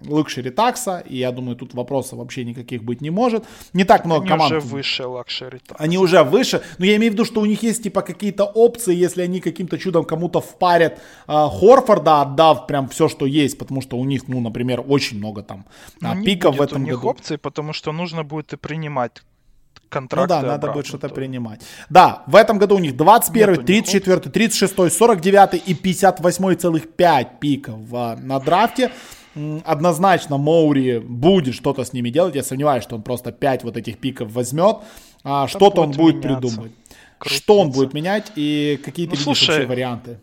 luxury 0.07 0.51
tax 0.51 0.81
а, 0.81 1.01
и 1.01 1.17
я 1.17 1.33
думаю, 1.33 1.57
тут 1.57 1.75
вопросов 1.75 2.19
вообще 2.19 2.45
никаких 2.45 2.83
быть 2.83 3.01
не 3.01 3.11
может. 3.11 3.45
Не 3.73 3.85
так 3.85 4.05
много 4.05 4.23
Они 4.23 4.29
команд. 4.29 4.53
Они 4.53 4.59
уже 4.59 4.69
выше 4.69 5.07
luxury 5.07 5.59
tax 5.59 5.73
а. 5.73 5.83
Они 5.83 5.99
уже 5.99 6.23
выше, 6.23 6.63
но 6.79 6.85
я 6.87 6.97
имею 6.97 7.13
в 7.13 7.15
виду, 7.15 7.25
что 7.25 7.41
у 7.41 7.47
них 7.47 7.63
есть 7.63 7.83
типа 7.83 8.03
какие-то 8.03 8.45
опции, 8.45 8.95
если 8.95 9.23
они 9.23 9.41
каким-то 9.41 9.79
чудом 9.79 10.05
кому-то 10.05 10.41
впарят 10.41 10.95
э, 10.95 10.99
Хорфорда, 11.27 12.23
отдав 12.23 12.67
прям 12.67 12.89
все, 12.89 13.09
что 13.09 13.27
есть, 13.27 13.59
потому 13.59 13.81
что 13.81 13.97
у 13.97 14.05
них, 14.05 14.29
ну, 14.29 14.41
например, 14.41 14.83
очень 14.87 15.19
много 15.19 15.43
там 15.43 15.65
а, 16.03 16.17
пиков 16.23 16.57
в 16.57 16.63
этом 16.63 16.83
у 16.83 16.85
них 16.85 16.95
году. 16.97 17.09
опций, 17.09 17.39
потому 17.39 17.73
что 17.73 17.93
нужно 17.93 18.25
будет 18.25 18.53
и 18.53 18.57
принимать 18.57 19.23
контракты. 19.95 20.35
Ну 20.35 20.41
да, 20.41 20.47
надо 20.47 20.73
будет 20.73 20.87
что-то 20.87 21.09
принимать. 21.09 21.61
Да, 21.89 22.23
в 22.27 22.37
этом 22.37 22.59
году 22.59 22.77
у 22.77 22.79
них 22.79 22.97
21, 22.97 23.51
Нету 23.51 23.63
34, 23.65 24.21
36, 24.21 24.75
49 24.75 25.63
и 25.67 25.75
58,5 25.75 27.27
пиков 27.41 27.77
в, 27.79 28.17
на 28.21 28.41
драфте 28.41 28.91
однозначно 29.65 30.39
Моури 30.39 30.99
будет 30.99 31.55
что-то 31.55 31.85
с 31.85 31.93
ними 31.93 32.11
делать. 32.11 32.35
Я 32.35 32.43
сомневаюсь, 32.43 32.85
что 32.85 32.97
он 32.97 33.03
просто 33.03 33.33
5 33.33 33.65
вот 33.65 33.77
этих 33.77 33.99
пиков 33.99 34.33
возьмет. 34.33 34.79
А 35.23 35.49
что-то 35.49 35.83
он 35.83 35.91
будет 35.93 36.25
меняться. 36.25 36.41
придумывать. 36.41 36.73
Крутиться. 37.19 37.43
Что 37.43 37.61
он 37.61 37.71
будет 37.71 37.95
менять 37.95 38.33
и 38.37 38.81
какие 38.85 39.07
ты 39.07 39.17
ну, 39.17 39.23
слушай, 39.23 39.67
варианты? 39.67 40.19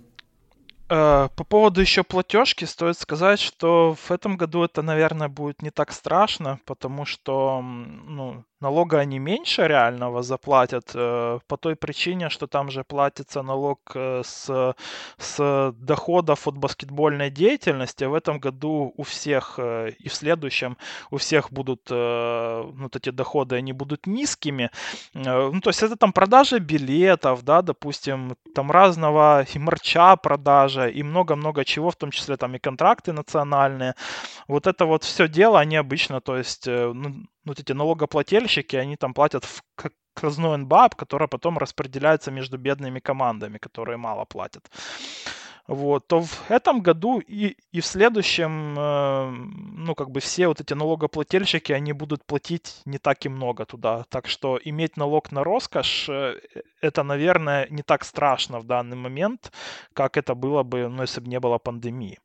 Э, 0.89 1.29
по 1.35 1.43
поводу 1.43 1.81
еще 1.81 2.03
платежки 2.03 2.65
стоит 2.65 2.97
сказать, 2.97 3.39
что 3.39 3.95
в 3.95 4.11
этом 4.11 4.37
году 4.37 4.63
это, 4.63 4.81
наверное, 4.81 5.29
будет 5.29 5.61
не 5.61 5.71
так 5.71 5.91
страшно, 5.91 6.59
потому 6.65 7.05
что 7.05 7.61
ну, 7.61 8.43
налога 8.61 8.99
они 8.99 9.19
меньше 9.19 9.67
реального 9.67 10.21
заплатят 10.23 10.91
э, 10.93 11.39
по 11.47 11.57
той 11.57 11.75
причине, 11.75 12.29
что 12.29 12.47
там 12.47 12.69
же 12.69 12.83
платится 12.83 13.41
налог 13.41 13.79
э, 13.95 14.21
с, 14.23 14.75
с 15.17 15.73
доходов 15.77 16.47
от 16.47 16.57
баскетбольной 16.57 17.31
деятельности. 17.31 18.03
В 18.05 18.13
этом 18.13 18.39
году 18.39 18.93
у 18.95 19.03
всех 19.03 19.55
э, 19.57 19.91
и 19.99 20.09
в 20.09 20.13
следующем 20.13 20.77
у 21.09 21.17
всех 21.17 21.51
будут 21.51 21.89
вот 21.89 22.95
эти 22.95 23.09
доходы, 23.09 23.55
они 23.55 23.73
будут 23.73 24.07
низкими. 24.07 24.69
Ну, 25.13 25.61
то 25.61 25.69
есть 25.69 25.83
это 25.83 25.95
там 25.95 26.13
продажа 26.13 26.59
билетов, 26.59 27.43
да, 27.43 27.61
допустим, 27.61 28.35
там 28.55 28.71
разного 28.71 29.45
и 29.53 29.59
марча 29.59 30.15
продажа, 30.15 30.87
и 30.87 31.03
много-много 31.03 31.65
чего, 31.65 31.89
в 31.89 31.95
том 31.95 32.11
числе 32.11 32.37
там 32.37 32.55
и 32.55 32.59
контракты 32.59 33.13
национальные. 33.13 33.95
Вот 34.47 34.67
это 34.67 34.85
вот 34.85 35.03
все 35.03 35.27
дело, 35.27 35.59
они 35.59 35.75
обычно, 35.75 36.21
то 36.21 36.37
есть, 36.37 36.67
ну, 36.67 37.25
вот 37.45 37.59
эти 37.59 37.73
налогоплательщики, 37.73 38.75
они 38.75 38.95
там 38.95 39.13
платят 39.13 39.45
в 39.45 39.63
казну 40.13 40.55
НБАП, 40.57 40.95
которая 40.95 41.27
потом 41.27 41.57
распределяется 41.57 42.31
между 42.31 42.57
бедными 42.57 42.99
командами, 42.99 43.57
которые 43.57 43.97
мало 43.97 44.25
платят. 44.25 44.69
Вот, 45.67 46.07
то 46.07 46.21
в 46.21 46.51
этом 46.51 46.81
году 46.81 47.19
и, 47.19 47.55
и 47.71 47.79
в 47.79 47.85
следующем, 47.85 48.75
э, 48.77 49.31
ну, 49.77 49.95
как 49.95 50.09
бы 50.09 50.19
все 50.19 50.47
вот 50.47 50.59
эти 50.59 50.73
налогоплательщики, 50.73 51.71
они 51.71 51.93
будут 51.93 52.25
платить 52.25 52.81
не 52.85 52.97
так 52.97 53.25
и 53.25 53.29
много 53.29 53.65
туда. 53.65 54.03
Так 54.09 54.27
что 54.27 54.59
иметь 54.61 54.97
налог 54.97 55.31
на 55.31 55.43
роскошь, 55.43 56.09
э, 56.09 56.41
это, 56.81 57.03
наверное, 57.03 57.67
не 57.69 57.83
так 57.83 58.03
страшно 58.03 58.59
в 58.59 58.65
данный 58.65 58.97
момент, 58.97 59.51
как 59.93 60.17
это 60.17 60.35
было 60.35 60.63
бы, 60.63 60.89
ну, 60.89 61.03
если 61.03 61.21
бы 61.21 61.29
не 61.29 61.39
было 61.39 61.57
пандемии. 61.57 62.19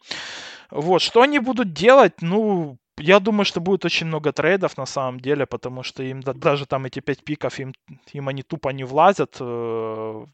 Вот, 0.71 1.03
что 1.03 1.21
они 1.23 1.39
будут 1.39 1.73
делать? 1.73 2.23
Ну, 2.23 2.79
я 2.99 3.21
думаю, 3.21 3.45
что 3.45 3.61
будет 3.61 3.85
очень 3.85 4.07
много 4.07 4.33
трейдов 4.33 4.77
на 4.79 4.87
самом 4.87 5.21
деле, 5.21 5.47
потому 5.47 5.83
что 5.83 6.03
им 6.03 6.21
да, 6.23 6.33
даже 6.33 6.67
там 6.67 6.87
эти 6.87 7.01
5 7.01 7.25
пиков, 7.25 7.59
им, 7.59 7.75
им 8.13 8.29
они 8.29 8.43
тупо 8.43 8.71
не 8.71 8.85
влазят 8.85 9.37
э, 9.41 10.25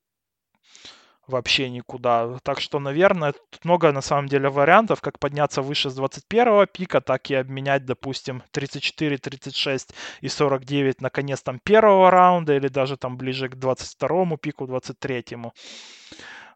вообще 1.27 1.71
никуда. 1.71 2.39
Так 2.43 2.61
что, 2.61 2.79
наверное, 2.79 3.33
тут 3.51 3.65
много 3.65 3.93
на 3.93 4.03
самом 4.03 4.29
деле 4.29 4.49
вариантов, 4.49 5.01
как 5.01 5.19
подняться 5.19 5.63
выше 5.63 5.91
с 5.91 5.95
21 5.95 6.67
пика, 6.69 7.01
так 7.01 7.31
и 7.31 7.35
обменять, 7.35 7.85
допустим, 7.85 8.43
34, 8.53 9.19
36 9.19 9.95
и 10.21 10.29
49 10.29 11.01
наконец 11.01 11.43
там 11.43 11.59
первого 11.59 12.11
раунда 12.11 12.57
или 12.57 12.69
даже 12.69 12.97
там 12.97 13.17
ближе 13.17 13.49
к 13.49 13.57
22 13.57 14.37
пику, 14.37 14.67
23. 14.67 15.25
Э, 15.33 15.51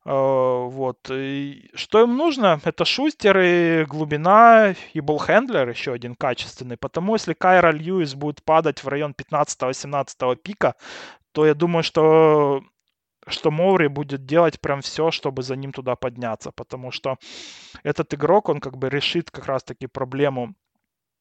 вот. 0.07 1.11
И 1.11 1.69
что 1.75 2.03
им 2.03 2.17
нужно? 2.17 2.61
Это 2.65 2.85
шустеры, 2.85 3.87
глубина 3.89 4.75
и 4.93 5.01
болхендлер 5.01 5.69
еще 5.69 5.93
один 5.93 6.15
качественный. 6.15 6.77
Потому 6.77 7.15
если 7.15 7.35
Кайра 7.35 7.73
Льюис 7.73 8.15
будет 8.15 8.45
падать 8.45 8.85
в 8.85 8.89
район 8.89 9.15
15-18 9.19 10.37
пика, 10.37 10.77
то 11.33 11.45
я 11.45 11.55
думаю, 11.55 11.83
что 11.83 12.63
что 13.29 13.51
Моури 13.51 13.89
будет 13.89 14.25
делать 14.25 14.61
прям 14.61 14.81
все, 14.81 15.11
чтобы 15.11 15.43
за 15.43 15.57
ним 15.57 15.73
туда 15.73 15.97
подняться, 15.97 16.53
потому 16.53 16.93
что 16.93 17.17
этот 17.83 18.15
игрок, 18.15 18.49
он 18.49 18.61
как 18.61 18.77
бы 18.79 18.89
решит 18.89 19.33
как 19.33 19.47
раз-таки 19.47 19.89
проблему 19.89 20.55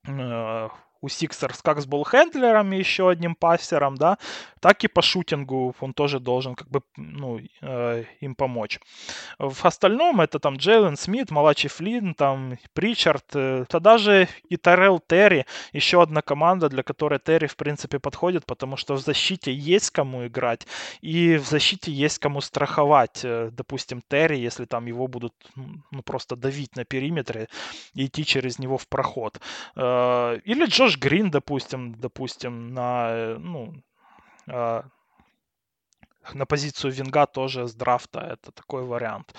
э, 0.07 0.69
у 1.05 1.09
Сиксерс 1.09 1.61
как 1.61 1.79
с 1.79 1.85
ballhandler 1.85 2.60
ом 2.60 2.73
и 2.73 2.77
еще 2.77 3.09
одним 3.09 3.35
пассером, 3.35 3.95
да, 3.95 4.17
так 4.59 4.83
и 4.83 4.87
по 4.87 5.01
shooting 5.01 5.67
у 5.67 5.75
он 5.79 5.93
тоже 5.93 6.19
должен 6.19 6.55
как 6.55 6.67
бы 6.69 6.81
ну, 6.97 7.39
э, 7.61 8.03
им 8.21 8.33
помочь. 8.33 8.79
В 9.37 9.65
остальном 9.65 10.21
это 10.21 10.39
там 10.39 10.55
Джейлен 10.55 10.97
Смит, 10.97 11.29
Малачи 11.29 11.67
Флинн, 11.67 12.15
там 12.15 12.57
Причард, 12.73 13.25
э, 13.35 13.65
да 13.69 13.79
даже 13.79 14.27
и 14.49 14.57
Тайрел 14.57 14.99
Терри, 14.99 15.45
еще 15.73 16.01
одна 16.01 16.21
команда, 16.21 16.69
для 16.69 16.81
которой 16.81 17.19
Терри 17.19 17.45
в 17.45 17.55
принципе 17.55 17.99
подходит, 17.99 18.45
потому 18.47 18.77
что 18.77 18.95
в 18.95 18.99
защите 18.99 19.53
есть 19.53 19.91
кому 19.91 20.25
играть 20.25 20.65
и 21.01 21.37
в 21.37 21.45
защите 21.45 21.91
есть 21.91 22.17
кому 22.17 22.41
страховать. 22.41 23.21
Э, 23.23 23.51
допустим, 23.51 24.01
Терри, 24.09 24.37
если 24.37 24.65
там 24.65 24.87
его 24.87 25.07
будут 25.07 25.33
ну, 25.55 26.01
просто 26.01 26.35
давить 26.35 26.75
на 26.75 26.85
периметре 26.85 27.47
и 27.93 28.05
идти 28.05 28.25
через 28.25 28.57
него 28.57 28.77
в 28.77 28.87
проход. 28.87 29.39
Э, 29.75 30.39
или 30.43 30.65
Джош 30.65 30.94
Грин, 30.97 31.31
допустим, 31.31 31.95
допустим, 31.95 32.73
на, 32.73 33.09
э, 33.11 33.37
ну, 33.37 33.73
э, 34.47 34.83
на 36.33 36.45
позицию 36.45 36.91
винга 36.91 37.25
тоже 37.25 37.67
с 37.67 37.75
драфта. 37.75 38.19
Это 38.19 38.51
такой 38.51 38.83
вариант. 38.83 39.33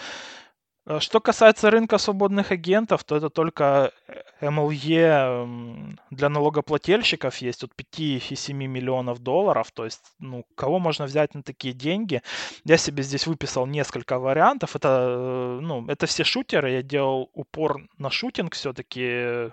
Что 1.01 1.19
касается 1.21 1.69
рынка 1.71 1.99
свободных 1.99 2.53
агентов, 2.53 3.03
то 3.03 3.17
это 3.17 3.29
только 3.29 3.93
MLE 4.41 5.99
для 6.11 6.29
налогоплательщиков 6.29 7.37
есть 7.39 7.65
от 7.65 7.75
5 7.75 8.01
и 8.01 8.37
7 8.37 8.57
миллионов 8.57 9.19
долларов. 9.19 9.73
То 9.73 9.85
есть, 9.85 10.05
ну, 10.21 10.45
кого 10.55 10.79
можно 10.79 11.07
взять 11.07 11.35
на 11.35 11.43
такие 11.43 11.75
деньги? 11.75 12.23
Я 12.65 12.77
себе 12.77 13.03
здесь 13.03 13.27
выписал 13.27 13.67
несколько 13.67 14.21
вариантов. 14.21 14.77
Это, 14.77 15.59
ну, 15.61 15.85
это 15.89 16.07
все 16.07 16.23
шутеры. 16.23 16.71
Я 16.71 16.83
делал 16.83 17.31
упор 17.35 17.81
на 17.99 18.09
шутинг 18.09 18.55
все-таки. 18.55 19.51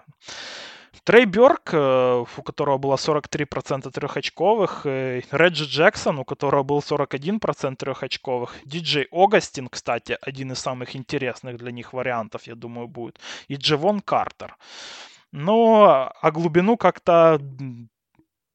Трей 1.04 1.26
Бёрк, 1.26 1.74
э, 1.74 2.24
у 2.38 2.42
которого 2.44 2.78
было 2.78 2.98
43% 2.98 3.94
трехочковых, 3.94 4.86
э, 4.86 5.22
Реджи 5.32 5.66
Джексон, 5.66 6.20
у 6.20 6.26
которого 6.26 6.64
был 6.64 6.82
41% 6.82 7.76
трехочковых, 7.78 8.56
Диджей 8.66 9.08
Огастин, 9.12 9.68
кстати, 9.68 10.18
один 10.22 10.52
из 10.52 10.60
самых 10.60 10.96
интересных 10.96 11.58
для 11.58 11.72
них 11.72 11.94
вариантов, 11.94 12.48
я 12.48 12.56
думаю, 12.56 12.88
будет, 12.88 13.20
и 13.48 13.56
Джевон 13.56 14.02
Картер. 14.02 14.56
Но 15.32 16.12
а 16.22 16.32
глубину 16.32 16.78
как-то 16.78 17.40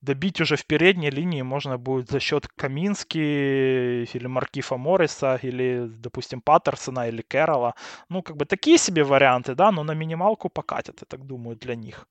добить 0.01 0.41
уже 0.41 0.57
в 0.57 0.65
передней 0.67 1.11
линии 1.11 1.43
можно 1.43 1.77
будет 1.79 2.11
за 2.11 2.21
счет 2.21 2.47
Камински 2.49 3.19
или 3.19 4.27
Маркифа 4.27 4.77
Морриса, 4.77 5.39
или, 5.43 5.87
допустим, 5.89 6.41
Паттерсона 6.41 7.09
или 7.09 7.23
Кэрролла. 7.23 7.75
Ну, 8.09 8.23
как 8.23 8.37
бы 8.37 8.45
такие 8.45 8.79
себе 8.79 9.05
варианты, 9.05 9.55
да, 9.55 9.73
но 9.73 9.83
на 9.85 9.93
минималку 9.95 10.49
покатят, 10.49 11.01
я 11.01 11.07
так 11.09 11.27
думаю, 11.27 11.57
для 11.57 11.75
них. 11.75 12.07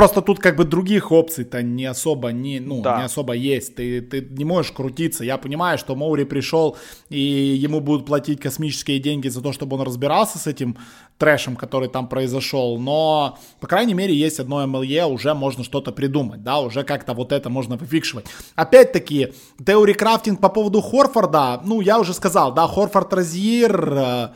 Просто 0.00 0.22
тут 0.22 0.38
как 0.38 0.56
бы 0.56 0.64
других 0.64 1.12
опций-то 1.12 1.62
не 1.62 1.84
особо, 1.84 2.32
не, 2.32 2.58
ну, 2.58 2.80
да. 2.80 3.00
не 3.00 3.04
особо 3.04 3.34
есть. 3.34 3.74
Ты, 3.74 4.00
ты 4.00 4.26
не 4.30 4.46
можешь 4.46 4.72
крутиться. 4.72 5.24
Я 5.24 5.36
понимаю, 5.36 5.76
что 5.76 5.94
Моури 5.94 6.24
пришел, 6.24 6.78
и 7.10 7.20
ему 7.20 7.80
будут 7.80 8.06
платить 8.06 8.40
космические 8.40 8.98
деньги 8.98 9.28
за 9.28 9.42
то, 9.42 9.52
чтобы 9.52 9.76
он 9.76 9.82
разбирался 9.82 10.38
с 10.38 10.46
этим 10.46 10.78
трэшем, 11.18 11.54
который 11.54 11.90
там 11.90 12.08
произошел. 12.08 12.78
Но, 12.78 13.38
по 13.60 13.66
крайней 13.66 13.92
мере, 13.92 14.14
есть 14.14 14.40
одно 14.40 14.64
MLE, 14.64 15.04
уже 15.04 15.34
можно 15.34 15.64
что-то 15.64 15.92
придумать, 15.92 16.42
да, 16.42 16.60
уже 16.60 16.82
как-то 16.82 17.12
вот 17.12 17.30
это 17.30 17.50
можно 17.50 17.76
выфикшивать. 17.76 18.24
Опять-таки, 18.54 19.34
теория 19.66 19.92
крафтинг 19.92 20.40
по 20.40 20.48
поводу 20.48 20.80
Хорфорда, 20.80 21.60
ну, 21.62 21.82
я 21.82 22.00
уже 22.00 22.14
сказал, 22.14 22.54
да, 22.54 22.66
Хорфорд 22.66 23.12
Розьер... 23.12 24.32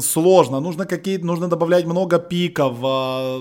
Сложно. 0.00 0.60
Нужно 0.60 0.84
какие-то, 0.86 1.24
нужно 1.24 1.48
добавлять 1.48 1.86
много 1.86 2.18
пиков. 2.18 2.76
А, 2.82 3.40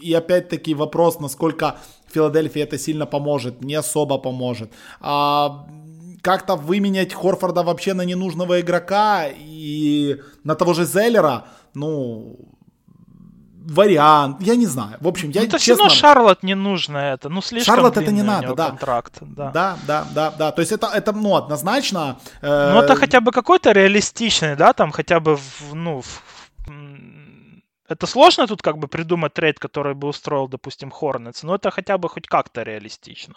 и 0.00 0.12
опять-таки 0.12 0.74
вопрос, 0.74 1.20
насколько 1.20 1.76
Филадельфии 2.12 2.62
это 2.62 2.78
сильно 2.78 3.06
поможет, 3.06 3.62
не 3.62 3.74
особо 3.74 4.18
поможет. 4.18 4.72
А 5.00 5.66
как-то 6.22 6.56
выменять 6.56 7.14
Хорфорда 7.14 7.62
вообще 7.62 7.94
на 7.94 8.04
ненужного 8.04 8.60
игрока 8.60 9.26
и 9.28 10.16
на 10.42 10.56
того 10.56 10.74
же 10.74 10.84
Зеллера, 10.84 11.44
ну, 11.74 12.36
вариант, 13.66 14.40
я 14.40 14.56
не 14.56 14.66
знаю. 14.66 14.96
В 15.00 15.08
общем, 15.08 15.30
я 15.30 15.40
ну, 15.40 15.46
это 15.46 15.58
честно... 15.58 15.74
все 15.74 15.76
равно 15.76 15.88
Шарлот 15.94 16.42
не 16.42 16.54
нужно 16.54 16.98
это, 16.98 17.28
ну 17.28 17.42
слишком 17.42 17.74
Шарлот 17.74 17.96
это 17.96 18.12
не 18.12 18.22
надо, 18.22 18.54
да. 18.54 18.68
контракт. 18.68 19.14
Да. 19.20 19.50
да, 19.50 19.76
да, 19.86 20.06
да, 20.14 20.30
да. 20.30 20.52
То 20.52 20.60
есть 20.60 20.72
это, 20.72 20.86
это 20.86 21.12
ну, 21.12 21.34
однозначно... 21.34 22.18
Э... 22.42 22.72
Ну 22.72 22.80
это 22.80 22.94
хотя 22.94 23.20
бы 23.20 23.32
какой-то 23.32 23.72
реалистичный, 23.72 24.56
да, 24.56 24.72
там 24.72 24.92
хотя 24.92 25.20
бы, 25.20 25.36
в, 25.36 25.74
ну, 25.74 26.02
в... 26.02 26.22
это 27.88 28.06
сложно 28.06 28.46
тут 28.46 28.62
как 28.62 28.78
бы 28.78 28.88
придумать 28.88 29.34
трейд, 29.34 29.58
который 29.58 29.94
бы 29.94 30.08
устроил, 30.08 30.48
допустим, 30.48 30.90
Хорнец, 30.90 31.42
но 31.42 31.56
это 31.56 31.70
хотя 31.70 31.98
бы 31.98 32.08
хоть 32.08 32.26
как-то 32.26 32.62
реалистично. 32.62 33.34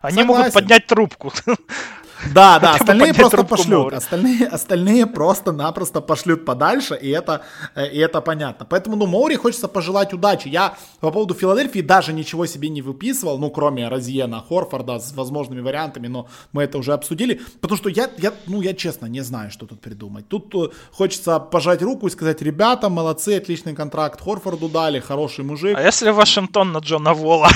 Они 0.00 0.18
Согласен. 0.18 0.38
могут 0.38 0.54
поднять 0.54 0.86
трубку. 0.86 1.32
Да, 2.34 2.58
да, 2.58 2.74
остальные 2.74 3.14
просто 3.14 3.44
пошлют. 3.44 3.92
Остальные, 3.92 4.46
остальные 4.46 5.06
просто-напросто 5.06 6.00
пошлют 6.00 6.44
подальше, 6.44 6.98
и 7.00 7.08
это, 7.10 7.42
э, 7.74 7.88
и 7.90 7.98
это 7.98 8.20
понятно. 8.20 8.66
Поэтому, 8.66 8.96
ну, 8.96 9.06
Моури 9.06 9.36
хочется 9.36 9.68
пожелать 9.68 10.12
удачи. 10.12 10.48
Я 10.48 10.76
по 11.00 11.10
поводу 11.10 11.34
Филадельфии 11.34 11.80
даже 11.80 12.12
ничего 12.12 12.46
себе 12.46 12.68
не 12.68 12.82
выписывал, 12.82 13.38
ну, 13.38 13.50
кроме 13.50 13.88
Розьена, 13.88 14.44
Хорфорда 14.48 14.98
с 14.98 15.12
возможными 15.12 15.60
вариантами, 15.60 16.08
но 16.08 16.26
мы 16.52 16.64
это 16.64 16.78
уже 16.78 16.92
обсудили. 16.92 17.40
Потому 17.60 17.78
что 17.78 17.88
я, 17.88 18.10
я, 18.18 18.32
ну, 18.46 18.62
я 18.62 18.74
честно 18.74 19.06
не 19.06 19.20
знаю, 19.20 19.50
что 19.50 19.66
тут 19.66 19.80
придумать. 19.80 20.28
Тут 20.28 20.54
э, 20.54 20.68
хочется 20.92 21.38
пожать 21.38 21.82
руку 21.82 22.06
и 22.06 22.10
сказать, 22.10 22.42
ребята, 22.42 22.88
молодцы, 22.88 23.36
отличный 23.36 23.74
контракт 23.74 24.20
Хорфорду 24.20 24.68
дали, 24.68 25.00
хороший 25.00 25.44
мужик. 25.44 25.76
А 25.76 25.82
если 25.82 26.10
Вашингтон 26.10 26.72
на 26.72 26.78
Джона 26.78 27.14
Вола? 27.14 27.48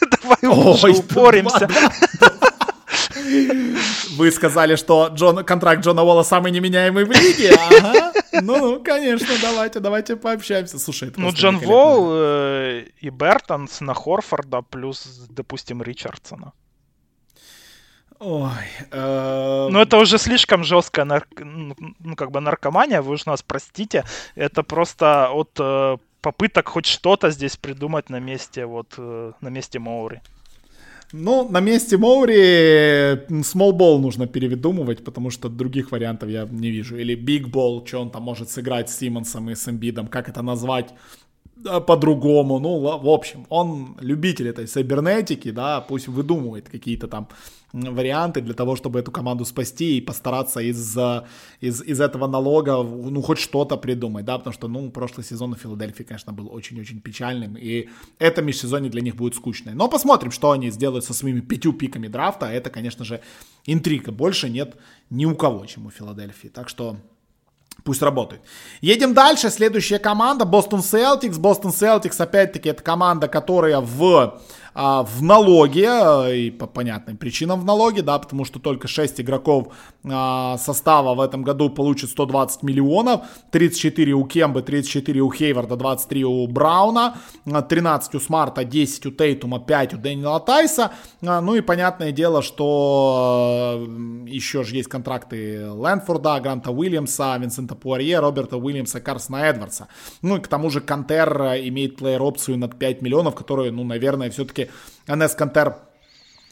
Давай 0.22 0.74
уже 0.74 0.90
упоримся. 0.90 1.68
Вы 4.16 4.30
сказали, 4.30 4.76
что 4.76 5.08
Джон, 5.12 5.44
контракт 5.44 5.84
Джона 5.84 6.02
Уолла 6.02 6.22
самый 6.22 6.52
неменяемый 6.52 7.04
в 7.04 7.10
лиге? 7.10 7.54
Ага. 7.54 8.12
Ну, 8.42 8.82
конечно, 8.82 9.34
давайте, 9.40 9.80
давайте 9.80 10.16
пообщаемся. 10.16 10.78
Слушай, 10.78 11.08
это 11.08 11.20
Ну, 11.20 11.30
Джон 11.30 11.56
Уолл 11.56 12.08
э, 12.12 12.84
и 13.00 13.10
Бертонс 13.10 13.80
на 13.80 13.94
Хорфорда 13.94 14.62
плюс, 14.62 15.26
допустим, 15.30 15.82
Ричардсона. 15.82 16.52
Ой. 18.18 18.50
Э... 18.90 19.68
Ну, 19.70 19.80
это 19.80 19.98
уже 19.98 20.18
слишком 20.18 20.64
жесткая 20.64 21.04
нар... 21.04 21.26
ну, 21.38 22.16
как 22.16 22.30
бы 22.30 22.40
наркомания, 22.40 23.02
вы 23.02 23.14
уж 23.14 23.26
нас 23.26 23.42
простите. 23.42 24.04
Это 24.34 24.62
просто 24.62 25.30
от 25.30 25.50
э, 25.58 25.96
попыток 26.22 26.68
хоть 26.68 26.86
что-то 26.86 27.30
здесь 27.30 27.56
придумать 27.56 28.10
на 28.10 28.20
месте, 28.20 28.64
вот, 28.66 28.94
э, 28.98 29.32
на 29.40 29.48
месте 29.48 29.78
Моури. 29.78 30.22
Ну, 31.12 31.48
на 31.48 31.60
месте 31.60 31.96
Моури 31.96 33.22
ball 33.78 33.98
нужно 33.98 34.26
перевыдумывать, 34.26 35.04
потому 35.04 35.30
что 35.30 35.48
других 35.48 35.92
вариантов 35.92 36.28
я 36.28 36.48
не 36.50 36.70
вижу. 36.70 36.96
Или 36.96 37.14
ball, 37.50 37.86
что 37.86 38.00
он 38.00 38.10
там 38.10 38.22
может 38.22 38.50
сыграть 38.50 38.90
с 38.90 38.98
Симмонсом 38.98 39.48
и 39.50 39.54
с 39.54 39.68
Эмбидом, 39.68 40.08
как 40.08 40.28
это 40.28 40.42
назвать 40.42 40.94
по-другому. 41.86 42.58
Ну, 42.58 42.98
в 42.98 43.08
общем, 43.08 43.46
он 43.48 43.96
любитель 44.00 44.48
этой 44.48 44.66
сайбернетики, 44.66 45.50
да, 45.50 45.80
пусть 45.80 46.08
выдумывает 46.08 46.68
какие-то 46.68 47.08
там 47.08 47.28
варианты 47.72 48.40
для 48.40 48.54
того, 48.54 48.76
чтобы 48.76 49.00
эту 49.00 49.10
команду 49.10 49.44
спасти 49.44 49.98
и 49.98 50.00
постараться 50.00 50.60
из, 50.60 50.96
из, 51.60 51.82
из 51.82 52.00
этого 52.00 52.26
налога, 52.26 52.82
ну, 52.82 53.22
хоть 53.22 53.38
что-то 53.38 53.76
придумать, 53.76 54.24
да, 54.24 54.38
потому 54.38 54.54
что, 54.54 54.68
ну, 54.68 54.90
прошлый 54.90 55.24
сезон 55.24 55.52
у 55.52 55.56
Филадельфии, 55.56 56.04
конечно, 56.04 56.32
был 56.32 56.48
очень-очень 56.52 57.00
печальным, 57.00 57.56
и 57.56 57.88
это 58.18 58.42
межсезонье 58.42 58.90
для 58.90 59.02
них 59.02 59.16
будет 59.16 59.34
скучное. 59.34 59.74
Но 59.74 59.88
посмотрим, 59.88 60.30
что 60.30 60.50
они 60.50 60.70
сделают 60.70 61.04
со 61.04 61.14
своими 61.14 61.40
пятью 61.40 61.72
пиками 61.72 62.08
драфта, 62.08 62.46
это, 62.46 62.70
конечно 62.70 63.04
же, 63.04 63.20
интрига, 63.66 64.12
больше 64.12 64.48
нет 64.48 64.76
ни 65.10 65.26
у 65.26 65.34
кого, 65.34 65.66
чем 65.66 65.86
у 65.86 65.90
Филадельфии, 65.90 66.48
так 66.48 66.68
что 66.68 66.96
Пусть 67.84 68.02
работает. 68.02 68.42
Едем 68.80 69.14
дальше. 69.14 69.48
Следующая 69.50 69.98
команда 69.98 70.44
Бостон 70.44 70.80
Celtics. 70.80 71.38
Бостон 71.38 71.70
Celtics, 71.70 72.20
опять-таки, 72.20 72.68
это 72.68 72.82
команда, 72.82 73.28
которая 73.28 73.80
в 73.80 74.40
а, 74.78 75.04
в 75.04 75.22
налоге, 75.22 75.88
э, 75.88 76.36
и 76.36 76.50
по 76.50 76.66
понятным 76.66 77.16
причинам 77.16 77.60
в 77.60 77.64
налоге, 77.64 78.02
да, 78.02 78.18
потому 78.18 78.44
что 78.44 78.58
только 78.58 78.88
6 78.88 79.22
игроков 79.22 79.68
а, 80.04 80.58
состава 80.58 81.14
в 81.14 81.20
этом 81.22 81.42
году 81.42 81.70
получат 81.70 82.10
120 82.10 82.62
миллионов, 82.62 83.22
34 83.52 84.12
у 84.12 84.24
Кембы, 84.26 84.60
34 84.60 85.20
у 85.22 85.32
Хейварда, 85.32 85.76
23 85.76 86.24
у 86.26 86.46
Брауна, 86.46 87.16
13 87.46 88.16
у 88.16 88.20
Смарта, 88.20 88.64
10 88.64 89.06
у 89.06 89.10
Тейтума, 89.12 89.60
5 89.60 89.94
у 89.94 89.96
Дэниела 89.96 90.40
Тайса, 90.40 90.92
а, 91.22 91.40
ну 91.40 91.54
и 91.54 91.62
понятное 91.62 92.12
дело, 92.12 92.42
что 92.42 93.78
э, 93.80 94.28
еще 94.28 94.62
же 94.62 94.76
есть 94.76 94.90
контракты 94.90 95.70
Лэнфорда, 95.70 96.38
Гранта 96.40 96.70
Уильямса, 96.70 97.34
Винсента 97.40 97.76
Пуарье, 97.76 98.20
Роберта 98.20 98.58
Уильямса, 98.58 99.00
Карсона 99.00 99.36
Эдвардса, 99.36 99.88
ну 100.20 100.36
и 100.36 100.40
к 100.40 100.48
тому 100.48 100.68
же 100.68 100.82
Кантер 100.82 101.56
имеет 101.64 101.96
плеер-опцию 101.96 102.58
над 102.58 102.78
5 102.78 103.00
миллионов, 103.00 103.34
которую, 103.34 103.72
ну, 103.72 103.82
наверное, 103.82 104.28
все-таки 104.28 104.65
Анес 105.06 105.34
Кантер 105.34 105.76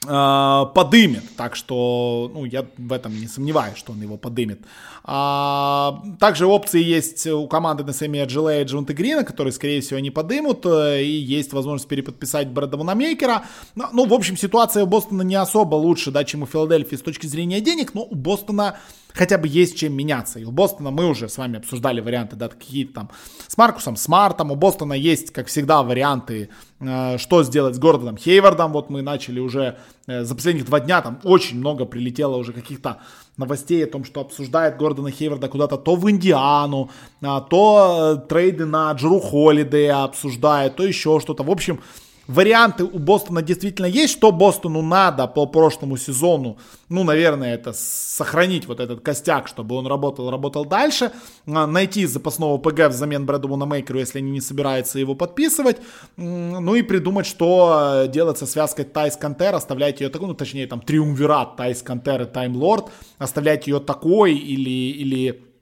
э, 0.07 0.65
подымет. 0.75 1.25
Так 1.37 1.57
что, 1.57 2.31
ну, 2.33 2.45
я 2.45 2.65
в 2.77 2.93
этом 2.93 3.19
не 3.19 3.27
сомневаюсь, 3.27 3.77
что 3.77 3.93
он 3.93 4.03
его 4.03 4.17
подымет. 4.17 4.61
А, 5.03 6.03
также 6.19 6.47
опции 6.47 6.83
есть 6.83 7.27
у 7.27 7.47
команды 7.47 7.85
на 7.85 7.93
Сэмми 7.93 8.21
Аджиле 8.21 8.63
и 8.63 8.65
Джонта 8.65 8.95
Грина, 8.95 9.25
которые, 9.25 9.53
скорее 9.53 9.81
всего, 9.81 10.01
не 10.01 10.11
подымут. 10.11 10.65
Э, 10.67 11.03
и 11.03 11.11
есть 11.11 11.53
возможность 11.53 11.89
переподписать 11.89 12.49
Брэда 12.49 12.77
Ванамейкера. 12.77 13.45
Ну, 13.75 13.85
ну, 13.93 14.07
в 14.07 14.15
общем, 14.15 14.37
ситуация 14.37 14.85
у 14.85 14.87
Бостона 14.87 15.23
не 15.23 15.37
особо 15.37 15.75
лучше, 15.75 16.11
да, 16.11 16.25
чем 16.25 16.43
у 16.43 16.47
Филадельфии 16.47 16.97
с 16.97 17.03
точки 17.03 17.27
зрения 17.27 17.61
денег, 17.61 17.95
но 17.95 18.03
у 18.03 18.15
Бостона 18.15 18.79
хотя 19.15 19.39
бы 19.39 19.49
есть 19.49 19.79
чем 19.79 19.95
меняться. 19.95 20.39
И 20.41 20.45
у 20.45 20.51
Бостона 20.51 20.91
мы 20.91 21.09
уже 21.09 21.29
с 21.29 21.39
вами 21.39 21.59
обсуждали 21.59 22.01
варианты, 22.01 22.37
да, 22.37 22.49
какие-то 22.49 22.93
там 22.93 23.11
с 23.47 23.57
Маркусом 23.57 23.97
Смартом. 23.97 24.51
У 24.51 24.57
Бостона 24.57 24.95
есть, 24.95 25.33
как 25.33 25.47
всегда, 25.47 25.83
варианты, 25.83 26.51
э, 26.81 27.19
что 27.19 27.45
сделать 27.45 27.77
с 27.77 27.79
Гордоном 27.79 28.17
Хейвардом. 28.17 28.73
Вот 28.73 28.91
мы 28.91 29.03
начали 29.03 29.41
уже 29.41 29.79
э, 30.07 30.25
за 30.25 30.35
последних 30.35 30.67
два 30.67 30.81
дня, 30.81 31.01
там 31.01 31.21
очень 31.23 31.59
много 31.59 31.85
прилетело 31.85 32.37
уже 32.37 32.53
каких-то 32.53 32.99
новостей 33.37 33.85
о 33.85 33.89
том, 33.89 34.05
что 34.05 34.21
обсуждает 34.21 34.77
Гордона 34.77 35.11
Хейварда 35.11 35.49
куда-то 35.49 35.77
то 35.77 35.97
в 35.97 36.11
Индиану, 36.11 36.91
а, 37.23 37.41
то 37.41 38.17
э, 38.17 38.29
трейды 38.29 38.65
на 38.65 38.93
Джеру 38.93 39.21
Холидея 39.21 40.05
обсуждает, 40.05 40.77
то 40.77 40.85
еще 40.85 41.21
что-то. 41.21 41.43
В 41.43 41.51
общем, 41.51 41.81
варианты 42.27 42.85
у 42.85 42.99
Бостона 42.99 43.43
действительно 43.43 43.87
есть, 43.87 44.13
что 44.13 44.33
Бостону 44.33 44.83
надо 44.83 45.27
по 45.27 45.47
прошлому 45.47 45.97
сезону, 45.97 46.59
ну, 46.89 47.05
наверное, 47.05 47.55
это 47.55 47.73
сохранить 47.73 48.67
вот 48.67 48.81
этот 48.81 49.01
костяк, 49.01 49.49
чтобы 49.49 49.75
он 49.75 49.87
работал, 49.87 50.31
работал 50.31 50.65
дальше, 50.65 51.13
а, 51.47 51.67
найти 51.67 52.07
запасного 52.07 52.59
ПГ 52.59 52.89
взамен 52.89 53.27
Брэду 53.27 53.49
Мейкеру, 53.49 53.99
если 53.99 54.19
они 54.19 54.31
не 54.31 54.41
собираются 54.41 54.99
его 54.99 55.15
подписывать, 55.15 55.79
ну 56.17 56.75
и 56.75 56.83
придумать, 56.83 57.27
что 57.27 58.07
делать 58.09 58.39
со 58.39 58.47
связкой 58.47 58.85
Тайс 58.85 59.17
Кантер, 59.17 59.55
оставлять 59.55 60.01
ее 60.01 60.09
такой, 60.09 60.29
ну, 60.29 60.35
точнее, 60.35 60.67
там, 60.67 60.81
триумвират 60.81 61.57
Тайс 61.57 61.83
Кантер 61.83 62.23
и 62.23 62.27
Тайм 62.27 62.57
Лорд, 62.57 62.91
оставлять 63.19 63.67
ее 63.67 63.81
такой 63.81 64.35
или, 64.35 64.71
или 64.71 65.54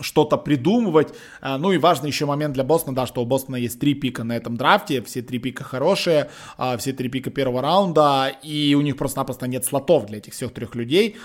что-то 0.00 0.36
придумывать. 0.36 1.14
А, 1.40 1.58
ну 1.58 1.72
и 1.72 1.78
важный 1.78 2.08
еще 2.08 2.26
момент 2.26 2.54
для 2.54 2.64
Бостона, 2.64 2.94
да, 2.94 3.06
что 3.06 3.22
у 3.22 3.26
Бостона 3.26 3.56
есть 3.56 3.80
три 3.80 3.94
пика 3.94 4.24
на 4.24 4.36
этом 4.36 4.56
драфте, 4.56 5.02
все 5.02 5.22
три 5.22 5.38
пика 5.38 5.64
хорошие, 5.64 6.30
а, 6.56 6.76
все 6.76 6.92
три 6.92 7.08
пика 7.08 7.30
первого 7.30 7.62
раунда, 7.62 8.32
и 8.42 8.74
у 8.74 8.80
них 8.80 8.96
просто-напросто 8.96 9.46
нет 9.46 9.64
слотов 9.64 10.06
для 10.06 10.18
этих 10.18 10.32
всех 10.32 10.52
трех 10.52 10.74
людей, 10.74 11.16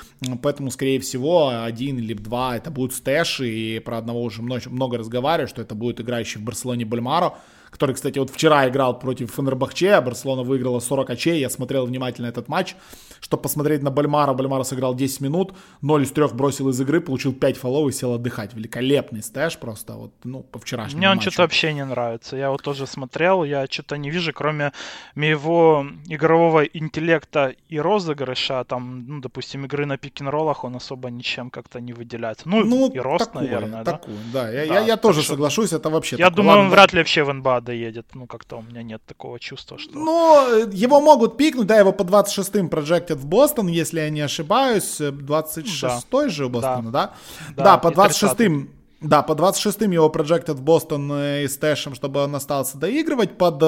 поэтому, 0.41 0.71
скорее 0.71 0.99
всего, 0.99 1.49
один 1.49 1.99
или 1.99 2.13
два 2.13 2.57
это 2.57 2.71
будут 2.71 2.93
stash 2.93 3.33
и, 3.33 3.49
и 3.49 3.79
про 3.79 3.97
одного 3.97 4.23
уже 4.23 4.41
много, 4.41 4.69
много 4.69 4.97
разговариваю, 4.97 5.47
что 5.47 5.61
это 5.61 5.75
будет 5.75 6.01
играющий 6.01 6.39
в 6.39 6.43
Барселоне 6.43 6.85
Бальмаро, 6.85 7.37
который, 7.69 7.95
кстати, 7.95 8.19
вот 8.19 8.29
вчера 8.29 8.69
играл 8.69 8.99
против 8.99 9.31
Фенербахче, 9.31 9.99
Барселона 10.01 10.43
выиграла 10.43 10.79
40 10.79 11.09
очей, 11.09 11.39
я 11.39 11.49
смотрел 11.49 11.85
внимательно 11.85 12.27
этот 12.27 12.47
матч, 12.47 12.75
чтобы 13.23 13.43
посмотреть 13.43 13.81
на 13.81 13.89
Бальмара, 13.89 14.33
Бальмара 14.33 14.63
сыграл 14.63 14.95
10 14.95 15.21
минут, 15.21 15.53
0 15.81 16.03
из 16.03 16.11
3 16.11 16.27
бросил 16.33 16.69
из 16.69 16.81
игры, 16.81 16.99
получил 16.99 17.33
5 17.33 17.57
фолов 17.57 17.89
и 17.89 17.91
сел 17.93 18.13
отдыхать. 18.13 18.53
Великолепный 18.53 19.23
stash 19.23 19.57
просто, 19.57 19.93
вот, 19.93 20.11
ну, 20.23 20.41
по 20.41 20.59
вчерашнему 20.59 20.97
Мне 20.97 21.09
он 21.09 21.21
что-то 21.21 21.43
вообще 21.43 21.73
не 21.73 21.85
нравится, 21.85 22.35
я 22.35 22.51
вот 22.51 22.61
тоже 22.61 22.85
смотрел, 22.85 23.43
я 23.45 23.65
что-то 23.69 23.97
не 23.97 24.09
вижу, 24.09 24.33
кроме 24.33 24.73
моего 25.15 25.85
игрового 26.07 26.65
интеллекта 26.65 27.55
и 27.69 27.79
розыгрыша, 27.79 28.63
там, 28.65 29.05
ну, 29.07 29.21
допустим, 29.21 29.65
игры 29.65 29.85
на 29.85 29.97
пик-н-роллах, 29.97 30.65
он 30.65 30.75
особо 30.75 31.09
ничем 31.09 31.49
как-то 31.49 31.79
не 31.79 31.93
выделяется. 31.93 32.49
Ну, 32.49 32.65
ну 32.65 32.89
и 32.89 32.99
рост, 32.99 33.25
такое, 33.25 33.43
наверное, 33.43 33.83
такое, 33.85 34.15
да? 34.33 34.43
да. 34.43 34.51
Я, 34.51 34.67
да, 34.67 34.73
я, 34.73 34.79
я 34.81 34.97
тоже 34.97 35.21
что... 35.21 35.33
соглашусь, 35.33 35.71
это 35.71 35.89
вообще 35.89 36.17
Я 36.17 36.25
такое. 36.25 36.35
думаю, 36.37 36.57
Ладно, 36.57 36.65
он 36.65 36.71
вряд 36.71 36.93
ли 36.93 36.99
вообще 36.99 37.23
в 37.23 37.33
НБА 37.33 37.61
доедет. 37.61 38.07
Ну, 38.13 38.27
как-то 38.27 38.57
у 38.57 38.61
меня 38.61 38.83
нет 38.83 39.01
такого 39.05 39.39
чувства, 39.39 39.77
что... 39.77 39.97
Ну, 39.97 40.67
его 40.71 40.99
могут 40.99 41.37
пикнуть, 41.37 41.67
да, 41.67 41.79
его 41.79 41.93
по 41.93 42.03
26-м 42.03 42.69
проектят 43.13 43.19
в 43.19 43.25
Бостон, 43.25 43.67
если 43.67 43.99
я 44.01 44.09
не 44.09 44.21
ошибаюсь. 44.21 44.99
26-й 44.99 46.23
да. 46.23 46.29
же 46.29 46.45
у 46.45 46.49
Бостона, 46.49 46.91
да? 46.91 47.11
Да, 47.55 47.63
да 47.63 47.77
по 47.77 47.87
26-м 47.87 48.69
да, 49.01 49.21
по 49.21 49.33
26-м 49.33 49.91
его 49.91 50.09
проектят 50.09 50.57
в 50.57 50.61
Бостон 50.61 51.11
э, 51.11 51.43
и 51.43 51.47
с 51.49 51.57
Тэшем, 51.57 51.93
чтобы 51.93 52.23
он 52.23 52.33
остался 52.35 52.77
доигрывать. 52.77 53.37
Под 53.37 53.61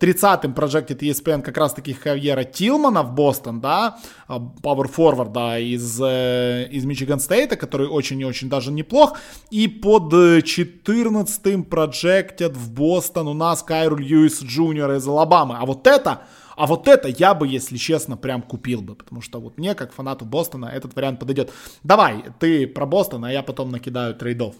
30-м 0.00 0.54
проектит 0.54 1.02
ESPN 1.02 1.42
как 1.42 1.58
раз-таки 1.58 1.92
Хавьера 1.92 2.44
Тилмана 2.44 3.02
в 3.02 3.12
Бостон, 3.12 3.60
да, 3.60 3.98
Power 4.28 4.90
Forward, 4.90 5.30
да, 5.30 5.58
из, 5.58 6.00
э, 6.00 6.68
из 6.70 6.86
Мичиган 6.86 7.20
Стейта, 7.20 7.56
который 7.56 7.86
очень 7.86 8.18
и 8.20 8.24
очень 8.24 8.48
даже 8.48 8.72
неплох. 8.72 9.18
И 9.50 9.68
под 9.68 10.10
14-м 10.14 11.64
проектят 11.64 12.56
в 12.56 12.72
Бостон 12.72 13.28
у 13.28 13.34
нас 13.34 13.62
Кайру 13.62 13.96
Льюис 13.96 14.42
Джуниор 14.42 14.92
из 14.92 15.06
Алабамы. 15.06 15.58
А 15.60 15.66
вот 15.66 15.86
это... 15.86 16.22
А 16.58 16.66
вот 16.66 16.88
это 16.88 17.08
я 17.08 17.34
бы, 17.34 17.46
если 17.46 17.76
честно, 17.76 18.16
прям 18.16 18.42
купил 18.42 18.82
бы, 18.82 18.96
потому 18.96 19.20
что 19.20 19.40
вот 19.40 19.58
мне, 19.58 19.76
как 19.76 19.92
фанату 19.92 20.24
Бостона, 20.24 20.66
этот 20.66 20.96
вариант 20.96 21.20
подойдет. 21.20 21.52
Давай, 21.84 22.24
ты 22.40 22.66
про 22.66 22.84
Бостон, 22.84 23.24
а 23.24 23.32
я 23.32 23.44
потом 23.44 23.70
накидаю 23.70 24.14
трейдов. 24.14 24.56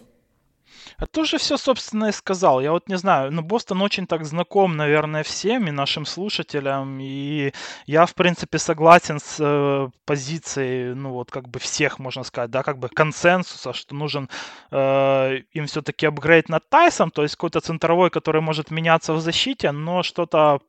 А 0.97 1.19
уже 1.19 1.37
все, 1.37 1.57
собственно, 1.57 2.05
и 2.05 2.11
сказал. 2.13 2.61
Я 2.61 2.71
вот 2.71 2.87
не 2.87 2.97
знаю, 2.97 3.31
ну, 3.33 3.41
Бостон 3.41 3.81
очень 3.81 4.07
так 4.07 4.25
знаком, 4.25 4.77
наверное, 4.77 5.23
всем 5.23 5.67
и 5.67 5.71
нашим 5.71 6.05
слушателям, 6.05 6.99
и 7.01 7.51
я, 7.85 8.05
в 8.05 8.13
принципе, 8.13 8.59
согласен 8.59 9.19
с 9.19 9.35
э, 9.39 9.89
позицией, 10.05 10.93
ну, 10.95 11.11
вот, 11.11 11.31
как 11.31 11.49
бы 11.49 11.59
всех, 11.59 11.99
можно 11.99 12.23
сказать, 12.23 12.49
да, 12.51 12.63
как 12.63 12.79
бы 12.79 12.87
консенсуса, 12.87 13.73
что 13.73 13.93
нужен 13.93 14.29
э, 14.71 15.39
им 15.51 15.65
все-таки 15.65 16.05
апгрейд 16.05 16.47
над 16.47 16.69
Тайсом, 16.69 17.11
то 17.11 17.23
есть 17.23 17.35
какой-то 17.35 17.59
центровой, 17.59 18.09
который 18.09 18.41
может 18.41 18.71
меняться 18.71 19.13
в 19.13 19.19
защите, 19.21 19.71
но 19.71 20.03
что-то 20.03 20.61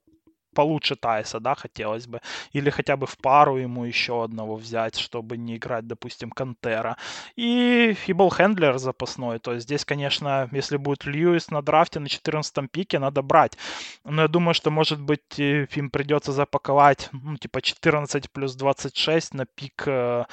получше 0.55 0.97
Тайса, 0.97 1.41
да, 1.41 1.55
хотелось 1.55 2.07
бы. 2.07 2.21
Или 2.53 2.71
хотя 2.71 2.97
бы 2.97 3.07
в 3.07 3.17
пару 3.19 3.57
ему 3.57 3.85
еще 3.85 4.25
одного 4.25 4.57
взять, 4.57 4.99
чтобы 4.99 5.37
не 5.37 5.57
играть, 5.57 5.87
допустим, 5.87 6.31
Кантера. 6.31 6.97
И 7.37 7.95
Фибл 8.05 8.31
Хендлер 8.31 8.79
запасной. 8.79 9.39
То 9.39 9.53
есть 9.55 9.67
здесь, 9.67 9.85
конечно, 9.85 10.49
если 10.53 10.77
будет 10.77 11.05
Льюис 11.05 11.51
на 11.51 11.63
драфте 11.63 12.01
на 12.01 12.09
14 12.09 12.71
пике, 12.71 12.99
надо 12.99 13.23
брать. 13.23 13.57
Но 14.05 14.23
я 14.23 14.29
думаю, 14.29 14.55
что, 14.55 14.71
может 14.71 15.01
быть, 15.01 15.39
им 15.39 15.91
придется 15.91 16.33
запаковать, 16.33 17.09
ну, 17.13 17.37
типа 17.37 17.61
14 17.63 18.31
плюс 18.31 18.55
26 18.55 19.35
на 19.35 19.47
пик 19.47 19.85
э, 19.87 20.25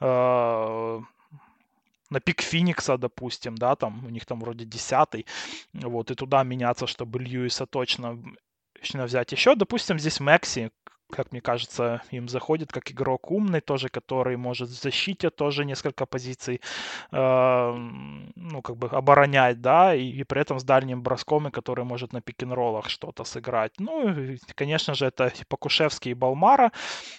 э, 0.00 1.00
на 2.10 2.20
пик 2.20 2.42
Феникса, 2.42 2.96
допустим, 2.96 3.56
да, 3.56 3.74
там 3.74 4.04
у 4.06 4.10
них 4.10 4.24
там 4.24 4.40
вроде 4.40 4.64
десятый, 4.64 5.26
вот, 5.72 6.10
и 6.10 6.14
туда 6.14 6.44
меняться, 6.44 6.86
чтобы 6.86 7.18
Льюиса 7.18 7.66
точно 7.66 8.18
точно 8.84 9.04
взять. 9.04 9.32
Еще, 9.32 9.54
допустим, 9.54 9.98
здесь 9.98 10.20
Мэкси, 10.20 10.70
как 11.10 11.32
мне 11.32 11.40
кажется, 11.40 12.02
им 12.10 12.28
заходит 12.28 12.70
как 12.70 12.90
игрок 12.90 13.30
умный 13.30 13.60
тоже, 13.60 13.88
который 13.88 14.36
может 14.36 14.68
в 14.68 14.82
защите 14.82 15.30
тоже 15.30 15.64
несколько 15.64 16.04
позиций, 16.06 16.60
э, 17.12 17.72
ну, 18.34 18.62
как 18.62 18.76
бы 18.76 18.88
оборонять, 18.88 19.60
да, 19.60 19.94
и, 19.94 20.04
и 20.04 20.24
при 20.24 20.42
этом 20.42 20.58
с 20.58 20.64
дальним 20.64 21.02
броском, 21.02 21.48
и 21.48 21.50
который 21.50 21.84
может 21.84 22.12
на 22.12 22.20
пик-н-роллах 22.20 22.90
что-то 22.90 23.24
сыграть. 23.24 23.72
Ну, 23.78 24.08
и, 24.08 24.38
конечно 24.54 24.94
же, 24.94 25.06
это 25.06 25.32
Покушевский 25.48 26.10
и 26.10 26.14
Балмара. 26.14 26.70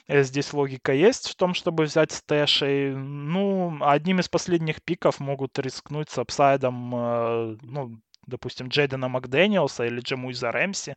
Э, 0.07 0.23
здесь 0.23 0.53
логика 0.53 0.93
есть 0.93 1.29
в 1.29 1.35
том, 1.35 1.55
чтобы 1.55 1.85
взять 1.85 2.11
stash 2.11 2.63
ей. 2.63 2.93
Ну, 2.95 3.77
одним 3.81 4.19
из 4.19 4.29
последних 4.29 4.83
пиков 4.83 5.19
могут 5.19 5.57
рискнуть 5.57 6.09
с 6.09 6.17
upside 6.19 6.70
ом, 6.70 6.95
э, 6.95 7.57
ну, 7.61 7.99
допустим, 8.27 8.67
Джейдена 8.67 9.07
Макдэниелса 9.07 9.85
или 9.85 9.99
Джамиуса 9.99 10.51
Рэмси. 10.51 10.95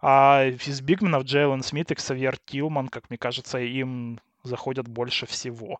А 0.00 0.44
из 0.46 0.80
bigmen 0.80 1.13
ов 1.13 1.24
Джейлен 1.24 1.62
Смит 1.62 1.90
и 1.90 1.94
Ксавьер 1.94 2.38
Тилман, 2.38 2.88
как 2.88 3.10
мне 3.10 3.18
кажется, 3.18 3.58
им 3.58 4.20
заходят 4.42 4.88
больше 4.88 5.26
всего. 5.26 5.78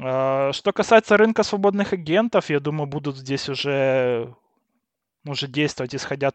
А, 0.00 0.52
что 0.52 0.72
касается 0.72 1.16
рынка 1.16 1.42
свободных 1.42 1.92
агентов, 1.92 2.50
я 2.50 2.60
думаю, 2.60 2.86
будут 2.86 3.16
здесь 3.16 3.48
уже 3.48 4.34
уже 5.26 5.46
действовать, 5.46 5.94
исходя 5.94 6.32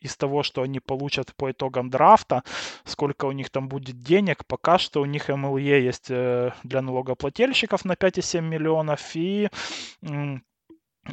из 0.00 0.16
того, 0.16 0.42
что 0.42 0.62
они 0.62 0.78
получат 0.78 1.34
по 1.34 1.50
итогам 1.50 1.90
драфта, 1.90 2.44
сколько 2.84 3.24
у 3.24 3.32
них 3.32 3.50
там 3.50 3.68
будет 3.68 4.02
денег. 4.02 4.46
Пока 4.46 4.78
что 4.78 5.00
у 5.00 5.04
них 5.04 5.28
МЛЕ 5.28 5.84
есть 5.84 6.10
э, 6.10 6.52
для 6.62 6.82
налогоплательщиков 6.82 7.84
на 7.84 7.92
5,7 7.92 8.40
миллионов 8.42 9.00
и 9.14 9.48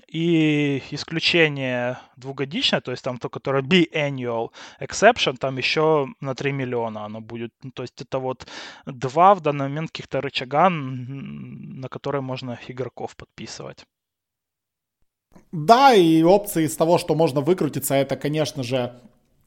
и 0.08 0.82
исключение 0.92 1.98
двухгодичное, 2.18 2.82
то 2.82 2.92
есть 2.92 3.04
там 3.04 3.18
то, 3.18 3.30
которое 3.30 3.64
biannual 3.64 4.50
exception, 4.80 5.38
там 5.38 5.58
еще 5.58 6.08
на 6.22 6.36
3 6.36 6.52
миллиона 6.52 7.06
оно 7.06 7.22
будет. 7.22 7.52
Ну, 7.64 7.72
то 7.72 7.84
есть 7.84 8.02
это 8.02 8.20
вот 8.20 8.48
два 8.86 9.36
в 9.36 9.42
данный 9.42 9.68
момент 9.68 9.92
каких-то 9.92 10.22
рычага, 10.22 10.70
на 10.70 11.88
которые 11.90 12.22
можно 12.22 12.60
игроков 12.68 13.16
подписывать. 13.16 13.86
Да, 15.52 15.94
и 15.94 16.24
опции 16.24 16.66
из 16.66 16.76
того, 16.76 16.98
что 16.98 17.16
можно 17.16 17.42
выкрутиться, 17.42 17.96
это, 17.96 18.16
конечно 18.16 18.64
же, 18.64 19.00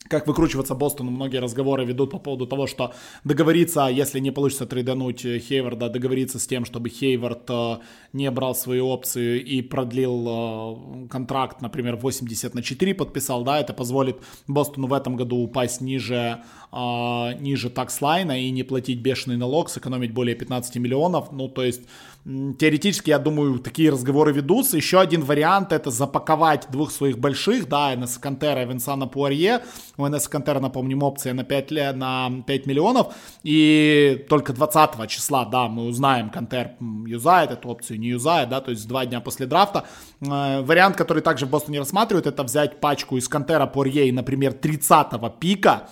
как 0.09 0.27
выкручиваться 0.27 0.75
Бостону, 0.75 1.11
многие 1.11 1.39
разговоры 1.39 1.85
ведут 1.85 2.11
по 2.11 2.19
поводу 2.19 2.47
того, 2.47 2.67
что 2.67 2.95
договориться, 3.25 3.87
если 3.87 4.21
не 4.21 4.31
получится 4.31 4.67
трейдануть 4.67 5.23
Хейварда, 5.23 5.89
договориться 5.89 6.39
с 6.39 6.47
тем, 6.47 6.65
чтобы 6.65 6.89
Хейвард 6.89 7.49
э, 7.49 7.79
не 8.13 8.31
брал 8.31 8.55
свою 8.55 8.87
опцию 8.89 9.45
и 9.45 9.63
продлил 9.63 10.27
э, 10.29 11.09
контракт, 11.09 11.61
например, 11.61 11.97
80 11.97 12.55
на 12.55 12.63
4 12.63 12.95
подписал, 12.95 13.45
да, 13.45 13.61
это 13.61 13.73
позволит 13.73 14.19
Бостону 14.47 14.87
в 14.87 14.93
этом 14.93 15.17
году 15.17 15.37
упасть 15.37 15.81
ниже, 15.81 16.43
э, 16.73 16.77
ниже 17.41 17.71
такслайна 17.71 18.41
и 18.41 18.51
не 18.51 18.63
платить 18.63 19.01
бешеный 19.01 19.37
налог, 19.37 19.69
сэкономить 19.71 20.13
более 20.13 20.37
15 20.37 20.77
миллионов, 20.77 21.33
ну, 21.33 21.49
то 21.49 21.63
есть 21.63 21.83
Теоретически, 22.59 23.11
я 23.11 23.21
думаю, 23.21 23.61
такие 23.61 23.89
разговоры 23.89 24.33
ведутся. 24.33 24.77
Еще 24.77 24.99
один 24.99 25.23
вариант 25.23 25.71
это 25.71 25.93
запаковать 25.93 26.67
двух 26.73 26.91
своих 26.91 27.21
больших, 27.21 27.69
да, 27.69 27.95
Энеса 27.95 28.21
Кантера 28.21 28.63
и 28.63 28.67
Винсана 28.67 29.07
Пуарье. 29.07 29.63
У 29.97 30.07
Энеса 30.07 30.29
Кантера, 30.29 30.61
напомним, 30.61 31.03
опция 31.03 31.33
на 31.35 31.45
5, 31.45 31.71
на 31.95 32.43
5 32.47 32.67
миллионов. 32.67 33.15
И 33.43 34.25
только 34.29 34.53
20 34.53 35.09
числа, 35.09 35.45
да, 35.45 35.69
мы 35.69 35.87
узнаем, 35.87 36.31
Кантер 36.31 36.73
юзает 37.07 37.51
эту 37.51 37.69
опцию, 37.69 37.99
не 37.99 38.09
юзает, 38.09 38.49
да, 38.49 38.61
то 38.61 38.71
есть 38.71 38.87
два 38.87 39.07
дня 39.07 39.21
после 39.21 39.47
драфта. 39.47 39.85
Э, 40.21 40.61
вариант, 40.63 40.97
который 40.97 41.23
также 41.23 41.47
в 41.47 41.51
Бостоне 41.51 41.79
рассматривают, 41.79 42.27
это 42.27 42.43
взять 42.43 42.81
пачку 42.81 43.17
из 43.17 43.29
Кантера 43.29 43.67
Пуарье, 43.67 44.13
например, 44.13 44.53
30 44.53 45.31
пика, 45.41 45.89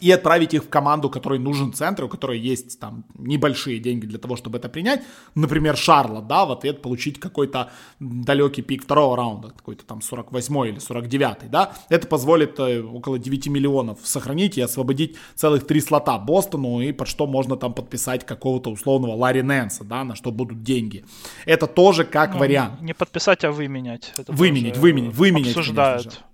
и 0.00 0.10
отправить 0.10 0.54
их 0.54 0.64
в 0.64 0.68
команду, 0.68 1.10
которой 1.10 1.38
нужен 1.38 1.72
центр, 1.72 2.04
у 2.04 2.08
которой 2.08 2.38
есть 2.38 2.78
там 2.78 3.04
небольшие 3.16 3.78
деньги 3.78 4.06
для 4.06 4.18
того, 4.18 4.36
чтобы 4.36 4.58
это 4.58 4.68
принять. 4.68 5.02
Например, 5.34 5.76
Шарлот, 5.76 6.26
да, 6.26 6.44
в 6.44 6.52
ответ 6.52 6.82
получить 6.82 7.18
какой-то 7.18 7.70
далекий 8.00 8.62
пик 8.62 8.84
второго 8.84 9.16
раунда, 9.16 9.48
какой-то 9.50 9.84
там 9.84 10.00
48 10.00 10.68
или 10.68 10.78
49, 10.78 11.50
да. 11.50 11.72
Это 11.88 12.06
позволит 12.06 12.58
э, 12.58 12.82
около 12.82 13.18
9 13.18 13.48
миллионов 13.48 13.98
сохранить 14.04 14.58
и 14.58 14.60
освободить 14.60 15.16
целых 15.34 15.66
три 15.66 15.80
слота 15.80 16.18
Бостону, 16.18 16.80
и 16.80 16.92
под 16.92 17.08
что 17.08 17.26
можно 17.26 17.56
там 17.56 17.74
подписать 17.74 18.24
какого-то 18.24 18.70
условного 18.70 19.14
Ларри 19.16 19.42
Нэнса, 19.42 19.84
да, 19.84 20.04
на 20.04 20.14
что 20.14 20.30
будут 20.30 20.62
деньги. 20.62 21.04
Это 21.44 21.66
тоже 21.66 22.04
как 22.04 22.34
ну, 22.34 22.40
вариант. 22.40 22.80
Не 22.80 22.94
подписать, 22.94 23.44
а 23.44 23.50
выменять. 23.50 24.12
Это 24.16 24.32
выменять, 24.32 24.76
выменять, 24.76 25.14
выменять. 25.14 25.56
Обсуждают. 25.56 26.24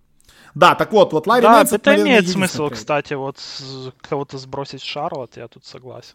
Да, 0.54 0.74
так 0.74 0.92
вот, 0.92 1.12
вот 1.12 1.26
Ларри 1.26 1.42
Да, 1.42 1.58
Нэнс, 1.58 1.72
это 1.72 2.00
имеет 2.00 2.28
смысл, 2.28 2.70
кстати, 2.70 3.14
вот 3.14 3.38
кого-то 4.00 4.38
сбросить 4.38 4.82
Шарлот, 4.82 5.36
я 5.36 5.48
тут 5.48 5.64
согласен. 5.64 6.14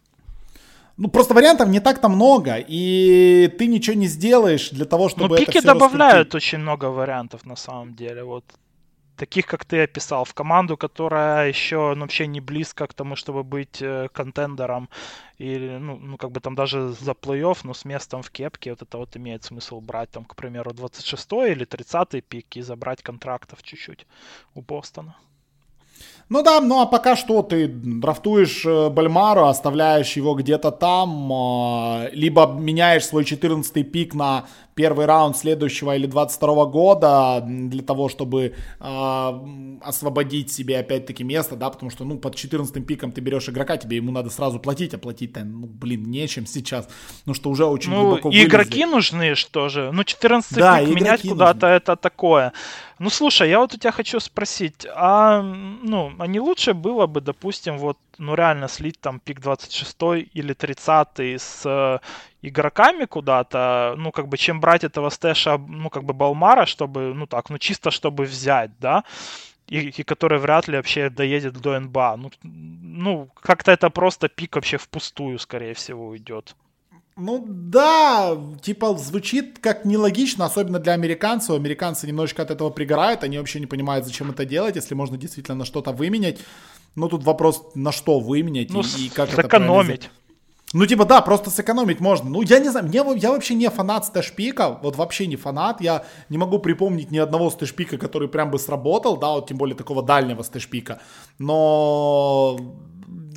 Ну, 0.98 1.08
просто 1.08 1.34
вариантов 1.34 1.70
не 1.70 1.80
так-то 1.80 2.10
много, 2.10 2.58
и 2.58 3.54
ты 3.58 3.68
ничего 3.68 3.96
не 3.96 4.08
сделаешь 4.08 4.70
для 4.70 4.86
того, 4.86 5.08
чтобы 5.08 5.30
Ну, 5.30 5.46
пики 5.46 5.62
добавляют 5.62 6.36
очень 6.36 6.58
много 6.58 6.86
вариантов, 6.86 7.46
на 7.46 7.56
самом 7.56 7.96
деле, 7.96 8.24
вот 8.24 8.44
таких, 9.20 9.46
как 9.46 9.66
ты 9.66 9.84
описал, 9.84 10.24
в 10.24 10.34
команду, 10.34 10.78
которая 10.78 11.50
еще 11.50 11.94
ну, 11.96 12.02
вообще 12.02 12.28
не 12.28 12.42
близко 12.42 12.88
к 12.88 12.94
тому, 12.94 13.16
чтобы 13.16 13.44
быть 13.44 13.82
э, 13.82 14.08
контендером, 14.14 14.90
или, 15.40 15.78
ну, 15.78 15.98
ну, 15.98 16.18
как 16.18 16.32
бы 16.32 16.40
там 16.40 16.56
даже 16.56 16.90
за 16.90 17.12
плей-офф, 17.12 17.58
но 17.64 17.74
с 17.74 17.86
местом 17.86 18.22
в 18.22 18.30
кепке, 18.30 18.72
вот 18.72 18.82
это 18.82 18.98
вот 18.98 19.18
имеет 19.18 19.44
смысл 19.44 19.82
брать, 19.82 20.10
там, 20.12 20.26
к 20.26 20.36
примеру, 20.36 20.74
26 20.74 21.32
или 21.48 21.66
30 21.66 22.24
пик 22.26 22.58
и 22.58 22.62
забрать 22.62 23.04
контрактов 23.04 23.62
чуть-чуть 23.64 24.08
у 24.56 24.62
Бостона. 24.62 25.16
Ну 26.30 26.44
да, 26.44 26.62
ну 26.62 26.80
а 26.80 26.86
пока 26.86 27.16
что 27.16 27.42
ты 27.42 27.68
драфтуешь 27.68 28.64
э, 28.66 28.90
Бальмару, 28.90 29.46
оставляешь 29.46 30.18
его 30.18 30.36
где-то 30.36 30.72
там, 30.72 31.32
э, 31.32 32.10
либо 32.14 32.46
меняешь 32.46 33.06
свой 33.06 33.26
14 33.26 33.92
пик 33.92 34.14
на 34.14 34.46
первый 34.80 35.08
раунд 35.08 35.36
следующего 35.36 35.94
или 35.94 36.06
22 36.06 36.66
года 36.68 37.44
для 37.46 37.84
того, 37.84 38.08
чтобы 38.08 38.56
э, 38.80 39.80
освободить 39.82 40.54
себе 40.54 40.80
опять-таки 40.80 41.26
место, 41.26 41.58
да, 41.58 41.70
потому 41.70 41.92
что, 41.92 42.06
ну, 42.06 42.18
под 42.18 42.36
14 42.36 42.88
пиком 42.88 43.12
ты 43.12 43.20
берешь 43.20 43.50
игрока, 43.50 43.76
тебе 43.76 43.98
ему 43.98 44.14
надо 44.14 44.30
сразу 44.30 44.58
платить, 44.58 44.94
а 44.94 44.98
платить-то, 44.98 45.44
ну, 45.44 45.68
блин, 45.68 46.04
нечем 46.04 46.46
сейчас, 46.46 46.88
ну, 47.26 47.34
что 47.34 47.50
уже 47.50 47.66
очень 47.66 47.92
ну, 47.92 48.04
глубоко 48.04 48.30
и 48.30 48.46
игроки 48.46 48.86
нужны, 48.86 49.36
что 49.36 49.68
же, 49.68 49.92
ну, 49.92 50.06
14 50.06 50.56
да, 50.56 50.80
пик 50.80 50.96
менять 50.96 51.28
куда-то, 51.28 51.68
это 51.68 51.98
такое. 51.98 52.54
Ну, 53.00 53.10
слушай, 53.10 53.50
я 53.50 53.60
вот 53.60 53.74
у 53.74 53.78
тебя 53.78 53.92
хочу 53.92 54.22
спросить, 54.22 54.88
а, 54.96 55.42
ну, 55.42 56.14
а 56.20 56.28
не 56.28 56.40
лучше 56.40 56.74
было 56.74 57.06
бы, 57.06 57.20
допустим, 57.20 57.78
вот, 57.78 57.98
ну, 58.20 58.36
реально 58.36 58.68
слить 58.68 59.00
там 59.02 59.20
пик 59.20 59.40
26 59.40 59.98
или 60.34 60.54
30 60.54 61.20
с 61.20 61.66
э, 61.66 62.00
игроками 62.42 63.06
куда-то, 63.06 63.96
ну, 63.98 64.12
как 64.12 64.28
бы, 64.28 64.38
чем 64.38 64.60
брать 64.60 64.84
этого 64.84 65.10
стэша, 65.10 65.58
ну, 65.58 65.90
как 65.90 66.04
бы, 66.04 66.14
Балмара, 66.14 66.66
чтобы, 66.66 67.14
ну, 67.14 67.26
так, 67.26 67.50
ну, 67.50 67.58
чисто 67.58 67.92
чтобы 67.92 68.26
взять, 68.26 68.72
да, 68.80 69.04
и, 69.68 69.90
и 69.90 70.04
который 70.04 70.40
вряд 70.40 70.68
ли 70.68 70.78
вообще 70.78 71.10
доедет 71.10 71.54
до 71.54 71.80
НБА. 71.80 72.18
Ну, 72.18 72.32
ну, 72.44 73.30
как-то 73.42 73.72
это 73.72 73.90
просто 73.90 74.28
пик 74.28 74.56
вообще 74.56 74.78
впустую, 74.78 75.40
скорее 75.40 75.74
всего, 75.74 76.08
уйдет. 76.08 76.56
Ну 77.20 77.46
да, 77.48 78.38
типа 78.62 78.98
звучит 78.98 79.60
как 79.60 79.86
нелогично, 79.86 80.46
особенно 80.46 80.80
для 80.80 80.94
американцев. 80.94 81.56
Американцы 81.56 82.08
немножечко 82.08 82.42
от 82.42 82.52
этого 82.52 82.70
пригорают, 82.70 83.24
они 83.24 83.38
вообще 83.38 83.60
не 83.60 83.66
понимают, 83.68 84.06
зачем 84.06 84.32
это 84.32 84.46
делать, 84.46 84.76
если 84.76 84.96
можно 84.96 85.18
действительно 85.18 85.58
на 85.58 85.66
что-то 85.66 85.92
выменять. 85.92 86.40
Ну 86.96 87.08
тут 87.10 87.24
вопрос, 87.24 87.62
на 87.76 87.92
что 87.92 88.20
выменять 88.20 88.72
ну, 88.72 88.82
и, 88.82 89.06
и 89.06 89.10
как 89.10 89.30
сэкономить. 89.30 90.06
это 90.06 90.10
ну, 90.72 90.86
типа, 90.86 91.06
да, 91.06 91.22
просто 91.22 91.50
сэкономить 91.50 92.00
можно. 92.00 92.30
Ну, 92.30 92.44
я 92.44 92.60
не 92.60 92.70
знаю, 92.70 92.86
мне, 92.86 93.04
я 93.16 93.32
вообще 93.32 93.56
не 93.56 93.70
фанат 93.70 94.06
stash 94.06 94.39
pick 94.39 94.65
а, 94.65 94.78
вот 94.84 94.96
вообще 94.98 95.26
не 95.26 95.36
фанат. 95.36 95.82
Я 95.82 96.06
не 96.30 96.38
могу 96.38 96.60
припомнить 96.60 97.10
ни 97.10 97.18
одного 97.18 97.50
stash 97.50 97.72
pick 97.72 97.89
а, 97.89 97.98
который 97.98 98.28
прям 98.28 98.52
бы 98.52 98.60
сработал, 98.60 99.18
да, 99.18 99.32
вот 99.32 99.48
тем 99.48 99.58
более 99.58 99.76
такого 99.76 100.04
дальнего 100.04 100.44
stash 100.44 100.70
pick 100.70 100.91
а. 100.91 101.02
Но 101.40 102.60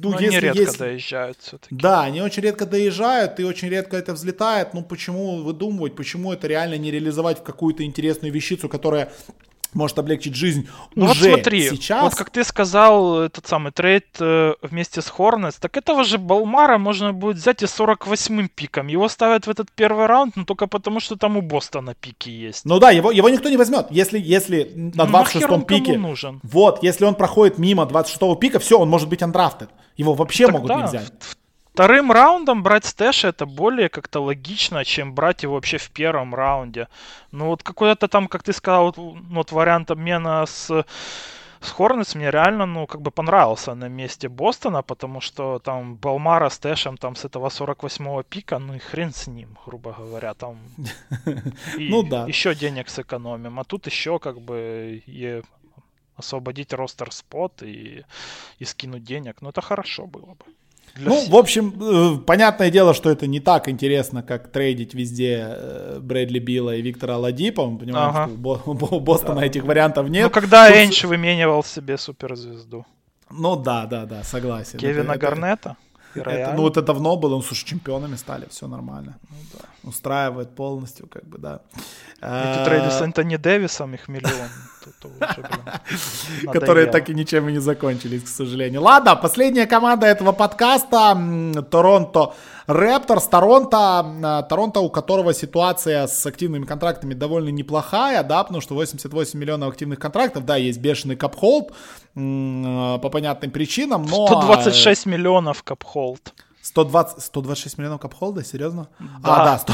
ну, 0.03 0.11
Но 0.11 0.20
если 0.20 0.36
они 0.36 0.40
редко 0.40 0.61
есть... 0.61 0.78
доезжают 0.78 1.39
все-таки. 1.40 1.74
Да, 1.74 2.03
они 2.03 2.20
очень 2.23 2.43
редко 2.43 2.66
доезжают, 2.66 3.39
и 3.40 3.44
очень 3.44 3.69
редко 3.69 3.97
это 3.97 4.12
взлетает. 4.12 4.74
Ну, 4.74 4.82
почему 4.82 5.43
выдумывать, 5.43 5.94
почему 5.94 6.32
это 6.32 6.47
реально 6.47 6.77
не 6.77 6.90
реализовать 6.90 7.39
в 7.39 7.43
какую-то 7.43 7.85
интересную 7.85 8.32
вещицу, 8.32 8.69
которая 8.69 9.12
может 9.74 9.99
облегчить 9.99 10.35
жизнь 10.35 10.69
ну, 10.94 11.07
уже 11.07 11.31
вот 11.31 11.40
смотри, 11.40 11.69
сейчас. 11.70 12.03
Вот 12.03 12.15
как 12.15 12.31
ты 12.31 12.44
сказал, 12.44 13.20
этот 13.20 13.47
самый 13.47 13.73
трейд 13.73 14.07
э, 14.20 14.55
вместе 14.62 15.03
с 15.03 15.09
Хорнетс, 15.09 15.57
так 15.57 15.77
этого 15.77 16.05
же 16.05 16.19
Балмара 16.19 16.78
можно 16.78 17.12
будет 17.12 17.36
взять 17.36 17.62
и 17.62 17.66
48-м 17.66 18.49
пиком. 18.49 18.89
Его 18.89 19.09
ставят 19.09 19.47
в 19.47 19.51
этот 19.51 19.70
первый 19.73 20.07
раунд, 20.07 20.36
но 20.36 20.44
только 20.44 20.66
потому, 20.66 21.01
что 21.01 21.16
там 21.16 21.36
у 21.36 21.43
Бостона 21.43 21.94
пики 21.94 22.31
есть. 22.31 22.65
Ну 22.65 22.78
да, 22.78 22.90
его, 22.90 23.11
его 23.11 23.28
никто 23.28 23.49
не 23.49 23.57
возьмет. 23.57 23.86
Если, 23.90 24.19
если 24.19 24.73
на 24.74 25.05
26-м 25.05 25.65
пике... 25.65 25.99
нужен? 25.99 26.40
Вот, 26.43 26.82
если 26.82 27.05
он 27.05 27.15
проходит 27.15 27.59
мимо 27.59 27.85
26-го 27.85 28.35
пика, 28.36 28.59
все, 28.59 28.78
он 28.78 28.89
может 28.89 29.09
быть 29.09 29.23
андрафтед. 29.23 29.70
Его 29.97 30.15
вообще 30.15 30.47
так 30.47 30.55
могут 30.55 30.77
не 30.77 30.85
взять. 30.85 31.12
В, 31.20 31.36
вторым 31.73 32.12
раундом 32.12 32.62
брать 32.62 32.85
stash 32.85 33.24
это 33.24 33.47
более 33.47 33.89
как-то 33.89 34.20
логично, 34.20 34.85
чем 34.85 35.15
брать 35.15 35.43
его 35.43 35.55
вообще 35.55 35.78
в 35.78 35.90
первом 35.90 36.35
раунде. 36.35 36.89
Ну 37.31 37.47
вот 37.47 37.62
какой-то 37.62 38.09
там, 38.09 38.28
как 38.28 38.43
ты 38.43 38.53
сказал, 38.53 38.94
ну, 38.97 39.16
вот 39.31 39.53
вариант 39.53 39.90
обмена 39.90 40.44
с 40.47 40.85
с 41.62 41.70
Хорнетс 41.70 42.16
мне 42.16 42.31
реально, 42.31 42.66
ну, 42.66 42.86
как 42.86 43.01
бы 43.03 43.12
понравился 43.12 43.74
на 43.74 43.89
месте 43.89 44.28
Бостона, 44.28 44.82
потому 44.82 45.20
что 45.20 45.61
там 45.61 45.94
Балмара 45.94 46.49
stash 46.48 46.59
ем 46.59 46.97
там 46.97 47.15
с 47.15 47.24
этого 47.24 47.49
48-го 47.49 48.23
пика, 48.24 48.59
ну 48.59 48.74
и 48.74 48.78
хрен 48.78 49.12
с 49.12 49.28
ним, 49.28 49.57
грубо 49.65 49.93
говоря, 49.93 50.35
там 50.35 50.59
и 51.78 51.89
ну, 51.89 52.03
да. 52.03 52.27
еще 52.27 52.55
денег 52.57 52.89
сэкономим, 52.89 53.61
а 53.61 53.65
тут 53.65 53.86
еще 53.86 54.19
как 54.19 54.40
бы 54.40 55.03
и 55.07 55.43
освободить 56.16 56.73
ростер 56.73 57.12
спот 57.12 57.62
и, 57.62 58.05
и 58.59 58.65
скинуть 58.65 59.05
денег, 59.05 59.40
ну 59.40 59.51
это 59.51 59.61
хорошо 59.61 60.07
было 60.07 60.35
бы. 60.35 60.44
Ну, 60.96 61.16
всех. 61.16 61.30
в 61.30 61.36
общем, 61.36 61.74
э, 61.80 62.18
понятное 62.18 62.70
дело, 62.70 62.92
что 62.92 63.10
это 63.10 63.26
не 63.26 63.40
так 63.40 63.68
интересно, 63.68 64.22
как 64.22 64.48
трейдить 64.48 64.94
везде 64.94 65.46
э, 65.48 65.98
Брэдли 66.00 66.38
Билла 66.38 66.76
и 66.76 66.82
Виктора 66.82 67.16
Ладипа. 67.16 67.66
Мы 67.66 67.78
понимаем, 67.78 68.10
ага. 68.10 68.28
что 68.28 68.96
у 68.96 69.00
Бостона 69.00 69.40
да. 69.40 69.46
этих 69.46 69.64
вариантов 69.64 70.09
нет. 70.09 70.24
Ну, 70.24 70.30
когда 70.30 70.68
Тут... 70.68 70.76
Эйнш 70.76 71.04
выменивал 71.04 71.64
себе 71.64 71.96
суперзвезду. 71.96 72.84
Ну 73.30 73.56
да, 73.56 73.86
да, 73.86 74.04
да, 74.04 74.22
согласен. 74.22 74.78
Кевина 74.78 75.12
это, 75.12 75.18
Гарнета. 75.18 75.76
Это, 76.14 76.52
ну, 76.54 76.68
это 76.68 76.82
давно 76.82 77.16
было, 77.16 77.36
ну, 77.36 77.42
слушай, 77.42 77.64
чемпионами 77.64 78.16
стали, 78.16 78.46
все 78.50 78.66
нормально. 78.66 79.18
Ну, 79.30 79.36
да. 79.54 79.81
Устраивает 79.84 80.54
полностью, 80.54 81.09
как 81.09 81.24
бы, 81.24 81.38
да. 81.38 81.60
Эти 82.18 82.64
трейды 82.64 82.90
с 82.90 83.02
Антони 83.02 83.36
Дэвисом, 83.36 83.94
их 83.94 84.09
миллион. 84.09 84.48
Которые 86.52 86.86
так 86.86 87.09
и 87.09 87.14
ничем 87.14 87.48
и 87.48 87.52
не 87.52 87.59
закончились, 87.59 88.22
к 88.22 88.28
сожалению. 88.28 88.82
Ладно, 88.82 89.16
последняя 89.16 89.66
команда 89.66 90.06
этого 90.06 90.32
подкаста 90.32 91.16
Торонто 91.70 92.34
Репторс. 92.66 93.26
Торонто, 93.26 94.06
э, 94.22 94.48
Торонто, 94.48 94.80
у 94.80 94.90
которого 94.90 95.34
ситуация 95.34 96.06
с 96.06 96.26
активными 96.26 96.64
контрактами 96.64 97.14
довольно 97.14 97.48
неплохая, 97.50 98.22
да, 98.22 98.42
потому 98.42 98.60
что 98.60 98.74
88 98.74 99.38
миллионов 99.38 99.70
активных 99.70 99.98
контрактов, 99.98 100.44
да, 100.44 100.56
есть 100.56 100.78
бешеный 100.78 101.16
капхолд 101.16 101.72
э, 102.14 102.98
по 103.02 103.09
понятным 103.10 103.50
причинам, 103.50 104.04
но... 104.04 104.26
126 104.26 105.06
миллионов 105.06 105.62
капхолд. 105.62 106.32
120, 106.62 107.22
126 107.22 107.78
миллионов 107.78 108.01
капхолда, 108.01 108.44
серьезно? 108.44 108.89
Да. 108.98 109.43
А, 109.43 109.44
да, 109.44 109.59
100... 109.59 109.72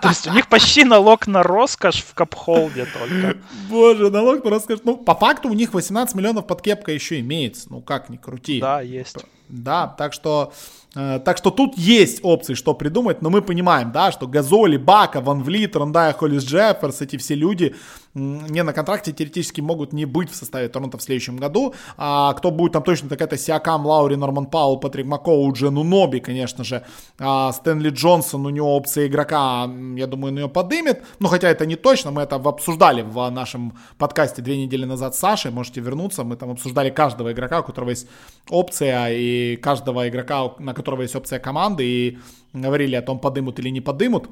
То 0.00 0.08
есть 0.08 0.26
у 0.26 0.32
них 0.32 0.48
почти 0.48 0.84
налог 0.84 1.26
на 1.26 1.42
роскошь 1.42 2.02
в 2.02 2.14
капхолде 2.14 2.86
только. 2.86 3.38
Боже, 3.68 4.10
налог 4.10 4.42
на 4.44 4.50
роскошь. 4.50 4.80
Ну, 4.84 4.96
по 4.96 5.14
факту 5.14 5.48
у 5.48 5.52
них 5.52 5.74
18 5.74 6.14
миллионов 6.14 6.46
под 6.46 6.62
кепкой 6.62 6.94
еще 6.94 7.20
имеется. 7.20 7.66
Ну, 7.70 7.82
как 7.82 8.08
ни 8.08 8.16
крути. 8.16 8.60
Да, 8.60 8.80
есть. 8.80 9.16
Да, 9.48 9.86
так 9.86 10.12
что 10.12 10.52
Э, 10.94 11.20
так 11.24 11.36
что 11.36 11.50
тут 11.50 11.78
есть 11.78 12.20
опции, 12.22 12.54
что 12.54 12.74
придумать, 12.74 13.22
но 13.22 13.30
мы 13.30 13.42
понимаем, 13.42 13.92
да, 13.92 14.10
что 14.10 14.26
Газоли, 14.26 14.76
Бака, 14.76 15.20
Ван 15.20 15.42
Влит, 15.42 15.76
Рондая, 15.76 16.12
Холлис 16.12 16.44
Джефферс, 16.44 17.00
эти 17.02 17.16
все 17.16 17.34
люди 17.34 17.74
не 18.14 18.62
на 18.62 18.72
контракте 18.72 19.12
теоретически 19.12 19.60
могут 19.60 19.92
не 19.92 20.04
быть 20.04 20.30
в 20.30 20.34
составе 20.34 20.68
Торонто 20.68 20.98
в 20.98 21.02
следующем 21.02 21.36
году. 21.36 21.74
А 21.96 22.32
кто 22.34 22.50
будет 22.50 22.72
там 22.72 22.82
точно, 22.82 23.08
так 23.08 23.20
это 23.20 23.36
Сиакам, 23.36 23.86
Лаури, 23.86 24.16
Норман 24.16 24.46
Паул, 24.46 24.80
Патрик 24.80 25.06
Макоу, 25.06 25.52
Джену 25.52 25.84
Ноби, 25.84 26.18
конечно 26.20 26.64
же. 26.64 26.84
А 27.18 27.52
Стэнли 27.52 27.90
Джонсон, 27.90 28.46
у 28.46 28.50
него 28.50 28.76
опция 28.76 29.06
игрока, 29.06 29.70
я 29.96 30.06
думаю, 30.06 30.32
он 30.32 30.38
ее 30.38 30.48
подымет. 30.48 31.04
Ну, 31.20 31.28
хотя 31.28 31.48
это 31.48 31.66
не 31.66 31.76
точно, 31.76 32.10
мы 32.10 32.22
это 32.22 32.36
обсуждали 32.36 33.02
в 33.02 33.30
нашем 33.30 33.74
подкасте 33.98 34.42
две 34.42 34.56
недели 34.56 34.84
назад 34.84 35.14
с 35.14 35.18
Сашей, 35.18 35.50
можете 35.52 35.80
вернуться. 35.80 36.24
Мы 36.24 36.36
там 36.36 36.50
обсуждали 36.50 36.90
каждого 36.90 37.32
игрока, 37.32 37.60
у 37.60 37.64
которого 37.64 37.90
есть 37.90 38.08
опция, 38.48 39.08
и 39.10 39.56
каждого 39.56 40.08
игрока, 40.08 40.52
на 40.58 40.74
которого 40.74 41.02
есть 41.02 41.14
опция 41.14 41.38
команды, 41.38 41.84
и 41.84 42.18
говорили 42.52 42.96
о 42.96 43.02
том, 43.02 43.20
подымут 43.20 43.58
или 43.60 43.68
не 43.68 43.80
подымут. 43.80 44.28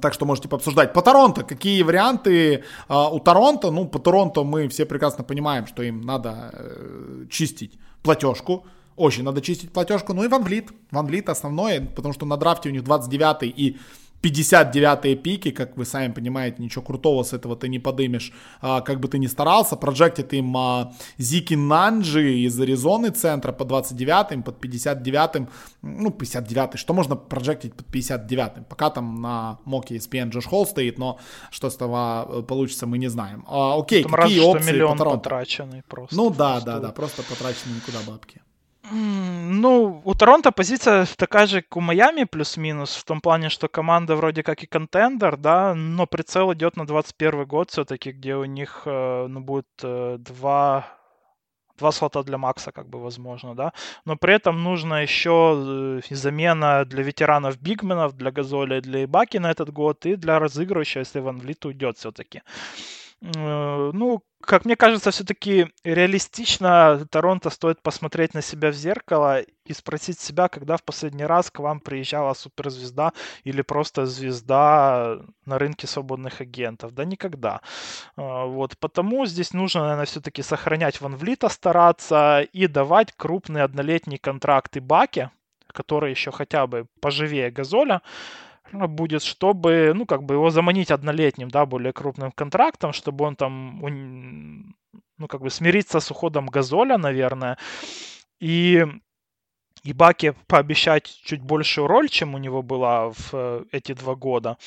Так 0.00 0.14
что 0.14 0.26
можете 0.26 0.48
пообсуждать. 0.48 0.92
По 0.92 1.02
Торонто, 1.02 1.42
какие 1.42 1.82
варианты 1.82 2.54
э, 2.54 2.60
у 2.88 3.18
Торонто? 3.20 3.70
Ну, 3.70 3.86
по 3.86 3.98
Торонто 3.98 4.44
мы 4.44 4.68
все 4.68 4.84
прекрасно 4.84 5.24
понимаем, 5.24 5.66
что 5.66 5.82
им 5.82 6.00
надо 6.00 6.50
э, 6.52 7.26
чистить 7.30 7.78
платежку. 8.02 8.64
Очень 8.96 9.24
надо 9.24 9.40
чистить 9.40 9.72
платежку. 9.72 10.14
Ну 10.14 10.24
и 10.24 10.28
Ван 10.28 10.42
Влит. 10.42 10.70
Ван 10.90 11.06
Влит 11.06 11.28
основное, 11.28 11.80
потому 11.80 12.14
что 12.14 12.26
на 12.26 12.36
драфте 12.36 12.70
у 12.70 12.72
них 12.72 12.82
29 12.82 13.42
и 13.42 13.78
59-е 14.26 15.16
пики, 15.16 15.50
как 15.50 15.76
вы 15.76 15.84
сами 15.84 16.12
понимаете, 16.12 16.62
ничего 16.62 16.82
крутого 16.82 17.22
с 17.22 17.32
этого 17.32 17.56
ты 17.56 17.68
не 17.68 17.78
подымешь, 17.78 18.32
а, 18.60 18.80
как 18.80 19.00
бы 19.00 19.08
ты 19.08 19.18
ни 19.18 19.26
старался. 19.26 19.76
Проджектит 19.76 20.32
им 20.34 20.56
а, 20.56 20.92
Зики 21.18 21.54
Нанджи 21.54 22.34
из 22.46 22.60
Аризоны 22.60 23.10
центра 23.10 23.52
по 23.52 23.64
29-м, 23.64 24.42
под 24.42 24.64
59-м, 24.64 25.48
ну, 25.82 26.10
59-й, 26.10 26.78
что 26.78 26.94
можно 26.94 27.16
проджектить 27.16 27.74
под 27.74 27.86
59-м? 27.86 28.64
Пока 28.64 28.90
там 28.90 29.20
на 29.20 29.58
моке 29.64 29.96
ESPN 29.96 30.30
Джош 30.30 30.46
Холл 30.46 30.66
стоит, 30.66 30.98
но 30.98 31.18
что 31.50 31.70
с 31.70 31.76
этого 31.76 32.26
э, 32.28 32.42
получится, 32.42 32.86
мы 32.86 32.98
не 32.98 33.08
знаем. 33.08 33.44
А, 33.48 33.78
окей, 33.78 34.02
там 34.02 34.12
какие 34.12 34.38
раз, 34.38 34.56
опции 34.56 34.72
миллион 34.72 34.98
по 34.98 35.10
потраченный 35.10 35.82
просто. 35.88 36.16
Ну 36.16 36.30
да, 36.30 36.60
да, 36.60 36.80
да, 36.80 36.90
просто 36.90 37.22
потрачены 37.22 37.74
никуда 37.74 37.98
бабки. 38.06 38.40
Ну, 38.92 40.00
у 40.04 40.14
Торонто 40.14 40.52
позиция 40.52 41.06
такая 41.16 41.46
же, 41.46 41.62
как 41.62 41.76
у 41.76 41.80
Майами, 41.80 42.24
плюс-минус, 42.24 42.96
в 42.96 43.04
том 43.04 43.20
плане, 43.20 43.48
что 43.48 43.68
команда 43.68 44.16
вроде 44.16 44.42
как 44.42 44.62
и 44.62 44.66
контендер, 44.66 45.36
да, 45.36 45.74
но 45.74 46.06
прицел 46.06 46.52
идет 46.52 46.76
на 46.76 46.86
21 46.86 47.46
год 47.46 47.70
все-таки, 47.70 48.12
где 48.12 48.36
у 48.36 48.44
них, 48.44 48.82
э, 48.86 49.26
ну, 49.28 49.40
будет 49.40 49.66
э, 49.82 50.16
два 50.18 50.86
два 51.78 51.92
слота 51.92 52.22
для 52.22 52.38
Макса, 52.38 52.72
как 52.72 52.88
бы, 52.88 52.98
возможно, 52.98 53.54
да. 53.54 53.72
Но 54.04 54.16
при 54.16 54.34
этом 54.34 54.62
нужно 54.62 55.02
еще 55.02 56.00
э, 56.08 56.14
замена 56.14 56.84
для 56.84 57.02
ветеранов 57.02 57.60
Бигменов, 57.60 58.16
для 58.16 58.30
Газоля 58.30 58.80
для 58.80 59.04
Ибаки 59.04 59.38
на 59.38 59.50
этот 59.50 59.72
год, 59.72 60.06
и 60.06 60.16
для 60.16 60.38
разыгрывающего, 60.38 61.00
если 61.00 61.20
Ван 61.20 61.38
Влит 61.38 61.64
уйдет 61.66 61.98
все-таки. 61.98 62.42
Э, 63.22 63.90
ну, 63.92 64.22
как 64.42 64.64
мне 64.64 64.76
кажется, 64.76 65.10
все-таки 65.10 65.68
реалистично 65.84 67.06
Торонто 67.10 67.50
стоит 67.50 67.82
посмотреть 67.82 68.34
на 68.34 68.42
себя 68.42 68.70
в 68.70 68.74
зеркало 68.74 69.40
и 69.40 69.72
спросить 69.72 70.20
себя, 70.20 70.48
когда 70.48 70.76
в 70.76 70.84
последний 70.84 71.24
раз 71.24 71.50
к 71.50 71.58
вам 71.58 71.80
приезжала 71.80 72.34
суперзвезда 72.34 73.12
или 73.44 73.62
просто 73.62 74.06
звезда 74.06 75.18
на 75.46 75.58
рынке 75.58 75.86
свободных 75.86 76.40
агентов. 76.40 76.92
Да 76.92 77.04
никогда. 77.04 77.60
Э, 78.16 78.44
вот, 78.46 78.78
потому 78.78 79.26
здесь 79.26 79.52
нужно, 79.52 79.82
наверное, 79.82 80.06
все-таки 80.06 80.42
сохранять 80.42 81.00
Ван 81.00 81.16
Влита, 81.16 81.48
стараться 81.48 82.42
и 82.52 82.66
давать 82.66 83.12
крупные 83.16 83.64
однолетние 83.64 84.18
контракты 84.18 84.80
Баке, 84.80 85.30
которые 85.68 86.10
еще 86.12 86.30
хотя 86.32 86.66
бы 86.66 86.86
поживее 87.00 87.50
Газоля, 87.50 88.02
будет, 88.72 89.22
чтобы, 89.22 89.92
ну, 89.94 90.06
как 90.06 90.22
бы 90.24 90.34
его 90.34 90.50
заманить 90.50 90.90
однолетним, 90.90 91.48
да, 91.48 91.66
более 91.66 91.92
крупным 91.92 92.32
контрактом, 92.32 92.92
чтобы 92.92 93.24
он 93.24 93.36
там, 93.36 94.74
ну, 95.18 95.28
как 95.28 95.40
бы 95.40 95.50
смириться 95.50 96.00
с 96.00 96.10
уходом 96.10 96.46
Газоля, 96.46 96.98
наверное, 96.98 97.58
и 98.40 98.84
и 99.86 99.92
Баке 99.92 100.34
пообещать 100.46 101.06
чуть 101.24 101.42
большую 101.42 101.86
роль, 101.86 102.08
чем 102.08 102.34
у 102.34 102.38
него 102.38 102.62
была 102.62 103.10
в 103.10 103.30
э, 103.32 103.64
эти 103.70 103.92
два 103.92 104.16
года. 104.16 104.58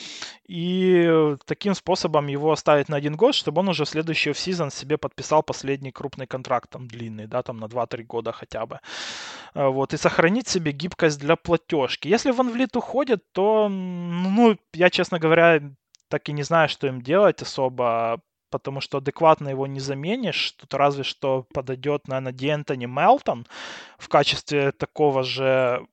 И 0.47 1.35
таким 1.45 1.75
способом 1.75 2.27
его 2.27 2.51
оставить 2.51 2.89
на 2.89 2.97
один 2.97 3.15
год, 3.15 3.35
чтобы 3.35 3.59
он 3.59 3.69
уже 3.69 3.83
в 3.83 3.89
следующий 3.89 4.33
сезон 4.33 4.71
себе 4.71 4.97
подписал 4.97 5.43
последний 5.43 5.91
крупный 5.91 6.25
контракт, 6.25 6.69
там 6.69 6.87
длинный, 6.87 7.27
да, 7.27 7.43
там 7.43 7.57
на 7.57 7.65
2-3 7.65 8.03
года 8.03 8.31
хотя 8.31 8.65
бы. 8.65 8.79
Э, 9.53 9.67
вот, 9.67 9.93
и 9.93 9.97
сохранить 9.97 10.47
себе 10.47 10.71
гибкость 10.71 11.19
для 11.19 11.35
платежки. 11.35 12.07
Если 12.07 12.31
Ван 12.31 12.49
Влит 12.49 12.75
уходит, 12.77 13.23
то, 13.33 13.67
ну, 13.69 14.57
я, 14.73 14.89
честно 14.89 15.19
говоря, 15.19 15.61
так 16.07 16.29
и 16.29 16.33
не 16.33 16.43
знаю, 16.43 16.69
что 16.69 16.87
им 16.87 17.01
делать 17.01 17.41
особо 17.41 18.21
потому 18.49 18.81
что 18.81 18.97
адекватно 18.97 19.49
его 19.49 19.67
не 19.67 19.80
заменишь. 19.80 20.51
Тут 20.53 20.73
разве 20.73 21.03
что 21.03 21.45
подойдет, 21.53 22.07
наверное, 22.07 22.34
Диэнтони 22.34 22.85
Мелтон 22.85 23.45
в 23.97 24.07
качестве 24.09 24.71
такого 24.71 25.23
же 25.23 25.85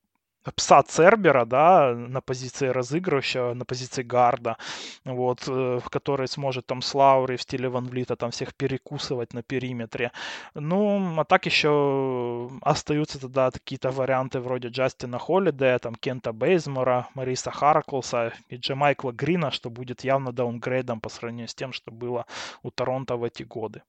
пса 0.54 0.82
Цербера, 0.82 1.44
да, 1.44 1.92
на 1.94 2.20
позиции 2.20 2.68
разыгрывающего, 2.68 3.54
на 3.54 3.64
позиции 3.64 4.02
гарда, 4.02 4.56
вот, 5.04 5.44
э, 5.48 5.80
который 5.90 6.28
сможет 6.28 6.66
там 6.66 6.82
с 6.82 6.94
Лаури 6.94 7.36
в 7.36 7.42
стиле 7.42 7.68
Ван 7.68 7.86
Влита 7.88 8.16
там 8.16 8.30
всех 8.30 8.54
перекусывать 8.54 9.34
на 9.34 9.42
периметре. 9.42 10.12
Ну, 10.54 11.18
а 11.18 11.24
так 11.24 11.46
еще 11.46 12.50
остаются 12.62 13.20
тогда 13.20 13.50
какие-то 13.50 13.90
варианты 13.90 14.40
вроде 14.40 14.68
Джастина 14.68 15.18
Холлидея, 15.18 15.78
там 15.78 15.94
Кента 15.94 16.32
Бейзмора, 16.32 17.08
Мариса 17.14 17.50
Харклса 17.50 18.32
и 18.48 18.56
Джемайкла 18.56 19.12
Грина, 19.12 19.50
что 19.50 19.70
будет 19.70 20.04
явно 20.04 20.32
даунгрейдом 20.32 21.00
по 21.00 21.08
сравнению 21.08 21.48
с 21.48 21.54
тем, 21.54 21.72
что 21.72 21.90
было 21.90 22.26
у 22.62 22.70
Торонто 22.70 23.16
в 23.16 23.24
эти 23.24 23.42
годы. 23.42 23.82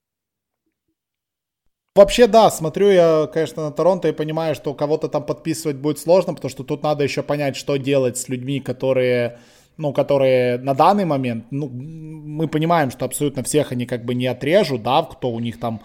Вообще, 1.98 2.28
да, 2.28 2.52
смотрю 2.52 2.92
я, 2.92 3.28
конечно, 3.34 3.64
на 3.64 3.72
Торонто 3.72 4.08
и 4.08 4.12
понимаю, 4.12 4.54
что 4.54 4.76
кого-то 4.76 5.08
там 5.08 5.24
подписывать 5.24 5.78
будет 5.78 5.98
сложно, 5.98 6.36
потому 6.36 6.52
что 6.52 6.64
тут 6.64 6.84
надо 6.84 7.04
еще 7.04 7.24
понять, 7.24 7.56
что 7.56 7.76
делать 7.78 8.20
с 8.20 8.30
людьми, 8.30 8.60
которые, 8.60 9.40
ну, 9.78 9.94
которые 9.94 10.60
на 10.60 10.76
данный 10.76 11.06
момент, 11.06 11.46
ну, 11.50 11.68
мы 11.68 12.48
понимаем, 12.48 12.92
что 12.92 13.06
абсолютно 13.06 13.42
всех 13.42 13.72
они 13.72 13.88
как 13.88 14.06
бы 14.06 14.14
не 14.14 14.28
отрежут, 14.28 14.84
да, 14.84 15.02
кто 15.02 15.32
у 15.32 15.40
них 15.40 15.60
там 15.60 15.82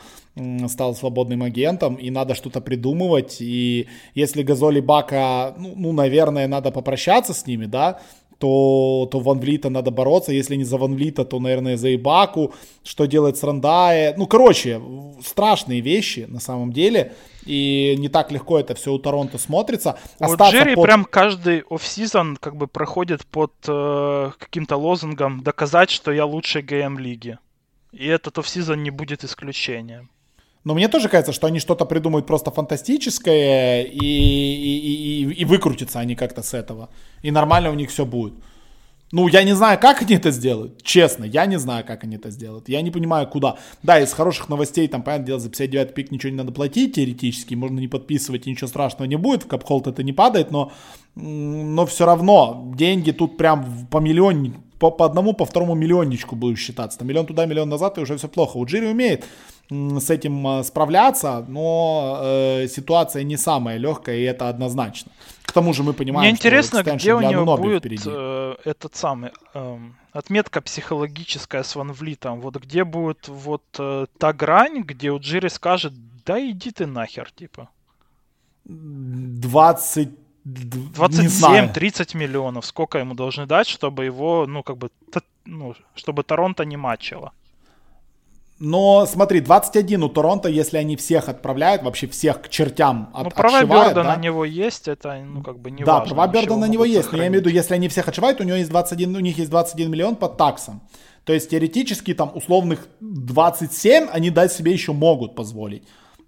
стал 0.68 0.94
свободным 0.94 1.43
агентом, 1.43 1.94
и 1.94 2.10
надо 2.10 2.34
что-то 2.34 2.60
придумывать, 2.60 3.39
и 3.40 3.89
если 4.14 4.43
Газоли 4.43 4.80
Бака, 4.80 5.55
ну, 5.56 5.72
ну, 5.76 5.93
наверное, 5.93 6.47
надо 6.47 6.70
попрощаться 6.72 7.32
с 7.32 7.47
ними, 7.47 7.64
да, 7.64 8.01
то, 8.43 9.09
то 9.09 9.20
Ван 9.20 9.39
Влита 9.39 9.70
надо 9.70 9.93
бороться. 9.93 10.32
Если 10.32 10.56
не 10.56 10.64
за 10.64 10.77
Ван 10.77 10.97
Влита, 10.97 11.24
то, 11.24 11.39
наверное, 11.39 11.77
за 11.77 11.94
Ибаку. 11.94 12.52
Что 12.82 13.06
делать 13.06 13.36
с 13.36 13.44
Рандае? 13.44 14.14
Ну, 14.16 14.27
короче, 14.27 14.81
страшные 15.24 15.81
вещи 15.81 16.27
на 16.28 16.40
самом 16.40 16.73
деле. 16.73 17.12
И 17.47 17.94
не 17.98 18.09
так 18.09 18.32
легко 18.32 18.59
это 18.59 18.74
все 18.74 18.93
у 18.93 18.98
Торонто 18.98 19.39
смотрится. 19.39 19.97
Вот 20.19 20.40
Джерри 20.40 20.74
под... 20.74 20.85
прям 20.85 21.05
каждый 21.05 21.62
офсезон 21.70 22.36
как 22.36 22.56
бы 22.56 22.66
проходит 22.66 23.24
под 23.27 23.52
э, 23.69 24.31
каким-то 24.36 24.77
лозунгом 24.77 25.43
доказать, 25.44 25.90
что 25.90 26.10
я 26.10 26.27
лучший 26.27 26.62
ГМ 26.62 26.98
лиги. 26.98 27.39
И 27.93 28.06
этот 28.09 28.39
офсезон 28.39 28.82
не 28.82 28.90
будет 28.90 29.23
исключением. 29.23 30.10
Но 30.64 30.74
мне 30.74 30.89
тоже 30.89 31.09
кажется, 31.09 31.32
что 31.32 31.47
они 31.47 31.59
что-то 31.59 31.84
придумают 31.84 32.26
просто 32.26 32.51
фантастическое 32.51 33.82
и, 33.82 33.98
и, 33.98 35.24
и, 35.24 35.32
и 35.40 35.44
выкрутятся 35.44 35.98
они 35.98 36.14
как-то 36.14 36.43
с 36.43 36.55
этого. 36.55 36.89
И 37.22 37.30
нормально 37.30 37.70
у 37.70 37.74
них 37.74 37.90
все 37.90 38.05
будет. 38.05 38.34
Ну, 39.12 39.28
я 39.28 39.43
не 39.44 39.55
знаю, 39.55 39.78
как 39.78 40.01
они 40.01 40.14
это 40.14 40.30
сделают. 40.30 40.82
Честно, 40.82 41.24
я 41.24 41.44
не 41.44 41.59
знаю, 41.59 41.84
как 41.84 42.02
они 42.05 42.16
это 42.16 42.30
сделают. 42.30 42.70
Я 42.70 42.80
не 42.80 42.90
понимаю, 42.90 43.28
куда. 43.28 43.59
Да, 43.82 44.01
из 44.01 44.10
хороших 44.14 44.48
новостей, 44.48 44.89
там, 44.89 45.02
понятное 45.02 45.26
дело, 45.26 45.39
за 45.39 45.51
59 45.51 45.94
пик 45.94 46.10
ничего 46.10 46.30
не 46.30 46.39
надо 46.39 46.51
платить 46.51 46.94
теоретически. 46.94 47.55
Можно 47.55 47.78
не 47.78 47.89
подписывать, 47.89 48.47
и 48.47 48.51
ничего 48.51 48.68
страшного 48.68 49.06
не 49.06 49.16
будет. 49.16 49.43
В 49.43 49.48
капхолд 49.48 49.86
это 49.86 50.02
не 50.02 50.14
падает, 50.14 50.51
но, 50.51 50.72
но 51.14 51.84
все 51.84 52.06
равно 52.06 52.72
деньги 52.74 53.10
тут 53.10 53.36
прям 53.36 53.86
по 53.90 53.98
миллиону, 53.98 54.55
по, 54.78 54.90
по 54.90 55.05
одному, 55.05 55.34
по 55.34 55.44
второму 55.44 55.74
миллионничку 55.74 56.34
будут 56.34 56.59
считаться. 56.59 56.98
Там 56.98 57.06
миллион 57.06 57.26
туда, 57.26 57.44
миллион 57.44 57.68
назад, 57.68 57.98
и 57.98 58.01
уже 58.01 58.16
все 58.16 58.28
плохо. 58.28 58.56
У 58.56 58.64
Джири 58.64 58.86
умеет 58.86 59.26
с 60.01 60.11
этим 60.11 60.47
а, 60.47 60.65
справляться, 60.65 61.44
но 61.49 62.20
э, 62.23 62.69
ситуация 62.69 63.23
не 63.24 63.36
самая 63.36 63.78
легкая, 63.78 64.16
и 64.16 64.23
это 64.23 64.49
однозначно. 64.49 65.12
К 65.43 65.53
тому 65.53 65.74
же 65.74 65.82
мы 65.82 65.93
понимаем, 65.93 66.23
Мне 66.23 66.31
интересно, 66.31 66.82
где 66.82 67.15
у 67.15 67.20
него 67.20 67.57
будет 67.57 67.85
э, 68.07 68.55
этот 68.65 68.97
самый 68.97 69.31
э, 69.55 69.78
отметка 70.12 70.61
психологическая 70.61 71.62
с 71.62 71.77
Ван 71.77 71.93
Влитом. 71.93 72.40
Вот 72.40 72.57
где 72.57 72.85
будет 72.85 73.28
вот 73.28 73.62
э, 73.78 74.07
та 74.19 74.32
грань, 74.32 74.82
где 74.82 75.11
у 75.11 75.19
Джири 75.19 75.49
скажет, 75.49 75.93
да 76.24 76.40
иди 76.40 76.70
ты 76.70 76.86
нахер, 76.86 77.31
типа. 77.31 77.69
20 78.65 80.09
27-30 80.44 82.16
миллионов. 82.16 82.66
Сколько 82.66 82.99
ему 82.99 83.15
должны 83.15 83.47
дать, 83.47 83.69
чтобы 83.69 84.05
его, 84.05 84.47
ну, 84.49 84.62
как 84.62 84.77
бы, 84.77 84.90
ну, 85.44 85.74
чтобы 85.94 86.24
Торонто 86.24 86.65
не 86.65 86.77
матчило? 86.77 87.32
Но 88.64 89.06
смотри, 89.06 89.40
21 89.40 90.05
у 90.05 90.09
Торонто, 90.09 90.48
если 90.48 90.76
они 90.76 90.94
всех 90.94 91.28
отправляют, 91.28 91.82
вообще 91.82 92.06
всех 92.06 92.43
к 92.43 92.48
чертям 92.48 93.10
от, 93.12 93.24
Ну, 93.24 93.30
права 93.30 93.64
Берда 93.64 94.05
да? 94.05 94.14
на 94.14 94.16
него 94.16 94.44
есть, 94.44 94.86
это, 94.86 95.20
ну, 95.26 95.43
как 95.43 95.59
бы 95.59 95.72
не 95.72 95.82
Да, 95.82 95.98
важно, 95.98 96.14
права 96.14 96.32
Берда 96.32 96.56
на 96.56 96.68
него 96.68 96.84
есть, 96.84 97.06
сохранить. 97.06 97.18
но 97.18 97.22
я 97.24 97.28
имею 97.28 97.43
в 97.43 97.47
виду, 97.47 97.56
если 97.56 97.74
они 97.74 97.89
всех 97.89 98.06
отшивают, 98.06 98.40
у 98.40 98.44
него 98.44 98.56
есть 98.56 98.70
21, 98.70 99.16
у 99.16 99.18
них 99.18 99.36
есть 99.36 99.51
21 99.51 99.90
миллион 99.90 100.14
под 100.14 100.36
таксом. 100.36 100.80
То 101.24 101.32
есть 101.32 101.51
теоретически 101.51 102.14
там 102.14 102.30
условных 102.36 102.86
27 103.01 104.06
они 104.12 104.30
дать 104.30 104.52
себе 104.52 104.70
еще 104.70 104.93
могут 104.93 105.34
позволить. 105.34 105.82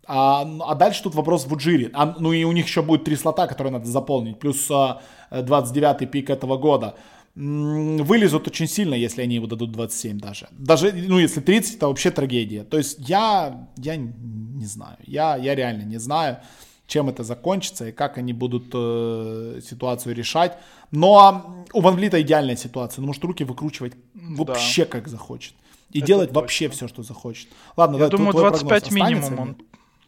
А, 0.05 0.45
а 0.67 0.75
дальше 0.75 1.05
тут 1.05 1.15
вопрос 1.15 1.47
в 1.47 1.53
Уджире. 1.53 1.93
А, 1.95 2.17
ну 2.19 2.33
и 2.33 2.43
у 2.43 2.51
них 2.51 2.67
еще 2.67 2.83
будет 2.83 3.05
три 3.05 3.15
слота, 3.15 3.47
которые 3.47 3.73
надо 3.73 3.87
заполнить, 3.87 4.41
плюс 4.41 4.69
а, 4.73 5.03
29-й 5.31 6.07
пик 6.07 6.31
этого 6.31 6.57
года. 6.57 6.97
Вылезут 7.37 8.47
очень 8.47 8.69
сильно, 8.69 8.95
если 8.95 9.23
они 9.23 9.35
его 9.37 9.47
дадут 9.47 9.73
27 9.73 10.21
даже. 10.21 10.49
Даже, 10.53 10.93
ну, 10.93 11.19
если 11.19 11.41
30, 11.41 11.77
это 11.77 11.89
вообще 11.89 12.11
трагедия. 12.11 12.65
То 12.65 12.79
есть 12.79 12.99
я, 13.09 13.69
я 13.77 13.97
не 13.97 14.67
знаю. 14.67 14.99
Я, 15.05 15.37
я 15.37 15.55
реально 15.55 15.83
не 15.83 15.99
знаю, 15.99 16.39
чем 16.87 17.09
это 17.09 17.25
закончится 17.25 17.89
и 17.89 17.93
как 17.93 18.19
они 18.19 18.33
будут 18.33 18.67
э, 18.73 19.61
ситуацию 19.69 20.15
решать. 20.15 20.59
Но 20.93 21.65
у 21.73 21.81
Ван 21.81 21.97
Влита 21.97 22.23
идеальная 22.23 22.57
ситуация. 22.57 23.03
Он 23.03 23.07
может 23.07 23.25
руки 23.25 23.43
выкручивать 23.45 23.95
вообще 24.15 24.85
да. 24.85 24.91
как 24.91 25.09
захочет. 25.09 25.55
И 25.91 25.99
это 25.99 26.07
делать 26.07 26.29
точно. 26.29 26.41
вообще 26.41 26.69
все, 26.69 26.89
что 26.89 27.03
захочет. 27.03 27.49
Ладно, 27.77 27.97
Я 27.97 28.05
да, 28.05 28.17
думаю, 28.17 28.33
25 28.33 28.93
минимум 28.93 29.39
он 29.41 29.57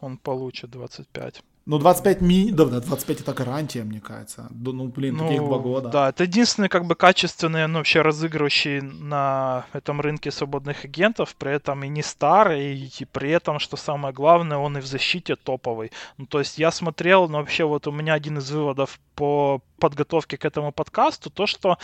он 0.01 0.19
получит 0.19 0.71
25. 0.71 1.43
Ну, 1.69 1.79
25 1.79 2.23
ми... 2.23 2.53
Да, 2.53 2.65
25 2.65 3.21
это 3.21 3.33
гарантия, 3.33 3.85
мне 3.85 4.01
кажется. 4.01 4.49
Ну, 4.51 4.87
блин, 4.87 5.17
ну, 5.17 5.27
таких 5.27 5.43
два 5.43 5.59
года. 5.59 5.89
Да, 5.89 6.09
это 6.09 6.23
единственный, 6.23 6.69
как 6.69 6.85
бы, 6.85 6.95
качественный, 6.95 7.67
ну, 7.67 7.79
вообще 7.79 8.03
разыгрывающий 8.03 8.81
на 8.81 9.65
этом 9.73 10.01
рынке 10.01 10.31
свободных 10.31 10.85
агентов, 10.85 11.35
при 11.35 11.51
этом 11.51 11.83
и 11.83 11.89
не 11.89 12.03
старый, 12.03 12.93
и 13.01 13.05
при 13.05 13.31
этом, 13.31 13.59
что 13.59 13.77
самое 13.77 14.15
главное, 14.15 14.59
он 14.59 14.79
и 14.79 14.81
в 14.81 14.87
защите 14.87 15.35
топовый. 15.35 15.91
Ну, 16.19 16.27
то 16.27 16.39
есть 16.39 16.59
я 16.59 16.71
смотрел, 16.71 17.29
ну, 17.29 17.39
вообще 17.39 17.65
вот 17.65 17.89
у 17.89 17.93
меня 17.93 18.15
один 18.15 18.39
из 18.39 18.49
выводов 18.51 19.01
по 19.17 19.61
подготовке 19.81 20.37
к 20.37 20.45
этому 20.45 20.71
подкасту, 20.71 21.31
то, 21.31 21.47
что 21.47 21.79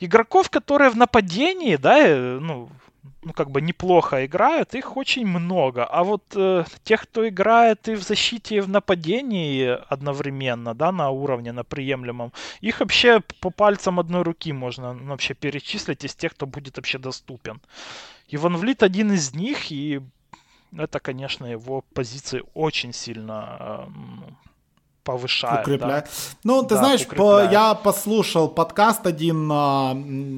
игроков, 0.00 0.50
которые 0.50 0.90
в 0.90 0.96
нападении, 0.96 1.76
да, 1.76 1.98
э, 1.98 2.38
ну, 2.40 2.68
ну, 3.22 3.32
как 3.32 3.50
бы 3.50 3.60
неплохо 3.60 4.24
играют, 4.24 4.74
их 4.74 4.96
очень 4.96 5.26
много. 5.26 5.84
А 5.84 6.04
вот 6.04 6.22
э, 6.36 6.64
тех, 6.84 7.02
кто 7.02 7.28
играет 7.28 7.88
и 7.88 7.94
в 7.94 8.02
защите, 8.02 8.56
и 8.56 8.60
в 8.60 8.68
нападении 8.68 9.78
одновременно, 9.88 10.74
да, 10.74 10.92
на 10.92 11.10
уровне, 11.10 11.52
на 11.52 11.64
приемлемом, 11.64 12.32
их 12.60 12.80
вообще 12.80 13.20
по 13.40 13.50
пальцам 13.50 13.98
одной 13.98 14.22
руки 14.22 14.52
можно 14.52 14.92
ну, 14.92 15.10
вообще 15.10 15.34
перечислить 15.34 16.04
из 16.04 16.14
тех, 16.14 16.32
кто 16.32 16.46
будет 16.46 16.76
вообще 16.76 16.98
доступен. 16.98 17.60
Иван 18.28 18.56
Влит 18.56 18.82
один 18.82 19.12
из 19.12 19.34
них, 19.34 19.72
и 19.72 20.00
это, 20.76 21.00
конечно, 21.00 21.46
его 21.46 21.84
позиции 21.94 22.42
очень 22.54 22.92
сильно 22.92 23.58
э, 23.58 23.86
повышает. 25.04 25.66
Укрепляет. 25.66 26.04
Да. 26.04 26.10
Ну, 26.44 26.62
ты 26.62 26.74
да, 26.74 26.76
знаешь, 26.76 27.06
по, 27.06 27.42
я 27.50 27.74
послушал 27.74 28.48
подкаст 28.48 29.06
один 29.06 29.48
а, 29.50 29.96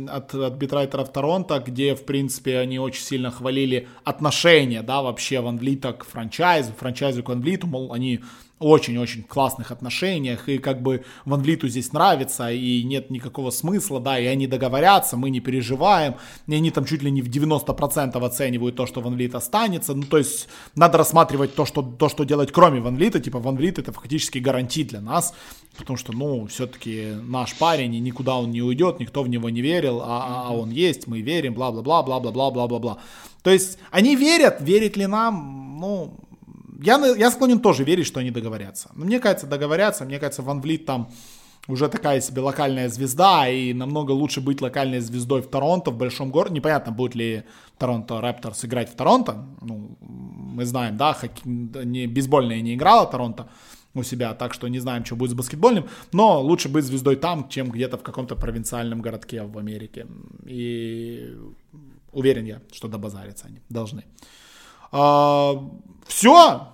от, 0.08 0.34
от 0.34 0.54
битрайтеров 0.54 1.12
Торонто, 1.12 1.58
где, 1.60 1.94
в 1.94 2.04
принципе, 2.04 2.58
они 2.58 2.78
очень 2.78 3.02
сильно 3.02 3.30
хвалили 3.30 3.88
отношения, 4.04 4.82
да, 4.82 5.02
вообще 5.02 5.40
Ван 5.40 5.58
Влита 5.58 5.92
к 5.92 6.04
франчайзу, 6.04 6.72
франчайзу 6.72 7.22
к 7.22 7.28
Ван 7.28 7.40
Влиту, 7.40 7.66
мол, 7.66 7.92
они 7.92 8.20
очень-очень 8.60 9.24
классных 9.24 9.72
отношениях, 9.72 10.48
и 10.48 10.58
как 10.58 10.80
бы 10.80 11.04
Ван 11.24 11.42
Влиту 11.42 11.68
здесь 11.68 11.92
нравится, 11.92 12.50
и 12.50 12.82
нет 12.84 13.10
никакого 13.10 13.50
смысла, 13.50 14.00
да, 14.00 14.18
и 14.18 14.26
они 14.26 14.46
договорятся, 14.46 15.16
мы 15.16 15.30
не 15.30 15.40
переживаем, 15.40 16.14
и 16.46 16.54
они 16.54 16.70
там 16.70 16.84
чуть 16.84 17.02
ли 17.02 17.10
не 17.10 17.20
в 17.20 17.28
90% 17.28 18.24
оценивают 18.24 18.76
то, 18.76 18.86
что 18.86 19.00
Ван 19.00 19.14
Влит 19.14 19.34
останется, 19.34 19.94
ну, 19.94 20.04
то 20.04 20.18
есть 20.18 20.48
надо 20.76 20.98
рассматривать 20.98 21.54
то, 21.54 21.66
что, 21.66 21.82
то, 21.82 22.08
что 22.08 22.24
делать 22.24 22.52
кроме 22.52 22.80
Ван 22.80 22.96
Влита, 22.96 23.20
типа 23.20 23.40
Ван 23.40 23.56
Влит 23.56 23.78
это 23.78 23.92
фактически 23.92 24.38
гарантий 24.38 24.84
для 24.84 25.00
нас, 25.00 25.34
потому 25.76 25.96
что, 25.96 26.12
ну, 26.12 26.46
все-таки 26.46 27.14
наш 27.22 27.54
парень, 27.56 27.94
и 27.94 28.00
никуда 28.00 28.36
он 28.36 28.50
не 28.52 28.62
уйдет, 28.62 29.00
никто 29.00 29.22
в 29.24 29.28
него 29.28 29.50
не 29.50 29.62
верил, 29.62 30.00
а, 30.00 30.46
а 30.48 30.52
он 30.52 30.70
есть, 30.70 31.08
мы 31.08 31.20
верим, 31.22 31.54
бла-бла-бла, 31.54 32.02
бла-бла-бла, 32.02 32.50
бла-бла-бла. 32.50 32.98
То 33.42 33.50
есть 33.50 33.78
они 33.90 34.16
верят, 34.16 34.56
верить 34.60 34.96
ли 34.96 35.06
нам, 35.06 35.78
ну, 35.78 36.14
я, 36.80 36.96
я 37.16 37.30
склонен 37.30 37.60
тоже 37.60 37.84
верить, 37.84 38.06
что 38.06 38.20
они 38.20 38.30
договорятся. 38.30 38.90
Но 38.94 39.04
мне 39.04 39.20
кажется, 39.20 39.46
договорятся. 39.46 40.04
Мне 40.04 40.18
кажется, 40.18 40.42
Ван 40.42 40.60
Влит 40.60 40.86
там 40.86 41.10
уже 41.66 41.88
такая 41.88 42.20
себе 42.20 42.42
локальная 42.42 42.88
звезда, 42.88 43.48
и 43.48 43.72
намного 43.72 44.12
лучше 44.12 44.40
быть 44.40 44.60
локальной 44.60 45.00
звездой 45.00 45.40
в 45.40 45.48
Торонто, 45.48 45.90
в 45.90 45.96
большом 45.96 46.30
городе. 46.30 46.54
Непонятно, 46.56 46.92
будет 46.92 47.14
ли 47.14 47.44
Торонто 47.78 48.20
Рапторс 48.20 48.64
играть 48.64 48.90
в 48.90 48.96
Торонто. 48.96 49.46
Ну, 49.62 49.96
мы 50.00 50.64
знаем, 50.66 50.96
да, 50.96 51.14
хоккей, 51.14 51.50
не, 51.84 52.06
бейсбольная 52.06 52.60
не 52.60 52.74
играла 52.74 53.06
Торонто 53.06 53.48
у 53.94 54.02
себя, 54.02 54.34
так 54.34 54.52
что 54.52 54.68
не 54.68 54.80
знаем, 54.80 55.04
что 55.04 55.16
будет 55.16 55.30
с 55.30 55.34
баскетбольным, 55.34 55.88
но 56.12 56.40
лучше 56.42 56.68
быть 56.68 56.84
звездой 56.84 57.16
там, 57.16 57.48
чем 57.48 57.70
где-то 57.70 57.96
в 57.96 58.02
каком-то 58.02 58.34
провинциальном 58.34 59.00
городке 59.00 59.42
в 59.42 59.56
Америке. 59.56 60.06
И 60.44 61.36
уверен 62.12 62.44
я, 62.44 62.60
что 62.72 62.88
добазариться 62.88 63.46
они 63.46 63.60
должны. 63.68 64.04
Все, 66.06 66.68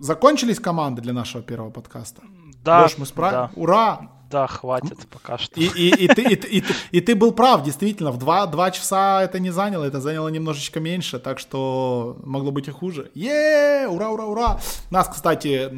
закончились 0.00 0.60
команды 0.60 1.02
для 1.02 1.12
нашего 1.12 1.42
первого 1.42 1.70
подкаста. 1.70 2.22
Да. 2.64 2.82
Леш, 2.82 2.98
мы 2.98 3.06
справились. 3.06 3.50
Да. 3.54 3.60
Ура! 3.60 4.10
Да, 4.32 4.46
хватит 4.46 5.06
пока 5.10 5.36
что. 5.36 5.60
И, 5.60 5.66
и, 5.66 6.04
и, 6.04 6.08
ты, 6.08 6.22
и, 6.22 6.34
и, 6.34 6.58
и, 6.60 6.64
и 6.90 7.00
ты 7.02 7.14
был 7.14 7.32
прав, 7.32 7.62
действительно, 7.62 8.10
в 8.10 8.16
два, 8.16 8.46
два 8.46 8.70
часа 8.70 9.22
это 9.22 9.38
не 9.38 9.50
заняло, 9.50 9.84
это 9.84 10.00
заняло 10.00 10.28
немножечко 10.28 10.80
меньше, 10.80 11.18
так 11.18 11.38
что 11.38 12.16
могло 12.24 12.50
быть 12.50 12.66
и 12.66 12.70
хуже. 12.70 13.10
е 13.14 13.86
Ура, 13.86 14.08
ура, 14.08 14.24
ура! 14.24 14.60
Нас, 14.90 15.08
кстати, 15.08 15.68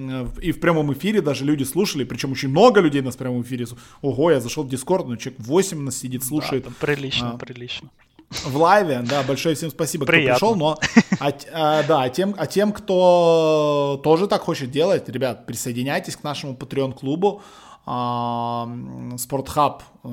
и 0.40 0.52
в 0.52 0.60
прямом 0.60 0.92
эфире 0.92 1.20
даже 1.20 1.44
люди 1.44 1.64
слушали, 1.64 2.05
причем 2.05 2.30
очень 2.30 2.48
много 2.48 2.80
людей 2.80 3.02
нас 3.02 3.16
в 3.16 3.18
прямом 3.18 3.42
эфире. 3.42 3.66
Ого, 4.02 4.30
я 4.30 4.38
зашел 4.38 4.62
в 4.62 4.68
Дискорд, 4.68 5.09
ну 5.09 5.16
человек 5.16 5.40
8 5.40 5.82
нас 5.82 5.96
сидит, 5.96 6.22
слушает. 6.22 6.64
Да, 6.64 6.70
прилично, 6.78 7.32
а, 7.32 7.38
прилично. 7.38 7.90
В 8.30 8.56
лайве, 8.56 9.02
да, 9.09 9.22
большое 9.22 9.55
всем 9.55 9.70
спасибо, 9.70 10.05
кто 10.05 10.12
Приятно. 10.12 10.34
пришел, 10.34 10.56
но, 10.56 10.78
а, 11.20 11.32
а, 11.52 11.82
да, 11.84 12.02
а 12.02 12.09
тем, 12.09 12.34
а 12.36 12.46
тем, 12.46 12.72
кто 12.72 14.01
тоже 14.02 14.26
так 14.26 14.42
хочет 14.42 14.70
делать, 14.70 15.09
ребят, 15.09 15.46
присоединяйтесь 15.46 16.16
к 16.16 16.24
нашему 16.24 16.55
Patreon-клубу, 16.55 17.42
а, 17.86 18.68
Спортхаб, 19.18 19.82
э, 20.02 20.09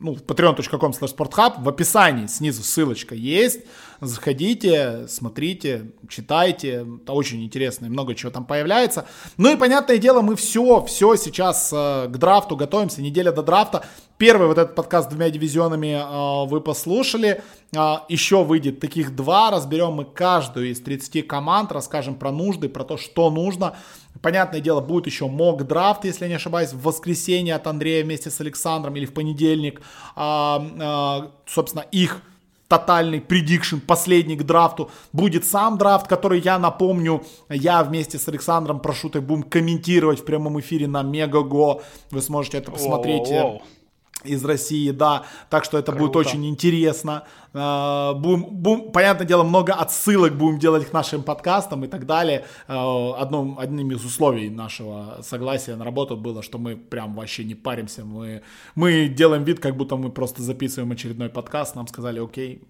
ну, 0.00 0.14
patreon.com 0.14 0.92
slash 0.92 1.16
sporthub, 1.16 1.62
в 1.62 1.68
описании 1.68 2.26
снизу 2.26 2.62
ссылочка 2.62 3.14
есть, 3.14 3.60
заходите, 4.00 5.06
смотрите, 5.08 5.92
читайте, 6.08 6.86
это 7.02 7.12
очень 7.12 7.44
интересно, 7.44 7.86
и 7.86 7.88
много 7.88 8.14
чего 8.14 8.30
там 8.30 8.44
появляется. 8.44 9.06
Ну 9.36 9.52
и, 9.52 9.56
понятное 9.56 9.98
дело, 9.98 10.20
мы 10.20 10.36
все, 10.36 10.84
все 10.84 11.16
сейчас 11.16 11.72
э, 11.72 12.06
к 12.08 12.16
драфту 12.16 12.56
готовимся, 12.56 13.02
неделя 13.02 13.32
до 13.32 13.42
драфта. 13.42 13.84
Первый 14.16 14.48
вот 14.48 14.58
этот 14.58 14.74
подкаст 14.74 15.08
с 15.08 15.10
двумя 15.10 15.30
дивизионами 15.30 15.94
э, 15.94 16.48
вы 16.48 16.60
послушали, 16.60 17.42
э, 17.74 17.96
еще 18.08 18.44
выйдет 18.44 18.80
таких 18.80 19.16
два, 19.16 19.50
разберем 19.50 19.92
мы 19.94 20.04
каждую 20.04 20.70
из 20.70 20.80
30 20.80 21.26
команд, 21.26 21.72
расскажем 21.72 22.14
про 22.14 22.30
нужды, 22.30 22.68
про 22.68 22.84
то, 22.84 22.96
что 22.96 23.30
нужно. 23.30 23.76
Понятное 24.22 24.60
дело, 24.60 24.80
будет 24.80 25.06
еще 25.06 25.26
мок 25.26 25.66
драфт, 25.66 26.04
если 26.04 26.24
я 26.24 26.28
не 26.28 26.34
ошибаюсь, 26.34 26.72
в 26.72 26.82
воскресенье 26.82 27.54
от 27.54 27.66
Андрея 27.66 28.04
вместе 28.04 28.30
с 28.30 28.40
Александром 28.40 28.96
или 28.96 29.06
в 29.06 29.12
понедельник. 29.12 29.80
А, 30.16 30.66
а, 30.80 31.30
собственно, 31.46 31.84
их 31.92 32.22
тотальный 32.68 33.20
предикшн, 33.20 33.78
последний 33.78 34.36
к 34.36 34.42
драфту, 34.44 34.90
будет 35.12 35.44
сам 35.44 35.78
драфт, 35.78 36.06
который 36.06 36.40
я 36.40 36.58
напомню, 36.58 37.24
я 37.48 37.82
вместе 37.82 38.18
с 38.18 38.28
Александром 38.28 38.80
Прошутой 38.80 39.22
будем 39.22 39.42
комментировать 39.42 40.20
в 40.20 40.24
прямом 40.24 40.60
эфире 40.60 40.86
на 40.86 41.02
Мегаго. 41.02 41.80
Вы 42.10 42.20
сможете 42.20 42.58
это 42.58 42.70
посмотреть. 42.70 43.28
Воу-воу 43.28 43.62
из 44.24 44.44
России, 44.44 44.90
да, 44.90 45.24
так 45.48 45.64
что 45.64 45.78
это 45.78 45.92
Круто. 45.92 46.06
будет 46.06 46.16
очень 46.16 46.46
интересно. 46.46 47.24
А, 47.54 48.14
будем, 48.14 48.44
будем, 48.44 48.90
понятное 48.90 49.26
дело, 49.26 49.42
много 49.44 49.72
отсылок 49.74 50.36
будем 50.36 50.58
делать 50.58 50.88
к 50.88 50.92
нашим 50.92 51.22
подкастам 51.22 51.84
и 51.84 51.88
так 51.88 52.04
далее. 52.04 52.44
А, 52.66 53.14
одном, 53.18 53.58
одним 53.58 53.92
из 53.92 54.04
условий 54.04 54.50
нашего 54.50 55.20
согласия 55.22 55.76
на 55.76 55.84
работу 55.84 56.16
было, 56.16 56.42
что 56.42 56.58
мы 56.58 56.76
прям 56.76 57.14
вообще 57.14 57.44
не 57.44 57.54
паримся, 57.54 58.04
мы, 58.04 58.42
мы 58.74 59.08
делаем 59.08 59.44
вид, 59.44 59.60
как 59.60 59.76
будто 59.76 59.96
мы 59.96 60.10
просто 60.10 60.42
записываем 60.42 60.90
очередной 60.90 61.28
подкаст, 61.28 61.76
нам 61.76 61.86
сказали, 61.86 62.18
окей, 62.18 62.62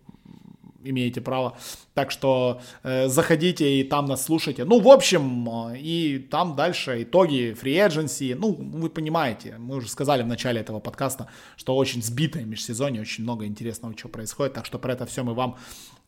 имеете 0.83 1.21
право. 1.21 1.57
Так 1.95 2.11
что 2.11 2.61
э, 2.83 3.09
заходите 3.09 3.81
и 3.81 3.85
там 3.85 4.07
нас 4.07 4.25
слушайте. 4.25 4.65
Ну, 4.65 4.81
в 4.81 4.89
общем, 4.89 5.49
э, 5.73 5.79
и 5.79 6.19
там 6.19 6.57
дальше 6.57 7.03
итоги 7.03 7.57
free 7.61 7.87
agency. 7.87 8.35
Ну, 8.39 8.53
вы 8.53 8.89
понимаете, 8.91 9.57
мы 9.59 9.77
уже 9.77 9.89
сказали 9.89 10.23
в 10.23 10.27
начале 10.27 10.61
этого 10.61 10.81
подкаста, 10.81 11.29
что 11.57 11.77
очень 11.77 12.03
сбитое 12.03 12.45
межсезонье, 12.45 13.01
очень 13.01 13.25
много 13.25 13.47
интересного, 13.47 13.95
чего 13.95 14.11
происходит. 14.11 14.55
Так 14.55 14.67
что 14.67 14.79
про 14.79 14.93
это 14.93 15.07
все 15.07 15.25
мы 15.25 15.35
вам 15.35 15.57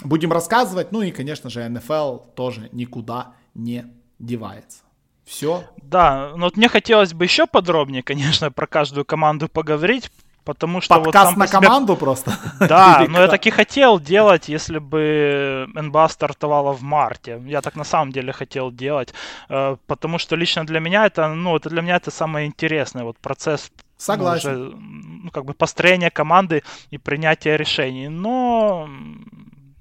будем 0.04 0.32
рассказывать. 0.32 0.92
Ну 0.92 1.02
и, 1.02 1.10
конечно 1.10 1.50
же, 1.50 1.60
NFL 1.60 2.34
тоже 2.34 2.68
никуда 2.72 3.34
не 3.54 3.86
девается. 4.18 4.82
Все. 5.24 5.64
Да, 5.82 6.32
но 6.36 6.46
вот 6.46 6.56
мне 6.56 6.68
хотелось 6.68 7.14
бы 7.14 7.24
еще 7.24 7.46
подробнее, 7.46 8.02
конечно, 8.02 8.50
про 8.50 8.66
каждую 8.66 9.04
команду 9.04 9.48
поговорить, 9.48 10.10
потому 10.50 10.80
что 10.80 10.96
Подкаст 10.96 11.30
вот 11.30 11.36
на 11.38 11.46
себе... 11.46 11.60
команду 11.60 11.96
просто. 11.96 12.32
Да, 12.58 13.06
но 13.08 13.20
я 13.20 13.28
так 13.28 13.46
и 13.46 13.50
хотел 13.50 14.00
делать, 14.00 14.48
если 14.48 14.78
бы 14.78 15.68
НБА 15.74 16.08
стартовала 16.08 16.72
в 16.72 16.82
марте. 16.82 17.40
Я 17.46 17.60
так 17.60 17.76
на 17.76 17.84
самом 17.84 18.10
деле 18.10 18.32
хотел 18.32 18.72
делать, 18.72 19.14
э, 19.48 19.76
потому 19.86 20.18
что 20.18 20.36
лично 20.36 20.66
для 20.66 20.80
меня 20.80 21.06
это, 21.06 21.28
ну, 21.34 21.54
это 21.54 21.68
для 21.70 21.82
меня 21.82 21.96
это 21.96 22.10
самое 22.10 22.46
интересное, 22.46 23.04
вот 23.04 23.16
процесс 23.18 23.70
Согласен. 23.96 24.52
Ну, 24.52 24.66
уже, 24.66 24.76
ну, 25.24 25.30
как 25.30 25.44
бы 25.44 25.52
построение 25.52 26.10
команды 26.10 26.62
и 26.90 26.98
принятие 26.98 27.56
решений. 27.56 28.08
Но 28.08 28.88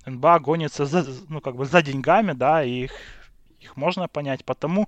НБА 0.05 0.39
гонится 0.39 0.85
за, 0.85 1.05
ну, 1.29 1.41
как 1.41 1.55
бы 1.55 1.65
за 1.65 1.81
деньгами, 1.81 2.33
да, 2.33 2.63
и 2.63 2.83
их 2.83 2.91
их 3.61 3.77
можно 3.77 4.07
понять, 4.07 4.45
потому 4.45 4.87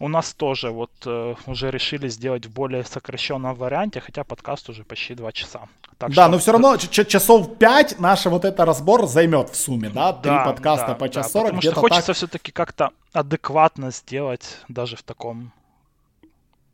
у 0.00 0.08
нас 0.08 0.34
тоже 0.34 0.70
вот 0.70 0.90
э, 1.06 1.34
уже 1.46 1.70
решили 1.70 2.08
сделать 2.08 2.46
в 2.46 2.50
более 2.50 2.84
сокращенном 2.84 3.54
варианте, 3.54 4.00
хотя 4.00 4.24
подкаст 4.24 4.68
уже 4.68 4.84
почти 4.84 5.14
два 5.14 5.32
часа. 5.32 5.68
Так 5.98 6.10
да, 6.10 6.22
что... 6.24 6.28
но 6.28 6.38
все 6.38 6.52
равно 6.52 6.76
часов 6.76 7.58
5 7.58 7.98
наш 7.98 8.24
вот 8.26 8.44
этот 8.44 8.60
разбор 8.60 9.06
займет 9.06 9.50
в 9.50 9.56
сумме, 9.56 9.90
да? 9.90 10.12
Три 10.12 10.30
да, 10.30 10.44
подкаста 10.44 10.88
да, 10.88 10.94
по 10.94 11.08
час 11.08 11.26
да, 11.26 11.32
40. 11.32 11.46
Потому 11.46 11.62
что 11.62 11.80
хочется 11.80 12.06
так... 12.06 12.16
все-таки 12.16 12.52
как-то 12.52 12.90
адекватно 13.12 13.90
сделать 13.90 14.58
даже 14.68 14.96
в 14.96 15.02
таком 15.02 15.52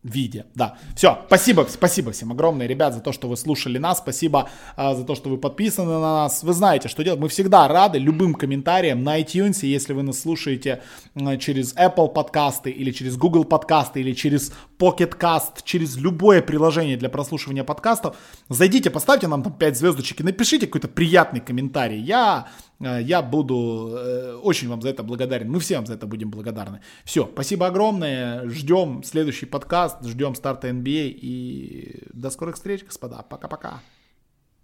виде. 0.05 0.45
Да. 0.55 0.77
Все. 0.95 1.19
Спасибо, 1.27 1.67
спасибо 1.69 2.13
всем 2.13 2.31
огромное, 2.31 2.67
ребят, 2.67 2.95
за 2.95 3.01
то, 3.01 3.13
что 3.13 3.27
вы 3.27 3.37
слушали 3.37 3.79
нас. 3.79 3.99
Спасибо 3.99 4.51
а, 4.77 4.95
за 4.95 5.05
то, 5.05 5.15
что 5.15 5.31
вы 5.31 5.39
подписаны 5.39 5.93
на 5.93 6.01
нас. 6.01 6.43
Вы 6.43 6.53
знаете, 6.53 6.89
что 6.89 7.03
делать. 7.03 7.21
Мы 7.21 7.29
всегда 7.29 7.67
рады 7.67 7.99
любым 7.99 8.35
комментариям 8.35 9.03
на 9.03 9.21
iTunes, 9.21 9.65
если 9.67 9.95
вы 9.95 10.03
нас 10.03 10.21
слушаете 10.21 10.83
а, 11.15 11.37
через 11.39 11.75
Apple 11.75 12.13
подкасты 12.13 12.71
или 12.71 12.91
через 12.93 13.17
Google 13.17 13.45
подкасты 13.45 14.01
или 14.01 14.13
через 14.13 14.53
Pocket 14.79 15.19
Cast, 15.19 15.63
через 15.65 15.97
любое 15.97 16.43
приложение 16.43 16.97
для 16.97 17.09
прослушивания 17.09 17.65
подкастов. 17.65 18.17
Зайдите, 18.49 18.91
поставьте 18.91 19.27
нам 19.27 19.43
там 19.43 19.55
5 19.55 19.77
звездочек 19.77 20.21
и 20.21 20.25
напишите 20.25 20.67
какой-то 20.67 20.89
приятный 20.89 21.41
комментарий. 21.41 21.99
Я 21.99 22.35
Э, 22.35 22.64
я 22.81 23.23
буду 23.23 23.95
э, 23.97 24.35
очень 24.43 24.69
вам 24.69 24.83
за 24.83 24.89
это 24.91 25.03
благодарен. 25.03 25.51
Мы 25.51 25.61
все 25.61 25.77
вам 25.77 25.87
за 25.87 25.95
это 25.95 26.07
будем 26.07 26.31
благодарны. 26.31 26.81
Все, 27.05 27.29
спасибо 27.33 27.67
огромное. 27.67 28.49
Ждем 28.49 29.03
следующий 29.03 29.47
подкаст, 29.47 30.05
ждем 30.05 30.35
старта 30.35 30.69
NBA. 30.69 31.09
И 31.09 32.03
до 32.13 32.31
скорых 32.31 32.57
встреч, 32.57 32.85
господа. 32.85 33.23
Пока-пока. 33.23 33.81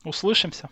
Услышимся. 0.05 0.69